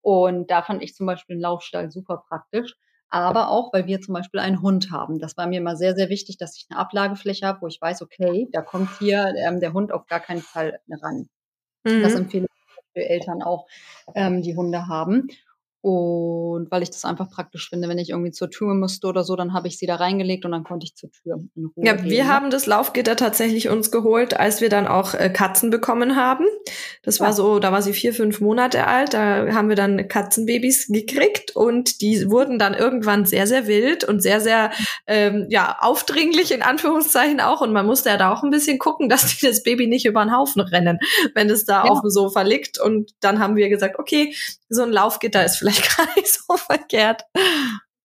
Und 0.00 0.50
da 0.50 0.62
fand 0.62 0.82
ich 0.82 0.94
zum 0.94 1.06
Beispiel 1.06 1.34
einen 1.34 1.42
Laufstall 1.42 1.90
super 1.90 2.24
praktisch 2.28 2.76
aber 3.10 3.50
auch, 3.50 3.72
weil 3.72 3.86
wir 3.86 4.00
zum 4.00 4.14
Beispiel 4.14 4.40
einen 4.40 4.62
Hund 4.62 4.90
haben. 4.90 5.18
Das 5.18 5.36
war 5.36 5.46
mir 5.46 5.58
immer 5.58 5.76
sehr, 5.76 5.94
sehr 5.94 6.08
wichtig, 6.08 6.36
dass 6.36 6.56
ich 6.56 6.66
eine 6.68 6.78
Ablagefläche 6.78 7.46
habe, 7.46 7.62
wo 7.62 7.66
ich 7.68 7.80
weiß, 7.80 8.02
okay, 8.02 8.48
da 8.52 8.62
kommt 8.62 8.90
hier 8.98 9.34
ähm, 9.36 9.60
der 9.60 9.72
Hund 9.72 9.92
auf 9.92 10.06
gar 10.06 10.20
keinen 10.20 10.42
Fall 10.42 10.80
ran. 11.02 11.28
Mhm. 11.84 12.02
Das 12.02 12.14
empfehle 12.14 12.46
ich 12.46 12.92
für 12.92 13.08
Eltern 13.08 13.42
auch, 13.42 13.66
ähm, 14.14 14.42
die 14.42 14.56
Hunde 14.56 14.88
haben. 14.88 15.28
Und 15.84 16.70
weil 16.70 16.82
ich 16.82 16.88
das 16.88 17.04
einfach 17.04 17.28
praktisch 17.28 17.68
finde, 17.68 17.90
wenn 17.90 17.98
ich 17.98 18.08
irgendwie 18.08 18.30
zur 18.30 18.48
Tür 18.48 18.72
musste 18.72 19.06
oder 19.06 19.22
so, 19.22 19.36
dann 19.36 19.52
habe 19.52 19.68
ich 19.68 19.76
sie 19.76 19.84
da 19.84 19.96
reingelegt 19.96 20.46
und 20.46 20.52
dann 20.52 20.64
konnte 20.64 20.86
ich 20.86 20.94
zur 20.94 21.10
Tür 21.10 21.40
in 21.54 21.66
Ruhe 21.66 21.84
Ja, 21.84 21.92
gehen. 21.92 22.08
wir 22.08 22.26
haben 22.26 22.48
das 22.48 22.64
Laufgitter 22.64 23.16
tatsächlich 23.16 23.68
uns 23.68 23.90
geholt, 23.90 24.34
als 24.34 24.62
wir 24.62 24.70
dann 24.70 24.86
auch 24.86 25.12
äh, 25.12 25.28
Katzen 25.28 25.68
bekommen 25.68 26.16
haben. 26.16 26.46
Das 27.02 27.18
ja. 27.18 27.26
war 27.26 27.32
so, 27.34 27.58
da 27.58 27.70
war 27.70 27.82
sie 27.82 27.92
vier, 27.92 28.14
fünf 28.14 28.40
Monate 28.40 28.86
alt. 28.86 29.12
Da 29.12 29.52
haben 29.52 29.68
wir 29.68 29.76
dann 29.76 30.08
Katzenbabys 30.08 30.86
gekriegt 30.86 31.54
und 31.54 32.00
die 32.00 32.30
wurden 32.30 32.58
dann 32.58 32.72
irgendwann 32.72 33.26
sehr, 33.26 33.46
sehr 33.46 33.66
wild 33.66 34.04
und 34.04 34.22
sehr, 34.22 34.40
sehr 34.40 34.70
ähm, 35.06 35.48
ja 35.50 35.76
aufdringlich 35.80 36.50
in 36.50 36.62
Anführungszeichen 36.62 37.42
auch. 37.42 37.60
Und 37.60 37.74
man 37.74 37.84
musste 37.84 38.08
ja 38.08 38.16
da 38.16 38.32
auch 38.32 38.42
ein 38.42 38.50
bisschen 38.50 38.78
gucken, 38.78 39.10
dass 39.10 39.36
die 39.36 39.46
das 39.46 39.62
Baby 39.62 39.86
nicht 39.86 40.06
über 40.06 40.24
den 40.24 40.34
Haufen 40.34 40.62
rennen, 40.62 40.98
wenn 41.34 41.50
es 41.50 41.66
da 41.66 41.84
ja. 41.84 41.90
auf 41.90 42.00
dem 42.00 42.08
Sofa 42.08 42.40
liegt. 42.40 42.80
Und 42.80 43.10
dann 43.20 43.38
haben 43.38 43.56
wir 43.56 43.68
gesagt, 43.68 43.98
okay, 43.98 44.34
so 44.70 44.82
ein 44.82 44.90
Laufgitter 44.92 45.44
ist 45.44 45.56
vielleicht 45.56 45.73
gar 45.96 46.06
nicht 46.16 46.28
so 46.28 46.56
verkehrt. 46.56 47.22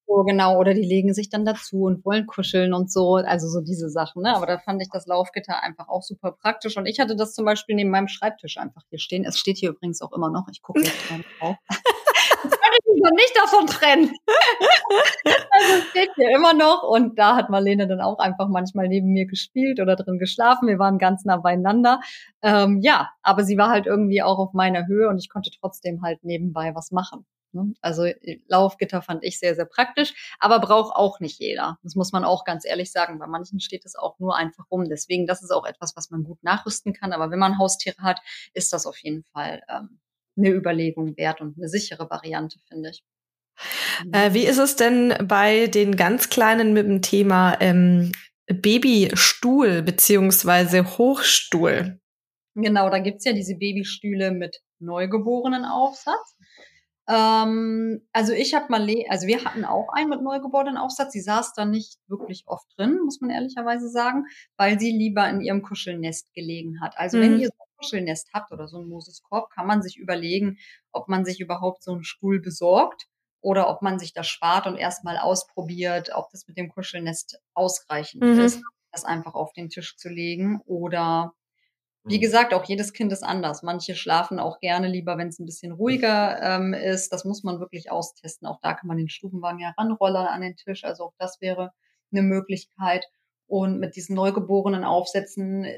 So, 0.09 0.23
genau, 0.23 0.57
oder 0.57 0.73
die 0.73 0.81
legen 0.81 1.13
sich 1.13 1.29
dann 1.29 1.45
dazu 1.45 1.83
und 1.83 2.03
wollen 2.03 2.25
kuscheln 2.25 2.73
und 2.73 2.91
so, 2.91 3.17
also 3.17 3.47
so 3.47 3.61
diese 3.61 3.91
Sachen, 3.91 4.23
ne? 4.23 4.35
Aber 4.35 4.47
da 4.47 4.57
fand 4.57 4.81
ich 4.81 4.89
das 4.91 5.05
Laufgitter 5.05 5.61
einfach 5.61 5.87
auch 5.87 6.01
super 6.01 6.31
praktisch. 6.31 6.77
Und 6.77 6.87
ich 6.87 6.99
hatte 6.99 7.15
das 7.15 7.35
zum 7.35 7.45
Beispiel 7.45 7.75
neben 7.75 7.91
meinem 7.91 8.07
Schreibtisch 8.07 8.57
einfach 8.57 8.81
hier 8.89 8.97
stehen. 8.97 9.23
Es 9.23 9.37
steht 9.37 9.57
hier 9.57 9.69
übrigens 9.69 10.01
auch 10.01 10.11
immer 10.11 10.31
noch. 10.31 10.47
Ich 10.51 10.63
gucke 10.63 10.81
jetzt 10.81 11.11
mal 11.11 11.23
drauf. 11.39 11.57
Ich 11.69 12.95
mich 12.95 13.03
noch 13.03 13.11
nicht 13.11 13.33
davon 13.35 13.67
trennen. 13.67 14.11
also 15.25 15.73
es 15.77 15.89
steht 15.89 16.09
hier 16.15 16.35
immer 16.35 16.55
noch 16.55 16.81
und 16.81 17.19
da 17.19 17.35
hat 17.35 17.51
Marlene 17.51 17.87
dann 17.87 18.01
auch 18.01 18.17
einfach 18.17 18.47
manchmal 18.47 18.87
neben 18.87 19.09
mir 19.09 19.27
gespielt 19.27 19.79
oder 19.79 19.95
drin 19.95 20.17
geschlafen. 20.17 20.67
Wir 20.67 20.79
waren 20.79 20.97
ganz 20.97 21.23
nah 21.23 21.37
beieinander. 21.37 21.99
Ähm, 22.41 22.79
ja, 22.81 23.09
aber 23.21 23.43
sie 23.43 23.57
war 23.59 23.69
halt 23.69 23.85
irgendwie 23.85 24.23
auch 24.23 24.39
auf 24.39 24.53
meiner 24.53 24.87
Höhe 24.87 25.07
und 25.07 25.19
ich 25.19 25.29
konnte 25.29 25.51
trotzdem 25.59 26.01
halt 26.01 26.23
nebenbei 26.23 26.73
was 26.73 26.91
machen. 26.91 27.25
Ne? 27.51 27.73
Also 27.81 28.05
äh, 28.05 28.39
Laufgitter 28.47 29.01
fand 29.01 29.23
ich 29.23 29.39
sehr, 29.39 29.55
sehr 29.55 29.65
praktisch, 29.65 30.35
aber 30.39 30.59
braucht 30.59 30.95
auch 30.95 31.19
nicht 31.19 31.39
jeder. 31.39 31.77
Das 31.83 31.95
muss 31.95 32.11
man 32.11 32.23
auch 32.23 32.45
ganz 32.45 32.65
ehrlich 32.65 32.91
sagen. 32.91 33.19
Bei 33.19 33.27
manchen 33.27 33.59
steht 33.59 33.85
es 33.85 33.95
auch 33.95 34.19
nur 34.19 34.35
einfach 34.35 34.65
rum. 34.71 34.85
Deswegen, 34.89 35.27
das 35.27 35.41
ist 35.43 35.51
auch 35.51 35.65
etwas, 35.65 35.95
was 35.95 36.09
man 36.09 36.23
gut 36.23 36.43
nachrüsten 36.43 36.93
kann. 36.93 37.13
Aber 37.13 37.31
wenn 37.31 37.39
man 37.39 37.57
Haustiere 37.57 38.01
hat, 38.01 38.21
ist 38.53 38.73
das 38.73 38.85
auf 38.85 38.97
jeden 38.97 39.23
Fall 39.33 39.61
ähm, 39.69 39.99
eine 40.37 40.49
Überlegung 40.49 41.17
wert 41.17 41.41
und 41.41 41.57
eine 41.57 41.67
sichere 41.67 42.09
Variante, 42.09 42.59
finde 42.67 42.89
ich. 42.89 43.03
Äh, 44.13 44.33
wie 44.33 44.45
ist 44.45 44.57
es 44.57 44.75
denn 44.75 45.13
bei 45.23 45.67
den 45.67 45.95
ganz 45.95 46.29
Kleinen 46.29 46.73
mit 46.73 46.85
dem 46.85 47.01
Thema 47.01 47.57
ähm, 47.59 48.11
Babystuhl 48.47 49.81
beziehungsweise 49.81 50.97
Hochstuhl? 50.97 51.99
Genau, 52.55 52.89
da 52.89 52.99
gibt's 52.99 53.25
ja 53.25 53.33
diese 53.33 53.55
Babystühle 53.55 54.31
mit 54.31 54.61
neugeborenen 54.79 55.65
Aufsatz. 55.65 56.35
Ähm, 57.09 58.07
also 58.13 58.33
ich 58.33 58.53
habe 58.53 58.67
mal, 58.69 58.87
also 59.09 59.25
wir 59.25 59.43
hatten 59.43 59.65
auch 59.65 59.89
einen 59.93 60.09
mit 60.09 60.21
neugeborenen 60.21 60.77
Aufsatz. 60.77 61.11
Sie 61.11 61.21
saß 61.21 61.53
da 61.53 61.65
nicht 61.65 61.97
wirklich 62.07 62.43
oft 62.45 62.67
drin, 62.77 62.99
muss 63.03 63.19
man 63.19 63.31
ehrlicherweise 63.31 63.89
sagen, 63.89 64.25
weil 64.57 64.79
sie 64.79 64.91
lieber 64.91 65.27
in 65.27 65.41
ihrem 65.41 65.63
Kuschelnest 65.63 66.31
gelegen 66.33 66.81
hat. 66.81 66.97
Also 66.97 67.17
mhm. 67.17 67.21
wenn 67.21 67.39
ihr 67.39 67.47
so 67.47 67.53
ein 67.59 67.77
Kuschelnest 67.77 68.29
habt 68.33 68.51
oder 68.51 68.67
so 68.67 68.77
ein 68.77 68.87
Moseskorb, 68.87 69.49
kann 69.49 69.65
man 69.65 69.81
sich 69.81 69.97
überlegen, 69.97 70.59
ob 70.91 71.07
man 71.07 71.25
sich 71.25 71.39
überhaupt 71.39 71.83
so 71.83 71.93
einen 71.93 72.03
Stuhl 72.03 72.39
besorgt 72.39 73.07
oder 73.41 73.69
ob 73.69 73.81
man 73.81 73.97
sich 73.97 74.13
das 74.13 74.27
spart 74.27 74.67
und 74.67 74.75
erstmal 74.75 75.17
ausprobiert, 75.17 76.11
ob 76.13 76.29
das 76.29 76.47
mit 76.47 76.57
dem 76.57 76.69
Kuschelnest 76.69 77.41
ausreichend 77.55 78.21
mhm. 78.21 78.39
ist, 78.39 78.61
das 78.91 79.03
einfach 79.03 79.33
auf 79.33 79.51
den 79.53 79.69
Tisch 79.69 79.97
zu 79.97 80.09
legen 80.09 80.61
oder 80.65 81.33
wie 82.05 82.17
mhm. 82.17 82.21
gesagt, 82.21 82.53
auch 82.53 82.65
jedes 82.65 82.93
Kind 82.93 83.11
ist 83.11 83.23
anders. 83.23 83.63
Manche 83.63 83.95
schlafen 83.95 84.39
auch 84.39 84.59
gerne 84.59 84.87
lieber, 84.87 85.17
wenn 85.17 85.27
es 85.27 85.39
ein 85.39 85.45
bisschen 85.45 85.71
ruhiger 85.71 86.41
ähm, 86.41 86.73
ist. 86.73 87.11
Das 87.11 87.25
muss 87.25 87.43
man 87.43 87.59
wirklich 87.59 87.91
austesten. 87.91 88.47
Auch 88.47 88.59
da 88.61 88.73
kann 88.73 88.87
man 88.87 88.97
den 88.97 89.09
Stubenwagen 89.09 89.59
ja 89.59 89.73
ranrollern 89.77 90.27
an 90.27 90.41
den 90.41 90.55
Tisch. 90.55 90.83
Also 90.83 91.05
auch 91.05 91.13
das 91.17 91.41
wäre 91.41 91.71
eine 92.11 92.21
Möglichkeit. 92.21 93.05
Und 93.47 93.79
mit 93.79 93.95
diesen 93.95 94.15
neugeborenen 94.15 94.83
Aufsätzen 94.83 95.65
äh, 95.65 95.77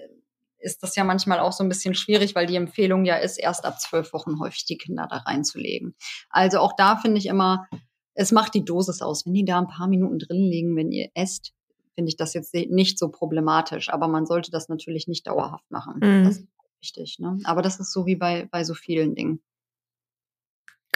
ist 0.59 0.83
das 0.83 0.95
ja 0.95 1.03
manchmal 1.03 1.39
auch 1.39 1.53
so 1.53 1.63
ein 1.63 1.69
bisschen 1.69 1.95
schwierig, 1.95 2.35
weil 2.35 2.45
die 2.45 2.55
Empfehlung 2.55 3.03
ja 3.05 3.15
ist, 3.15 3.37
erst 3.37 3.65
ab 3.65 3.79
zwölf 3.79 4.13
Wochen 4.13 4.39
häufig 4.39 4.65
die 4.65 4.77
Kinder 4.77 5.07
da 5.09 5.17
reinzulegen. 5.17 5.95
Also 6.29 6.59
auch 6.59 6.73
da 6.75 6.97
finde 6.97 7.17
ich 7.17 7.25
immer, 7.25 7.67
es 8.13 8.31
macht 8.31 8.53
die 8.53 8.63
Dosis 8.63 9.01
aus. 9.01 9.25
Wenn 9.25 9.33
die 9.33 9.45
da 9.45 9.57
ein 9.57 9.67
paar 9.67 9.87
Minuten 9.87 10.19
drin 10.19 10.43
liegen, 10.43 10.75
wenn 10.75 10.91
ihr 10.91 11.09
esst, 11.15 11.53
finde 11.95 12.09
ich 12.09 12.17
das 12.17 12.33
jetzt 12.33 12.53
nicht 12.53 12.97
so 12.97 13.09
problematisch. 13.09 13.89
Aber 13.89 14.07
man 14.07 14.25
sollte 14.25 14.51
das 14.51 14.69
natürlich 14.69 15.07
nicht 15.07 15.27
dauerhaft 15.27 15.69
machen. 15.69 15.95
Mhm. 15.95 16.25
Das 16.25 16.37
ist 16.37 16.47
wichtig. 16.81 17.19
Ne? 17.19 17.39
Aber 17.43 17.61
das 17.61 17.79
ist 17.79 17.91
so 17.91 18.05
wie 18.05 18.15
bei, 18.15 18.47
bei 18.51 18.63
so 18.63 18.73
vielen 18.73 19.15
Dingen. 19.15 19.41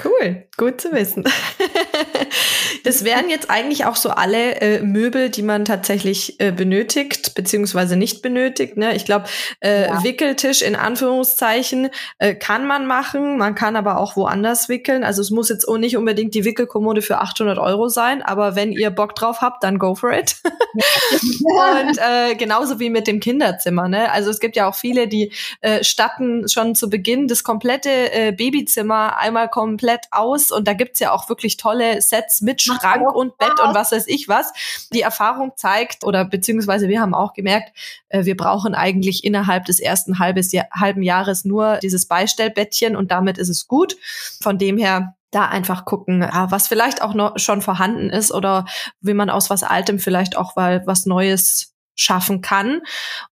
Cool, 0.04 0.48
gut 0.58 0.82
zu 0.82 0.92
wissen. 0.92 1.24
Das 2.84 3.04
wären 3.04 3.30
jetzt 3.30 3.50
eigentlich 3.50 3.86
auch 3.86 3.96
so 3.96 4.10
alle 4.10 4.62
äh, 4.62 4.82
Möbel, 4.82 5.30
die 5.30 5.42
man 5.42 5.66
tatsächlich 5.66 6.40
äh, 6.40 6.52
benötigt, 6.52 7.34
beziehungsweise 7.34 7.96
nicht 7.96 8.22
benötigt. 8.22 8.78
Ne? 8.78 8.96
Ich 8.96 9.06
glaube, 9.06 9.26
äh, 9.60 9.88
ja. 9.88 10.04
Wickeltisch 10.04 10.62
in 10.62 10.76
Anführungszeichen 10.76 11.90
äh, 12.20 12.36
kann 12.36 12.68
man 12.68 12.86
machen, 12.86 13.38
man 13.38 13.56
kann 13.56 13.76
aber 13.76 13.98
auch 13.98 14.16
woanders 14.16 14.70
wickeln. 14.70 15.04
Also 15.04 15.22
es 15.22 15.32
muss 15.32 15.50
jetzt 15.50 15.68
nicht 15.68 15.98
unbedingt 15.98 16.36
die 16.36 16.46
Wickelkommode 16.46 17.02
für 17.02 17.20
800 17.20 17.58
Euro 17.58 17.88
sein, 17.90 18.22
aber 18.22 18.56
wenn 18.56 18.72
ihr 18.72 18.92
Bock 18.92 19.16
drauf 19.16 19.42
habt, 19.42 19.64
dann 19.64 19.80
go 19.80 19.96
for 19.96 20.14
it. 20.14 20.36
Und 20.76 21.98
äh, 21.98 22.36
genauso 22.36 22.80
wie 22.80 22.90
mit 22.90 23.08
dem 23.08 23.20
Kinderzimmer. 23.20 23.88
Ne? 23.88 24.12
Also 24.12 24.30
es 24.30 24.40
gibt 24.40 24.56
ja 24.56 24.70
auch 24.70 24.76
viele, 24.76 25.08
die 25.08 25.32
äh, 25.62 25.84
statten 25.84 26.48
schon 26.48 26.76
zu 26.76 26.90
Beginn 26.90 27.28
das 27.28 27.44
komplette 27.44 28.34
Babyzimmer 28.38 29.18
einmal 29.18 29.50
komplett 29.50 30.06
aus 30.12 30.52
und 30.52 30.68
da 30.68 30.74
gibt's 30.74 31.00
ja 31.00 31.12
auch 31.12 31.30
wirklich 31.30 31.58
tolle 31.58 31.85
Sets 32.00 32.42
mit 32.42 32.62
Schrank 32.62 33.14
und 33.14 33.38
Bett 33.38 33.60
und 33.64 33.76
was 33.76 33.92
weiß 33.92 34.08
ich 34.08 34.28
was. 34.28 34.52
Die 34.94 35.02
Erfahrung 35.02 35.54
zeigt 35.56 36.04
oder 36.04 36.26
beziehungsweise 36.26 36.88
wir 36.88 37.02
haben 37.02 37.14
auch 37.14 37.34
gemerkt, 37.34 37.78
äh, 38.10 38.26
wir 38.26 38.38
brauchen 38.38 38.76
eigentlich 38.76 39.24
innerhalb 39.24 39.66
des 39.66 39.80
ersten 39.80 40.20
halbes 40.20 40.52
Jahr, 40.52 40.68
halben 40.72 41.02
Jahres 41.02 41.46
nur 41.46 41.78
dieses 41.78 42.08
Beistellbettchen 42.08 42.96
und 42.96 43.12
damit 43.12 43.38
ist 43.38 43.50
es 43.50 43.68
gut. 43.68 43.98
Von 44.42 44.58
dem 44.58 44.78
her 44.78 45.16
da 45.32 45.46
einfach 45.46 45.84
gucken, 45.84 46.22
was 46.22 46.70
vielleicht 46.70 47.02
auch 47.02 47.14
noch 47.14 47.38
schon 47.40 47.62
vorhanden 47.62 48.10
ist 48.10 48.32
oder 48.32 48.66
wie 49.02 49.14
man 49.14 49.30
aus 49.30 49.50
was 49.50 49.64
Altem 49.64 50.00
vielleicht 50.00 50.38
auch 50.38 50.56
mal 50.56 50.84
was 50.86 51.06
Neues 51.06 51.75
schaffen 51.96 52.42
kann. 52.42 52.82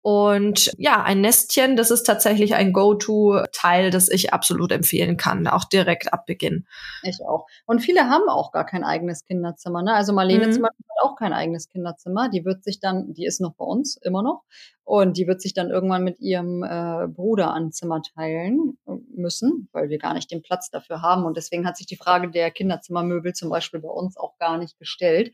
Und 0.03 0.73
ja, 0.79 1.03
ein 1.03 1.21
Nestchen, 1.21 1.77
das 1.77 1.91
ist 1.91 2.05
tatsächlich 2.05 2.55
ein 2.55 2.73
Go-To-Teil, 2.73 3.91
das 3.91 4.09
ich 4.09 4.33
absolut 4.33 4.73
empfehlen 4.73 5.17
kann, 5.17 5.47
auch 5.47 5.65
direkt 5.65 6.13
ab 6.13 6.27
Beginn. 6.27 6.67
Ich 7.03 7.19
auch. 7.27 7.47
Und 7.67 7.81
viele 7.81 8.09
haben 8.09 8.29
auch 8.29 8.53
gar 8.53 8.65
kein 8.65 8.85
eigenes 8.85 9.25
Kinderzimmer. 9.25 9.83
Ne? 9.83 9.95
Also 9.95 10.13
Marlene 10.13 10.47
mhm. 10.47 10.53
zum 10.53 10.63
Beispiel 10.63 10.87
hat 10.89 11.11
auch 11.11 11.17
kein 11.17 11.33
eigenes 11.33 11.69
Kinderzimmer. 11.69 12.29
Die 12.29 12.45
wird 12.45 12.65
sich 12.65 12.81
dann, 12.81 13.13
die 13.15 13.25
ist 13.25 13.41
noch 13.41 13.55
bei 13.55 13.65
uns, 13.65 13.97
immer 13.97 14.23
noch. 14.23 14.43
Und 14.85 15.17
die 15.17 15.27
wird 15.27 15.41
sich 15.41 15.55
dann 15.55 15.71
irgendwann 15.71 16.03
mit 16.03 16.19
ihrem 16.21 16.65
äh, 16.65 17.07
Bruder 17.07 17.55
ein 17.55 17.71
Zimmer 17.73 18.03
teilen 18.03 18.77
müssen, 19.15 19.69
weil 19.73 19.89
wir 19.89 19.99
gar 19.99 20.15
nicht 20.15 20.31
den 20.31 20.43
Platz 20.43 20.71
dafür 20.71 21.01
haben. 21.01 21.25
Und 21.25 21.37
deswegen 21.37 21.67
hat 21.67 21.77
sich 21.77 21.87
die 21.87 21.97
Frage 21.97 22.31
der 22.31 22.51
Kinderzimmermöbel 22.51 23.33
zum 23.33 23.51
Beispiel 23.51 23.81
bei 23.81 23.89
uns 23.89 24.17
auch 24.17 24.37
gar 24.39 24.59
nicht 24.59 24.79
gestellt. 24.79 25.33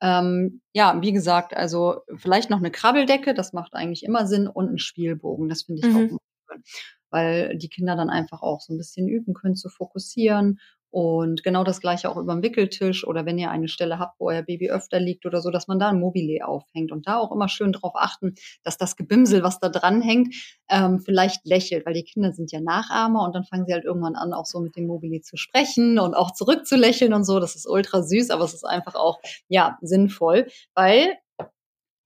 Ähm, 0.00 0.60
ja, 0.72 1.00
wie 1.02 1.12
gesagt, 1.12 1.56
also 1.56 2.02
vielleicht 2.16 2.50
noch 2.50 2.58
eine 2.58 2.70
Krabbeldecke, 2.70 3.34
das 3.34 3.52
macht 3.52 3.74
eigentlich 3.74 4.04
immer 4.04 4.26
Sinn, 4.26 4.46
und 4.46 4.72
ein 4.72 4.78
Spielbogen, 4.78 5.48
das 5.48 5.62
finde 5.62 5.86
ich 5.86 5.92
mhm. 5.92 5.96
auch 5.96 6.18
schön, 6.48 6.62
weil 7.10 7.56
die 7.58 7.68
Kinder 7.68 7.96
dann 7.96 8.10
einfach 8.10 8.42
auch 8.42 8.60
so 8.60 8.72
ein 8.72 8.78
bisschen 8.78 9.08
üben 9.08 9.34
können 9.34 9.56
zu 9.56 9.68
fokussieren 9.68 10.60
und 10.90 11.42
genau 11.42 11.64
das 11.64 11.80
gleiche 11.80 12.10
auch 12.10 12.16
über 12.16 12.32
dem 12.32 12.42
Wickeltisch 12.42 13.06
oder 13.06 13.26
wenn 13.26 13.38
ihr 13.38 13.50
eine 13.50 13.68
Stelle 13.68 13.98
habt, 13.98 14.18
wo 14.18 14.28
euer 14.28 14.42
Baby 14.42 14.70
öfter 14.70 14.98
liegt 15.00 15.26
oder 15.26 15.40
so, 15.40 15.50
dass 15.50 15.68
man 15.68 15.78
da 15.78 15.88
ein 15.90 16.00
Mobile 16.00 16.46
aufhängt 16.46 16.92
und 16.92 17.06
da 17.06 17.18
auch 17.18 17.30
immer 17.32 17.48
schön 17.48 17.72
drauf 17.72 17.92
achten, 17.94 18.34
dass 18.64 18.78
das 18.78 18.96
Gebimsel, 18.96 19.42
was 19.42 19.60
da 19.60 19.68
dran 19.68 20.00
hängt, 20.00 20.34
ähm, 20.70 21.00
vielleicht 21.00 21.44
lächelt, 21.44 21.84
weil 21.86 21.94
die 21.94 22.04
Kinder 22.04 22.32
sind 22.32 22.52
ja 22.52 22.60
Nachahmer 22.60 23.24
und 23.24 23.34
dann 23.34 23.44
fangen 23.44 23.66
sie 23.66 23.72
halt 23.72 23.84
irgendwann 23.84 24.16
an, 24.16 24.32
auch 24.32 24.46
so 24.46 24.60
mit 24.60 24.76
dem 24.76 24.86
Mobile 24.86 25.20
zu 25.20 25.36
sprechen 25.36 25.98
und 25.98 26.14
auch 26.14 26.32
zurückzulächeln 26.32 27.12
und 27.12 27.24
so. 27.24 27.40
Das 27.40 27.54
ist 27.54 27.68
ultra 27.68 28.02
süß, 28.02 28.30
aber 28.30 28.44
es 28.44 28.54
ist 28.54 28.64
einfach 28.64 28.94
auch, 28.94 29.18
ja, 29.48 29.78
sinnvoll, 29.82 30.46
weil 30.74 31.18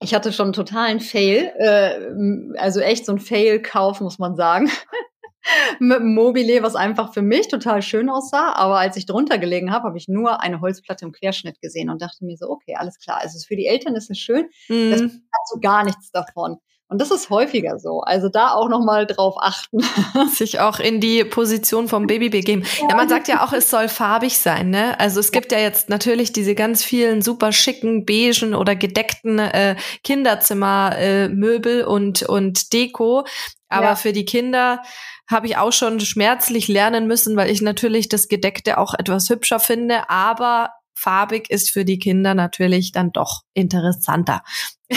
Ich 0.01 0.13
hatte 0.13 0.33
schon 0.33 0.47
einen 0.47 0.53
totalen 0.53 0.99
Fail, 0.99 1.53
äh, 1.57 2.57
also 2.59 2.81
echt 2.81 3.05
so 3.05 3.13
ein 3.13 3.19
Fail-Kauf, 3.19 4.01
muss 4.01 4.19
man 4.19 4.35
sagen. 4.35 4.69
Mit 5.79 5.99
einem 5.99 6.13
Mobile, 6.13 6.63
was 6.63 6.75
einfach 6.75 7.13
für 7.13 7.21
mich 7.21 7.47
total 7.47 7.81
schön 7.81 8.09
aussah. 8.09 8.53
Aber 8.53 8.79
als 8.79 8.97
ich 8.97 9.05
drunter 9.05 9.37
gelegen 9.37 9.71
habe, 9.71 9.87
habe 9.87 9.97
ich 9.97 10.07
nur 10.07 10.41
eine 10.41 10.61
Holzplatte 10.61 11.05
im 11.05 11.11
Querschnitt 11.11 11.61
gesehen 11.61 11.89
und 11.89 12.01
dachte 12.01 12.25
mir 12.25 12.37
so, 12.37 12.49
okay, 12.49 12.75
alles 12.75 12.99
klar. 12.99 13.19
Also 13.21 13.39
für 13.45 13.55
die 13.55 13.65
Eltern 13.65 13.95
ist 13.95 14.09
es 14.09 14.19
schön, 14.19 14.49
mhm. 14.69 14.91
das 14.91 15.01
hat 15.01 15.47
so 15.51 15.59
gar 15.59 15.83
nichts 15.83 16.11
davon. 16.11 16.57
Und 16.93 17.01
das 17.01 17.09
ist 17.09 17.31
häufiger 17.31 17.79
so. 17.79 18.01
Also 18.01 18.29
da 18.29 18.51
auch 18.51 18.69
nochmal 18.69 19.07
drauf 19.07 19.33
achten. 19.39 19.79
Sich 20.31 20.59
auch 20.59 20.79
in 20.79 20.99
die 20.99 21.23
Position 21.23 21.87
vom 21.87 22.05
Baby 22.05 22.29
begeben. 22.29 22.63
Ja. 22.87 22.95
man 22.95 23.09
sagt 23.09 23.27
ja 23.27 23.43
auch, 23.43 23.51
es 23.51 23.71
soll 23.71 23.87
farbig 23.87 24.37
sein, 24.37 24.69
ne? 24.69 24.99
Also 24.99 25.19
es 25.19 25.31
gibt 25.31 25.51
ja 25.51 25.57
jetzt 25.57 25.89
natürlich 25.89 26.33
diese 26.33 26.53
ganz 26.53 26.83
vielen 26.83 27.23
super 27.23 27.51
schicken, 27.51 28.05
beigen 28.05 28.53
oder 28.53 28.75
gedeckten 28.75 29.39
äh, 29.39 29.75
Kinderzimmermöbel 30.03 31.79
äh, 31.79 31.83
und, 31.83 32.21
und 32.21 32.73
Deko. 32.73 33.25
Aber 33.69 33.85
ja. 33.85 33.95
für 33.95 34.13
die 34.13 34.25
Kinder 34.25 34.83
habe 35.27 35.47
ich 35.47 35.57
auch 35.57 35.73
schon 35.73 35.99
schmerzlich 35.99 36.67
lernen 36.67 37.07
müssen, 37.07 37.35
weil 37.35 37.49
ich 37.49 37.63
natürlich 37.63 38.07
das 38.07 38.27
Gedeckte 38.27 38.77
auch 38.77 38.93
etwas 38.93 39.31
hübscher 39.31 39.59
finde. 39.59 40.11
Aber 40.11 40.69
farbig 40.93 41.49
ist 41.49 41.71
für 41.71 41.85
die 41.85 41.99
Kinder 41.99 42.33
natürlich 42.33 42.91
dann 42.91 43.11
doch 43.11 43.41
interessanter. 43.53 44.43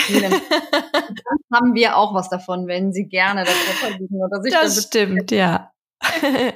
haben 1.53 1.73
wir 1.73 1.97
auch 1.97 2.13
was 2.13 2.29
davon, 2.29 2.67
wenn 2.67 2.93
sie 2.93 3.07
gerne 3.07 3.43
darunter 3.43 3.99
liegen 3.99 4.15
oder 4.15 4.41
sich 4.41 4.53
Das 4.53 4.83
stimmt, 4.83 5.31
ja. 5.31 5.71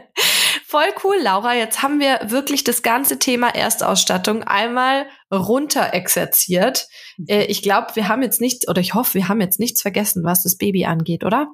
Voll 0.65 0.93
cool, 1.03 1.17
Laura. 1.21 1.55
Jetzt 1.55 1.83
haben 1.83 1.99
wir 1.99 2.19
wirklich 2.25 2.63
das 2.63 2.81
ganze 2.83 3.19
Thema 3.19 3.53
Erstausstattung 3.53 4.43
einmal 4.43 5.05
runter 5.33 5.93
exerziert. 5.93 6.87
Mhm. 7.17 7.25
Äh, 7.27 7.45
ich 7.45 7.61
glaube, 7.61 7.95
wir 7.95 8.07
haben 8.07 8.21
jetzt 8.21 8.39
nichts, 8.39 8.67
oder 8.69 8.79
ich 8.79 8.93
hoffe, 8.93 9.15
wir 9.15 9.27
haben 9.27 9.41
jetzt 9.41 9.59
nichts 9.59 9.81
vergessen, 9.81 10.23
was 10.23 10.43
das 10.43 10.57
Baby 10.57 10.85
angeht, 10.85 11.23
oder? 11.23 11.47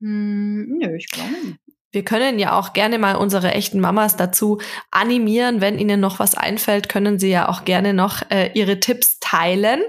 Hm, 0.00 0.76
nö, 0.78 0.96
ich 0.96 1.08
glaube 1.08 1.30
nicht. 1.30 1.58
Wir 1.96 2.04
können 2.04 2.38
ja 2.38 2.58
auch 2.58 2.74
gerne 2.74 2.98
mal 2.98 3.16
unsere 3.16 3.52
echten 3.52 3.80
Mamas 3.80 4.16
dazu 4.16 4.60
animieren. 4.90 5.62
Wenn 5.62 5.78
Ihnen 5.78 5.98
noch 5.98 6.18
was 6.18 6.34
einfällt, 6.34 6.90
können 6.90 7.18
Sie 7.18 7.30
ja 7.30 7.48
auch 7.48 7.64
gerne 7.64 7.94
noch 7.94 8.20
äh, 8.30 8.50
Ihre 8.52 8.80
Tipps 8.80 9.18
teilen. 9.18 9.80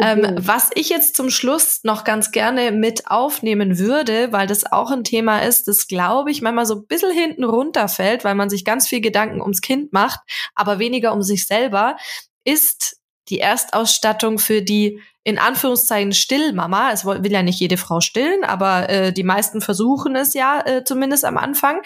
Ähm, 0.00 0.26
was 0.40 0.70
ich 0.74 0.88
jetzt 0.88 1.14
zum 1.14 1.30
Schluss 1.30 1.84
noch 1.84 2.02
ganz 2.02 2.32
gerne 2.32 2.72
mit 2.72 3.06
aufnehmen 3.06 3.78
würde, 3.78 4.32
weil 4.32 4.48
das 4.48 4.72
auch 4.72 4.90
ein 4.90 5.04
Thema 5.04 5.38
ist, 5.38 5.68
das 5.68 5.86
glaube 5.86 6.32
ich 6.32 6.42
manchmal 6.42 6.66
so 6.66 6.74
ein 6.74 6.86
bisschen 6.88 7.12
hinten 7.12 7.44
runterfällt, 7.44 8.24
weil 8.24 8.34
man 8.34 8.50
sich 8.50 8.64
ganz 8.64 8.88
viel 8.88 9.00
Gedanken 9.00 9.40
ums 9.40 9.60
Kind 9.60 9.92
macht, 9.92 10.18
aber 10.56 10.80
weniger 10.80 11.12
um 11.12 11.22
sich 11.22 11.46
selber, 11.46 11.96
ist 12.42 12.96
die 13.28 13.38
Erstausstattung 13.38 14.40
für 14.40 14.62
die 14.62 15.00
in 15.24 15.38
Anführungszeichen 15.38 16.12
Stillmama. 16.12 16.90
Es 16.92 17.04
will 17.04 17.30
ja 17.30 17.42
nicht 17.42 17.60
jede 17.60 17.76
Frau 17.76 18.00
stillen, 18.00 18.44
aber 18.44 18.88
äh, 18.88 19.12
die 19.12 19.22
meisten 19.22 19.60
versuchen 19.60 20.16
es 20.16 20.34
ja 20.34 20.60
äh, 20.66 20.84
zumindest 20.84 21.24
am 21.24 21.36
Anfang. 21.36 21.80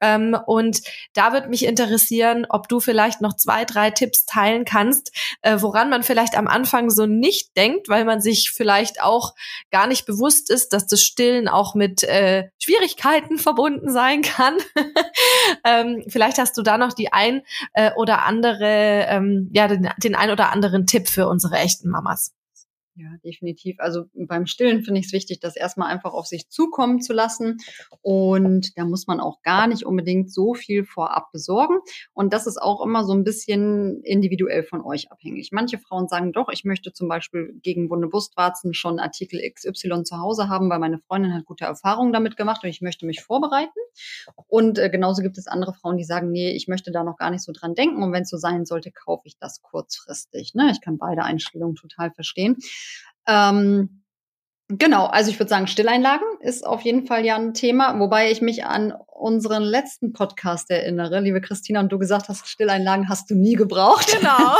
Ähm, 0.00 0.36
und 0.46 0.82
da 1.14 1.32
wird 1.32 1.48
mich 1.48 1.64
interessieren, 1.64 2.46
ob 2.48 2.68
du 2.68 2.80
vielleicht 2.80 3.22
noch 3.22 3.36
zwei, 3.36 3.64
drei 3.64 3.90
Tipps 3.90 4.26
teilen 4.26 4.66
kannst, 4.66 5.12
äh, 5.40 5.56
woran 5.60 5.88
man 5.88 6.02
vielleicht 6.02 6.36
am 6.36 6.46
Anfang 6.46 6.90
so 6.90 7.06
nicht 7.06 7.56
denkt, 7.56 7.88
weil 7.88 8.04
man 8.04 8.20
sich 8.20 8.50
vielleicht 8.50 9.00
auch 9.02 9.34
gar 9.70 9.86
nicht 9.86 10.04
bewusst 10.04 10.50
ist, 10.50 10.74
dass 10.74 10.86
das 10.86 11.02
Stillen 11.02 11.48
auch 11.48 11.74
mit 11.74 12.02
äh, 12.02 12.48
Schwierigkeiten 12.62 13.38
verbunden 13.38 13.90
sein 13.90 14.20
kann. 14.20 14.58
ähm, 15.64 16.04
vielleicht 16.08 16.36
hast 16.36 16.58
du 16.58 16.62
da 16.62 16.76
noch 16.76 16.92
die 16.92 17.12
ein 17.12 17.42
äh, 17.72 17.92
oder 17.96 18.24
andere, 18.26 19.06
ähm, 19.08 19.48
ja, 19.52 19.68
den, 19.68 19.88
den 19.96 20.14
ein 20.14 20.30
oder 20.30 20.52
anderen 20.52 20.86
Tipp 20.86 21.08
für 21.08 21.28
unsere 21.28 21.56
echten 21.56 21.88
Mamas. 21.88 22.34
Ja, 22.96 23.08
definitiv. 23.24 23.80
Also 23.80 24.04
beim 24.14 24.46
Stillen 24.46 24.84
finde 24.84 25.00
ich 25.00 25.06
es 25.06 25.12
wichtig, 25.12 25.40
das 25.40 25.56
erstmal 25.56 25.90
einfach 25.90 26.12
auf 26.12 26.26
sich 26.26 26.48
zukommen 26.48 27.00
zu 27.00 27.12
lassen. 27.12 27.58
Und 28.02 28.78
da 28.78 28.84
muss 28.84 29.08
man 29.08 29.18
auch 29.18 29.42
gar 29.42 29.66
nicht 29.66 29.84
unbedingt 29.84 30.32
so 30.32 30.54
viel 30.54 30.84
vorab 30.84 31.32
besorgen. 31.32 31.78
Und 32.12 32.32
das 32.32 32.46
ist 32.46 32.62
auch 32.62 32.80
immer 32.84 33.02
so 33.04 33.12
ein 33.12 33.24
bisschen 33.24 34.00
individuell 34.04 34.62
von 34.62 34.80
euch 34.80 35.10
abhängig. 35.10 35.50
Manche 35.50 35.78
Frauen 35.78 36.06
sagen 36.06 36.32
doch, 36.32 36.48
ich 36.50 36.64
möchte 36.64 36.92
zum 36.92 37.08
Beispiel 37.08 37.58
gegen 37.64 37.90
wunde 37.90 38.06
Brustwarzen 38.06 38.74
schon 38.74 39.00
Artikel 39.00 39.40
XY 39.40 40.04
zu 40.04 40.18
Hause 40.18 40.48
haben, 40.48 40.70
weil 40.70 40.78
meine 40.78 41.00
Freundin 41.00 41.34
hat 41.34 41.46
gute 41.46 41.64
Erfahrungen 41.64 42.12
damit 42.12 42.36
gemacht 42.36 42.62
und 42.62 42.70
ich 42.70 42.80
möchte 42.80 43.06
mich 43.06 43.22
vorbereiten. 43.22 43.70
Und 44.46 44.78
äh, 44.78 44.88
genauso 44.88 45.22
gibt 45.22 45.36
es 45.36 45.48
andere 45.48 45.74
Frauen, 45.74 45.96
die 45.96 46.04
sagen, 46.04 46.30
nee, 46.30 46.52
ich 46.52 46.68
möchte 46.68 46.92
da 46.92 47.02
noch 47.02 47.16
gar 47.16 47.32
nicht 47.32 47.42
so 47.42 47.50
dran 47.50 47.74
denken. 47.74 48.04
Und 48.04 48.12
wenn 48.12 48.22
es 48.22 48.30
so 48.30 48.36
sein 48.36 48.64
sollte, 48.64 48.92
kaufe 48.92 49.26
ich 49.26 49.36
das 49.36 49.62
kurzfristig. 49.62 50.54
Ne? 50.54 50.70
Ich 50.70 50.80
kann 50.80 50.96
beide 50.96 51.24
Einstellungen 51.24 51.74
total 51.74 52.12
verstehen. 52.12 52.56
Ähm, 53.26 54.04
Genau, 54.68 55.04
also 55.04 55.30
ich 55.30 55.38
würde 55.38 55.50
sagen, 55.50 55.66
Stilleinlagen 55.66 56.26
ist 56.40 56.66
auf 56.66 56.80
jeden 56.80 57.06
Fall 57.06 57.26
ja 57.26 57.36
ein 57.36 57.52
Thema, 57.52 58.00
wobei 58.00 58.30
ich 58.30 58.40
mich 58.40 58.64
an 58.64 58.94
unseren 59.06 59.62
letzten 59.62 60.14
Podcast 60.14 60.70
erinnere, 60.70 61.20
liebe 61.20 61.42
Christina, 61.42 61.80
und 61.80 61.92
du 61.92 61.98
gesagt 61.98 62.30
hast, 62.30 62.48
Stilleinlagen 62.48 63.10
hast 63.10 63.30
du 63.30 63.34
nie 63.34 63.56
gebraucht. 63.56 64.10
Genau. 64.10 64.30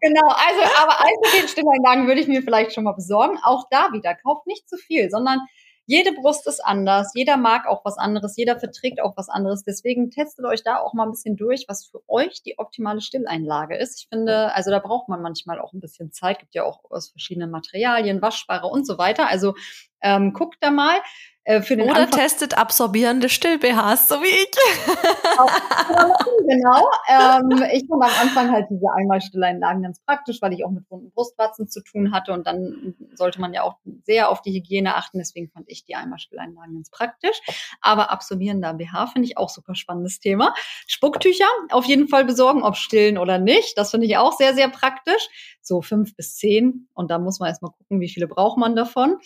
genau, 0.00 0.28
also 0.28 0.62
aber 0.82 1.00
eins 1.00 1.32
den 1.36 1.48
Stilleinlagen 1.48 2.06
würde 2.06 2.20
ich 2.20 2.28
mir 2.28 2.42
vielleicht 2.42 2.72
schon 2.72 2.84
mal 2.84 2.92
besorgen. 2.92 3.38
Auch 3.42 3.66
da 3.70 3.88
wieder, 3.92 4.14
kauft 4.14 4.46
nicht 4.46 4.68
zu 4.68 4.76
viel, 4.76 5.10
sondern 5.10 5.40
jede 5.86 6.12
Brust 6.12 6.46
ist 6.46 6.60
anders, 6.64 7.12
jeder 7.14 7.36
mag 7.36 7.66
auch 7.66 7.84
was 7.84 7.98
anderes, 7.98 8.36
jeder 8.36 8.58
verträgt 8.58 9.02
auch 9.02 9.16
was 9.16 9.28
anderes. 9.28 9.64
Deswegen 9.64 10.10
testet 10.10 10.44
euch 10.44 10.62
da 10.62 10.78
auch 10.78 10.94
mal 10.94 11.04
ein 11.04 11.10
bisschen 11.10 11.36
durch, 11.36 11.64
was 11.68 11.86
für 11.86 12.00
euch 12.08 12.42
die 12.42 12.58
optimale 12.58 13.00
Stilleinlage 13.00 13.76
ist. 13.76 14.00
Ich 14.00 14.08
finde, 14.08 14.54
also 14.54 14.70
da 14.70 14.78
braucht 14.78 15.08
man 15.08 15.22
manchmal 15.22 15.60
auch 15.60 15.72
ein 15.72 15.80
bisschen 15.80 16.12
Zeit, 16.12 16.38
gibt 16.38 16.54
ja 16.54 16.64
auch 16.64 16.80
aus 16.90 17.10
verschiedenen 17.10 17.50
Materialien, 17.50 18.22
waschbare 18.22 18.68
und 18.68 18.86
so 18.86 18.98
weiter. 18.98 19.28
Also 19.28 19.54
ähm, 20.00 20.32
guckt 20.32 20.56
da 20.60 20.70
mal. 20.70 20.96
Äh, 21.44 21.60
für 21.60 21.76
den 21.76 21.90
Oder 21.90 22.02
Anfang 22.02 22.20
testet 22.20 22.56
absorbierende 22.56 23.28
Still-BHs, 23.28 24.08
so 24.08 24.22
wie 24.22 24.26
ich. 24.26 24.50
genau. 26.46 26.88
Ähm, 27.08 27.62
ich 27.72 27.84
fand 27.88 28.04
am 28.04 28.10
Anfang 28.20 28.52
halt 28.52 28.66
diese 28.70 28.86
Einmal-Stilleinlagen 28.94 29.82
ganz 29.82 30.00
praktisch, 30.00 30.40
weil 30.40 30.52
ich 30.52 30.64
auch 30.64 30.70
mit 30.70 30.88
wunden 30.90 31.10
Brustwarzen 31.10 31.68
zu 31.68 31.82
tun 31.82 32.12
hatte 32.12 32.32
und 32.32 32.46
dann 32.46 32.94
sollte 33.14 33.40
man 33.40 33.52
ja 33.52 33.62
auch 33.62 33.74
sehr 34.04 34.30
auf 34.30 34.40
die 34.40 34.52
Hygiene 34.52 34.94
achten. 34.94 35.18
Deswegen 35.18 35.50
fand 35.50 35.66
ich 35.68 35.84
die 35.84 35.94
Einmal-Stilleinlagen 35.94 36.74
ganz 36.74 36.90
praktisch. 36.90 37.40
Aber 37.80 38.10
absorbierender 38.10 38.72
BH 38.74 39.08
finde 39.08 39.26
ich 39.26 39.36
auch 39.36 39.50
super 39.50 39.74
spannendes 39.74 40.20
Thema. 40.20 40.54
Spucktücher 40.86 41.48
auf 41.70 41.84
jeden 41.84 42.08
Fall 42.08 42.24
besorgen, 42.24 42.62
ob 42.62 42.76
stillen 42.76 43.18
oder 43.18 43.38
nicht. 43.38 43.76
Das 43.76 43.90
finde 43.90 44.06
ich 44.06 44.16
auch 44.16 44.32
sehr, 44.32 44.54
sehr 44.54 44.68
praktisch. 44.68 45.28
So 45.60 45.82
fünf 45.82 46.14
bis 46.16 46.36
zehn. 46.36 46.88
Und 46.94 47.10
da 47.10 47.18
muss 47.18 47.40
man 47.40 47.48
erstmal 47.48 47.72
gucken, 47.72 48.00
wie 48.00 48.08
viele 48.08 48.28
braucht 48.28 48.58
man 48.58 48.76
davon. 48.76 49.18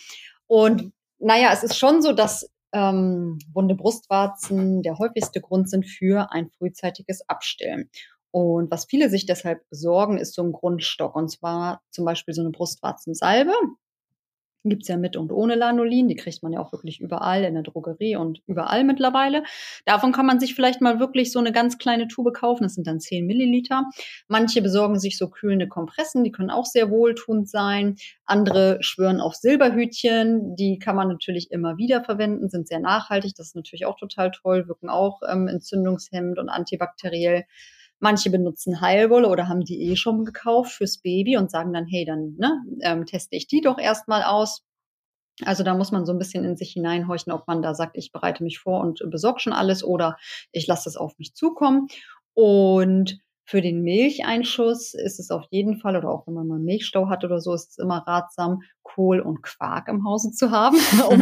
Und 0.47 0.93
naja, 1.18 1.51
es 1.52 1.62
ist 1.62 1.76
schon 1.78 2.02
so, 2.02 2.12
dass 2.12 2.51
ähm, 2.72 3.38
wunde 3.52 3.74
Brustwarzen 3.74 4.82
der 4.82 4.98
häufigste 4.98 5.40
Grund 5.40 5.70
sind 5.70 5.86
für 5.86 6.32
ein 6.32 6.51
frühzeitiges 6.59 7.28
Abstillen. 7.28 7.90
Und 8.30 8.70
was 8.70 8.84
viele 8.84 9.09
sich 9.09 9.24
deshalb 9.24 9.66
besorgen, 9.70 10.18
ist 10.18 10.34
so 10.34 10.43
ein 10.43 10.52
Grundstock. 10.52 11.16
Und 11.16 11.30
zwar 11.30 11.80
zum 11.90 12.05
Beispiel 12.05 12.34
so 12.34 12.43
eine 12.43 12.51
Brustwarzensalbe 12.51 13.55
gibt's 14.68 14.88
ja 14.88 14.97
mit 14.97 15.16
und 15.16 15.32
ohne 15.32 15.55
Lanolin. 15.55 16.09
Die 16.09 16.16
kriegt 16.16 16.43
man 16.43 16.52
ja 16.52 16.60
auch 16.60 16.72
wirklich 16.72 17.01
überall 17.01 17.44
in 17.44 17.55
der 17.55 17.62
Drogerie 17.62 18.16
und 18.16 18.43
überall 18.47 18.84
mittlerweile. 18.84 19.43
Davon 19.84 20.12
kann 20.12 20.26
man 20.26 20.40
sich 20.40 20.55
vielleicht 20.55 20.80
mal 20.80 21.01
wirklich 21.01 21.32
so 21.32 21.38
eine 21.38 21.52
ganz 21.52 21.78
kleine 21.78 22.09
Tube 22.09 22.32
kaufen. 22.32 22.64
Das 22.64 22.74
sind 22.74 22.86
dann 22.86 23.01
10 23.01 23.26
Milliliter. 23.26 23.84
Manche 24.28 24.62
besorgen 24.62 24.98
sich 24.98 25.18
so 25.18 25.28
kühlende 25.28 25.68
Kompressen. 25.68 26.24
Die 26.24 26.32
können 26.32 26.51
auch 26.51 26.66
sehr 26.66 26.90
wohltuend 26.90 27.48
sein. 27.48 27.97
Andere 28.24 28.78
schwören 28.80 29.20
auf 29.20 29.34
Silberhütchen. 29.34 30.56
Die 30.56 30.78
kann 30.78 30.97
man 30.97 31.09
natürlich 31.09 31.51
immer 31.51 31.76
wieder 31.76 32.05
verwenden, 32.05 32.48
sind 32.48 32.68
sehr 32.68 32.80
nachhaltig. 32.80 33.34
Das 33.36 33.48
ist 33.48 33.56
natürlich 33.56 33.86
auch 33.86 33.97
total 33.97 34.30
toll, 34.30 34.68
wirken 34.68 34.88
auch 34.88 35.22
ähm, 35.28 35.48
entzündungshemmend 35.48 36.38
und 36.38 36.48
antibakteriell. 36.48 37.44
Manche 38.01 38.31
benutzen 38.31 38.81
Heilwolle 38.81 39.28
oder 39.28 39.48
haben 39.48 39.64
die 39.64 39.90
eh 39.90 39.97
schon 39.97 40.24
gekauft 40.24 40.73
fürs 40.73 40.98
Baby 40.98 41.36
und 41.36 41.51
sagen 41.51 41.73
dann, 41.73 41.86
hey, 41.86 42.05
dann 42.05 42.35
ne, 42.39 42.62
ähm, 42.82 43.06
teste 43.06 43.36
ich 43.36 43.47
die 43.48 43.60
doch 43.60 43.78
erstmal 43.78 44.23
aus. 44.23 44.62
Also 45.44 45.62
da 45.64 45.74
muss 45.74 45.93
man 45.93 46.06
so 46.06 46.12
ein 46.12 46.18
bisschen 46.18 46.44
in 46.44 46.56
sich 46.56 46.73
hineinhorchen, 46.73 47.32
ob 47.32 47.47
man 47.47 47.62
da 47.62 47.74
sagt, 47.74 47.97
ich 47.98 48.12
bereite 48.12 48.43
mich 48.43 48.59
vor 48.59 48.81
und 48.81 49.02
besorge 49.10 49.40
schon 49.40 49.52
alles 49.52 49.85
oder 49.85 50.16
ich 50.52 50.66
lasse 50.66 50.89
es 50.89 50.97
auf 50.97 51.18
mich 51.18 51.35
zukommen. 51.35 51.89
Und 52.35 53.18
für 53.44 53.60
den 53.60 53.82
Milcheinschuss 53.82 54.94
ist 54.94 55.20
es 55.20 55.31
auf 55.31 55.44
jeden 55.51 55.78
Fall, 55.78 55.97
oder 55.97 56.10
auch 56.10 56.27
wenn 56.27 56.35
man 56.35 56.48
mal 56.48 56.59
Milchstau 56.59 57.09
hat 57.09 57.24
oder 57.24 57.40
so, 57.40 57.55
ist 57.55 57.73
es 57.73 57.78
immer 57.78 57.98
ratsam, 58.06 58.60
Kohl 58.86 59.20
und 59.20 59.42
Quark 59.42 59.88
im 59.88 60.04
Hause 60.04 60.30
zu 60.30 60.50
haben, 60.50 60.76
um 61.10 61.20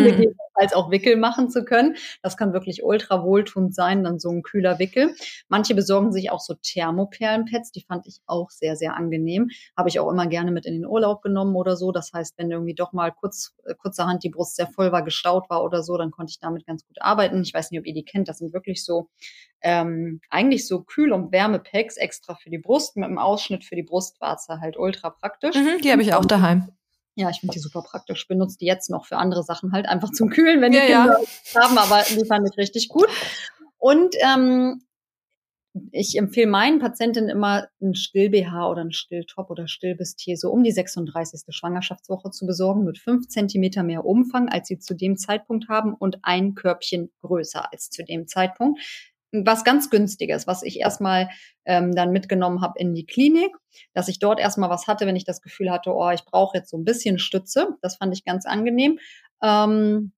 als 0.55 0.75
auch 0.75 0.91
Wickel 0.91 1.17
machen 1.17 1.51
zu 1.51 1.65
können. 1.65 1.97
Das 2.23 2.37
kann 2.37 2.53
wirklich 2.53 2.85
ultra 2.85 3.25
wohltuend 3.25 3.75
sein, 3.75 4.05
dann 4.05 4.19
so 4.19 4.31
ein 4.31 4.43
kühler 4.43 4.79
Wickel. 4.79 5.15
Manche 5.49 5.75
besorgen 5.75 6.13
sich 6.13 6.31
auch 6.31 6.41
so 6.41 6.55
Thermoperlenpads, 6.55 7.73
die 7.73 7.83
fand 7.83 8.07
ich 8.07 8.21
auch 8.27 8.51
sehr, 8.51 8.77
sehr 8.77 8.95
angenehm. 8.95 9.49
Habe 9.77 9.89
ich 9.89 9.99
auch 9.99 10.11
immer 10.11 10.27
gerne 10.27 10.53
mit 10.53 10.67
in 10.67 10.75
den 10.75 10.87
Urlaub 10.87 11.23
genommen 11.23 11.57
oder 11.57 11.77
so. 11.77 11.91
Das 11.91 12.13
heißt, 12.13 12.35
wenn 12.37 12.51
irgendwie 12.51 12.75
doch 12.75 12.93
mal 12.93 13.11
kurz, 13.11 13.55
äh, 13.65 13.75
kurzerhand 13.75 14.23
die 14.23 14.31
Brust 14.31 14.57
sehr 14.57 14.69
voll 14.69 14.93
war, 14.93 15.03
gestaut 15.03 15.49
war 15.51 15.65
oder 15.65 15.83
so, 15.83 15.97
dann 15.97 16.11
konnte 16.11 16.31
ich 16.31 16.39
damit 16.39 16.67
ganz 16.67 16.87
gut 16.87 16.99
arbeiten. 17.01 17.43
Ich 17.43 17.55
weiß 17.55 17.71
nicht, 17.71 17.81
ob 17.81 17.87
ihr 17.87 17.95
die 17.95 18.05
kennt. 18.05 18.29
Das 18.29 18.39
sind 18.39 18.53
wirklich 18.53 18.85
so 18.85 19.09
ähm, 19.63 20.21
eigentlich 20.29 20.69
so 20.69 20.83
Kühl- 20.83 21.13
und 21.13 21.33
Wärmepacks 21.33 21.97
extra 21.97 22.35
für 22.35 22.51
die 22.51 22.59
Brust 22.59 22.97
mit 22.97 23.07
einem 23.07 23.19
Ausschnitt 23.19 23.65
für 23.65 23.75
die 23.75 23.83
Brustwarze 23.83 24.61
halt 24.61 24.77
ultra 24.77 25.11
praktisch. 25.11 25.57
Mhm, 25.57 25.81
die 25.83 25.91
habe 25.91 26.03
ich 26.03 26.15
auch 26.15 26.27
daheim. 26.27 26.69
Ja, 27.17 27.31
ich 27.31 27.41
finde 27.41 27.55
die 27.55 27.61
super 27.61 27.83
praktisch. 27.83 28.27
Benutze 28.27 28.59
die 28.59 28.67
jetzt 28.67 28.91
noch 28.91 29.07
für 29.07 29.17
andere 29.17 29.45
Sachen 29.45 29.73
halt 29.73 29.87
einfach 29.87 30.11
zum 30.11 30.31
Kühlen, 30.31 30.61
wenn 30.61 30.73
die 30.73 30.79
ja, 30.79 30.87
Kinder 30.87 31.21
ja. 31.21 31.63
haben, 31.63 31.79
aber 31.79 32.03
die 32.09 32.25
fand 32.25 32.49
ich 32.49 32.59
richtig 32.59 32.89
gut. 32.89 33.09
Und 33.79 34.17
ähm, 34.21 34.83
ich 35.91 36.17
empfehle 36.17 36.47
meinen 36.47 36.79
Patientinnen 36.79 37.29
immer 37.29 37.67
ein 37.83 37.95
Still-BH 37.95 38.71
oder 38.71 38.83
ein 38.83 38.93
Still-Top 38.93 39.51
oder 39.51 39.67
Still-Bustier 39.67 40.37
so 40.37 40.51
um 40.51 40.63
die 40.63 40.71
36. 40.71 41.43
Schwangerschaftswoche 41.49 42.31
zu 42.31 42.47
besorgen 42.47 42.85
mit 42.85 42.99
fünf 42.99 43.29
Zentimeter 43.29 43.83
mehr 43.83 44.05
Umfang, 44.05 44.49
als 44.49 44.69
sie 44.69 44.79
zu 44.79 44.95
dem 44.95 45.17
Zeitpunkt 45.17 45.69
haben 45.69 45.95
und 45.95 46.19
ein 46.23 46.55
Körbchen 46.55 47.11
größer 47.23 47.73
als 47.73 47.91
zu 47.91 48.05
dem 48.05 48.29
Zeitpunkt 48.29 48.81
was 49.45 49.65
ganz 49.65 49.91
günstiges, 49.91 50.47
was 50.47 50.63
ich 50.63 50.81
erstmal 50.81 51.29
ähm, 51.65 51.95
dann 51.95 52.13
mitgenommen 52.13 52.61
habe 52.61 52.79
in 52.79 52.95
die 52.95 53.07
Klinik, 53.07 53.55
dass 53.93 54.09
ich 54.09 54.19
dort 54.19 54.39
erstmal 54.39 54.71
was 54.71 54.87
hatte, 54.87 55.07
wenn 55.07 55.17
ich 55.17 55.25
das 55.25 55.43
Gefühl 55.43 55.71
hatte, 55.71 55.93
oh, 55.93 56.11
ich 56.11 56.25
brauche 56.25 56.57
jetzt 56.57 56.71
so 56.71 56.77
ein 56.79 56.85
bisschen 56.85 57.19
Stütze. 57.19 57.69
Das 57.83 57.97
fand 57.97 58.15
ich 58.15 58.25
ganz 58.25 58.47
angenehm. 58.47 58.99
Ähm, 59.43 60.13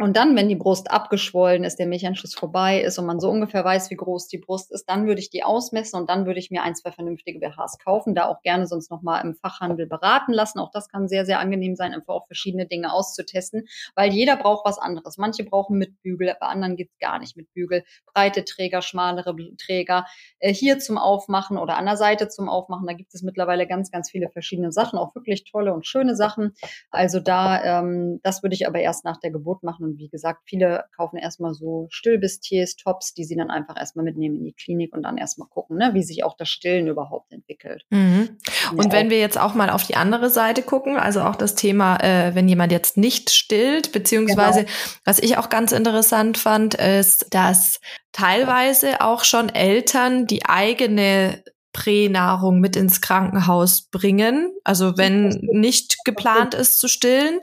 und 0.00 0.16
dann, 0.16 0.36
wenn 0.36 0.48
die 0.48 0.54
Brust 0.54 0.92
abgeschwollen 0.92 1.64
ist, 1.64 1.80
der 1.80 1.88
Milchanschluss 1.88 2.32
vorbei 2.32 2.80
ist 2.80 2.98
und 3.00 3.06
man 3.06 3.18
so 3.18 3.28
ungefähr 3.28 3.64
weiß, 3.64 3.90
wie 3.90 3.96
groß 3.96 4.28
die 4.28 4.38
Brust 4.38 4.70
ist, 4.70 4.88
dann 4.88 5.08
würde 5.08 5.20
ich 5.20 5.28
die 5.28 5.42
ausmessen 5.42 5.98
und 5.98 6.08
dann 6.08 6.24
würde 6.24 6.38
ich 6.38 6.52
mir 6.52 6.62
ein, 6.62 6.76
zwei 6.76 6.92
vernünftige 6.92 7.40
BHs 7.40 7.78
kaufen, 7.82 8.14
da 8.14 8.26
auch 8.26 8.40
gerne 8.42 8.68
sonst 8.68 8.92
nochmal 8.92 9.24
im 9.24 9.34
Fachhandel 9.34 9.88
beraten 9.88 10.32
lassen. 10.32 10.60
Auch 10.60 10.70
das 10.70 10.88
kann 10.88 11.08
sehr, 11.08 11.26
sehr 11.26 11.40
angenehm 11.40 11.74
sein, 11.74 11.94
einfach 11.94 12.14
auch 12.14 12.26
verschiedene 12.28 12.66
Dinge 12.66 12.92
auszutesten, 12.92 13.66
weil 13.96 14.12
jeder 14.12 14.36
braucht 14.36 14.64
was 14.64 14.78
anderes. 14.78 15.18
Manche 15.18 15.42
brauchen 15.42 15.78
mit 15.78 16.00
Bügel, 16.00 16.32
bei 16.38 16.46
anderen 16.46 16.76
geht's 16.76 16.96
gar 17.00 17.18
nicht 17.18 17.36
mit 17.36 17.52
Bügel. 17.52 17.82
Breite 18.14 18.44
Träger, 18.44 18.82
schmalere 18.82 19.34
Träger, 19.56 20.06
äh, 20.38 20.54
hier 20.54 20.78
zum 20.78 20.96
Aufmachen 20.96 21.58
oder 21.58 21.76
an 21.76 21.86
der 21.86 21.96
Seite 21.96 22.28
zum 22.28 22.48
Aufmachen. 22.48 22.86
Da 22.86 22.92
gibt 22.92 23.12
es 23.14 23.22
mittlerweile 23.22 23.66
ganz, 23.66 23.90
ganz 23.90 24.12
viele 24.12 24.30
verschiedene 24.30 24.70
Sachen, 24.70 24.96
auch 24.96 25.16
wirklich 25.16 25.42
tolle 25.42 25.74
und 25.74 25.88
schöne 25.88 26.14
Sachen. 26.14 26.54
Also 26.92 27.18
da, 27.18 27.80
ähm, 27.80 28.20
das 28.22 28.44
würde 28.44 28.54
ich 28.54 28.68
aber 28.68 28.78
erst 28.78 29.04
nach 29.04 29.18
der 29.18 29.32
Geburt 29.32 29.64
machen 29.64 29.87
und 29.88 29.98
wie 29.98 30.08
gesagt, 30.08 30.42
viele 30.44 30.84
kaufen 30.96 31.16
erstmal 31.16 31.54
so 31.54 31.86
Stillbistiers, 31.90 32.76
Tops, 32.76 33.14
die 33.14 33.24
sie 33.24 33.36
dann 33.36 33.50
einfach 33.50 33.76
erstmal 33.78 34.04
mitnehmen 34.04 34.38
in 34.38 34.44
die 34.44 34.52
Klinik 34.52 34.94
und 34.94 35.02
dann 35.02 35.16
erstmal 35.16 35.48
gucken, 35.48 35.78
ne, 35.78 35.90
wie 35.94 36.02
sich 36.02 36.24
auch 36.24 36.36
das 36.36 36.48
Stillen 36.48 36.86
überhaupt 36.86 37.32
entwickelt. 37.32 37.84
Mhm. 37.90 38.36
Und 38.76 38.92
wenn 38.92 39.10
wir 39.10 39.18
jetzt 39.18 39.38
auch 39.38 39.54
mal 39.54 39.70
auf 39.70 39.84
die 39.86 39.96
andere 39.96 40.30
Seite 40.30 40.62
gucken, 40.62 40.96
also 40.96 41.22
auch 41.22 41.36
das 41.36 41.54
Thema, 41.54 41.96
äh, 42.02 42.34
wenn 42.34 42.48
jemand 42.48 42.72
jetzt 42.72 42.96
nicht 42.96 43.30
stillt, 43.30 43.92
beziehungsweise 43.92 44.60
genau. 44.60 44.72
was 45.04 45.18
ich 45.18 45.38
auch 45.38 45.48
ganz 45.48 45.72
interessant 45.72 46.38
fand, 46.38 46.74
ist, 46.74 47.34
dass 47.34 47.80
teilweise 48.12 49.00
auch 49.00 49.24
schon 49.24 49.48
Eltern 49.48 50.26
die 50.26 50.44
eigene 50.44 51.42
Pränahrung 51.78 52.58
mit 52.58 52.74
ins 52.74 53.00
Krankenhaus 53.00 53.82
bringen. 53.82 54.52
Also 54.64 54.98
wenn 54.98 55.28
nicht 55.52 55.98
geplant 56.04 56.54
ist 56.54 56.80
zu 56.80 56.88
stillen 56.88 57.38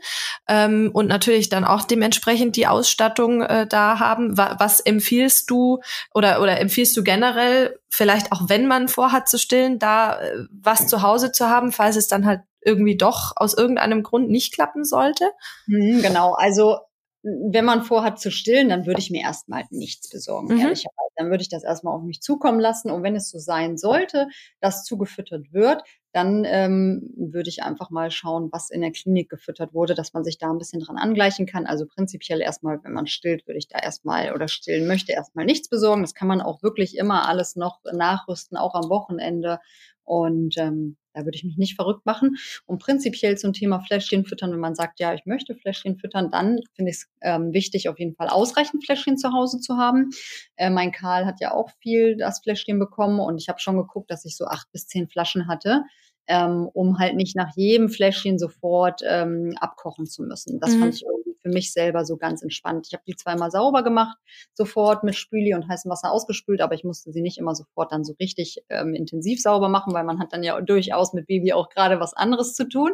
ähm, 0.50 0.90
und 0.92 1.08
natürlich 1.08 1.48
dann 1.48 1.64
auch 1.64 1.84
dementsprechend 1.84 2.58
die 2.58 2.68
Ausstattung 2.68 3.42
äh, 3.44 3.66
da 3.66 4.00
haben. 4.00 4.38
Was, 4.38 4.56
was 4.60 4.80
empfiehlst 4.82 5.50
du 5.50 5.80
oder 6.14 6.42
oder 6.42 6.60
empfiehlst 6.60 6.98
du 6.98 7.04
generell 7.04 7.80
vielleicht 7.88 8.34
auch 8.34 8.50
wenn 8.50 8.68
man 8.68 8.90
vorhat 8.90 9.30
zu 9.30 9.40
stillen, 9.40 9.80
da 9.80 10.20
äh, 10.20 10.44
was 10.52 10.88
zu 10.88 11.02
Hause 11.02 11.32
zu 11.32 11.50
haben, 11.50 11.72
falls 11.72 11.96
es 11.96 12.10
dann 12.10 12.26
halt 12.26 12.42
irgendwie 12.60 12.98
doch 12.98 13.32
aus 13.38 13.54
irgendeinem 13.54 14.04
Grund 14.04 14.30
nicht 14.30 14.54
klappen 14.54 14.84
sollte? 14.84 15.32
Mhm, 15.68 16.02
genau, 16.02 16.34
also 16.34 16.80
wenn 17.26 17.66
man 17.66 17.82
vorhat 17.82 18.20
zu 18.20 18.30
stillen, 18.30 18.70
dann 18.70 18.86
würde 18.86 19.00
ich 19.00 19.10
mir 19.10 19.24
erstmal 19.24 19.64
nichts 19.72 20.10
besorgen, 20.10 20.54
mhm. 20.54 20.60
ehrlicherweise. 20.60 20.92
Dann 21.16 21.30
würde 21.32 21.42
ich 21.42 21.50
das 21.50 21.64
erstmal 21.64 21.96
auf 21.96 22.04
mich 22.04 22.22
zukommen 22.22 22.60
lassen. 22.60 22.92
Und 22.92 23.02
wenn 23.02 23.16
es 23.16 23.30
so 23.32 23.40
sein 23.40 23.78
sollte, 23.78 24.28
dass 24.60 24.84
zugefüttert 24.84 25.52
wird, 25.52 25.82
dann 26.12 26.44
ähm, 26.46 27.14
würde 27.18 27.50
ich 27.50 27.64
einfach 27.64 27.90
mal 27.90 28.12
schauen, 28.12 28.50
was 28.52 28.70
in 28.70 28.82
der 28.82 28.92
Klinik 28.92 29.30
gefüttert 29.30 29.74
wurde, 29.74 29.96
dass 29.96 30.14
man 30.14 30.24
sich 30.24 30.38
da 30.38 30.52
ein 30.52 30.60
bisschen 30.60 30.82
dran 30.82 30.98
angleichen 30.98 31.48
kann. 31.48 31.66
Also 31.66 31.88
prinzipiell 31.88 32.42
erstmal, 32.42 32.84
wenn 32.84 32.94
man 32.94 33.08
stillt, 33.08 33.48
würde 33.48 33.58
ich 33.58 33.68
da 33.70 33.80
erstmal 33.80 34.32
oder 34.34 34.48
stillen 34.48 34.88
möchte, 34.88 35.14
erstmal 35.14 35.46
nichts 35.46 35.68
besorgen. 35.68 36.04
Das 36.04 36.14
kann 36.14 36.28
man 36.28 36.42
auch 36.42 36.62
wirklich 36.62 36.96
immer 36.96 37.28
alles 37.28 37.56
noch 37.56 37.80
nachrüsten, 37.92 38.56
auch 38.56 38.76
am 38.76 38.90
Wochenende. 38.90 39.60
Und 40.04 40.58
ähm, 40.58 40.98
da 41.16 41.26
würde 41.26 41.36
ich 41.36 41.44
mich 41.44 41.58
nicht 41.58 41.76
verrückt 41.76 42.06
machen. 42.06 42.36
Und 42.66 42.80
prinzipiell 42.80 43.38
zum 43.38 43.54
Thema 43.54 43.80
Fläschchen 43.80 44.26
füttern, 44.26 44.52
wenn 44.52 44.60
man 44.60 44.76
sagt, 44.76 45.00
ja, 45.00 45.14
ich 45.14 45.26
möchte 45.26 45.56
Fläschchen 45.56 45.98
füttern, 45.98 46.30
dann 46.32 46.60
finde 46.74 46.92
ich 46.92 46.98
es 46.98 47.10
ähm, 47.22 47.54
wichtig, 47.54 47.90
auf 47.90 47.98
jeden 47.98 48.16
Fall 48.16 48.30
ausreichend 48.30 48.86
Fläschchen 48.86 49.18
zu 49.18 49.32
Hause 49.32 49.60
zu 49.60 49.78
haben. 49.78 50.10
Äh, 50.56 50.70
mein 50.70 50.92
Karl 50.92 51.26
hat 51.26 51.40
ja 51.40 51.54
auch 51.54 51.70
viel 51.80 52.18
das 52.18 52.42
Fläschchen 52.42 52.80
bekommen 52.80 53.20
und 53.20 53.42
ich 53.42 53.50
habe 53.50 53.60
schon 53.60 53.78
geguckt, 53.78 54.12
dass 54.12 54.26
ich 54.26 54.36
so 54.38 54.46
acht 54.46 54.72
bis 54.72 54.88
zehn 54.88 55.08
Flaschen 55.08 55.48
hatte 55.48 55.84
ähm, 56.28 56.70
um 56.74 56.98
halt 56.98 57.16
nicht 57.16 57.36
nach 57.36 57.56
jedem 57.56 57.90
Fläschchen 57.90 58.40
sofort 58.40 59.02
ähm, 59.08 59.56
abkochen 59.60 60.06
zu 60.06 60.24
müssen. 60.24 60.60
Das 60.60 60.72
mhm. 60.72 60.80
fand 60.80 60.96
ich 60.96 61.06
für 61.46 61.52
mich 61.52 61.72
selber 61.74 62.06
so 62.06 62.18
ganz 62.18 62.42
entspannt. 62.42 62.88
Ich 62.88 62.94
habe 62.94 63.04
die 63.08 63.16
zweimal 63.16 63.52
sauber 63.52 63.84
gemacht, 63.84 64.18
sofort 64.56 65.04
mit 65.04 65.16
Spüli 65.16 65.54
und 65.54 65.70
heißem 65.70 65.92
Wasser 65.92 66.12
ausgespült, 66.12 66.60
aber 66.60 66.74
ich 66.74 66.84
musste 66.84 67.12
sie 67.12 67.22
nicht 67.22 67.38
immer 67.38 67.54
sofort 67.54 67.92
dann 67.92 68.04
so 68.04 68.16
richtig 68.20 68.64
ähm, 68.70 68.96
intensiv 68.96 69.40
sauber 69.40 69.70
machen, 69.70 69.94
weil 69.94 70.06
man 70.06 70.20
hat 70.20 70.34
dann 70.34 70.42
ja 70.42 70.60
durchaus 70.60 71.14
mit 71.14 71.28
Baby 71.28 71.54
auch 71.54 71.70
gerade 71.70 72.00
was 72.00 72.16
anderes 72.16 72.56
zu 72.56 72.68
tun. 72.68 72.94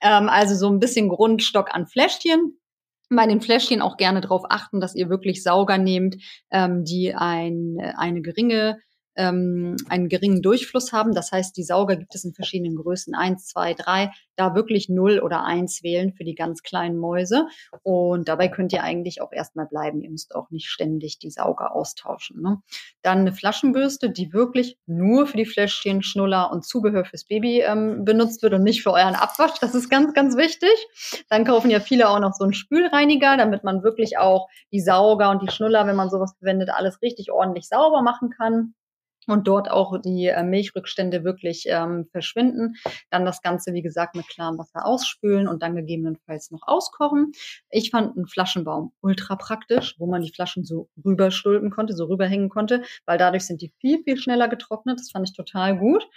Ähm, 0.00 0.30
also 0.30 0.54
so 0.54 0.70
ein 0.70 0.78
bisschen 0.78 1.10
Grundstock 1.10 1.74
an 1.74 1.86
Fläschchen 1.86 2.58
bei 3.10 3.26
den 3.26 3.42
Fläschchen 3.42 3.82
auch 3.82 3.98
gerne 3.98 4.22
darauf 4.22 4.44
achten, 4.48 4.80
dass 4.80 4.94
ihr 4.94 5.10
wirklich 5.10 5.42
Sauger 5.42 5.76
nehmt, 5.76 6.16
ähm, 6.50 6.84
die 6.84 7.14
ein, 7.14 7.76
eine 7.96 8.22
geringe 8.22 8.78
ähm, 9.16 9.76
einen 9.88 10.08
geringen 10.08 10.42
Durchfluss 10.42 10.92
haben. 10.92 11.14
Das 11.14 11.32
heißt, 11.32 11.56
die 11.56 11.62
Sauger 11.62 11.96
gibt 11.96 12.14
es 12.14 12.24
in 12.24 12.34
verschiedenen 12.34 12.76
Größen, 12.76 13.14
eins, 13.14 13.46
zwei, 13.46 13.74
drei. 13.74 14.10
Da 14.36 14.54
wirklich 14.54 14.88
null 14.88 15.20
oder 15.20 15.44
eins 15.44 15.84
wählen 15.84 16.12
für 16.12 16.24
die 16.24 16.34
ganz 16.34 16.62
kleinen 16.62 16.98
Mäuse. 16.98 17.46
Und 17.82 18.28
dabei 18.28 18.48
könnt 18.48 18.72
ihr 18.72 18.82
eigentlich 18.82 19.20
auch 19.20 19.32
erstmal 19.32 19.66
bleiben. 19.66 20.02
Ihr 20.02 20.10
müsst 20.10 20.34
auch 20.34 20.50
nicht 20.50 20.68
ständig 20.68 21.18
die 21.20 21.30
Sauger 21.30 21.74
austauschen. 21.74 22.42
Ne? 22.42 22.60
Dann 23.02 23.18
eine 23.18 23.32
Flaschenbürste, 23.32 24.10
die 24.10 24.32
wirklich 24.32 24.76
nur 24.86 25.26
für 25.26 25.36
die 25.36 25.46
Fläschchen, 25.46 26.02
Schnuller 26.02 26.50
und 26.50 26.64
Zubehör 26.64 27.04
fürs 27.04 27.24
Baby 27.24 27.60
ähm, 27.60 28.04
benutzt 28.04 28.42
wird 28.42 28.54
und 28.54 28.64
nicht 28.64 28.82
für 28.82 28.92
euren 28.92 29.14
Abwasch. 29.14 29.60
Das 29.60 29.74
ist 29.74 29.88
ganz, 29.88 30.14
ganz 30.14 30.36
wichtig. 30.36 30.74
Dann 31.28 31.44
kaufen 31.44 31.70
ja 31.70 31.78
viele 31.78 32.08
auch 32.08 32.18
noch 32.18 32.32
so 32.32 32.44
einen 32.44 32.54
Spülreiniger, 32.54 33.36
damit 33.36 33.62
man 33.62 33.84
wirklich 33.84 34.18
auch 34.18 34.48
die 34.72 34.80
Sauger 34.80 35.30
und 35.30 35.42
die 35.42 35.52
Schnuller, 35.52 35.86
wenn 35.86 35.96
man 35.96 36.10
sowas 36.10 36.34
verwendet, 36.38 36.70
alles 36.70 37.00
richtig 37.02 37.30
ordentlich 37.30 37.68
sauber 37.68 38.02
machen 38.02 38.30
kann 38.30 38.74
und 39.26 39.46
dort 39.48 39.70
auch 39.70 40.00
die 40.00 40.26
äh, 40.26 40.42
Milchrückstände 40.42 41.24
wirklich 41.24 41.64
ähm, 41.68 42.06
verschwinden. 42.10 42.74
Dann 43.10 43.24
das 43.24 43.42
Ganze, 43.42 43.72
wie 43.72 43.82
gesagt, 43.82 44.14
mit 44.16 44.28
klarem 44.28 44.58
Wasser 44.58 44.86
ausspülen 44.86 45.48
und 45.48 45.62
dann 45.62 45.76
gegebenenfalls 45.76 46.50
noch 46.50 46.62
auskochen. 46.66 47.32
Ich 47.70 47.90
fand 47.90 48.16
einen 48.16 48.26
Flaschenbaum 48.26 48.92
ultra 49.00 49.36
praktisch, 49.36 49.96
wo 49.98 50.06
man 50.06 50.22
die 50.22 50.32
Flaschen 50.32 50.64
so 50.64 50.88
rüberstülpen 51.04 51.70
konnte, 51.70 51.94
so 51.94 52.06
rüberhängen 52.06 52.48
konnte, 52.48 52.82
weil 53.06 53.18
dadurch 53.18 53.46
sind 53.46 53.62
die 53.62 53.72
viel, 53.80 54.02
viel 54.02 54.16
schneller 54.16 54.48
getrocknet. 54.48 54.98
Das 54.98 55.10
fand 55.10 55.28
ich 55.28 55.36
total 55.36 55.78
gut. 55.78 56.08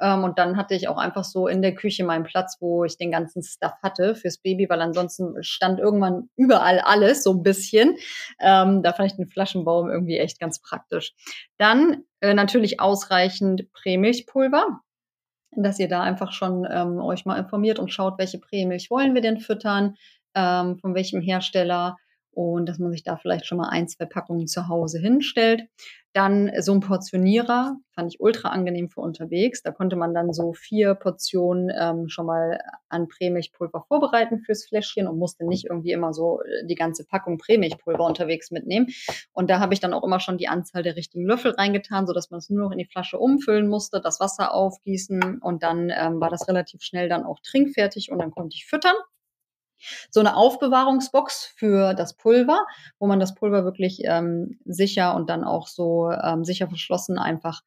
Ähm, 0.00 0.24
und 0.24 0.38
dann 0.38 0.56
hatte 0.56 0.74
ich 0.74 0.88
auch 0.88 0.98
einfach 0.98 1.24
so 1.24 1.46
in 1.48 1.62
der 1.62 1.74
Küche 1.74 2.04
meinen 2.04 2.24
Platz, 2.24 2.56
wo 2.60 2.84
ich 2.84 2.96
den 2.96 3.10
ganzen 3.10 3.42
Stuff 3.42 3.74
hatte 3.82 4.14
fürs 4.14 4.38
Baby, 4.38 4.68
weil 4.68 4.80
ansonsten 4.80 5.42
stand 5.42 5.78
irgendwann 5.78 6.28
überall 6.36 6.80
alles 6.80 7.22
so 7.22 7.32
ein 7.32 7.42
bisschen. 7.42 7.96
Ähm, 8.40 8.82
da 8.82 8.92
fand 8.92 9.10
ich 9.10 9.16
den 9.16 9.28
Flaschenbaum 9.28 9.90
irgendwie 9.90 10.18
echt 10.18 10.40
ganz 10.40 10.60
praktisch. 10.60 11.14
Dann 11.58 12.04
äh, 12.20 12.34
natürlich 12.34 12.80
ausreichend 12.80 13.72
Prämilchpulver 13.72 14.80
dass 15.56 15.78
ihr 15.78 15.88
da 15.88 16.02
einfach 16.02 16.32
schon 16.32 16.66
ähm, 16.68 16.98
euch 17.00 17.26
mal 17.26 17.38
informiert 17.38 17.78
und 17.78 17.92
schaut, 17.92 18.18
welche 18.18 18.38
Prämilch 18.38 18.90
wollen 18.90 19.14
wir 19.14 19.22
denn 19.22 19.38
füttern, 19.38 19.94
ähm, 20.34 20.78
von 20.78 20.94
welchem 20.94 21.20
Hersteller 21.20 21.96
und 22.34 22.66
dass 22.66 22.78
man 22.78 22.90
sich 22.90 23.02
da 23.04 23.16
vielleicht 23.16 23.46
schon 23.46 23.58
mal 23.58 23.68
ein, 23.68 23.88
zwei 23.88 24.06
Packungen 24.06 24.46
zu 24.46 24.68
Hause 24.68 24.98
hinstellt. 24.98 25.62
Dann 26.14 26.52
so 26.60 26.72
ein 26.72 26.78
Portionierer 26.78 27.76
fand 27.92 28.14
ich 28.14 28.20
ultra 28.20 28.50
angenehm 28.50 28.88
für 28.88 29.00
unterwegs. 29.00 29.62
Da 29.62 29.72
konnte 29.72 29.96
man 29.96 30.14
dann 30.14 30.32
so 30.32 30.52
vier 30.52 30.94
Portionen 30.94 31.72
ähm, 31.76 32.08
schon 32.08 32.26
mal 32.26 32.60
an 32.88 33.08
Prämilchpulver 33.08 33.84
vorbereiten 33.88 34.38
fürs 34.38 34.64
Fläschchen 34.64 35.08
und 35.08 35.18
musste 35.18 35.44
nicht 35.44 35.64
irgendwie 35.64 35.90
immer 35.90 36.12
so 36.12 36.40
äh, 36.42 36.66
die 36.66 36.76
ganze 36.76 37.04
Packung 37.04 37.36
Prämilchpulver 37.36 38.04
unterwegs 38.04 38.52
mitnehmen. 38.52 38.86
Und 39.32 39.50
da 39.50 39.58
habe 39.58 39.74
ich 39.74 39.80
dann 39.80 39.92
auch 39.92 40.04
immer 40.04 40.20
schon 40.20 40.38
die 40.38 40.46
Anzahl 40.46 40.84
der 40.84 40.94
richtigen 40.94 41.26
Löffel 41.26 41.50
reingetan, 41.50 42.06
so 42.06 42.12
dass 42.12 42.30
man 42.30 42.38
es 42.38 42.48
nur 42.48 42.62
noch 42.62 42.70
in 42.70 42.78
die 42.78 42.88
Flasche 42.88 43.18
umfüllen 43.18 43.66
musste, 43.66 44.00
das 44.00 44.20
Wasser 44.20 44.54
aufgießen 44.54 45.40
und 45.40 45.64
dann 45.64 45.90
ähm, 45.90 46.20
war 46.20 46.30
das 46.30 46.46
relativ 46.46 46.82
schnell 46.82 47.08
dann 47.08 47.24
auch 47.24 47.40
trinkfertig 47.40 48.12
und 48.12 48.20
dann 48.20 48.30
konnte 48.30 48.54
ich 48.54 48.66
füttern. 48.66 48.94
So 50.10 50.20
eine 50.20 50.36
Aufbewahrungsbox 50.36 51.52
für 51.56 51.94
das 51.94 52.14
Pulver, 52.14 52.66
wo 52.98 53.06
man 53.06 53.20
das 53.20 53.34
Pulver 53.34 53.64
wirklich 53.64 54.02
ähm, 54.04 54.58
sicher 54.64 55.14
und 55.14 55.30
dann 55.30 55.44
auch 55.44 55.68
so 55.68 56.10
ähm, 56.10 56.44
sicher 56.44 56.68
verschlossen 56.68 57.18
einfach 57.18 57.62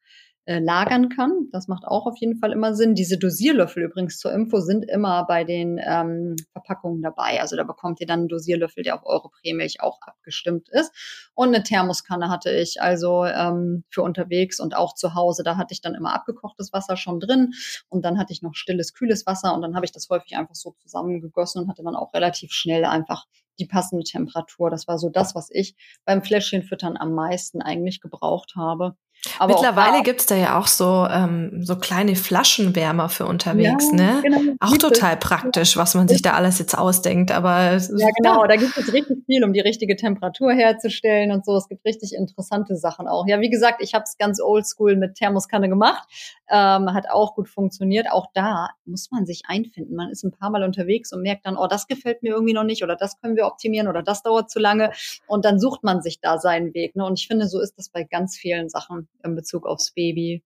äh, 0.48 0.60
lagern 0.60 1.10
kann. 1.10 1.50
Das 1.52 1.68
macht 1.68 1.84
auch 1.84 2.06
auf 2.06 2.16
jeden 2.16 2.38
Fall 2.38 2.52
immer 2.52 2.74
Sinn. 2.74 2.94
Diese 2.94 3.18
Dosierlöffel 3.18 3.82
übrigens 3.82 4.18
zur 4.18 4.32
Info 4.32 4.60
sind 4.60 4.82
immer 4.88 5.26
bei 5.26 5.44
den 5.44 5.78
ähm, 5.78 6.36
Verpackungen 6.52 7.02
dabei. 7.02 7.42
Also 7.42 7.54
da 7.54 7.64
bekommt 7.64 8.00
ihr 8.00 8.06
dann 8.06 8.20
einen 8.20 8.28
Dosierlöffel, 8.28 8.82
der 8.82 8.94
auf 8.94 9.02
eure 9.04 9.28
Prämilch 9.28 9.82
auch 9.82 9.98
abgestimmt 10.00 10.70
ist. 10.70 10.90
Und 11.34 11.48
eine 11.48 11.62
Thermoskanne 11.62 12.30
hatte 12.30 12.50
ich 12.50 12.80
also 12.80 13.26
ähm, 13.26 13.84
für 13.90 14.00
unterwegs 14.00 14.58
und 14.58 14.74
auch 14.74 14.94
zu 14.94 15.14
Hause. 15.14 15.42
Da 15.42 15.58
hatte 15.58 15.74
ich 15.74 15.82
dann 15.82 15.94
immer 15.94 16.14
abgekochtes 16.14 16.72
Wasser 16.72 16.96
schon 16.96 17.20
drin 17.20 17.52
und 17.90 18.06
dann 18.06 18.18
hatte 18.18 18.32
ich 18.32 18.40
noch 18.40 18.54
stilles, 18.54 18.94
kühles 18.94 19.26
Wasser 19.26 19.54
und 19.54 19.60
dann 19.60 19.74
habe 19.76 19.84
ich 19.84 19.92
das 19.92 20.08
häufig 20.08 20.34
einfach 20.38 20.54
so 20.54 20.74
zusammengegossen 20.80 21.62
und 21.62 21.68
hatte 21.68 21.82
dann 21.82 21.94
auch 21.94 22.14
relativ 22.14 22.52
schnell 22.52 22.86
einfach 22.86 23.26
die 23.58 23.66
passende 23.66 24.04
Temperatur. 24.04 24.70
Das 24.70 24.88
war 24.88 24.98
so 24.98 25.10
das, 25.10 25.34
was 25.34 25.48
ich 25.52 25.76
beim 26.04 26.22
Fläschchenfüttern 26.22 26.96
am 26.96 27.12
meisten 27.12 27.60
eigentlich 27.60 28.00
gebraucht 28.00 28.54
habe. 28.56 28.96
Aber 29.38 29.54
Mittlerweile 29.54 30.02
gibt's 30.02 30.26
da 30.26 30.34
ja 30.34 30.58
auch 30.58 30.66
so, 30.66 31.06
ähm, 31.10 31.64
so 31.64 31.76
kleine 31.76 32.16
Flaschenwärmer 32.16 33.08
für 33.08 33.26
unterwegs, 33.26 33.86
ja, 33.92 33.96
ne? 33.96 34.20
Genau. 34.22 34.54
Auch 34.60 34.76
total 34.76 35.14
es. 35.14 35.20
praktisch, 35.20 35.76
was 35.76 35.94
man 35.94 36.08
sich 36.08 36.22
da 36.22 36.32
alles 36.32 36.58
jetzt 36.58 36.76
ausdenkt. 36.76 37.30
Aber 37.30 37.76
ja, 37.76 38.08
genau, 38.16 38.46
da 38.46 38.56
gibt 38.56 38.76
es 38.76 38.92
richtig 38.92 39.24
viel, 39.26 39.44
um 39.44 39.52
die 39.52 39.60
richtige 39.60 39.96
Temperatur 39.96 40.52
herzustellen 40.52 41.32
und 41.32 41.44
so. 41.44 41.56
Es 41.56 41.68
gibt 41.68 41.84
richtig 41.84 42.14
interessante 42.14 42.76
Sachen 42.76 43.08
auch. 43.08 43.26
Ja, 43.26 43.40
wie 43.40 43.50
gesagt, 43.50 43.82
ich 43.82 43.94
habe 43.94 44.04
es 44.04 44.16
ganz 44.18 44.40
oldschool 44.40 44.96
mit 44.96 45.14
Thermoskanne 45.14 45.68
gemacht. 45.68 46.08
Ähm, 46.50 46.92
hat 46.94 47.10
auch 47.10 47.34
gut 47.34 47.48
funktioniert. 47.48 48.10
Auch 48.10 48.26
da 48.34 48.70
muss 48.84 49.10
man 49.10 49.26
sich 49.26 49.42
einfinden. 49.46 49.94
Man 49.94 50.10
ist 50.10 50.24
ein 50.24 50.32
paar 50.32 50.50
Mal 50.50 50.64
unterwegs 50.64 51.12
und 51.12 51.22
merkt 51.22 51.46
dann, 51.46 51.56
oh, 51.56 51.66
das 51.66 51.86
gefällt 51.86 52.22
mir 52.22 52.30
irgendwie 52.30 52.54
noch 52.54 52.64
nicht 52.64 52.82
oder 52.82 52.96
das 52.96 53.20
können 53.20 53.36
wir 53.36 53.46
optimieren 53.46 53.88
oder 53.88 54.02
das 54.02 54.22
dauert 54.22 54.50
zu 54.50 54.58
lange. 54.58 54.92
Und 55.26 55.44
dann 55.44 55.58
sucht 55.58 55.84
man 55.84 56.02
sich 56.02 56.20
da 56.20 56.38
seinen 56.38 56.74
Weg. 56.74 56.96
Ne? 56.96 57.04
Und 57.04 57.18
ich 57.18 57.26
finde, 57.26 57.48
so 57.48 57.60
ist 57.60 57.76
das 57.78 57.88
bei 57.88 58.04
ganz 58.04 58.36
vielen 58.36 58.68
Sachen 58.68 59.08
in 59.24 59.34
Bezug 59.34 59.66
aufs 59.66 59.92
Baby. 59.92 60.44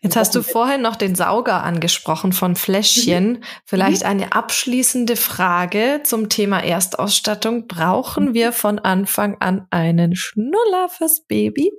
Jetzt 0.00 0.16
hast 0.16 0.34
du 0.34 0.42
vorhin 0.42 0.82
noch 0.82 0.96
den 0.96 1.14
Sauger 1.14 1.62
angesprochen 1.62 2.32
von 2.32 2.56
Fläschchen. 2.56 3.32
Mhm. 3.32 3.40
Vielleicht 3.64 4.02
mhm. 4.02 4.08
eine 4.08 4.32
abschließende 4.32 5.16
Frage 5.16 6.00
zum 6.04 6.28
Thema 6.28 6.62
Erstausstattung. 6.62 7.66
Brauchen 7.66 8.30
mhm. 8.30 8.34
wir 8.34 8.52
von 8.52 8.78
Anfang 8.78 9.36
an 9.40 9.66
einen 9.70 10.14
Schnuller 10.16 10.88
fürs 10.88 11.24
Baby? 11.26 11.72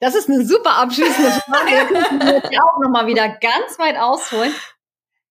Das 0.00 0.14
ist 0.14 0.28
eine 0.28 0.44
super 0.44 0.76
abschließende 0.76 1.30
Frage. 1.46 1.94
Da 1.94 2.02
können 2.08 2.42
wir 2.50 2.64
auch 2.64 2.80
nochmal 2.82 3.06
wieder 3.06 3.28
ganz 3.28 3.78
weit 3.78 3.96
ausholen. 3.96 4.52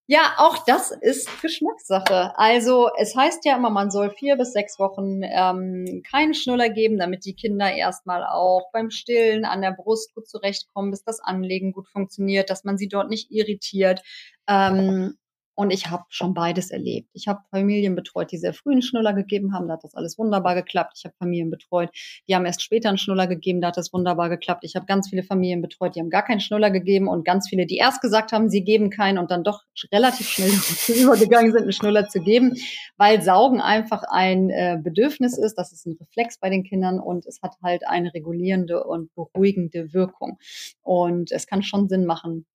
Ja, 0.07 0.35
auch 0.38 0.65
das 0.65 0.91
ist 0.91 1.30
Geschmackssache. 1.41 2.38
Also 2.38 2.89
es 2.97 3.15
heißt 3.15 3.45
ja 3.45 3.55
immer, 3.55 3.69
man 3.69 3.89
soll 3.89 4.09
vier 4.09 4.35
bis 4.35 4.51
sechs 4.51 4.77
Wochen 4.77 5.21
ähm, 5.23 6.03
keinen 6.09 6.34
Schnuller 6.34 6.69
geben, 6.69 6.97
damit 6.97 7.23
die 7.23 7.35
Kinder 7.35 7.71
erstmal 7.71 8.25
auch 8.25 8.69
beim 8.73 8.89
Stillen 8.91 9.45
an 9.45 9.61
der 9.61 9.71
Brust 9.71 10.13
gut 10.13 10.27
zurechtkommen, 10.27 10.91
bis 10.91 11.05
das 11.05 11.21
Anlegen 11.21 11.71
gut 11.71 11.88
funktioniert, 11.88 12.49
dass 12.49 12.65
man 12.65 12.77
sie 12.77 12.89
dort 12.89 13.09
nicht 13.09 13.31
irritiert. 13.31 14.01
Ähm, 14.45 15.17
und 15.55 15.71
ich 15.71 15.89
habe 15.89 16.03
schon 16.09 16.34
beides 16.34 16.71
erlebt. 16.71 17.09
Ich 17.13 17.27
habe 17.27 17.41
Familien 17.51 17.95
betreut, 17.95 18.31
die 18.31 18.38
sehr 18.38 18.53
früh 18.53 18.71
einen 18.71 18.81
Schnuller 18.81 19.13
gegeben 19.13 19.53
haben. 19.53 19.67
Da 19.67 19.75
hat 19.75 19.84
das 19.84 19.93
alles 19.93 20.17
wunderbar 20.17 20.55
geklappt. 20.55 20.93
Ich 20.97 21.05
habe 21.05 21.13
Familien 21.19 21.51
betreut, 21.51 21.89
die 22.27 22.35
haben 22.35 22.45
erst 22.45 22.63
später 22.63 22.89
einen 22.89 22.97
Schnuller 22.97 23.27
gegeben. 23.27 23.61
Da 23.61 23.67
hat 23.67 23.77
das 23.77 23.93
wunderbar 23.93 24.30
geklappt. 24.30 24.63
Ich 24.63 24.75
habe 24.75 24.85
ganz 24.85 25.09
viele 25.09 25.23
Familien 25.23 25.61
betreut, 25.61 25.95
die 25.95 25.99
haben 25.99 26.09
gar 26.09 26.23
keinen 26.23 26.39
Schnuller 26.39 26.71
gegeben 26.71 27.07
und 27.07 27.23
ganz 27.23 27.47
viele, 27.47 27.65
die 27.67 27.77
erst 27.77 28.01
gesagt 28.01 28.31
haben, 28.31 28.49
sie 28.49 28.63
geben 28.63 28.89
keinen 28.89 29.19
und 29.19 29.30
dann 29.30 29.43
doch 29.43 29.61
relativ 29.91 30.27
schnell 30.27 30.49
übergegangen 31.03 31.51
sind, 31.51 31.63
einen 31.63 31.71
Schnuller 31.71 32.07
zu 32.07 32.19
geben, 32.19 32.55
weil 32.97 33.21
Saugen 33.21 33.61
einfach 33.61 34.03
ein 34.09 34.49
äh, 34.49 34.80
Bedürfnis 34.81 35.38
ist. 35.38 35.55
Das 35.55 35.71
ist 35.71 35.85
ein 35.85 35.97
Reflex 35.99 36.39
bei 36.39 36.49
den 36.49 36.63
Kindern 36.63 36.99
und 36.99 37.25
es 37.27 37.41
hat 37.41 37.55
halt 37.61 37.88
eine 37.88 38.13
regulierende 38.13 38.84
und 38.84 39.13
beruhigende 39.13 39.93
Wirkung. 39.93 40.39
Und 40.81 41.31
es 41.31 41.45
kann 41.45 41.61
schon 41.61 41.88
Sinn 41.88 42.05
machen, 42.05 42.45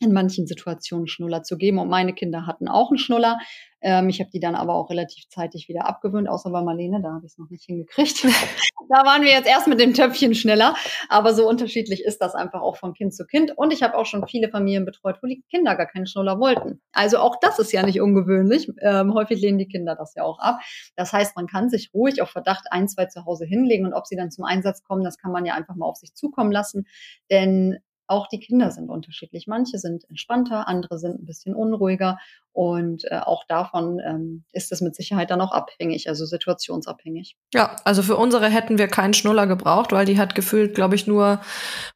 in 0.00 0.12
manchen 0.12 0.46
Situationen 0.46 1.06
Schnuller 1.06 1.42
zu 1.42 1.56
geben. 1.56 1.78
Und 1.78 1.88
meine 1.88 2.14
Kinder 2.14 2.46
hatten 2.46 2.68
auch 2.68 2.90
einen 2.90 2.98
Schnuller. 2.98 3.38
Ähm, 3.80 4.08
ich 4.08 4.20
habe 4.20 4.30
die 4.30 4.40
dann 4.40 4.54
aber 4.54 4.74
auch 4.74 4.90
relativ 4.90 5.28
zeitig 5.28 5.68
wieder 5.68 5.86
abgewöhnt, 5.86 6.28
außer 6.28 6.50
bei 6.50 6.62
Marlene, 6.62 7.00
da 7.02 7.10
habe 7.10 7.26
ich 7.26 7.32
es 7.32 7.38
noch 7.38 7.50
nicht 7.50 7.64
hingekriegt. 7.64 8.24
da 8.88 9.04
waren 9.04 9.22
wir 9.22 9.30
jetzt 9.30 9.48
erst 9.48 9.68
mit 9.68 9.80
dem 9.80 9.94
Töpfchen 9.94 10.34
schneller. 10.34 10.74
Aber 11.08 11.34
so 11.34 11.48
unterschiedlich 11.48 12.04
ist 12.04 12.18
das 12.18 12.34
einfach 12.34 12.62
auch 12.62 12.76
von 12.76 12.94
Kind 12.94 13.14
zu 13.14 13.26
Kind. 13.26 13.52
Und 13.56 13.72
ich 13.72 13.82
habe 13.82 13.96
auch 13.96 14.06
schon 14.06 14.26
viele 14.26 14.48
Familien 14.48 14.84
betreut, 14.84 15.18
wo 15.22 15.26
die 15.26 15.42
Kinder 15.50 15.76
gar 15.76 15.86
keinen 15.86 16.06
Schnuller 16.06 16.40
wollten. 16.40 16.80
Also 16.92 17.18
auch 17.18 17.36
das 17.40 17.58
ist 17.58 17.72
ja 17.72 17.84
nicht 17.84 18.00
ungewöhnlich. 18.00 18.70
Ähm, 18.80 19.14
häufig 19.14 19.40
lehnen 19.40 19.58
die 19.58 19.68
Kinder 19.68 19.94
das 19.94 20.14
ja 20.14 20.24
auch 20.24 20.38
ab. 20.38 20.58
Das 20.96 21.12
heißt, 21.12 21.36
man 21.36 21.46
kann 21.46 21.68
sich 21.68 21.90
ruhig 21.94 22.22
auf 22.22 22.30
Verdacht 22.30 22.66
ein, 22.70 22.88
zwei 22.88 23.06
zu 23.06 23.24
Hause 23.24 23.44
hinlegen 23.44 23.86
und 23.86 23.92
ob 23.92 24.06
sie 24.06 24.16
dann 24.16 24.30
zum 24.30 24.44
Einsatz 24.44 24.82
kommen, 24.82 25.04
das 25.04 25.18
kann 25.18 25.32
man 25.32 25.44
ja 25.44 25.54
einfach 25.54 25.76
mal 25.76 25.86
auf 25.86 25.96
sich 25.96 26.14
zukommen 26.14 26.52
lassen. 26.52 26.86
Denn 27.30 27.78
auch 28.08 28.28
die 28.28 28.40
Kinder 28.40 28.70
sind 28.70 28.88
unterschiedlich. 28.88 29.46
Manche 29.46 29.78
sind 29.78 30.08
entspannter, 30.08 30.68
andere 30.68 30.98
sind 30.98 31.20
ein 31.20 31.26
bisschen 31.26 31.54
unruhiger. 31.54 32.18
Und 32.52 33.04
äh, 33.10 33.18
auch 33.18 33.44
davon 33.46 34.00
ähm, 34.00 34.44
ist 34.52 34.72
es 34.72 34.80
mit 34.80 34.96
Sicherheit 34.96 35.30
dann 35.30 35.40
auch 35.40 35.52
abhängig, 35.52 36.08
also 36.08 36.24
situationsabhängig. 36.24 37.36
Ja, 37.52 37.76
also 37.84 38.02
für 38.02 38.16
unsere 38.16 38.48
hätten 38.48 38.78
wir 38.78 38.88
keinen 38.88 39.14
Schnuller 39.14 39.46
gebraucht, 39.46 39.92
weil 39.92 40.06
die 40.06 40.18
hat 40.18 40.34
gefühlt, 40.34 40.74
glaube 40.74 40.94
ich, 40.94 41.06
nur, 41.06 41.40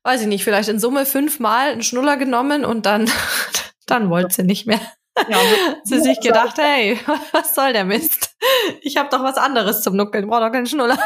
weiß 0.02 0.22
ich 0.22 0.26
nicht, 0.26 0.44
vielleicht 0.44 0.68
in 0.68 0.78
Summe 0.78 1.06
fünfmal 1.06 1.70
einen 1.70 1.82
Schnuller 1.82 2.16
genommen 2.16 2.64
und 2.64 2.86
dann, 2.86 3.08
dann 3.86 4.10
wollte 4.10 4.34
sie 4.34 4.42
nicht 4.42 4.66
mehr. 4.66 4.80
Ja, 5.28 5.38
sie 5.84 6.00
sich 6.00 6.20
gedacht, 6.20 6.56
hey, 6.58 6.98
was 7.32 7.54
soll 7.54 7.72
der 7.72 7.84
Mist? 7.84 8.36
Ich 8.82 8.96
habe 8.96 9.08
doch 9.10 9.22
was 9.22 9.36
anderes 9.36 9.82
zum 9.82 9.96
Nuckeln, 9.96 10.28
brauche 10.28 10.40
doch 10.40 10.52
keinen 10.52 10.66
Schnuller. 10.66 10.98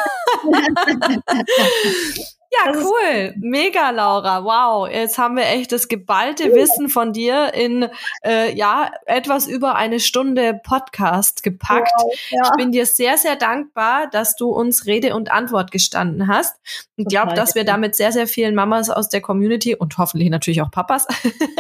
Ja, 2.56 2.72
das 2.72 2.85
cool. 2.85 3.35
Mega, 3.39 3.90
Laura. 3.90 4.44
Wow. 4.44 4.89
Jetzt 4.89 5.18
haben 5.18 5.36
wir 5.36 5.47
echt 5.47 5.72
das 5.72 5.89
geballte 5.89 6.55
Wissen 6.55 6.89
von 6.89 7.12
dir 7.12 7.52
in 7.55 7.89
äh, 8.24 8.55
ja 8.55 8.93
etwas 9.06 9.47
über 9.47 9.74
eine 9.76 10.01
Stunde 10.01 10.60
Podcast 10.62 11.43
gepackt. 11.43 11.93
Wow, 11.97 12.14
ja. 12.31 12.43
Ich 12.44 12.51
bin 12.56 12.72
dir 12.72 12.86
sehr, 12.86 13.16
sehr 13.16 13.36
dankbar, 13.36 14.09
dass 14.10 14.36
du 14.36 14.51
uns 14.51 14.86
Rede 14.86 15.14
und 15.14 15.31
Antwort 15.31 15.70
gestanden 15.70 16.28
hast. 16.28 16.56
Und 16.97 17.09
glaube, 17.09 17.35
dass 17.35 17.55
wir 17.55 17.64
damit 17.64 17.94
sehr, 17.94 18.12
sehr 18.12 18.26
vielen 18.26 18.55
Mamas 18.55 18.90
aus 18.90 19.09
der 19.09 19.20
Community 19.20 19.74
und 19.74 19.98
hoffentlich 19.98 20.31
natürlich 20.31 20.62
auch 20.62 20.70
Papas, 20.70 21.06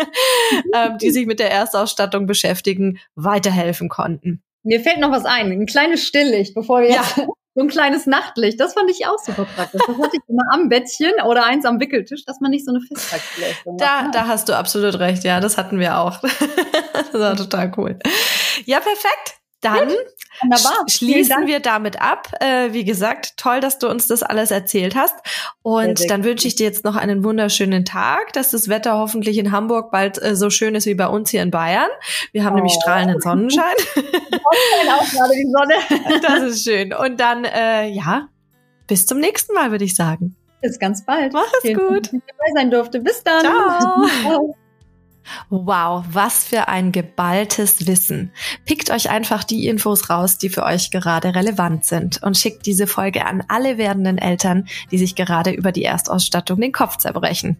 ähm, 0.74 0.98
die 0.98 1.10
sich 1.10 1.26
mit 1.26 1.40
der 1.40 1.50
Erstausstattung 1.50 2.26
beschäftigen, 2.26 2.98
weiterhelfen 3.14 3.88
konnten. 3.88 4.42
Mir 4.62 4.80
fällt 4.80 4.98
noch 4.98 5.10
was 5.10 5.24
ein, 5.24 5.50
ein 5.50 5.66
kleines 5.66 6.06
Stilllicht, 6.06 6.54
bevor 6.54 6.80
wir 6.80 6.90
ja. 6.90 7.04
So 7.54 7.60
ein 7.62 7.68
kleines 7.68 8.06
Nachtlicht. 8.06 8.58
Das 8.60 8.74
fand 8.74 8.90
ich 8.90 9.06
auch 9.06 9.18
super 9.18 9.46
praktisch. 9.54 9.80
Das 9.86 9.96
hatte 9.96 10.16
ich 10.16 10.22
immer 10.28 10.42
am 10.52 10.68
Bettchen 10.68 11.12
oder 11.26 11.44
eins 11.46 11.64
am 11.64 11.78
Wickeltisch, 11.80 12.24
dass 12.24 12.40
man 12.40 12.50
nicht 12.50 12.64
so 12.64 12.72
eine 12.72 12.80
Festtagsbeleuchtung 12.80 13.76
Da, 13.78 14.04
hat. 14.04 14.14
da 14.14 14.26
hast 14.26 14.48
du 14.48 14.56
absolut 14.56 14.98
recht. 14.98 15.24
Ja, 15.24 15.40
das 15.40 15.56
hatten 15.56 15.78
wir 15.78 15.98
auch. 15.98 16.20
das 16.92 17.12
war 17.14 17.36
total 17.36 17.72
cool. 17.76 17.98
Ja, 18.64 18.80
perfekt. 18.80 19.38
Dann 19.64 19.88
Wunderbar. 20.42 20.84
schließen 20.88 21.46
wir 21.46 21.60
damit 21.60 22.00
ab. 22.00 22.30
Äh, 22.40 22.72
wie 22.72 22.84
gesagt, 22.84 23.38
toll, 23.38 23.60
dass 23.60 23.78
du 23.78 23.88
uns 23.88 24.06
das 24.06 24.22
alles 24.22 24.50
erzählt 24.50 24.94
hast. 24.94 25.14
Und 25.62 26.10
dann 26.10 26.22
wünsche 26.22 26.46
ich 26.46 26.54
dir 26.54 26.64
jetzt 26.64 26.84
noch 26.84 26.96
einen 26.96 27.24
wunderschönen 27.24 27.86
Tag, 27.86 28.34
dass 28.34 28.50
das 28.50 28.68
Wetter 28.68 28.98
hoffentlich 28.98 29.38
in 29.38 29.52
Hamburg 29.52 29.90
bald 29.90 30.22
äh, 30.22 30.36
so 30.36 30.50
schön 30.50 30.74
ist 30.74 30.86
wie 30.86 30.94
bei 30.94 31.06
uns 31.06 31.30
hier 31.30 31.42
in 31.42 31.50
Bayern. 31.50 31.88
Wir 32.32 32.44
haben 32.44 32.52
oh. 32.52 32.56
nämlich 32.56 32.74
strahlenden 32.74 33.22
Sonnenschein. 33.22 33.74
auch 33.96 35.10
gerade 35.10 35.34
die 35.34 35.50
Sonne. 35.50 36.20
das 36.22 36.42
ist 36.42 36.64
schön. 36.64 36.92
Und 36.92 37.18
dann, 37.20 37.44
äh, 37.44 37.88
ja, 37.88 38.28
bis 38.86 39.06
zum 39.06 39.18
nächsten 39.18 39.54
Mal, 39.54 39.70
würde 39.70 39.84
ich 39.84 39.94
sagen. 39.94 40.36
Bis 40.60 40.78
ganz 40.78 41.04
bald. 41.04 41.32
Mach 41.32 41.50
es 41.62 41.74
gut. 41.74 42.06
Dass 42.06 42.12
ich 42.12 42.22
dabei 42.26 42.50
sein 42.54 42.70
durfte. 42.70 43.00
Bis 43.00 43.22
dann. 43.22 43.40
Ciao. 43.40 44.06
Ciao. 44.22 44.56
Wow, 45.50 46.04
was 46.10 46.44
für 46.44 46.68
ein 46.68 46.92
geballtes 46.92 47.86
Wissen. 47.86 48.32
Pickt 48.64 48.90
euch 48.90 49.10
einfach 49.10 49.44
die 49.44 49.66
Infos 49.66 50.10
raus, 50.10 50.38
die 50.38 50.48
für 50.48 50.64
euch 50.64 50.90
gerade 50.90 51.34
relevant 51.34 51.84
sind 51.84 52.22
und 52.22 52.36
schickt 52.36 52.66
diese 52.66 52.86
Folge 52.86 53.26
an 53.26 53.42
alle 53.48 53.78
werdenden 53.78 54.18
Eltern, 54.18 54.66
die 54.90 54.98
sich 54.98 55.14
gerade 55.14 55.50
über 55.50 55.72
die 55.72 55.84
Erstausstattung 55.84 56.60
den 56.60 56.72
Kopf 56.72 56.96
zerbrechen. 56.96 57.56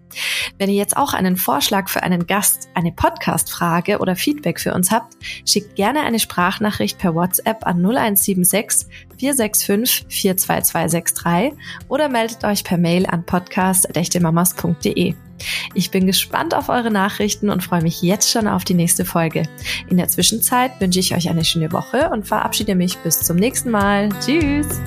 Wenn 0.59 0.71
ihr 0.71 0.77
jetzt 0.77 0.97
auch 0.97 1.15
einen 1.15 1.37
Vorschlag 1.37 1.89
für 1.89 2.03
einen 2.03 2.27
Gast, 2.27 2.69
eine 2.75 2.93
Podcast-Frage 2.93 3.99
oder 3.99 4.17
Feedback 4.17 4.61
für 4.61 4.75
uns 4.75 4.91
habt, 4.91 5.15
schickt 5.49 5.77
gerne 5.77 6.01
eine 6.01 6.19
Sprachnachricht 6.19 6.99
per 6.99 7.15
WhatsApp 7.15 7.67
an 7.67 7.79
0176 7.79 8.89
465 9.19 10.07
42263 10.09 11.53
oder 11.89 12.09
meldet 12.09 12.45
euch 12.45 12.65
per 12.65 12.79
Mail 12.79 13.07
an 13.07 13.25
podcast.echtemamas.de. 13.25 15.15
Ich 15.75 15.91
bin 15.91 16.07
gespannt 16.07 16.55
auf 16.55 16.69
eure 16.69 16.91
Nachrichten 16.91 17.51
und 17.51 17.63
freue 17.63 17.83
mich 17.83 18.03
jetzt 18.03 18.31
schon 18.31 18.49
auf 18.49 18.65
die 18.65 18.75
nächste 18.75 19.05
Folge. 19.05 19.49
In 19.89 19.97
der 19.97 20.09
Zwischenzeit 20.09 20.81
wünsche 20.81 21.01
ich 21.01 21.15
euch 21.15 21.29
eine 21.29 21.45
schöne 21.45 21.73
Woche 21.73 22.11
und 22.11 22.27
verabschiede 22.27 22.75
mich 22.75 22.99
bis 22.99 23.21
zum 23.21 23.37
nächsten 23.37 23.71
Mal. 23.71 24.09
Tschüss! 24.25 24.81